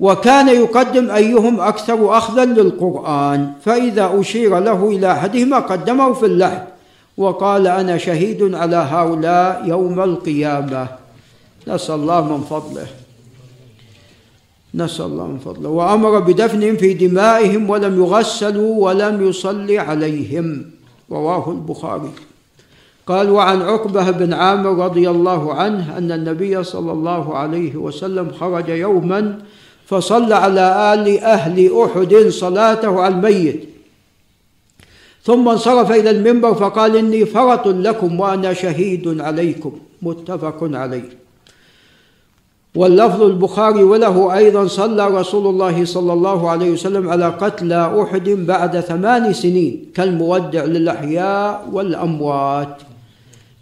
وكان 0.00 0.48
يقدم 0.48 1.10
أيهم 1.10 1.60
أكثر 1.60 2.18
أخذا 2.18 2.44
للقرآن 2.44 3.52
فإذا 3.64 4.20
أشير 4.20 4.58
له 4.58 4.88
إلى 4.88 5.12
أحدهما 5.12 5.58
قدمه 5.58 6.12
في 6.12 6.26
اللحد 6.26 6.64
وقال 7.16 7.66
أنا 7.66 7.98
شهيد 7.98 8.54
على 8.54 8.76
هؤلاء 8.76 9.62
يوم 9.66 10.00
القيامة. 10.00 10.88
نسأل 11.68 11.94
الله 11.94 12.36
من 12.36 12.40
فضله. 12.40 12.86
نسأل 14.74 15.04
الله 15.04 15.26
من 15.26 15.38
فضله. 15.38 15.68
وأمر 15.68 16.18
بدفنهم 16.20 16.76
في 16.76 16.94
دمائهم 16.94 17.70
ولم 17.70 18.00
يغسلوا 18.00 18.84
ولم 18.84 19.28
يصلي 19.28 19.78
عليهم. 19.78 20.70
رواه 21.10 21.50
البخاري. 21.50 22.10
قال 23.08 23.30
وعن 23.30 23.62
عقبة 23.62 24.10
بن 24.10 24.32
عامر 24.32 24.84
رضي 24.84 25.10
الله 25.10 25.54
عنه 25.54 25.98
أن 25.98 26.12
النبي 26.12 26.64
صلى 26.64 26.92
الله 26.92 27.36
عليه 27.36 27.76
وسلم 27.76 28.30
خرج 28.40 28.68
يوما 28.68 29.38
فصلى 29.86 30.34
على 30.34 30.94
آل 30.94 31.20
أهل 31.20 31.70
أحد 31.84 32.14
صلاته 32.28 33.00
على 33.00 33.14
الميت. 33.14 33.68
ثم 35.24 35.48
انصرف 35.48 35.90
إلى 35.90 36.10
المنبر 36.10 36.54
فقال 36.54 36.96
إني 36.96 37.24
فرط 37.24 37.68
لكم 37.68 38.20
وأنا 38.20 38.52
شهيد 38.52 39.20
عليكم. 39.20 39.72
متفق 40.02 40.58
عليه. 40.62 41.08
واللفظ 42.74 43.22
البخاري 43.22 43.82
وله 43.82 44.36
أيضا 44.36 44.66
صلى 44.66 45.08
رسول 45.08 45.46
الله 45.46 45.84
صلى 45.84 46.12
الله 46.12 46.50
عليه 46.50 46.70
وسلم 46.70 47.08
على 47.08 47.28
قتلى 47.28 48.02
أحد 48.02 48.28
بعد 48.28 48.80
ثمان 48.80 49.32
سنين 49.32 49.86
كالمودع 49.94 50.64
للأحياء 50.64 51.68
والأموات. 51.72 52.76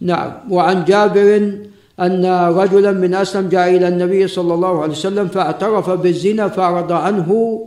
نعم. 0.00 0.32
وعن 0.50 0.84
جابر 0.84 1.52
أن 2.00 2.24
رجلا 2.56 2.92
من 2.92 3.14
أسلم 3.14 3.48
جاء 3.48 3.76
إلى 3.76 3.88
النبي 3.88 4.28
صلى 4.28 4.54
الله 4.54 4.82
عليه 4.82 4.92
وسلم 4.92 5.28
فاعترف 5.28 5.90
بالزنا 5.90 6.48
فأعرض 6.48 6.92
عنه 6.92 7.60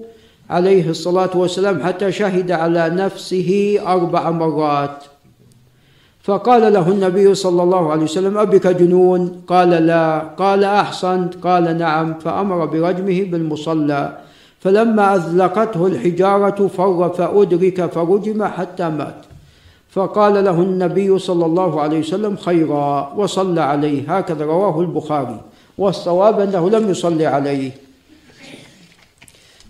عليه 0.49 0.89
الصلاة 0.89 1.37
والسلام 1.37 1.83
حتى 1.83 2.11
شهد 2.11 2.51
على 2.51 2.89
نفسه 2.89 3.79
أربع 3.87 4.29
مرات. 4.29 5.03
فقال 6.23 6.73
له 6.73 6.89
النبي 6.89 7.35
صلى 7.35 7.63
الله 7.63 7.91
عليه 7.91 8.03
وسلم 8.03 8.37
أبك 8.37 8.67
جنون؟ 8.67 9.41
قال 9.47 9.69
لا. 9.69 10.19
قال 10.19 10.63
أحسنت 10.63 11.33
قال 11.43 11.77
نعم. 11.77 12.13
فأمر 12.13 12.65
برجمه 12.65 13.23
بالمصلى. 13.31 14.17
فلما 14.59 15.15
أذلقته 15.15 15.87
الحجارة 15.87 16.67
فر 16.67 17.09
فأدرك 17.09 17.85
فرجم 17.85 18.43
حتى 18.43 18.89
مات. 18.89 19.28
فقال 19.89 20.45
له 20.45 20.51
النبي 20.61 21.19
صلى 21.19 21.45
الله 21.45 21.81
عليه 21.81 21.99
وسلم 21.99 22.35
خيرا 22.35 23.13
وصلى 23.17 23.61
عليه. 23.61 24.17
هكذا 24.17 24.45
رواه 24.45 24.81
البخاري. 24.81 25.41
والصواب 25.77 26.39
أنه 26.39 26.69
لم 26.69 26.89
يصلي 26.89 27.25
عليه. 27.25 27.71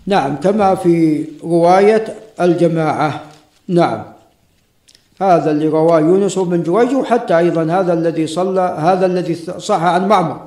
نعم 0.06 0.36
كما 0.36 0.74
في 0.74 1.24
رواية 1.44 2.04
الجماعة. 2.40 3.20
نعم. 3.68 4.02
هذا 5.20 5.50
اللي 5.50 5.68
رواه 5.68 6.00
يونس 6.00 6.38
بن 6.38 6.62
جريج 6.62 6.94
وحتى 6.94 7.38
أيضا 7.38 7.62
هذا 7.62 7.92
الذي 7.92 8.26
صلى 8.26 8.76
هذا 8.78 9.06
الذي 9.06 9.34
صح 9.58 9.82
عن 9.82 10.08
معمر. 10.08 10.40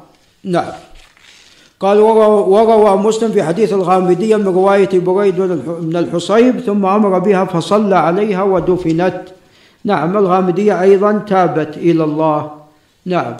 نعم. 0.43 0.71
قال 1.79 1.99
وروى 1.99 2.97
مسلم 2.97 3.31
في 3.31 3.43
حديث 3.43 3.73
الغامدية 3.73 4.35
من 4.35 4.47
رواية 4.47 4.99
بريد 4.99 5.35
بن 5.81 5.97
الحصيب 5.97 6.59
ثم 6.59 6.85
أمر 6.85 7.19
بها 7.19 7.45
فصلى 7.45 7.95
عليها 7.95 8.43
ودفنت. 8.43 9.32
نعم 9.85 10.17
الغامدية 10.17 10.81
أيضا 10.81 11.11
تابت 11.27 11.77
إلى 11.77 12.03
الله. 12.03 12.51
نعم. 13.05 13.33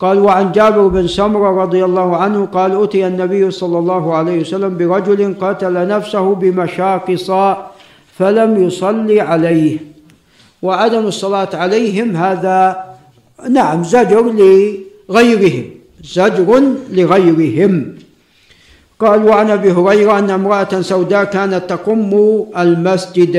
قال 0.00 0.18
وعن 0.18 0.52
جابر 0.52 0.86
بن 0.88 1.06
سمرة 1.06 1.62
رضي 1.62 1.84
الله 1.84 2.16
عنه 2.16 2.46
قال 2.46 2.82
أتي 2.82 3.06
النبي 3.06 3.50
صلى 3.50 3.78
الله 3.78 4.14
عليه 4.14 4.40
وسلم 4.40 4.76
برجل 4.76 5.34
قتل 5.40 5.88
نفسه 5.88 6.34
بمشاقص 6.34 7.30
فلم 8.18 8.64
يصلي 8.64 9.20
عليه. 9.20 9.78
وعدم 10.62 11.06
الصلاة 11.06 11.48
عليهم 11.54 12.16
هذا 12.16 12.84
نعم 13.48 13.84
زجر 13.84 14.24
لغيرهم 14.32 15.64
زجر 16.04 16.62
لغيرهم. 16.90 17.94
قال 19.00 19.24
وعن 19.24 19.50
أبي 19.50 19.72
هريرة 19.72 20.18
أن 20.18 20.30
امرأة 20.30 20.80
سوداء 20.80 21.24
كانت 21.24 21.62
تقم 21.68 22.12
المسجد 22.56 23.36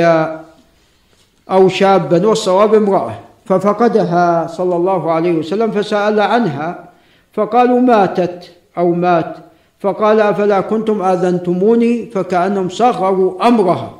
أو 1.51 1.67
شابا 1.67 2.27
والصواب 2.27 2.73
امرأة. 2.73 3.13
ففقدها 3.45 4.47
صلى 4.47 4.75
الله 4.75 5.11
عليه 5.11 5.31
وسلم 5.31 5.71
فسأل 5.71 6.19
عنها 6.19 6.89
فقالوا 7.33 7.79
ماتت 7.79 8.51
أو 8.77 8.91
مات. 8.91 9.35
فقال 9.79 10.19
أفلا 10.19 10.61
كنتم 10.61 11.01
آذنتموني؟ 11.01 12.05
فكأنهم 12.13 12.69
صغروا 12.69 13.47
أمرها. 13.47 13.91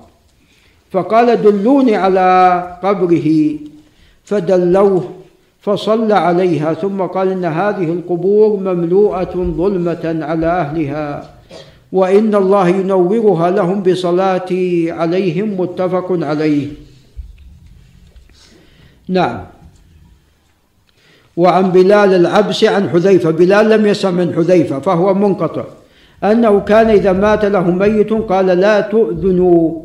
فقال 0.92 1.42
دلوني 1.42 1.96
على 1.96 2.28
قبره. 2.84 3.30
فدلوه 4.24 5.04
فصلى 5.62 6.14
عليها 6.14 6.74
ثم 6.74 7.02
قال 7.02 7.32
إن 7.32 7.46
هذه 7.46 7.84
القبور 7.84 8.60
مملوءة 8.60 9.34
ظلمة 9.36 10.26
على 10.26 10.48
أهلها 10.48 11.30
وإن 11.92 12.36
الله 12.36 12.68
ينورها 12.68 13.52
لهم 13.52 13.84
بصلاتي 13.84 14.92
عليهم 14.92 15.62
متفق 15.62 16.08
عليه. 16.12 16.68
نعم. 19.12 19.40
وعن 21.38 21.72
بلال 21.72 22.14
العبس 22.14 22.64
عن 22.64 22.90
حذيفة. 22.90 23.32
بلال 23.32 23.70
لم 23.70 23.86
يسمع 23.86 24.12
من 24.12 24.34
حذيفة 24.36 24.80
فهو 24.80 25.14
منقطع. 25.14 25.64
أنه 26.24 26.60
كان 26.60 26.90
إذا 26.90 27.12
مات 27.12 27.46
له 27.46 27.72
ميت 27.72 28.14
قال 28.14 28.46
لا 28.46 28.82
تؤذنوا 28.82 29.82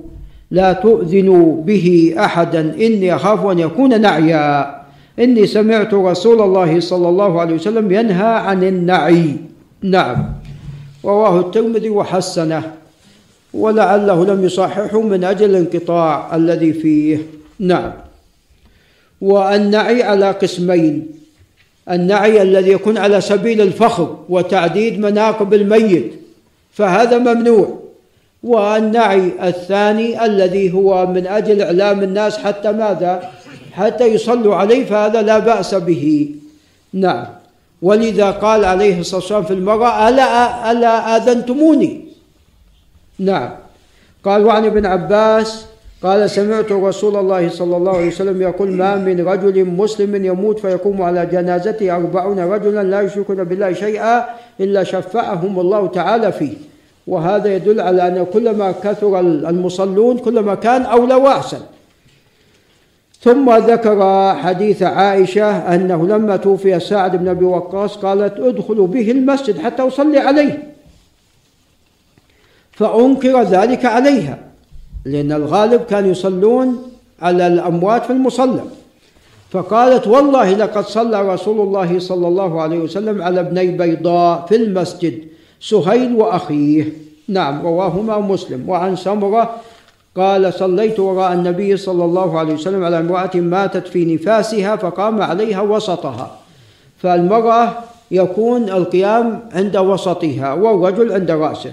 لا 0.50 0.72
تؤذنوا 0.72 1.62
به 1.62 2.14
أحدا 2.18 2.60
إني 2.60 3.14
أخاف 3.14 3.46
أن 3.46 3.58
يكون 3.58 4.00
نعيا. 4.00 4.76
إني 5.18 5.46
سمعت 5.46 5.94
رسول 5.94 6.42
الله 6.42 6.80
صلى 6.80 7.08
الله 7.08 7.40
عليه 7.40 7.54
وسلم 7.54 7.92
ينهى 7.92 8.34
عن 8.46 8.62
النعي. 8.64 9.36
نعم. 9.82 10.32
رواه 11.04 11.40
الترمذي 11.40 11.90
وحسنه. 11.90 12.62
ولعله 13.54 14.24
لم 14.24 14.44
يصححه 14.44 15.00
من 15.02 15.24
أجل 15.24 15.50
الانقطاع 15.50 16.36
الذي 16.36 16.72
فيه. 16.72 17.18
نعم. 17.58 18.05
والنعي 19.20 20.02
على 20.02 20.30
قسمين 20.30 21.06
النعي 21.90 22.42
الذي 22.42 22.70
يكون 22.70 22.98
على 22.98 23.20
سبيل 23.20 23.60
الفخر 23.60 24.18
وتعديد 24.28 25.00
مناقب 25.00 25.54
الميت 25.54 26.12
فهذا 26.72 27.18
ممنوع 27.18 27.78
والنعي 28.42 29.32
الثاني 29.42 30.24
الذي 30.24 30.72
هو 30.72 31.06
من 31.06 31.26
أجل 31.26 31.62
إعلام 31.62 32.02
الناس 32.02 32.38
حتى 32.38 32.72
ماذا؟ 32.72 33.30
حتى 33.72 34.06
يصلوا 34.06 34.54
عليه 34.54 34.84
فهذا 34.84 35.22
لا 35.22 35.38
بأس 35.38 35.74
به. 35.74 36.30
نعم 36.92 37.26
ولذا 37.82 38.30
قال 38.30 38.64
عليه 38.64 39.00
الصلاة 39.00 39.20
والسلام 39.20 39.44
في 39.44 39.52
المرأة 39.52 40.08
ألا 40.08 40.70
ألا 40.70 41.16
آذنتموني. 41.16 42.04
نعم 43.18 43.50
قال 44.24 44.44
وعن 44.44 44.64
ابن 44.64 44.86
عباس 44.86 45.66
قال 46.02 46.30
سمعت 46.30 46.72
رسول 46.72 47.16
الله 47.16 47.48
صلى 47.48 47.76
الله 47.76 47.96
عليه 47.96 48.06
وسلم 48.06 48.42
يقول 48.42 48.72
ما 48.72 48.96
من 48.96 49.28
رجل 49.28 49.64
مسلم 49.64 50.24
يموت 50.24 50.58
فيقوم 50.58 51.02
على 51.02 51.26
جنازته 51.26 51.96
أربعون 51.96 52.38
رجلا 52.38 52.82
لا 52.82 53.00
يشركون 53.00 53.44
بالله 53.44 53.72
شيئا 53.72 54.24
إلا 54.60 54.84
شفعهم 54.84 55.60
الله 55.60 55.86
تعالى 55.86 56.32
فيه. 56.32 56.54
وهذا 57.06 57.54
يدل 57.54 57.80
على 57.80 58.08
أن 58.08 58.26
كلما 58.32 58.72
كثر 58.72 59.20
المصلون 59.20 60.18
كلما 60.18 60.54
كان 60.54 60.82
أولى 60.82 61.14
وأحسن. 61.14 61.60
ثم 63.20 63.56
ذكر 63.56 64.34
حديث 64.34 64.82
عائشة 64.82 65.74
أنه 65.74 66.06
لما 66.06 66.36
توفي 66.36 66.80
سعد 66.80 67.16
بن 67.16 67.28
أبي 67.28 67.44
وقاص 67.44 67.96
قالت 67.96 68.40
ادخلوا 68.40 68.86
به 68.86 69.10
المسجد 69.10 69.58
حتى 69.58 69.82
أصلي 69.82 70.18
عليه. 70.18 70.72
فأنكر 72.72 73.42
ذلك 73.42 73.84
عليها. 73.84 74.45
لأن 75.06 75.32
الغالب 75.32 75.82
كانوا 75.82 76.10
يصلون 76.10 76.82
على 77.22 77.46
الأموات 77.46 78.04
في 78.04 78.12
المصلى. 78.12 78.62
فقالت 79.50 80.06
والله 80.06 80.52
لقد 80.52 80.84
صلى 80.84 81.34
رسول 81.34 81.60
الله 81.60 81.98
صلى 81.98 82.28
الله 82.28 82.60
عليه 82.62 82.78
وسلم 82.78 83.22
على 83.22 83.40
ابني 83.40 83.66
بيضاء 83.66 84.46
في 84.48 84.56
المسجد 84.56 85.14
سهيل 85.60 86.14
وأخيه. 86.14 86.92
نعم 87.28 87.66
رواهما 87.66 88.18
مسلم. 88.18 88.68
وعن 88.68 88.96
سمرة 88.96 89.50
قال 90.16 90.54
صليت 90.54 91.00
وراء 91.00 91.32
النبي 91.32 91.76
صلى 91.76 92.04
الله 92.04 92.38
عليه 92.38 92.54
وسلم 92.54 92.84
على 92.84 92.98
امرأة 92.98 93.30
ماتت 93.34 93.88
في 93.88 94.14
نفاسها 94.14 94.76
فقام 94.76 95.22
عليها 95.22 95.60
وسطها. 95.60 96.36
فالمرأة 96.98 97.72
يكون 98.10 98.62
القيام 98.62 99.40
عند 99.52 99.76
وسطها 99.76 100.52
والرجل 100.52 101.12
عند 101.12 101.30
رأسه. 101.30 101.72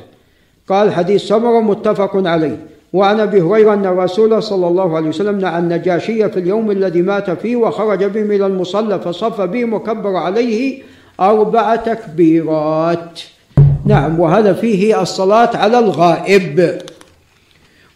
قال 0.69 0.93
حديث 0.93 1.21
سمرة 1.21 1.59
متفق 1.59 2.11
عليه. 2.27 2.72
وعن 2.93 3.19
أبي 3.19 3.41
هريرة 3.41 3.73
أن 3.73 3.85
الرسول 3.85 4.43
صلى 4.43 4.67
الله 4.67 4.95
عليه 4.95 5.09
وسلم 5.09 5.39
نعى 5.39 5.59
النجاشي 5.59 6.29
في 6.29 6.39
اليوم 6.39 6.71
الذي 6.71 7.01
مات 7.01 7.31
فيه 7.31 7.55
وخرج 7.55 8.03
بهم 8.03 8.31
إلى 8.31 8.45
المصلى 8.45 8.99
فصف 8.99 9.41
بهم 9.41 9.73
وكبر 9.73 10.15
عليه 10.15 10.81
أربع 11.19 11.75
تكبيرات. 11.75 13.21
نعم 13.85 14.19
وهذا 14.19 14.53
فيه 14.53 15.01
الصلاة 15.01 15.57
على 15.57 15.79
الغائب. 15.79 16.81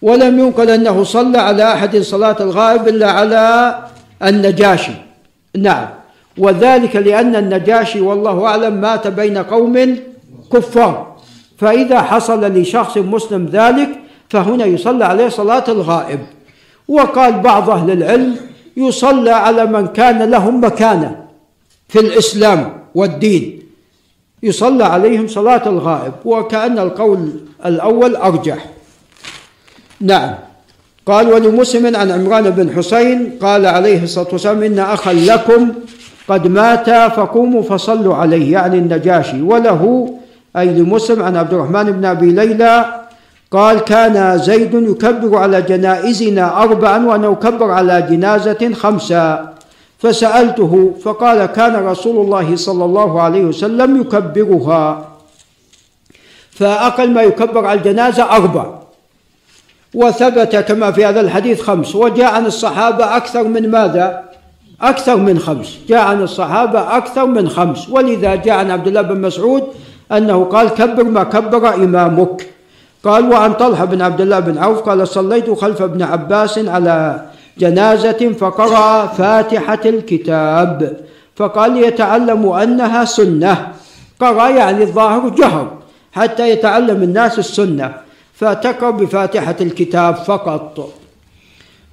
ولم 0.01 0.39
ينقل 0.39 0.69
أنه 0.69 1.03
صلى 1.03 1.37
على 1.37 1.73
أحد 1.73 1.97
صلاة 1.97 2.35
الغائب 2.39 2.87
إلا 2.87 3.11
على 3.11 3.75
النجاشي. 4.23 4.91
نعم 5.57 5.87
وذلك 6.37 6.95
لأن 6.95 7.35
النجاشي 7.35 8.01
والله 8.01 8.45
أعلم 8.45 8.81
مات 8.81 9.07
بين 9.07 9.37
قوم 9.37 9.95
كفار. 10.53 11.15
فإذا 11.57 12.01
حصل 12.01 12.45
لشخص 12.45 12.97
مسلم 12.97 13.45
ذلك 13.45 13.89
فهنا 14.29 14.65
يصلى 14.65 15.05
عليه 15.05 15.29
صلاة 15.29 15.63
الغائب. 15.67 16.19
وقال 16.87 17.39
بعض 17.39 17.69
أهل 17.69 17.91
العلم 17.91 18.35
يصلى 18.77 19.31
على 19.31 19.65
من 19.65 19.87
كان 19.87 20.29
لهم 20.29 20.65
مكانة 20.65 21.25
في 21.89 21.99
الإسلام 21.99 22.73
والدين. 22.95 23.61
يصلى 24.43 24.83
عليهم 24.83 25.27
صلاة 25.27 25.69
الغائب 25.69 26.13
وكأن 26.25 26.79
القول 26.79 27.31
الأول 27.65 28.15
أرجح. 28.15 28.65
نعم. 30.01 30.35
قال 31.05 31.33
ولمسلم 31.33 31.95
عن 31.95 32.11
عمران 32.11 32.49
بن 32.49 32.75
حسين 32.75 33.37
قال 33.41 33.65
عليه 33.65 34.03
الصلاة 34.03 34.27
والسلام 34.31 34.63
إن 34.63 34.79
أخا 34.79 35.13
لكم 35.13 35.73
قد 36.27 36.47
مات 36.47 36.89
فقوموا 36.89 37.63
فصلوا 37.63 38.15
عليه 38.15 38.51
يعني 38.51 38.77
النجاشي. 38.77 39.41
وله 39.41 40.13
أي 40.57 40.65
لمسلم 40.65 41.23
عن 41.23 41.37
عبد 41.37 41.53
الرحمن 41.53 41.91
بن 41.91 42.05
أبي 42.05 42.31
ليلى 42.31 43.06
قال 43.51 43.79
كان 43.79 44.37
زيد 44.37 44.73
يكبر 44.73 45.37
على 45.37 45.61
جنائزنا 45.61 46.63
أربعا 46.63 47.05
وأنا 47.05 47.31
أكبر 47.31 47.71
على 47.71 48.01
جنازة 48.01 48.73
خمسة. 48.73 49.49
فسألته 49.99 50.93
فقال 51.03 51.45
كان 51.45 51.75
رسول 51.75 52.25
الله 52.25 52.55
صلى 52.55 52.85
الله 52.85 53.21
عليه 53.21 53.41
وسلم 53.41 54.01
يكبرها. 54.01 55.07
فأقل 56.51 57.11
ما 57.11 57.21
يكبر 57.21 57.65
على 57.65 57.79
الجنازة 57.79 58.23
أربع 58.23 58.65
وثبت 59.93 60.55
كما 60.55 60.91
في 60.91 61.05
هذا 61.05 61.21
الحديث 61.21 61.61
خمس. 61.61 61.95
وجاء 61.95 62.33
عن 62.33 62.45
الصحابة 62.45 63.17
أكثر 63.17 63.43
من 63.43 63.71
ماذا؟ 63.71 64.23
أكثر 64.81 65.15
من 65.15 65.39
خمس. 65.39 65.77
جاء 65.87 65.99
عن 65.99 66.21
الصحابة 66.21 66.97
أكثر 66.97 67.25
من 67.25 67.49
خمس. 67.49 67.89
ولذا 67.89 68.35
جاء 68.35 68.55
عن 68.55 68.71
عبد 68.71 68.87
الله 68.87 69.01
بن 69.01 69.21
مسعود 69.21 69.63
أنه 70.11 70.43
قال 70.45 70.69
كبر 70.69 71.03
ما 71.03 71.23
كبر 71.23 71.73
إمامك. 71.73 72.56
قال 73.07 73.31
وعن 73.31 73.53
طلحة 73.53 73.85
بن 73.85 74.01
عبد 74.01 74.21
الله 74.21 74.39
بن 74.39 74.57
عوف 74.57 74.79
قال 74.79 75.07
صليت 75.07 75.49
خلف 75.49 75.81
ابن 75.81 76.01
عباس 76.01 76.59
على 76.59 77.25
جنازة 77.57 78.33
فقرأ 78.39 79.07
فاتحة 79.07 79.79
الكتاب 79.85 80.97
فقال 81.35 81.77
يتعلم 81.77 82.49
أنها 82.49 83.05
سنة. 83.05 83.67
قرأ 84.21 84.49
يعني 84.49 84.83
الظاهر 84.83 85.29
جهر 85.29 85.67
حتى 86.11 86.49
يتعلم 86.49 87.03
الناس 87.03 87.39
السنة 87.39 87.93
فتقرأ 88.33 88.91
بفاتحة 88.91 89.55
الكتاب 89.61 90.15
فقط. 90.15 90.89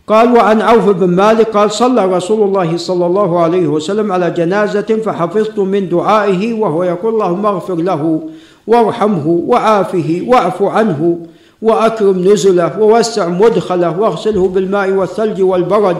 قال 0.06 0.32
وعن 0.32 0.62
عوف 0.62 0.88
بن 0.88 1.06
مالك 1.06 1.48
قال 1.56 1.70
صلى 1.70 2.04
رسول 2.04 2.48
الله 2.48 2.76
صلى 2.76 3.06
الله 3.06 3.42
عليه 3.42 3.66
وسلم 3.66 4.12
على 4.12 4.30
جنازة 4.30 5.00
فحفظت 5.04 5.58
من 5.58 5.88
دعائه 5.88 6.52
وهو 6.52 6.84
يقول 6.84 7.14
اللهم 7.14 7.46
اغفر 7.46 7.74
له 7.74 8.28
وارحمه 8.66 9.26
وعافه 9.26 10.22
واعف 10.26 10.62
عنه 10.62 11.18
وأكرم 11.62 12.18
نزله 12.18 12.80
ووسع 12.80 13.28
مدخله 13.28 14.00
واغسله 14.00 14.48
بالماء 14.48 14.90
والثلج 14.90 15.42
والبرد 15.42 15.96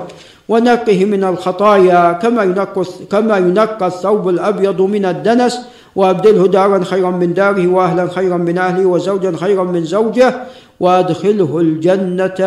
ونقه 0.49 1.05
من 1.05 1.25
الخطايا 1.25 2.13
كما 2.13 2.43
ينقى 2.43 2.85
كما 3.11 3.37
ينقى 3.37 3.87
الثوب 3.87 4.29
الأبيض 4.29 4.83
من 4.83 5.05
الدنس 5.05 5.61
وأبدله 5.97 6.47
دارا 6.47 6.85
خيرا 6.85 7.11
من 7.11 7.35
داره 7.35 7.67
وأهلا 7.67 8.09
خيرا 8.09 8.37
من 8.37 8.59
أهله 8.59 8.87
وزوجا 8.87 9.37
خيرا 9.37 9.65
من 9.65 9.85
زوجه 9.85 10.35
وأدخله 10.81 11.59
الجنة 11.59 12.41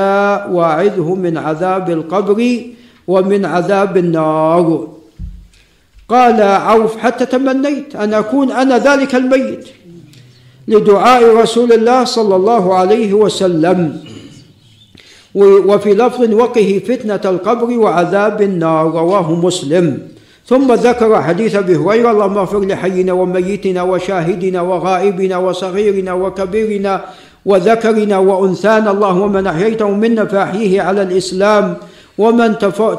وأعذه 0.52 1.16
من 1.16 1.38
عذاب 1.38 1.90
القبر 1.90 2.62
ومن 3.08 3.46
عذاب 3.46 3.98
النار. 3.98 4.88
قال 6.10 6.42
عوف 6.42 6.98
حتى 6.98 7.26
تمنيت 7.26 7.96
أن 7.96 8.14
أكون 8.14 8.52
أنا 8.52 8.78
ذلك 8.78 9.16
الميت. 9.16 9.68
لدعاء 10.68 11.36
رسول 11.36 11.74
الله 11.74 12.04
صلى 12.04 12.36
الله 12.36 12.74
عليه 12.76 13.14
وسلم. 13.14 13.80
وفي 15.70 15.94
لفظ 15.94 16.34
وقه 16.34 16.82
فتنة 16.88 17.24
القبر 17.26 17.70
وعذاب 17.78 18.42
النار 18.42 18.84
رواه 18.92 19.36
مسلم. 19.36 20.00
ثم 20.48 20.74
ذكر 20.74 21.22
حديث 21.22 21.56
أبي 21.56 21.76
هريرة 21.76 22.12
اللهم 22.12 22.38
اغفر 22.38 22.60
لحينا 22.60 23.14
وميتنا 23.14 23.82
وشاهدنا 23.84 24.62
وغائبنا 24.62 25.38
وصغيرنا 25.38 26.14
وكبيرنا 26.14 26.94
وذكرنا 27.46 28.18
وأنثانا. 28.18 28.92
اللهم 28.92 29.32
من 29.32 29.48
أحييته 29.48 29.90
منا 29.92 30.26
فأحيه 30.26 30.82
على 30.82 31.02
الإسلام 31.02 31.66
ومن 32.18 32.50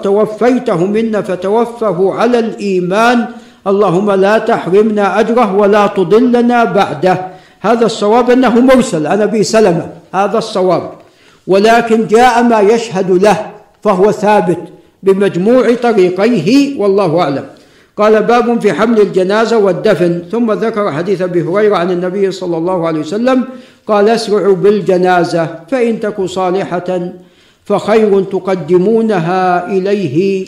توفيته 0.03 0.81
منا 0.87 1.21
فتوفه 1.21 1.99
على 2.15 2.39
الإيمان. 2.39 3.19
اللهم 3.67 4.09
لا 4.11 4.39
تحرمنا 4.39 5.21
أجره 5.21 5.49
ولا 5.57 5.87
تضلنا 5.87 6.65
بعده. 6.65 7.38
هذا 7.61 7.87
الصواب 7.87 8.31
أنه 8.31 8.61
مرسل 8.61 9.07
عن 9.07 9.23
ابي 9.23 9.43
سلمة. 9.43 9.89
هذا 10.15 10.39
الصواب. 10.39 10.91
ولكن 11.47 12.07
جاء 12.07 12.43
ما 12.43 12.61
يشهد 12.61 13.11
له 13.11 13.51
فهو 13.83 14.11
ثابت 14.11 14.59
بمجموع 15.03 15.75
طريقيه 15.75 16.81
والله 16.81 17.21
أعلم. 17.21 17.45
قال 17.97 18.23
باب 18.23 18.61
في 18.61 18.73
حمل 18.73 19.01
الجنازة 19.01 19.59
والدفن. 19.59 20.23
ثم 20.33 20.53
ذكر 20.53 20.93
حديث 20.93 21.23
أبي 21.23 21.43
هريرة 21.43 21.77
عن 21.77 21.91
النبي 21.91 22.31
صلى 22.31 22.57
الله 22.57 22.87
عليه 22.87 23.01
وسلم 23.01 23.45
قال 23.87 24.09
اسرعوا 24.09 24.57
بالجنازة 24.57 25.49
فإن 25.71 26.01
تك 26.01 26.25
صالحة 26.25 27.13
فخير 27.65 28.23
تقدمونها 28.23 29.67
إليه 29.67 30.47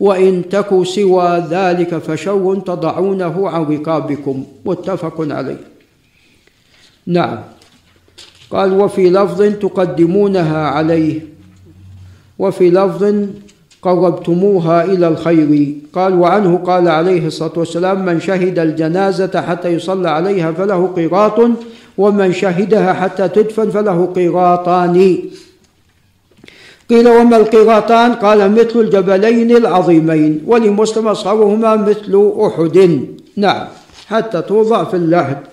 وإن 0.00 0.42
تك 0.50 0.82
سوى 0.82 1.44
ذلك 1.50 1.98
فشر 1.98 2.62
تضعونه 2.66 3.48
عن 3.50 3.62
رقابكم. 3.64 4.44
متفق 4.64 5.26
عليه. 5.30 5.71
نعم. 7.06 7.38
قال 8.50 8.72
وفي 8.72 9.10
لفظ 9.10 9.42
تقدمونها 9.42 10.66
عليه. 10.66 11.20
وفي 12.38 12.70
لفظ 12.70 13.14
قربتموها 13.82 14.84
إلى 14.84 15.08
الخير. 15.08 15.74
قال 15.92 16.14
وعنه 16.14 16.56
قال 16.56 16.88
عليه 16.88 17.26
الصلاة 17.26 17.52
والسلام 17.56 18.04
من 18.04 18.20
شهد 18.20 18.58
الجنازة 18.58 19.40
حتى 19.40 19.68
يصلى 19.68 20.10
عليها 20.10 20.52
فله 20.52 20.86
قيراط 20.96 21.40
ومن 21.98 22.32
شهدها 22.32 22.92
حتى 22.92 23.28
تدفن 23.28 23.70
فله 23.70 24.06
قيراطان. 24.06 25.18
قيل 26.90 27.08
وما 27.08 27.36
القيراطان؟ 27.36 28.12
قال 28.12 28.52
مثل 28.52 28.80
الجبلين 28.80 29.56
العظيمين 29.56 30.42
ولمسلم 30.46 31.08
أصحابهما 31.08 31.76
مثل 31.76 32.32
أحد. 32.46 33.06
نعم. 33.36 33.66
حتى 34.08 34.42
توضع 34.42 34.84
في 34.84 34.96
اللحد 34.96 35.51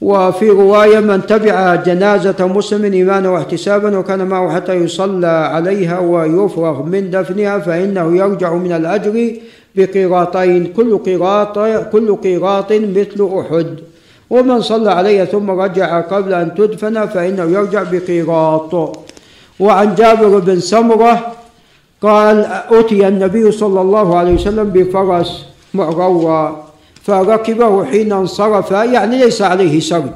وفي 0.00 0.50
رواية 0.50 1.00
من 1.00 1.26
تبع 1.26 1.74
جنازة 1.74 2.46
مسلم 2.46 2.92
إيمانا 2.92 3.30
واحتسابا 3.30 3.98
وكان 3.98 4.26
معه 4.26 4.54
حتى 4.54 4.74
يصلى 4.74 5.26
عليها 5.26 5.98
ويفرغ 5.98 6.82
من 6.82 7.10
دفنها 7.10 7.58
فإنه 7.58 8.16
يرجع 8.16 8.54
من 8.54 8.72
الأجر 8.72 9.32
بقيراطين 9.76 10.66
كل 10.66 10.98
قيراط 10.98 11.58
كل 11.92 12.16
قيراط 12.16 12.72
مثل 12.72 13.28
أحد. 13.38 13.66
ومن 14.30 14.60
صلى 14.60 14.90
عليها 14.90 15.24
ثم 15.24 15.50
رجع 15.50 16.00
قبل 16.00 16.34
أن 16.34 16.54
تدفن 16.54 17.06
فإنه 17.06 17.44
يرجع 17.44 17.82
بقيراط 17.82 18.98
وعن 19.60 19.94
جابر 19.94 20.38
بن 20.38 20.60
سمرة 20.60 21.32
قال 22.02 22.46
أتي 22.70 23.08
النبي 23.08 23.52
صلى 23.52 23.80
الله 23.80 24.18
عليه 24.18 24.34
وسلم 24.34 24.64
بفرس 24.70 25.46
معروى 25.74 26.65
فركبه 27.06 27.84
حين 27.84 28.12
انصرف 28.12 28.70
يعني 28.70 29.18
ليس 29.18 29.42
عليه 29.42 29.80
سرج 29.80 30.12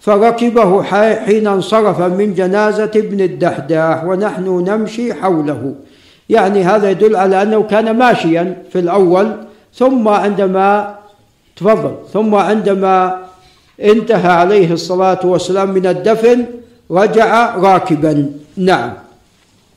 فركبه 0.00 0.82
حين 1.16 1.46
انصرف 1.46 2.00
من 2.00 2.34
جنازة 2.34 2.90
ابن 2.96 3.20
الدحداح 3.20 4.04
ونحن 4.04 4.64
نمشي 4.68 5.14
حوله. 5.14 5.74
يعني 6.28 6.64
هذا 6.64 6.90
يدل 6.90 7.16
على 7.16 7.42
أنه 7.42 7.62
كان 7.62 7.98
ماشيا 7.98 8.62
في 8.72 8.78
الأول 8.78 9.36
ثم 9.74 10.08
عندما 10.08 10.94
تفضل 11.56 11.94
ثم 12.12 12.34
عندما 12.34 13.22
انتهى 13.82 14.32
عليه 14.32 14.72
الصلاة 14.72 15.20
والسلام 15.24 15.70
من 15.70 15.86
الدفن 15.86 16.44
رجع 16.90 17.56
راكبا. 17.56 18.30
نعم. 18.56 18.92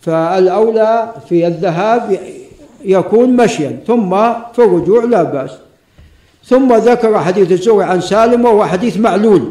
فالأولى 0.01 1.13
في 1.29 1.47
الذهاب 1.47 2.19
يكون 2.85 3.35
مشيا 3.35 3.79
ثم 3.87 4.09
في 4.53 4.59
الرجوع 4.59 5.03
لا 5.03 5.23
بأس. 5.23 5.51
ثم 6.49 6.73
ذكر 6.73 7.19
حديث 7.19 7.51
الزهري 7.51 7.83
عن 7.83 8.01
سالم 8.01 8.45
وهو 8.45 8.65
حديث 8.65 8.97
معلول. 8.97 9.41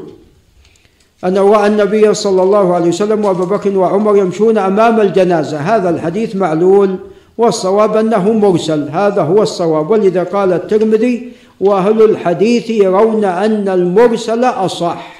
أنه 1.24 1.52
رأى 1.52 1.66
النبي 1.66 2.14
صلى 2.14 2.42
الله 2.42 2.74
عليه 2.74 2.88
وسلم 2.88 3.24
وأبا 3.24 3.44
بكر 3.44 3.78
وعمر 3.78 4.16
يمشون 4.16 4.58
أمام 4.58 5.00
الجنازة. 5.00 5.58
هذا 5.58 5.90
الحديث 5.90 6.36
معلول 6.36 6.96
والصواب 7.38 7.96
أنه 7.96 8.32
مرسل. 8.32 8.88
هذا 8.88 9.22
هو 9.22 9.42
الصواب. 9.42 9.90
ولذا 9.90 10.22
قال 10.22 10.52
الترمذي 10.52 11.32
وأهل 11.60 12.02
الحديث 12.02 12.70
يرون 12.70 13.24
أن 13.24 13.68
المرسل 13.68 14.44
أصح. 14.44 15.14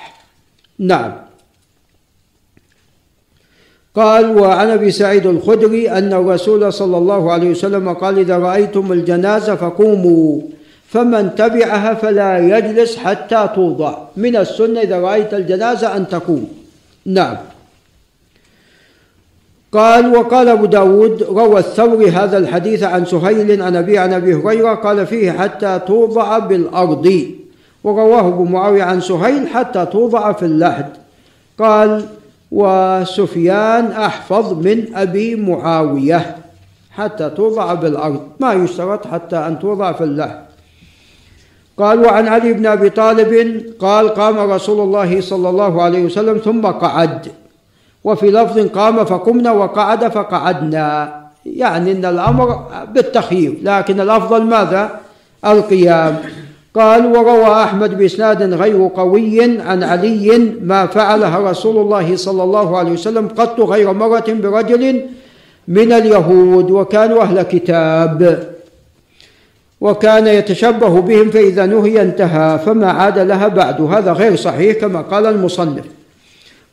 نعم. 0.79 1.13
قال 3.97 4.39
وعن 4.39 4.69
أبي 4.71 4.91
سعيد 4.91 5.27
الخدري 5.27 5.91
أن 5.91 6.13
الرسول 6.13 6.73
صلى 6.73 6.99
الله 6.99 7.33
عليه 7.33 7.51
وسلم 7.51 7.93
قال 7.93 8.19
إذا 8.19 8.39
رأيتم 8.39 8.93
الجنازة 8.93 9.55
فقوموا. 9.55 10.58
فمن 10.89 11.35
تبعها 11.35 11.95
فلا 11.95 12.39
يجلس 12.39 12.97
حتى 12.97 13.49
توضع. 13.55 13.99
من 14.17 14.37
السنة 14.37 14.81
إذا 14.81 15.01
رأيت 15.01 15.35
الجنازة 15.35 15.97
أن 15.97 16.09
تقوم. 16.09 16.49
نعم. 17.07 17.37
قال 19.73 20.17
وقال 20.17 20.49
أبو 20.49 20.67
داود 20.67 21.23
روى 21.23 21.59
الثوري 21.59 22.11
هذا 22.11 22.39
الحديث 22.39 22.83
عن 22.83 23.05
سهيل 23.05 23.63
عن 23.63 23.77
أبي 23.77 23.99
عن 23.99 24.13
أبي 24.13 24.35
هريرة 24.35 24.75
قال 24.75 25.07
فيه 25.07 25.33
حتى 25.33 25.81
توضع 25.87 26.39
بالأرض. 26.39 27.25
ورواه 27.85 28.29
أبو 28.29 28.45
معاوية 28.45 28.83
عن 28.83 29.01
سهيل 29.01 29.49
حتى 29.49 29.87
توضع 29.87 30.33
في 30.33 30.45
اللحد. 30.45 30.89
قال 31.59 32.05
وسفيان 32.53 33.93
أحفظ 33.93 34.53
من 34.53 34.85
أبي 34.95 35.37
معاوية. 35.37 36.37
حتى 36.91 37.31
توضع 37.31 37.75
بالأرض. 37.75 38.29
ما 38.41 38.53
يشترط 38.53 39.07
حتى 39.07 39.37
أن 39.37 39.59
توضع 39.59 39.93
في 39.93 40.05
اللحد. 40.05 40.48
قال 41.79 42.05
وعن 42.05 42.29
علي 42.29 42.53
بن 42.53 42.67
أبي 42.67 42.91
طالب 42.91 43.63
قال 43.81 44.09
قام 44.09 44.51
رسول 44.51 44.81
الله 44.81 45.21
صلى 45.21 45.49
الله 45.49 45.83
عليه 45.83 46.05
وسلم 46.05 46.39
ثم 46.39 46.61
قعد. 46.61 47.27
وفي 48.05 48.31
لفظ 48.31 48.59
قام 48.59 49.05
فقمنا 49.05 49.53
وقعد 49.53 50.09
فقعدنا. 50.09 51.15
يعني 51.47 51.93
إن 51.93 52.05
الأمر 52.05 52.67
بالتخيير 52.95 53.55
لكن 53.63 54.01
الأفضل 54.01 54.45
ماذا؟ 54.45 54.91
القيام. 55.47 56.17
قال 56.75 57.07
وروى 57.07 57.63
أحمد 57.63 57.99
بإسناد 57.99 58.43
غير 58.55 58.91
قوي 58.97 59.61
عن 59.61 59.83
علي 59.83 60.53
ما 60.63 60.87
فعلها 60.87 61.51
رسول 61.51 61.77
الله 61.77 62.17
صلى 62.17 62.43
الله 62.43 62.79
عليه 62.79 62.93
وسلم 62.93 63.29
قط 63.29 63.61
غير 63.61 63.93
مرة 63.93 64.25
برجل 64.29 65.03
من 65.69 65.93
اليهود 65.93 66.71
وكانوا 66.71 67.23
أهل 67.23 67.43
كتاب. 67.43 68.49
وكان 69.81 70.27
يتشبه 70.27 71.01
بهم 71.01 71.31
فإذا 71.31 71.67
نهي 71.67 72.03
انتهى 72.03 72.59
فما 72.67 72.91
عاد 72.91 73.19
لها 73.19 73.49
بعد. 73.49 73.81
هذا 73.81 74.13
غير 74.13 74.37
صحيح 74.37 74.77
كما 74.77 75.01
قال 75.01 75.27
المصنف. 75.27 75.85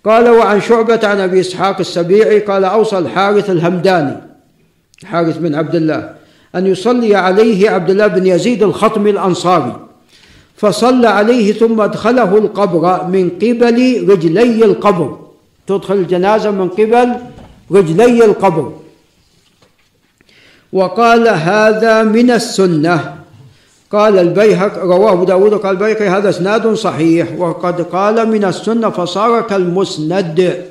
قال 0.05 0.29
وعن 0.29 0.61
شعبة 0.61 0.99
عن 1.03 1.19
أبي 1.19 1.39
إسحاق 1.39 1.79
السبيعي 1.79 2.39
قال 2.39 2.63
أوصى 2.63 2.97
الحارث 2.97 3.49
الهمداني 3.49 4.17
حارث 5.05 5.37
بن 5.37 5.55
عبد 5.55 5.75
الله 5.75 6.09
أن 6.55 6.67
يصلي 6.67 7.15
عليه 7.15 7.69
عبد 7.69 7.89
الله 7.89 8.07
بن 8.07 8.27
يزيد 8.27 8.63
الخطمي 8.63 9.09
الأنصاري 9.09 9.75
فصلى 10.55 11.07
عليه 11.07 11.53
ثم 11.53 11.81
أدخله 11.81 12.37
القبر 12.37 13.03
من 13.07 13.29
قبل 13.29 14.05
رجلي 14.09 14.65
القبر. 14.65 15.17
تدخل 15.67 15.93
الجنازة 15.93 16.51
من 16.51 16.69
قبل 16.69 17.15
رجلي 17.71 18.25
القبر. 18.25 18.71
وقال 20.75 21.23
هذا 21.27 22.03
من 22.03 22.31
السنة. 22.31 23.15
قال 23.91 24.19
البيهق 24.19 24.77
رواه 24.77 25.25
داود 25.25 25.53
قال 25.53 25.71
البيهقي 25.71 26.07
هذا 26.07 26.29
إسناد 26.29 26.73
صحيح 26.73 27.27
وقد 27.37 27.81
قال 27.81 28.29
من 28.29 28.43
السنة 28.45 28.89
فصار 28.89 29.41
كالمسند 29.41 30.65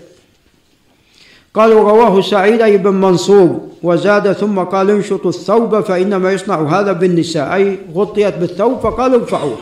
قال 1.55 1.73
ورواه 1.73 2.21
سعيد 2.21 2.63
أي 2.63 2.77
بن 2.77 2.95
منصور 2.95 3.61
وزاد 3.83 4.33
ثم 4.33 4.59
قال 4.59 4.91
انشطوا 4.91 5.31
الثوب 5.31 5.81
فإنما 5.81 6.33
يصنع 6.33 6.81
هذا 6.81 6.93
بالنساء 6.93 7.55
أي 7.55 7.79
غطيت 7.95 8.35
بالثوب 8.37 8.81
فقال 8.81 9.15
ارفعوه 9.15 9.57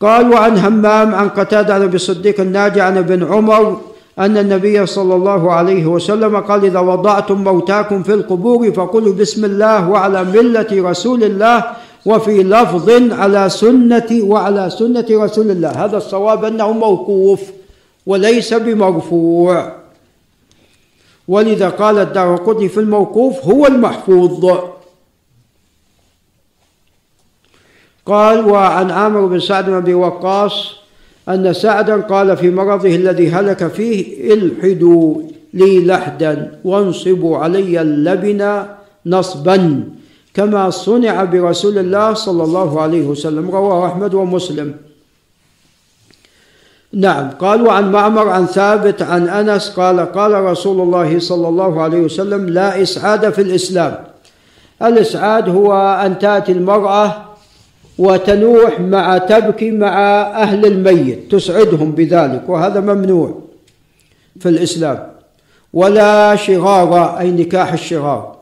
قال 0.00 0.32
وعن 0.32 0.58
همام 0.58 1.14
عن 1.14 1.28
قتادة 1.28 1.74
عن 1.74 1.82
أبي 1.82 1.96
الصديق 1.96 2.40
الناجي 2.40 2.80
عن 2.80 2.98
ابن 2.98 3.32
عمر 3.32 3.80
أن 4.18 4.38
النبي 4.38 4.86
صلى 4.86 5.14
الله 5.14 5.52
عليه 5.52 5.86
وسلم 5.86 6.36
قال 6.36 6.64
إذا 6.64 6.80
وضعتم 6.80 7.44
موتاكم 7.44 8.02
في 8.02 8.14
القبور 8.14 8.72
فقولوا 8.72 9.14
بسم 9.14 9.44
الله 9.44 9.90
وعلى 9.90 10.24
ملة 10.24 10.90
رسول 10.90 11.24
الله 11.24 11.64
وفي 12.06 12.42
لفظ 12.42 12.90
على 13.12 13.48
سنة 13.48 14.08
وعلى 14.22 14.70
سنة 14.70 15.06
رسول 15.10 15.50
الله. 15.50 15.70
هذا 15.70 15.96
الصواب 15.96 16.44
أنه 16.44 16.72
موقوف 16.72 17.40
وليس 18.06 18.54
بمرفوع. 18.54 19.72
ولذا 21.28 21.68
قال 21.68 21.98
الدار 21.98 22.36
قطني 22.36 22.68
في 22.68 22.80
الموقوف 22.80 23.44
هو 23.44 23.66
المحفوظ. 23.66 24.58
قال 28.06 28.46
وعن 28.50 28.90
عامر 28.90 29.26
بن 29.26 29.40
سعد 29.40 29.66
بن 29.66 29.74
أبي 29.74 29.94
وقاص 29.94 30.81
أن 31.28 31.52
سعدا 31.52 31.96
قال 31.96 32.36
في 32.36 32.50
مرضه 32.50 32.94
الذي 32.96 33.30
هلك 33.30 33.66
فيه 33.66 34.34
إلحدوا 34.34 35.22
لي 35.54 35.86
لحدا 35.86 36.58
وانصبوا 36.64 37.38
علي 37.38 37.80
اللبن 37.80 38.62
نصبا. 39.06 39.84
كما 40.34 40.70
صنع 40.70 41.24
برسول 41.24 41.78
الله 41.78 42.14
صلى 42.14 42.42
الله 42.44 42.80
عليه 42.80 43.02
وسلم 43.06 43.50
رواه 43.50 43.86
أحمد 43.86 44.14
ومسلم. 44.14 44.74
نعم 46.92 47.30
قال 47.30 47.62
وعن 47.62 47.92
معمر 47.92 48.28
عن 48.28 48.46
ثابت 48.46 49.02
عن 49.02 49.28
أنس 49.28 49.70
قال 49.70 50.00
قال 50.00 50.32
رسول 50.32 50.80
الله 50.80 51.18
صلى 51.18 51.48
الله 51.48 51.82
عليه 51.82 52.00
وسلم 52.00 52.48
لا 52.48 52.82
إسعاد 52.82 53.30
في 53.30 53.42
الإسلام. 53.42 54.04
الإسعاد 54.82 55.48
هو 55.48 55.72
أن 56.06 56.18
تأتي 56.18 56.52
المرأة 56.52 57.31
وتنوح 57.98 58.80
مع 58.80 59.18
تبكي 59.18 59.70
مع 59.70 60.22
أهل 60.42 60.66
الميت 60.66 61.32
تسعدهم 61.32 61.92
بذلك 61.92 62.42
وهذا 62.48 62.80
ممنوع 62.80 63.38
في 64.40 64.48
الإسلام. 64.48 65.06
ولا 65.72 66.36
شغار 66.36 67.18
أي 67.18 67.30
نكاح 67.30 67.72
الشغار 67.72 68.36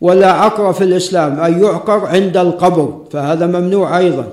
ولا 0.00 0.32
عقر 0.32 0.72
في 0.72 0.84
الإسلام 0.84 1.40
أي 1.40 1.52
يعقر 1.52 2.06
عند 2.06 2.36
القبر 2.36 2.98
فهذا 3.12 3.46
ممنوع 3.46 3.98
أيضا. 3.98 4.26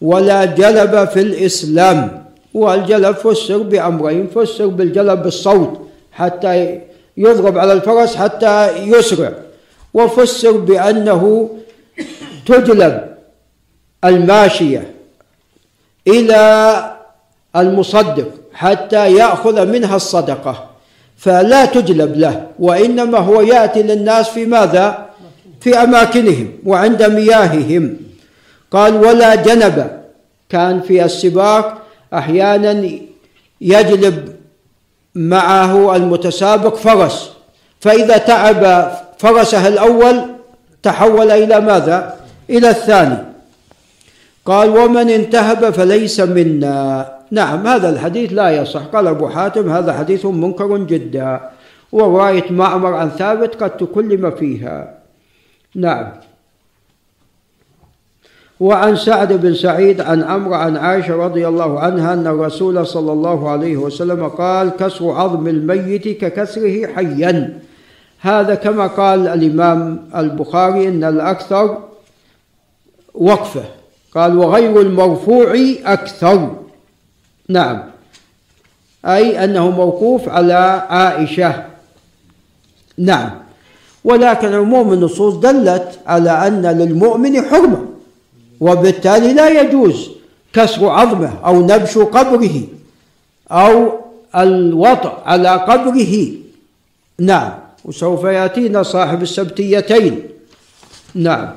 ولا 0.00 0.44
جلب 0.44 1.08
في 1.08 1.20
الإسلام 1.20 2.24
والجلب 2.54 3.14
فسر 3.14 3.58
بأمرين 3.58 4.26
فسر 4.34 4.66
بالجلب 4.66 5.22
بالصوت 5.22 5.80
حتى 6.12 6.80
يضرب 7.16 7.58
على 7.58 7.72
الفرس 7.72 8.16
حتى 8.16 8.76
يسرع 8.78 9.32
وفسر 9.94 10.50
بأنه 10.50 11.50
تجلب 12.46 13.00
الماشية 14.04 14.94
إلى 16.08 16.96
المصدق 17.56 18.28
حتى 18.54 19.12
يأخذ 19.14 19.66
منها 19.66 19.96
الصدقة 19.96 20.70
فلا 21.16 21.64
تجلب 21.64 22.16
له 22.16 22.46
وإنما 22.58 23.18
هو 23.18 23.40
يأتي 23.40 23.82
للناس 23.82 24.28
في 24.28 24.46
ماذا؟ 24.46 25.06
في 25.60 25.82
أماكنهم 25.82 26.52
وعند 26.66 27.02
مياههم. 27.02 27.96
قال 28.70 28.94
ولا 28.94 29.34
جنب. 29.34 30.00
كان 30.48 30.80
في 30.80 31.04
السباق 31.04 31.82
أحيانا 32.14 32.90
يجلب 33.60 34.36
معه 35.14 35.96
المتسابق 35.96 36.74
فرس 36.74 37.30
فإذا 37.80 38.16
تعب 38.16 38.92
فرسه 39.18 39.68
الأول 39.68 40.20
تحول 40.82 41.30
إلى 41.30 41.60
ماذا؟ 41.60 42.16
إلى 42.50 42.70
الثاني. 42.70 43.29
قال 44.50 44.68
ومن 44.78 45.10
انتهب 45.10 45.70
فليس 45.70 46.20
منا. 46.20 47.08
نعم 47.30 47.66
هذا 47.66 47.88
الحديث 47.90 48.32
لا 48.32 48.50
يصح. 48.50 48.82
قال 48.90 49.06
أبو 49.06 49.28
حاتم 49.28 49.70
هذا 49.70 49.92
حديث 49.92 50.26
منكر 50.26 50.78
جدا 50.78 51.50
وروايه 51.92 52.50
معمر 52.50 52.94
عن 52.94 53.08
ثابت 53.10 53.62
قد 53.62 53.70
تكلم 53.76 54.30
فيها. 54.30 54.98
نعم. 55.74 56.06
وعن 58.60 58.96
سعد 58.96 59.32
بن 59.32 59.54
سعيد 59.54 60.00
عن 60.00 60.22
عمرو 60.22 60.54
عن 60.54 60.76
عائشة 60.76 61.16
رضي 61.16 61.48
الله 61.48 61.80
عنها 61.80 62.12
أن 62.12 62.26
الرسول 62.26 62.86
صلى 62.86 63.12
الله 63.12 63.50
عليه 63.50 63.76
وسلم 63.76 64.28
قال 64.28 64.68
كسر 64.68 65.10
عظم 65.10 65.46
الميت 65.46 66.08
ككسره 66.08 66.86
حيا. 66.94 67.60
هذا 68.20 68.54
كما 68.54 68.86
قال 68.86 69.28
الإمام 69.28 70.08
البخاري 70.16 70.88
أن 70.88 71.04
الأكثر 71.04 71.78
وقفة. 73.14 73.79
قال 74.14 74.38
وغير 74.38 74.80
المرفوع 74.80 75.54
أكثر. 75.84 76.56
نعم. 77.48 77.82
أي 79.04 79.44
أنه 79.44 79.70
موقوف 79.70 80.28
على 80.28 80.86
عائشة. 80.88 81.64
نعم. 82.98 83.30
ولكن 84.04 84.54
عموم 84.54 84.92
النصوص 84.92 85.34
دلت 85.34 85.98
على 86.06 86.30
أن 86.30 86.66
للمؤمن 86.66 87.42
حرمة 87.42 87.86
وبالتالي 88.60 89.34
لا 89.34 89.60
يجوز 89.60 90.10
كسر 90.52 90.88
عظمه 90.88 91.32
أو 91.44 91.66
نبش 91.66 91.98
قبره 91.98 92.62
أو 93.50 94.00
الوطأ 94.36 95.22
على 95.26 95.50
قبره. 95.50 96.28
نعم. 97.18 97.52
وسوف 97.84 98.24
يأتينا 98.24 98.82
صاحب 98.82 99.22
السبتيتين. 99.22 100.22
نعم. 101.14 101.48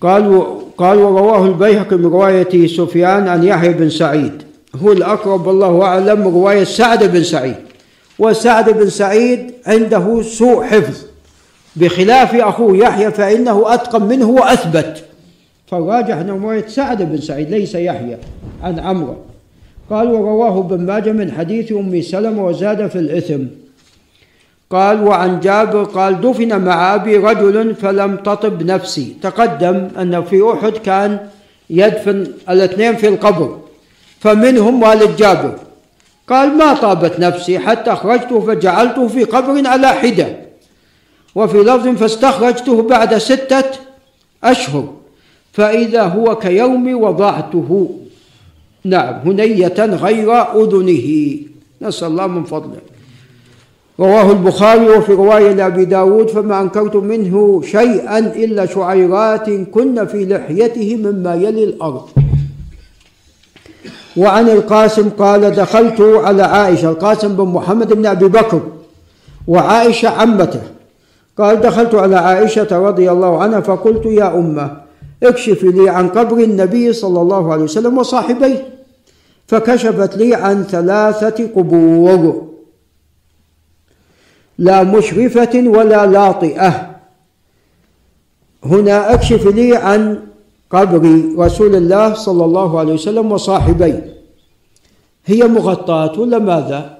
قال 0.00 0.44
قال 0.76 0.98
ورواه 0.98 1.46
البيهقي 1.46 1.96
من 1.96 2.06
رواية 2.06 2.66
سفيان 2.66 3.28
عن 3.28 3.44
يحيى 3.44 3.72
بن 3.72 3.90
سعيد. 3.90 4.32
هو 4.76 4.92
الأقرب 4.92 5.46
والله 5.46 5.82
أعلم 5.82 6.28
رواية 6.28 6.64
سعد 6.64 7.04
بن 7.04 7.22
سعيد. 7.22 7.54
وسعد 8.18 8.70
بن 8.70 8.88
سعيد 8.90 9.52
عنده 9.66 10.22
سوء 10.22 10.62
حفظ. 10.62 11.02
بخلاف 11.76 12.34
أخوه 12.34 12.76
يحيى 12.76 13.10
فإنه 13.10 13.74
أتقن 13.74 14.02
منه 14.02 14.30
وأثبت. 14.30 15.04
فالراجح 15.66 16.16
أنه 16.16 16.32
رواية 16.32 16.66
سعد 16.66 17.02
بن 17.02 17.20
سعيد 17.20 17.50
ليس 17.50 17.74
يحيى 17.74 18.16
عن 18.62 18.78
عمرو. 18.78 19.16
قال 19.90 20.08
ورواه 20.08 20.58
ابن 20.58 20.86
ماجه 20.86 21.12
من 21.12 21.32
حديث 21.32 21.72
أم 21.72 22.02
سلمة 22.02 22.46
وزاد 22.46 22.86
في 22.86 22.98
الإثم. 22.98 23.42
قال 24.70 25.02
وعن 25.02 25.40
جابر 25.40 25.84
قال 25.84 26.20
دفن 26.20 26.64
مع 26.64 26.94
أبي 26.94 27.16
رجل 27.16 27.74
فلم 27.74 28.16
تطب 28.16 28.62
نفسي. 28.62 29.16
تقدم 29.22 29.88
أن 29.98 30.24
في 30.24 30.52
أحد 30.52 30.72
كان 30.72 31.26
يدفن 31.70 32.26
الاثنين 32.48 32.96
في 32.96 33.08
القبر 33.08 33.58
فمنهم 34.20 34.82
والد 34.82 35.16
جابر. 35.16 35.54
قال 36.28 36.58
ما 36.58 36.74
طابت 36.74 37.20
نفسي 37.20 37.58
حتى 37.58 37.92
أخرجته 37.92 38.40
فجعلته 38.40 39.08
في 39.08 39.24
قبر 39.24 39.68
على 39.68 39.88
حدة. 39.88 40.36
وفي 41.34 41.58
لفظ 41.58 41.88
فاستخرجته 41.88 42.82
بعد 42.82 43.18
ستة 43.18 43.64
أشهر 44.44 44.94
فإذا 45.52 46.02
هو 46.02 46.38
كيوم 46.38 47.02
وضعته. 47.02 47.98
نعم 48.84 49.14
هنية 49.24 49.78
غير 49.78 50.42
أذنه. 50.42 51.38
نسأل 51.82 52.08
الله 52.08 52.26
من 52.26 52.44
فضله. 52.44 52.89
رواه 54.00 54.30
البخاري 54.30 54.88
وفي 54.88 55.12
رواية 55.12 55.52
لأبي 55.52 55.84
داود 55.84 56.28
فما 56.28 56.60
أنكرت 56.60 56.96
منه 56.96 57.62
شيئا 57.62 58.18
إلا 58.18 58.66
شعيرات 58.66 59.50
كن 59.50 60.06
في 60.06 60.24
لحيته 60.24 60.96
مما 60.96 61.34
يلي 61.34 61.64
الأرض. 61.64 62.08
وعن 64.16 64.48
القاسم 64.48 65.08
قال 65.08 65.50
دخلت 65.50 66.00
على 66.00 66.42
عائشة 66.42 66.90
القاسم 66.90 67.36
بن 67.36 67.44
محمد 67.44 67.92
بن 67.92 68.06
أبي 68.06 68.28
بكر 68.28 68.60
وعائشة 69.48 70.08
عمته. 70.08 70.60
قال 71.38 71.60
دخلت 71.60 71.94
على 71.94 72.16
عائشة 72.16 72.68
رضي 72.72 73.10
الله 73.10 73.42
عنها 73.42 73.60
فقلت 73.60 74.06
يا 74.06 74.38
أمة 74.38 74.76
اكشفي 75.22 75.66
لي 75.66 75.88
عن 75.88 76.08
قبر 76.08 76.36
النبي 76.38 76.92
صلى 76.92 77.20
الله 77.20 77.52
عليه 77.52 77.62
وسلم 77.64 77.98
وصاحبيه 77.98 78.68
فكشفت 79.46 80.16
لي 80.16 80.34
عن 80.34 80.64
ثلاثة 80.64 81.48
قبور. 81.56 82.49
لا 84.60 84.82
مشرفة 84.82 85.54
ولا 85.54 86.06
لاطئة. 86.06 86.90
هنا 88.64 89.14
أكشف 89.14 89.46
لي 89.46 89.76
عن 89.76 90.20
قبر 90.70 91.02
رسول 91.38 91.76
الله 91.76 92.14
صلى 92.14 92.44
الله 92.44 92.78
عليه 92.78 92.92
وسلم 92.92 93.32
وصاحبيه. 93.32 94.16
هي 95.26 95.42
مغطاة 95.44 96.20
ولا 96.20 96.38
ماذا؟ 96.38 96.98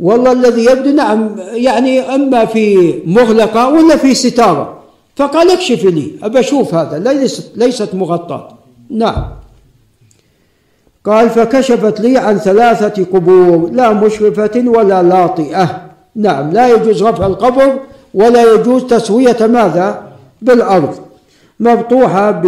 والله 0.00 0.32
الذي 0.32 0.64
يبدو 0.64 0.90
نعم 0.90 1.36
يعني 1.54 2.00
أما 2.00 2.44
في 2.44 2.94
مغلقة 3.06 3.68
ولا 3.68 3.96
في 3.96 4.14
ستارة. 4.14 4.82
فقال 5.16 5.50
اكشف 5.50 5.84
لي 5.84 6.18
أبى 6.22 6.40
أشوف 6.40 6.74
هذا 6.74 6.98
ليست 6.98 7.52
ليست 7.56 7.94
مغطاة. 7.94 8.58
نعم. 8.90 9.37
قال 11.04 11.30
فكشفت 11.30 12.00
لي 12.00 12.18
عن 12.18 12.38
ثلاثة 12.38 13.04
قبور 13.04 13.70
لا 13.72 13.92
مشرفة 13.92 14.64
ولا 14.66 15.02
لاطئة. 15.02 15.80
نعم 16.16 16.50
لا 16.50 16.74
يجوز 16.74 17.02
رفع 17.02 17.26
القبر 17.26 17.72
ولا 18.14 18.54
يجوز 18.54 18.84
تسوية 18.84 19.36
ماذا؟ 19.40 20.02
بالأرض 20.42 20.94
مبطوحة 21.60 22.42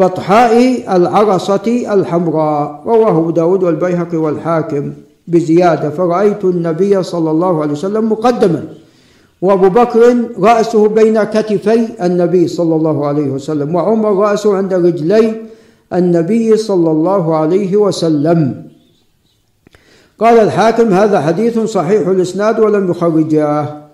ببطحاء 0.00 0.84
العرصة 0.96 1.84
الحمراء. 1.92 2.82
رواه 2.86 3.32
داود 3.32 3.62
والبيهقي 3.62 4.16
والحاكم 4.16 4.92
بزيادة. 5.28 5.90
فرأيت 5.90 6.44
النبي 6.44 7.02
صلى 7.02 7.30
الله 7.30 7.62
عليه 7.62 7.72
وسلم 7.72 8.12
مقدما 8.12 8.64
وأبو 9.42 9.68
بكر 9.68 10.16
رأسه 10.40 10.88
بين 10.88 11.24
كتفي 11.24 11.88
النبي 12.02 12.48
صلى 12.48 12.76
الله 12.76 13.06
عليه 13.06 13.26
وسلم 13.30 13.74
وعمر 13.74 14.16
رأسه 14.16 14.56
عند 14.56 14.74
رجلي 14.74 15.34
النبي 15.92 16.56
صلى 16.56 16.90
الله 16.90 17.36
عليه 17.36 17.76
وسلم. 17.76 18.66
قال 20.18 20.38
الحاكم 20.38 20.92
هذا 20.92 21.20
حديث 21.20 21.58
صحيح 21.58 22.08
الإسناد 22.08 22.60
ولم 22.60 22.90
يخرجاه 22.90 23.86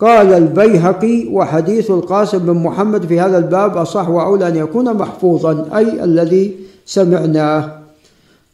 قال 0.00 0.32
البيهقي 0.32 1.28
وحديث 1.32 1.90
القاسم 1.90 2.38
بن 2.38 2.52
محمد 2.52 3.06
في 3.06 3.20
هذا 3.20 3.38
الباب 3.38 3.76
أصح 3.76 4.08
وأولى 4.08 4.48
أن 4.48 4.56
يكون 4.56 4.94
محفوظا 4.96 5.68
أي 5.76 6.04
الذي 6.04 6.56
سمعناه. 6.86 7.78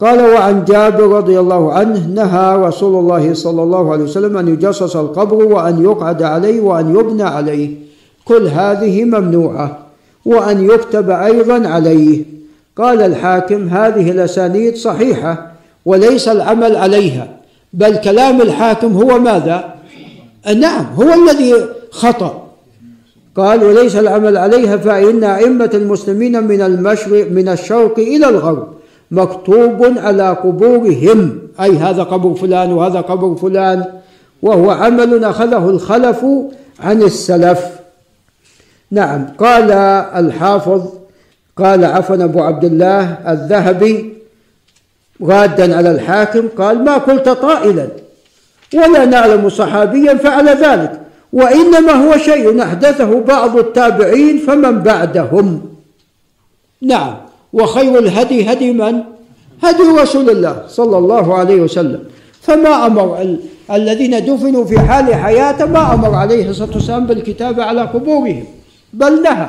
قال 0.01 0.20
وعن 0.20 0.65
جابر 0.65 1.09
رضي 1.09 1.40
الله 1.40 1.73
عنه 1.73 2.06
نهى 2.06 2.56
رسول 2.56 2.98
الله 3.01 3.35
صلى 3.35 3.62
الله 3.62 3.93
عليه 3.93 4.05
وسلم 4.05 4.36
أن 4.36 4.48
يجصص 4.48 4.97
القبر 4.97 5.44
وأن 5.44 5.82
يقعد 5.82 6.23
عليه 6.23 6.60
وأن 6.60 6.97
يبنى 6.97 7.23
عليه. 7.23 7.70
كل 8.24 8.48
هذه 8.48 9.05
ممنوعة 9.05 9.78
وأن 10.24 10.65
يكتب 10.65 11.10
أيضا 11.10 11.69
عليه. 11.69 12.24
قال 12.78 13.02
الحاكم 13.02 13.68
هذه 13.68 14.10
الأسانيد 14.10 14.76
صحيحة 14.76 15.52
وليس 15.86 16.28
العمل 16.28 16.76
عليها 16.76 17.28
بل 17.72 17.96
كلام 17.96 18.42
الحاكم 18.42 18.92
هو 18.96 19.18
ماذا؟ 19.18 19.74
نعم 20.56 20.86
هو 20.96 21.14
الذي 21.14 21.55
خطأ. 21.90 22.48
قال 23.36 23.64
وليس 23.64 23.96
العمل 23.96 24.36
عليها 24.36 24.76
فإن 24.76 25.24
أئمة 25.24 25.70
المسلمين 25.74 26.44
من 26.44 26.60
المشرق 26.60 27.30
من 27.30 27.48
الشرق 27.48 27.98
إلى 27.98 28.28
الغرب 28.28 28.68
مكتوب 29.10 29.98
على 29.98 30.30
قبورهم 30.30 31.38
أي 31.60 31.76
هذا 31.76 32.02
قبر 32.02 32.34
فلان 32.34 32.72
وهذا 32.72 33.00
قبر 33.00 33.34
فلان 33.34 33.84
وهو 34.42 34.70
عمل 34.70 35.24
أخذه 35.24 35.70
الخلف 35.70 36.24
عن 36.80 37.02
السلف. 37.02 37.60
نعم 38.90 39.26
قال 39.38 39.72
الحافظ 40.24 40.82
قال 41.59 41.85
عفوا 41.85 42.24
أبو 42.24 42.40
عبد 42.43 42.64
الله 42.64 43.18
الذهبي 43.28 44.12
رادا 45.22 45.76
على 45.76 45.90
الحاكم 45.90 46.48
قال 46.59 46.85
ما 46.85 46.98
قلت 46.98 47.28
طائلا 47.28 47.89
ولا 48.74 49.05
نعلم 49.05 49.48
صحابيا 49.48 50.14
فعل 50.14 50.48
ذلك 50.48 51.01
وإنما 51.32 51.93
هو 51.93 52.16
شيء 52.16 52.62
أحدثه 52.62 53.20
بعض 53.20 53.56
التابعين 53.56 54.39
فمن 54.39 54.78
بعدهم. 54.78 55.60
نعم. 56.82 57.14
وخير 57.52 57.98
الهدي 57.98 58.52
هدي 58.52 58.72
من؟ 58.72 59.01
هدي 59.62 59.82
رسول 59.82 60.30
الله 60.30 60.62
صلى 60.68 60.98
الله 60.98 61.35
عليه 61.35 61.60
وسلم. 61.60 62.05
فما 62.43 62.86
أمر 62.86 63.22
ال... 63.22 63.40
الذين 63.72 64.24
دفنوا 64.24 64.64
في 64.64 64.80
حال 64.80 65.14
حياته 65.14 65.66
ما 65.66 65.94
أمر 65.94 66.14
عليه 66.14 66.51
الصلاة 66.51 66.74
والسلام 66.74 67.06
بالكتابة 67.06 67.64
على 67.64 67.80
قبورهم 67.82 68.44
بل 68.93 69.22
نهى 69.22 69.48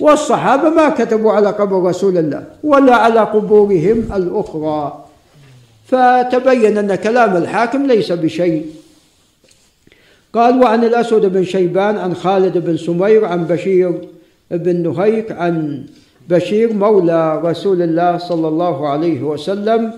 والصحابة 0.00 0.68
ما 0.70 0.88
كتبوا 0.88 1.32
على 1.32 1.48
قبر 1.48 1.82
رسول 1.82 2.18
الله 2.18 2.44
ولا 2.64 2.94
على 2.94 3.20
قبورهم 3.20 4.08
الأخرى. 4.14 5.04
فتبين 5.86 6.78
أن 6.78 6.94
كلام 6.94 7.36
الحاكم 7.36 7.86
ليس 7.86 8.12
بشيء. 8.12 8.66
قال 10.34 10.62
وعن 10.62 10.84
الأسود 10.84 11.26
بن 11.26 11.44
شيبان 11.44 11.98
عن 11.98 12.14
خالد 12.14 12.58
بن 12.58 12.76
سمير 12.76 13.24
عن 13.24 13.44
بشير 13.44 14.00
بن 14.50 14.76
نهيك 14.82 15.32
عن 15.32 15.84
بشير 16.28 16.72
مولى 16.72 17.40
رسول 17.44 17.82
الله 17.82 18.18
صلى 18.18 18.48
الله 18.48 18.88
عليه 18.88 19.22
وسلم 19.22 19.92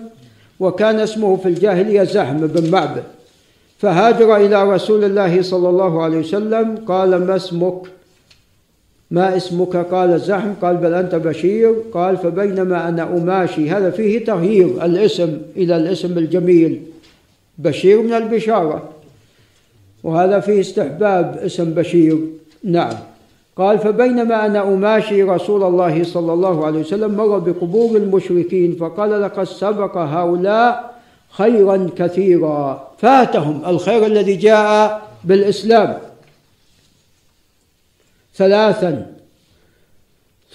وكان 0.59 0.99
اسمه 0.99 1.35
في 1.35 1.45
الجاهلية 1.45 2.03
زحم 2.03 2.37
بن 2.37 2.71
معبد. 2.71 3.03
فهاجر 3.77 4.35
إلى 4.35 4.63
رسول 4.63 5.03
الله 5.03 5.41
صلى 5.41 5.69
الله 5.69 6.03
عليه 6.03 6.17
وسلم 6.17 6.75
قال 6.87 7.27
ما 7.27 7.35
اسمك؟ 7.35 7.81
ما 9.13 9.37
اسمك؟ 9.37 9.75
قال 9.77 10.19
زحم. 10.19 10.53
قال 10.61 10.77
بل 10.77 10.93
أنت 10.93 11.15
بشير. 11.15 11.73
قال 11.93 12.17
فبينما 12.17 12.89
أنا 12.89 13.03
أماشي. 13.03 13.69
هذا 13.69 13.89
فيه 13.89 14.25
تغيير 14.25 14.85
الاسم 14.85 15.37
إلى 15.55 15.77
الاسم 15.77 16.17
الجميل. 16.17 16.81
بشير 17.57 18.01
من 18.01 18.13
البشارة. 18.13 18.83
وهذا 20.03 20.39
فيه 20.39 20.59
استحباب 20.59 21.37
اسم 21.45 21.73
بشير. 21.73 22.17
نعم. 22.63 22.93
قال 23.57 23.79
فبينما 23.79 24.45
أنا 24.45 24.63
أماشي 24.63 25.23
رسول 25.23 25.63
الله 25.63 26.03
صلى 26.03 26.33
الله 26.33 26.65
عليه 26.65 26.79
وسلم 26.79 27.11
مر 27.15 27.37
بقبور 27.37 27.97
المشركين 27.97 28.75
فقال 28.79 29.21
لقد 29.21 29.43
سبق 29.43 29.97
هؤلاء 29.97 30.93
خيرا 31.29 31.89
كثيرا. 31.95 32.87
فاتهم 32.97 33.61
الخير 33.67 34.05
الذي 34.05 34.35
جاء 34.35 35.01
بالإسلام. 35.23 35.97
ثلاثا. 38.35 39.05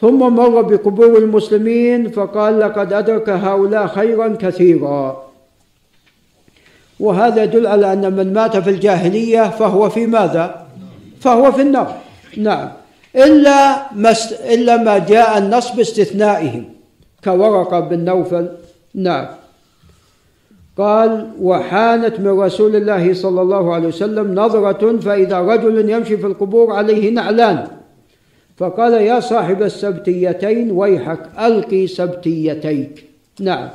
ثم 0.01 0.19
مر 0.19 0.63
بقبور 0.63 1.19
المسلمين 1.19 2.11
فقال 2.11 2.61
لقد 2.61 2.93
أدرك 2.93 3.29
هؤلاء 3.29 3.87
خيرا 3.87 4.37
كثيرا. 4.41 5.29
وهذا 7.01 7.43
يدل 7.43 7.67
على 7.67 7.93
أن 7.93 8.13
من 8.13 8.33
مات 8.33 8.57
في 8.57 8.71
الجاهلية 8.71 9.51
فهو 9.51 9.91
في 9.91 10.07
ماذا؟ 10.07 10.67
فهو 11.21 11.53
في 11.53 11.63
النار. 11.63 11.97
نعم. 12.37 12.69
إلا 13.17 13.93
ما 13.93 14.15
إلا 14.55 14.77
ما 14.77 14.99
جاء 14.99 15.39
النص 15.39 15.71
باستثنائهم 15.71 16.65
كورقة 17.25 17.81
بن 17.81 18.05
نوفل. 18.05 18.49
نعم. 18.95 19.38
قال 20.79 21.31
وحانت 21.41 22.21
من 22.21 22.41
رسول 22.41 22.77
الله 22.77 23.15
صلى 23.15 23.41
الله 23.43 23.75
عليه 23.75 23.89
وسلم 23.89 24.35
نظرة 24.35 24.97
فإذا 24.97 25.39
رجل 25.41 25.91
يمشي 25.91 26.17
في 26.17 26.27
القبور 26.27 26.73
عليه 26.73 27.11
نعلان. 27.11 27.67
فقال 28.57 28.93
يا 28.93 29.21
صاحب 29.21 29.63
السبتيتين 29.63 30.71
ويحك 30.71 31.23
ألقي 31.41 31.87
سبتيتيك. 31.87 33.05
نعم. 33.41 33.69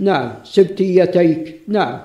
نعم 0.00 0.30
سبتيتيك. 0.44 1.60
نعم. 1.68 1.98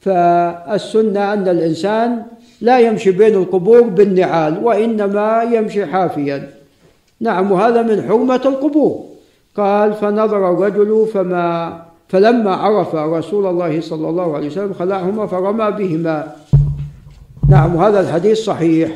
فالسنة 0.00 1.32
أن 1.32 1.48
الإنسان 1.48 2.22
لا 2.60 2.78
يمشي 2.78 3.10
بين 3.10 3.34
القبور 3.34 3.80
بالنعال 3.80 4.64
وإنما 4.64 5.42
يمشي 5.42 5.86
حافيا. 5.86 6.50
نعم 7.20 7.52
وهذا 7.52 7.82
من 7.82 8.02
حرمة 8.02 8.42
القبور. 8.46 9.04
قال 9.56 9.94
فنظر 9.94 10.50
الرجل 10.52 11.06
فما 11.14 11.86
فلما 12.08 12.54
عرف 12.54 12.94
رسول 12.94 13.46
الله 13.46 13.80
صلى 13.80 14.08
الله 14.08 14.36
عليه 14.36 14.46
وسلم 14.46 14.74
خلعهما 14.78 15.26
فرمى 15.26 15.70
بهما. 15.70 16.36
نعم 17.48 17.76
وهذا 17.76 18.00
الحديث 18.00 18.38
صحيح. 18.38 18.90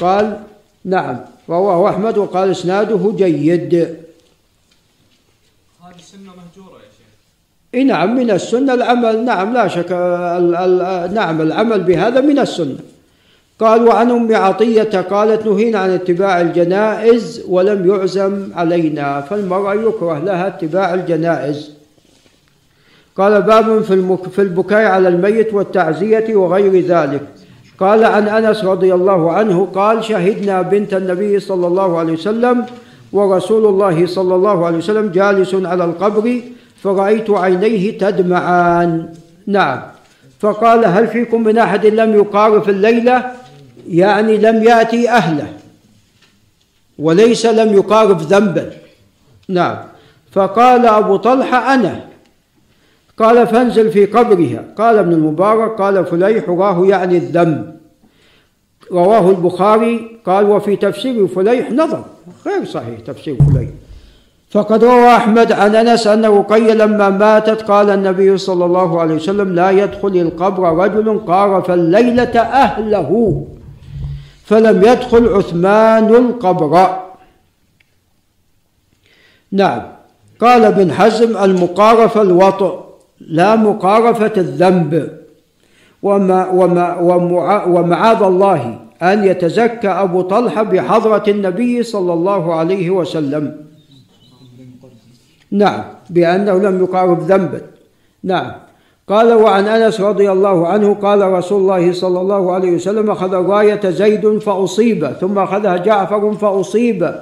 قال 0.00 0.40
نعم 0.84 1.20
رواه 1.48 1.90
أحمد 1.90 2.18
وقال 2.18 2.50
إسناده 2.50 3.12
جيد. 3.16 3.74
هذه 3.74 3.96
سنة 6.00 6.30
مهجورة 6.38 6.74
يا 6.74 6.90
شيخ. 6.98 7.06
إيه 7.74 7.84
نعم 7.84 8.16
من 8.16 8.30
السنة 8.30 8.74
العمل. 8.74 9.24
نعم 9.24 9.54
لا 9.54 9.68
شك 9.68 9.92
ال 9.92 10.54
ال 10.54 11.14
نعم 11.14 11.40
العمل 11.40 11.80
بهذا 11.80 12.20
من 12.20 12.38
السنة. 12.38 12.78
قال 13.58 13.88
وعن 13.88 14.10
أم 14.10 14.36
عطية 14.36 15.00
قالت 15.00 15.46
نهينا 15.46 15.78
عن 15.78 15.90
اتباع 15.90 16.40
الجنائز 16.40 17.44
ولم 17.48 17.90
يعزم 17.90 18.48
علينا 18.54 19.20
فالمرأة 19.20 19.74
يكره 19.74 20.18
لها 20.18 20.46
اتباع 20.46 20.94
الجنائز. 20.94 21.77
قال 23.18 23.42
باب 23.42 23.82
في, 23.82 24.16
في 24.32 24.42
البكاء 24.42 24.84
على 24.84 25.08
الميت 25.08 25.54
والتعزية 25.54 26.36
وغير 26.36 26.80
ذلك. 26.80 27.22
قال 27.80 28.04
عن 28.04 28.28
أنس 28.28 28.64
رضي 28.64 28.94
الله 28.94 29.32
عنه 29.32 29.68
قال 29.74 30.04
شهدنا 30.04 30.62
بنت 30.62 30.94
النبي 30.94 31.40
صلى 31.40 31.66
الله 31.66 31.98
عليه 31.98 32.12
وسلم 32.12 32.66
ورسول 33.12 33.66
الله 33.66 34.06
صلى 34.06 34.34
الله 34.34 34.66
عليه 34.66 34.78
وسلم 34.78 35.08
جالس 35.08 35.54
على 35.54 35.84
القبر 35.84 36.40
فرأيت 36.82 37.30
عينيه 37.30 37.98
تدمعان. 37.98 39.08
نعم. 39.46 39.82
فقال 40.40 40.84
هل 40.84 41.08
فيكم 41.08 41.42
من 41.44 41.58
أحد 41.58 41.86
لم 41.86 42.14
يقارف 42.14 42.68
الليلة؟ 42.68 43.32
يعني 43.88 44.36
لم 44.36 44.62
يأتي 44.62 45.10
أهله. 45.10 45.46
وليس 46.98 47.46
لم 47.46 47.74
يقارف 47.74 48.22
ذنبا 48.22 48.70
نعم. 49.48 49.76
فقال 50.32 50.86
أبو 50.86 51.16
طلحة 51.16 51.74
أنا. 51.74 52.07
قال 53.18 53.46
فانزل 53.46 53.90
في 53.90 54.06
قبرها. 54.06 54.64
قال 54.78 54.98
ابن 54.98 55.12
المبارك 55.12 55.80
قال 55.80 56.06
فليح 56.06 56.48
راه 56.48 56.86
يعني 56.86 57.16
الذنب 57.16 57.76
رواه 58.92 59.30
البخاري 59.30 60.20
قال 60.26 60.50
وفي 60.50 60.76
تفسير 60.76 61.26
فليح 61.26 61.70
نظر. 61.70 62.04
غير 62.46 62.64
صحيح 62.64 63.00
تفسير 63.00 63.36
فليح. 63.36 63.70
فقد 64.50 64.84
روى 64.84 65.16
أحمد 65.16 65.52
عن 65.52 65.76
أنس 65.76 66.06
أن 66.06 66.24
رقية 66.24 66.72
لما 66.72 67.08
ماتت 67.08 67.62
قال 67.62 67.90
النبي 67.90 68.38
صلى 68.38 68.64
الله 68.64 69.00
عليه 69.00 69.14
وسلم 69.14 69.54
لا 69.54 69.70
يدخل 69.70 70.16
القبر 70.16 70.76
رجل 70.84 71.18
قارف 71.18 71.70
الليلة 71.70 72.40
أهله. 72.40 73.44
فلم 74.44 74.84
يدخل 74.84 75.28
عثمان 75.28 76.14
القبر. 76.14 76.98
نعم. 79.52 79.82
قال 80.40 80.64
ابن 80.64 80.92
حزم 80.92 81.36
المقارفة 81.36 82.22
الوطء 82.22 82.87
لا 83.20 83.56
مقارفة 83.56 84.32
الذنب. 84.36 85.18
وما 86.02 86.48
وما 86.50 86.96
ومع 86.96 87.64
ومعاذ 87.64 88.22
الله 88.22 88.78
أن 89.02 89.24
يتزكى 89.24 89.88
أبو 89.88 90.20
طلحة 90.20 90.62
بحضرة 90.62 91.24
النبي 91.28 91.82
صلى 91.82 92.12
الله 92.12 92.54
عليه 92.54 92.90
وسلم. 92.90 93.56
نعم 95.50 95.84
بأنه 96.10 96.58
لم 96.58 96.82
يقارب 96.82 97.20
ذنبا. 97.20 97.60
نعم. 98.24 98.52
قال 99.08 99.32
وعن 99.32 99.66
أنس 99.66 100.00
رضي 100.00 100.32
الله 100.32 100.66
عنه 100.66 100.94
قال 100.94 101.32
رسول 101.32 101.60
الله 101.60 101.92
صلى 101.92 102.20
الله 102.20 102.52
عليه 102.52 102.72
وسلم 102.72 103.10
أخذ 103.10 103.34
راية 103.34 103.90
زيد 103.90 104.38
فأصيب 104.38 105.06
ثم 105.06 105.38
أخذها 105.38 105.76
جعفر 105.76 106.32
فأصيب 106.32 107.14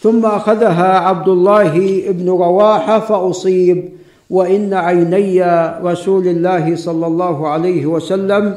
ثم 0.00 0.26
أخذها 0.26 0.98
عبد 0.98 1.28
الله 1.28 2.02
بن 2.08 2.28
رواحة 2.28 2.98
فأصيب. 3.00 3.88
وإن 4.30 4.74
عيني 4.74 5.42
رسول 5.82 6.26
الله 6.28 6.76
صلى 6.76 7.06
الله 7.06 7.48
عليه 7.48 7.86
وسلم 7.86 8.54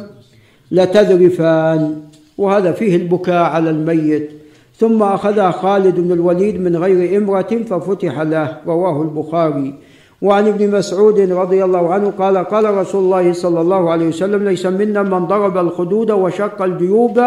لتذرفان 0.71 1.95
وهذا 2.37 2.71
فيه 2.71 2.95
البكاء 2.95 3.43
على 3.43 3.69
الميت. 3.69 4.29
ثم 4.77 5.03
أخذها 5.03 5.51
خالد 5.51 5.99
بن 5.99 6.11
الوليد 6.11 6.61
من 6.61 6.75
غير 6.75 7.17
إمرة 7.17 7.51
ففتح 7.69 8.21
له 8.21 8.57
رواه 8.67 9.01
البخاري. 9.01 9.73
وعن 10.21 10.47
ابن 10.47 10.77
مسعود 10.77 11.19
رضي 11.19 11.63
الله 11.63 11.93
عنه 11.93 12.13
قال 12.19 12.37
قال 12.37 12.77
رسول 12.77 13.03
الله 13.03 13.33
صلى 13.33 13.61
الله 13.61 13.91
عليه 13.91 14.07
وسلم 14.07 14.43
ليس 14.43 14.65
منا 14.65 15.03
من 15.03 15.25
ضرب 15.25 15.57
الخدود 15.57 16.11
وشق 16.11 16.61
الجيوب 16.61 17.21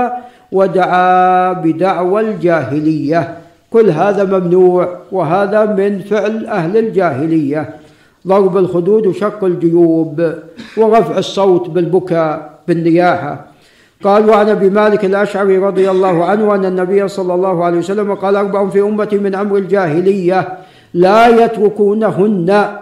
ودعا 0.52 1.52
بدعوى 1.52 2.20
الجاهلية. 2.20 3.38
كل 3.70 3.90
هذا 3.90 4.38
ممنوع 4.38 4.88
وهذا 5.12 5.64
من 5.64 5.98
فعل 5.98 6.46
أهل 6.46 6.76
الجاهلية. 6.76 7.83
ضرب 8.26 8.56
الخدود 8.56 9.06
وشق 9.06 9.44
الجيوب 9.44 10.34
ورفع 10.76 11.18
الصوت 11.18 11.70
بالبكاء 11.70 12.58
بالنياحة. 12.68 13.46
قال 14.04 14.28
وعن 14.28 14.48
أبي 14.48 14.70
مالك 14.70 15.04
الأشعري 15.04 15.58
رضي 15.58 15.90
الله 15.90 16.24
عنه 16.24 16.54
أن 16.54 16.64
النبي 16.64 17.08
صلى 17.08 17.34
الله 17.34 17.64
عليه 17.64 17.78
وسلم 17.78 18.14
قال 18.14 18.36
أربع 18.36 18.68
في 18.68 18.80
امتي 18.80 19.18
من 19.18 19.34
أمر 19.34 19.56
الجاهلية 19.56 20.58
لا 20.94 21.44
يتركونهن 21.44 22.76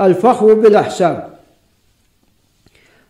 الفخر 0.00 0.54
بالأحساب 0.54 1.28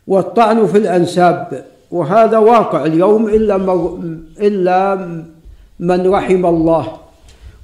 والطعن 0.06 0.66
في 0.66 0.78
الأنساب. 0.78 1.64
وهذا 1.90 2.38
واقع 2.38 2.84
اليوم 2.84 3.28
إلا 3.28 3.56
إلا 4.40 4.94
من 5.80 6.10
رحم 6.10 6.46
الله. 6.46 7.05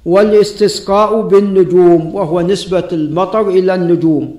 والاستسقاء 0.05 1.21
بالنجوم 1.21 2.15
وهو 2.15 2.41
نسبة 2.41 2.87
المطر 2.91 3.49
إلى 3.49 3.75
النجوم. 3.75 4.35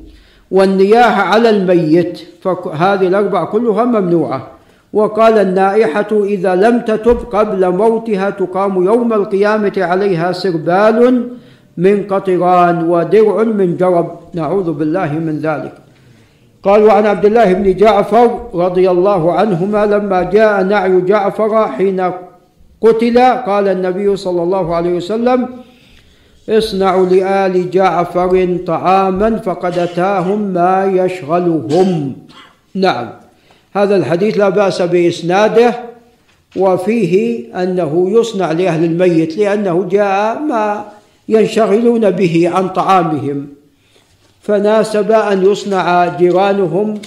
والنياحة 0.50 1.22
على 1.22 1.50
الميت 1.50 2.20
فهذه 2.42 3.06
الأربع 3.06 3.44
كلها 3.44 3.84
ممنوعة. 3.84 4.46
وقال 4.92 5.38
النائحة 5.38 6.24
إذا 6.24 6.54
لم 6.54 6.80
تتب 6.80 7.16
قبل 7.32 7.70
موتها 7.70 8.30
تقام 8.30 8.84
يوم 8.84 9.12
القيامة 9.12 9.72
عليها 9.76 10.32
سربال 10.32 11.28
من 11.76 12.02
قطران 12.02 12.90
ودرع 12.90 13.42
من 13.42 13.76
جرب. 13.76 14.08
نعوذ 14.34 14.72
بالله 14.72 15.12
من 15.12 15.38
ذلك. 15.38 15.72
قال 16.62 16.82
وعن 16.82 17.06
عبد 17.06 17.24
الله 17.24 17.52
بن 17.52 17.76
جعفر 17.76 18.40
رضي 18.54 18.90
الله 18.90 19.32
عنهما 19.32 19.86
لما 19.86 20.22
جاء 20.22 20.62
نعي 20.62 21.00
جعفر 21.00 21.68
حين 21.68 22.10
قتل 22.84 23.18
قال 23.18 23.68
النبي 23.68 24.16
صلى 24.16 24.42
الله 24.42 24.74
عليه 24.74 24.90
وسلم 24.90 25.48
اصنعوا 26.48 27.06
لآل 27.06 27.70
جعفر 27.70 28.58
طعاما 28.66 29.36
فقد 29.36 29.78
أتاهم 29.78 30.40
ما 30.40 30.84
يشغلهم. 30.84 32.16
نعم. 32.74 33.10
هذا 33.72 33.96
الحديث 33.96 34.38
لا 34.38 34.48
بأس 34.48 34.82
بإسناده 34.82 35.74
وفيه 36.56 37.44
أنه 37.62 38.10
يصنع 38.10 38.52
لأهل 38.52 38.84
الميت 38.84 39.36
لأنه 39.38 39.88
جاء 39.90 40.38
ما 40.38 40.84
ينشغلون 41.28 42.10
به 42.10 42.50
عن 42.54 42.68
طعامهم. 42.68 43.46
فناسب 44.42 45.12
أن 45.12 45.46
يصنع 45.46 46.16
جيرانهم 46.16 47.00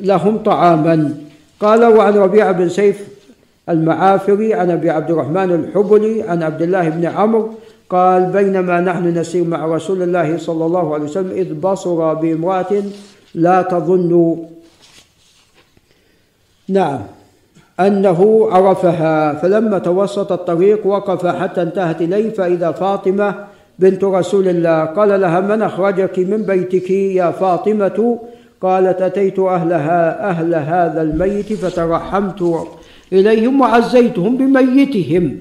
لهم 0.00 0.36
طعاما. 0.36 1.14
قال 1.60 1.84
وعن 1.84 2.14
ربيع 2.14 2.50
بن 2.50 2.68
سيف 2.68 3.17
المعافري 3.68 4.54
عن 4.54 4.70
أبي 4.70 4.90
عبد 4.90 5.10
الرحمن 5.10 5.50
الحبلي 5.52 6.22
عن 6.22 6.42
عبد 6.42 6.62
الله 6.62 6.88
بن 6.88 7.04
عمرو. 7.06 7.50
قال 7.90 8.26
بينما 8.26 8.80
نحن 8.80 9.04
نسير 9.18 9.44
مع 9.44 9.66
رسول 9.66 10.02
الله 10.02 10.38
صلى 10.38 10.66
الله 10.66 10.94
عليه 10.94 11.04
وسلم 11.04 11.30
إذ 11.30 11.54
بصر 11.54 12.14
بامرأة 12.14 12.82
لا 13.34 13.62
تظن. 13.62 14.36
نعم. 16.68 17.00
أنه 17.80 18.48
عرفها. 18.52 19.34
فلما 19.34 19.78
توسط 19.78 20.32
الطريق 20.32 20.86
وقف 20.86 21.26
حتى 21.26 21.62
انتهت 21.62 22.02
إليه 22.02 22.30
فإذا 22.30 22.72
فاطمة 22.72 23.34
بنت 23.78 24.04
رسول 24.04 24.48
الله. 24.48 24.84
قال 24.84 25.20
لها 25.20 25.40
من 25.40 25.62
أخرجك 25.62 26.18
من 26.18 26.42
بيتك 26.42 26.90
يا 26.90 27.30
فاطمة؟ 27.30 28.18
قالت 28.60 29.02
أتيت 29.02 29.38
أهلها 29.38 30.30
أهل 30.30 30.54
هذا 30.54 31.02
الميت 31.02 31.52
فترحمت 31.52 32.68
إليهم 33.12 33.60
وعزيتهم 33.60 34.36
بميتهم. 34.36 35.38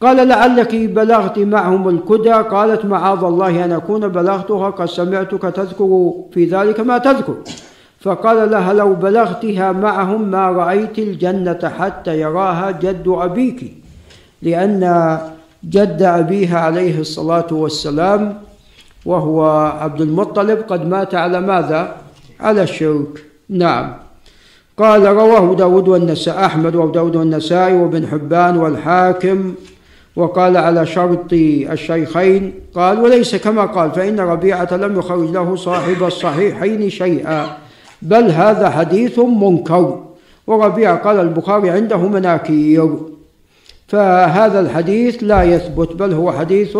قال 0.00 0.28
لعلك 0.28 0.74
بلغت 0.74 1.38
معهم 1.38 1.88
الكدى 1.88 2.32
قالت 2.32 2.84
معاذ 2.84 3.24
الله 3.24 3.64
أن 3.64 3.72
أكون 3.72 4.08
بلغتها 4.08 4.70
قد 4.70 4.86
سمعتك 4.86 5.42
تذكر 5.42 6.12
في 6.32 6.44
ذلك 6.44 6.80
ما 6.80 6.98
تذكر. 6.98 7.34
فقال 8.00 8.50
لها 8.50 8.72
لو 8.72 8.94
بلغتها 8.94 9.72
معهم 9.72 10.30
ما 10.30 10.48
رأيت 10.48 10.98
الجنة 10.98 11.72
حتى 11.78 12.20
يراها 12.20 12.70
جد 12.70 13.04
أبيك 13.08 13.72
لأن 14.42 15.18
جد 15.64 16.02
أبيها 16.02 16.58
عليه 16.58 17.00
الصلاة 17.00 17.46
والسلام 17.52 18.38
وهو 19.06 19.44
عبد 19.80 20.00
المطلب. 20.00 20.58
قد 20.68 20.86
مات 20.86 21.14
على 21.14 21.40
ماذا؟ 21.40 21.96
على 22.40 22.62
الشرك. 22.62 23.24
نعم. 23.48 23.99
قال 24.80 25.06
رواه 25.06 25.54
داود 25.54 25.88
والنساء 25.88 26.44
أحمد 26.44 26.76
وداود 26.76 27.16
والنسائي 27.16 27.74
وابن 27.74 28.06
حبان 28.06 28.56
والحاكم. 28.56 29.54
وقال 30.16 30.56
على 30.56 30.86
شرط 30.86 31.32
الشيخين 31.32 32.52
قال 32.74 33.00
وليس 33.00 33.36
كما 33.36 33.64
قال 33.64 33.90
فإن 33.90 34.20
ربيعة 34.20 34.68
لم 34.72 34.98
يخرج 34.98 35.30
له 35.30 35.56
صاحب 35.56 36.02
الصحيحين 36.02 36.90
شيئا 36.90 37.46
بل 38.02 38.30
هذا 38.30 38.70
حديث 38.70 39.18
منكر. 39.18 40.00
وربيعة 40.46 40.96
قال 40.96 41.20
البخاري 41.20 41.70
عنده 41.70 41.98
مناكير. 41.98 42.90
فهذا 43.88 44.60
الحديث 44.60 45.18
لا 45.22 45.42
يثبت 45.42 45.92
بل 45.92 46.12
هو 46.12 46.32
حديث 46.32 46.78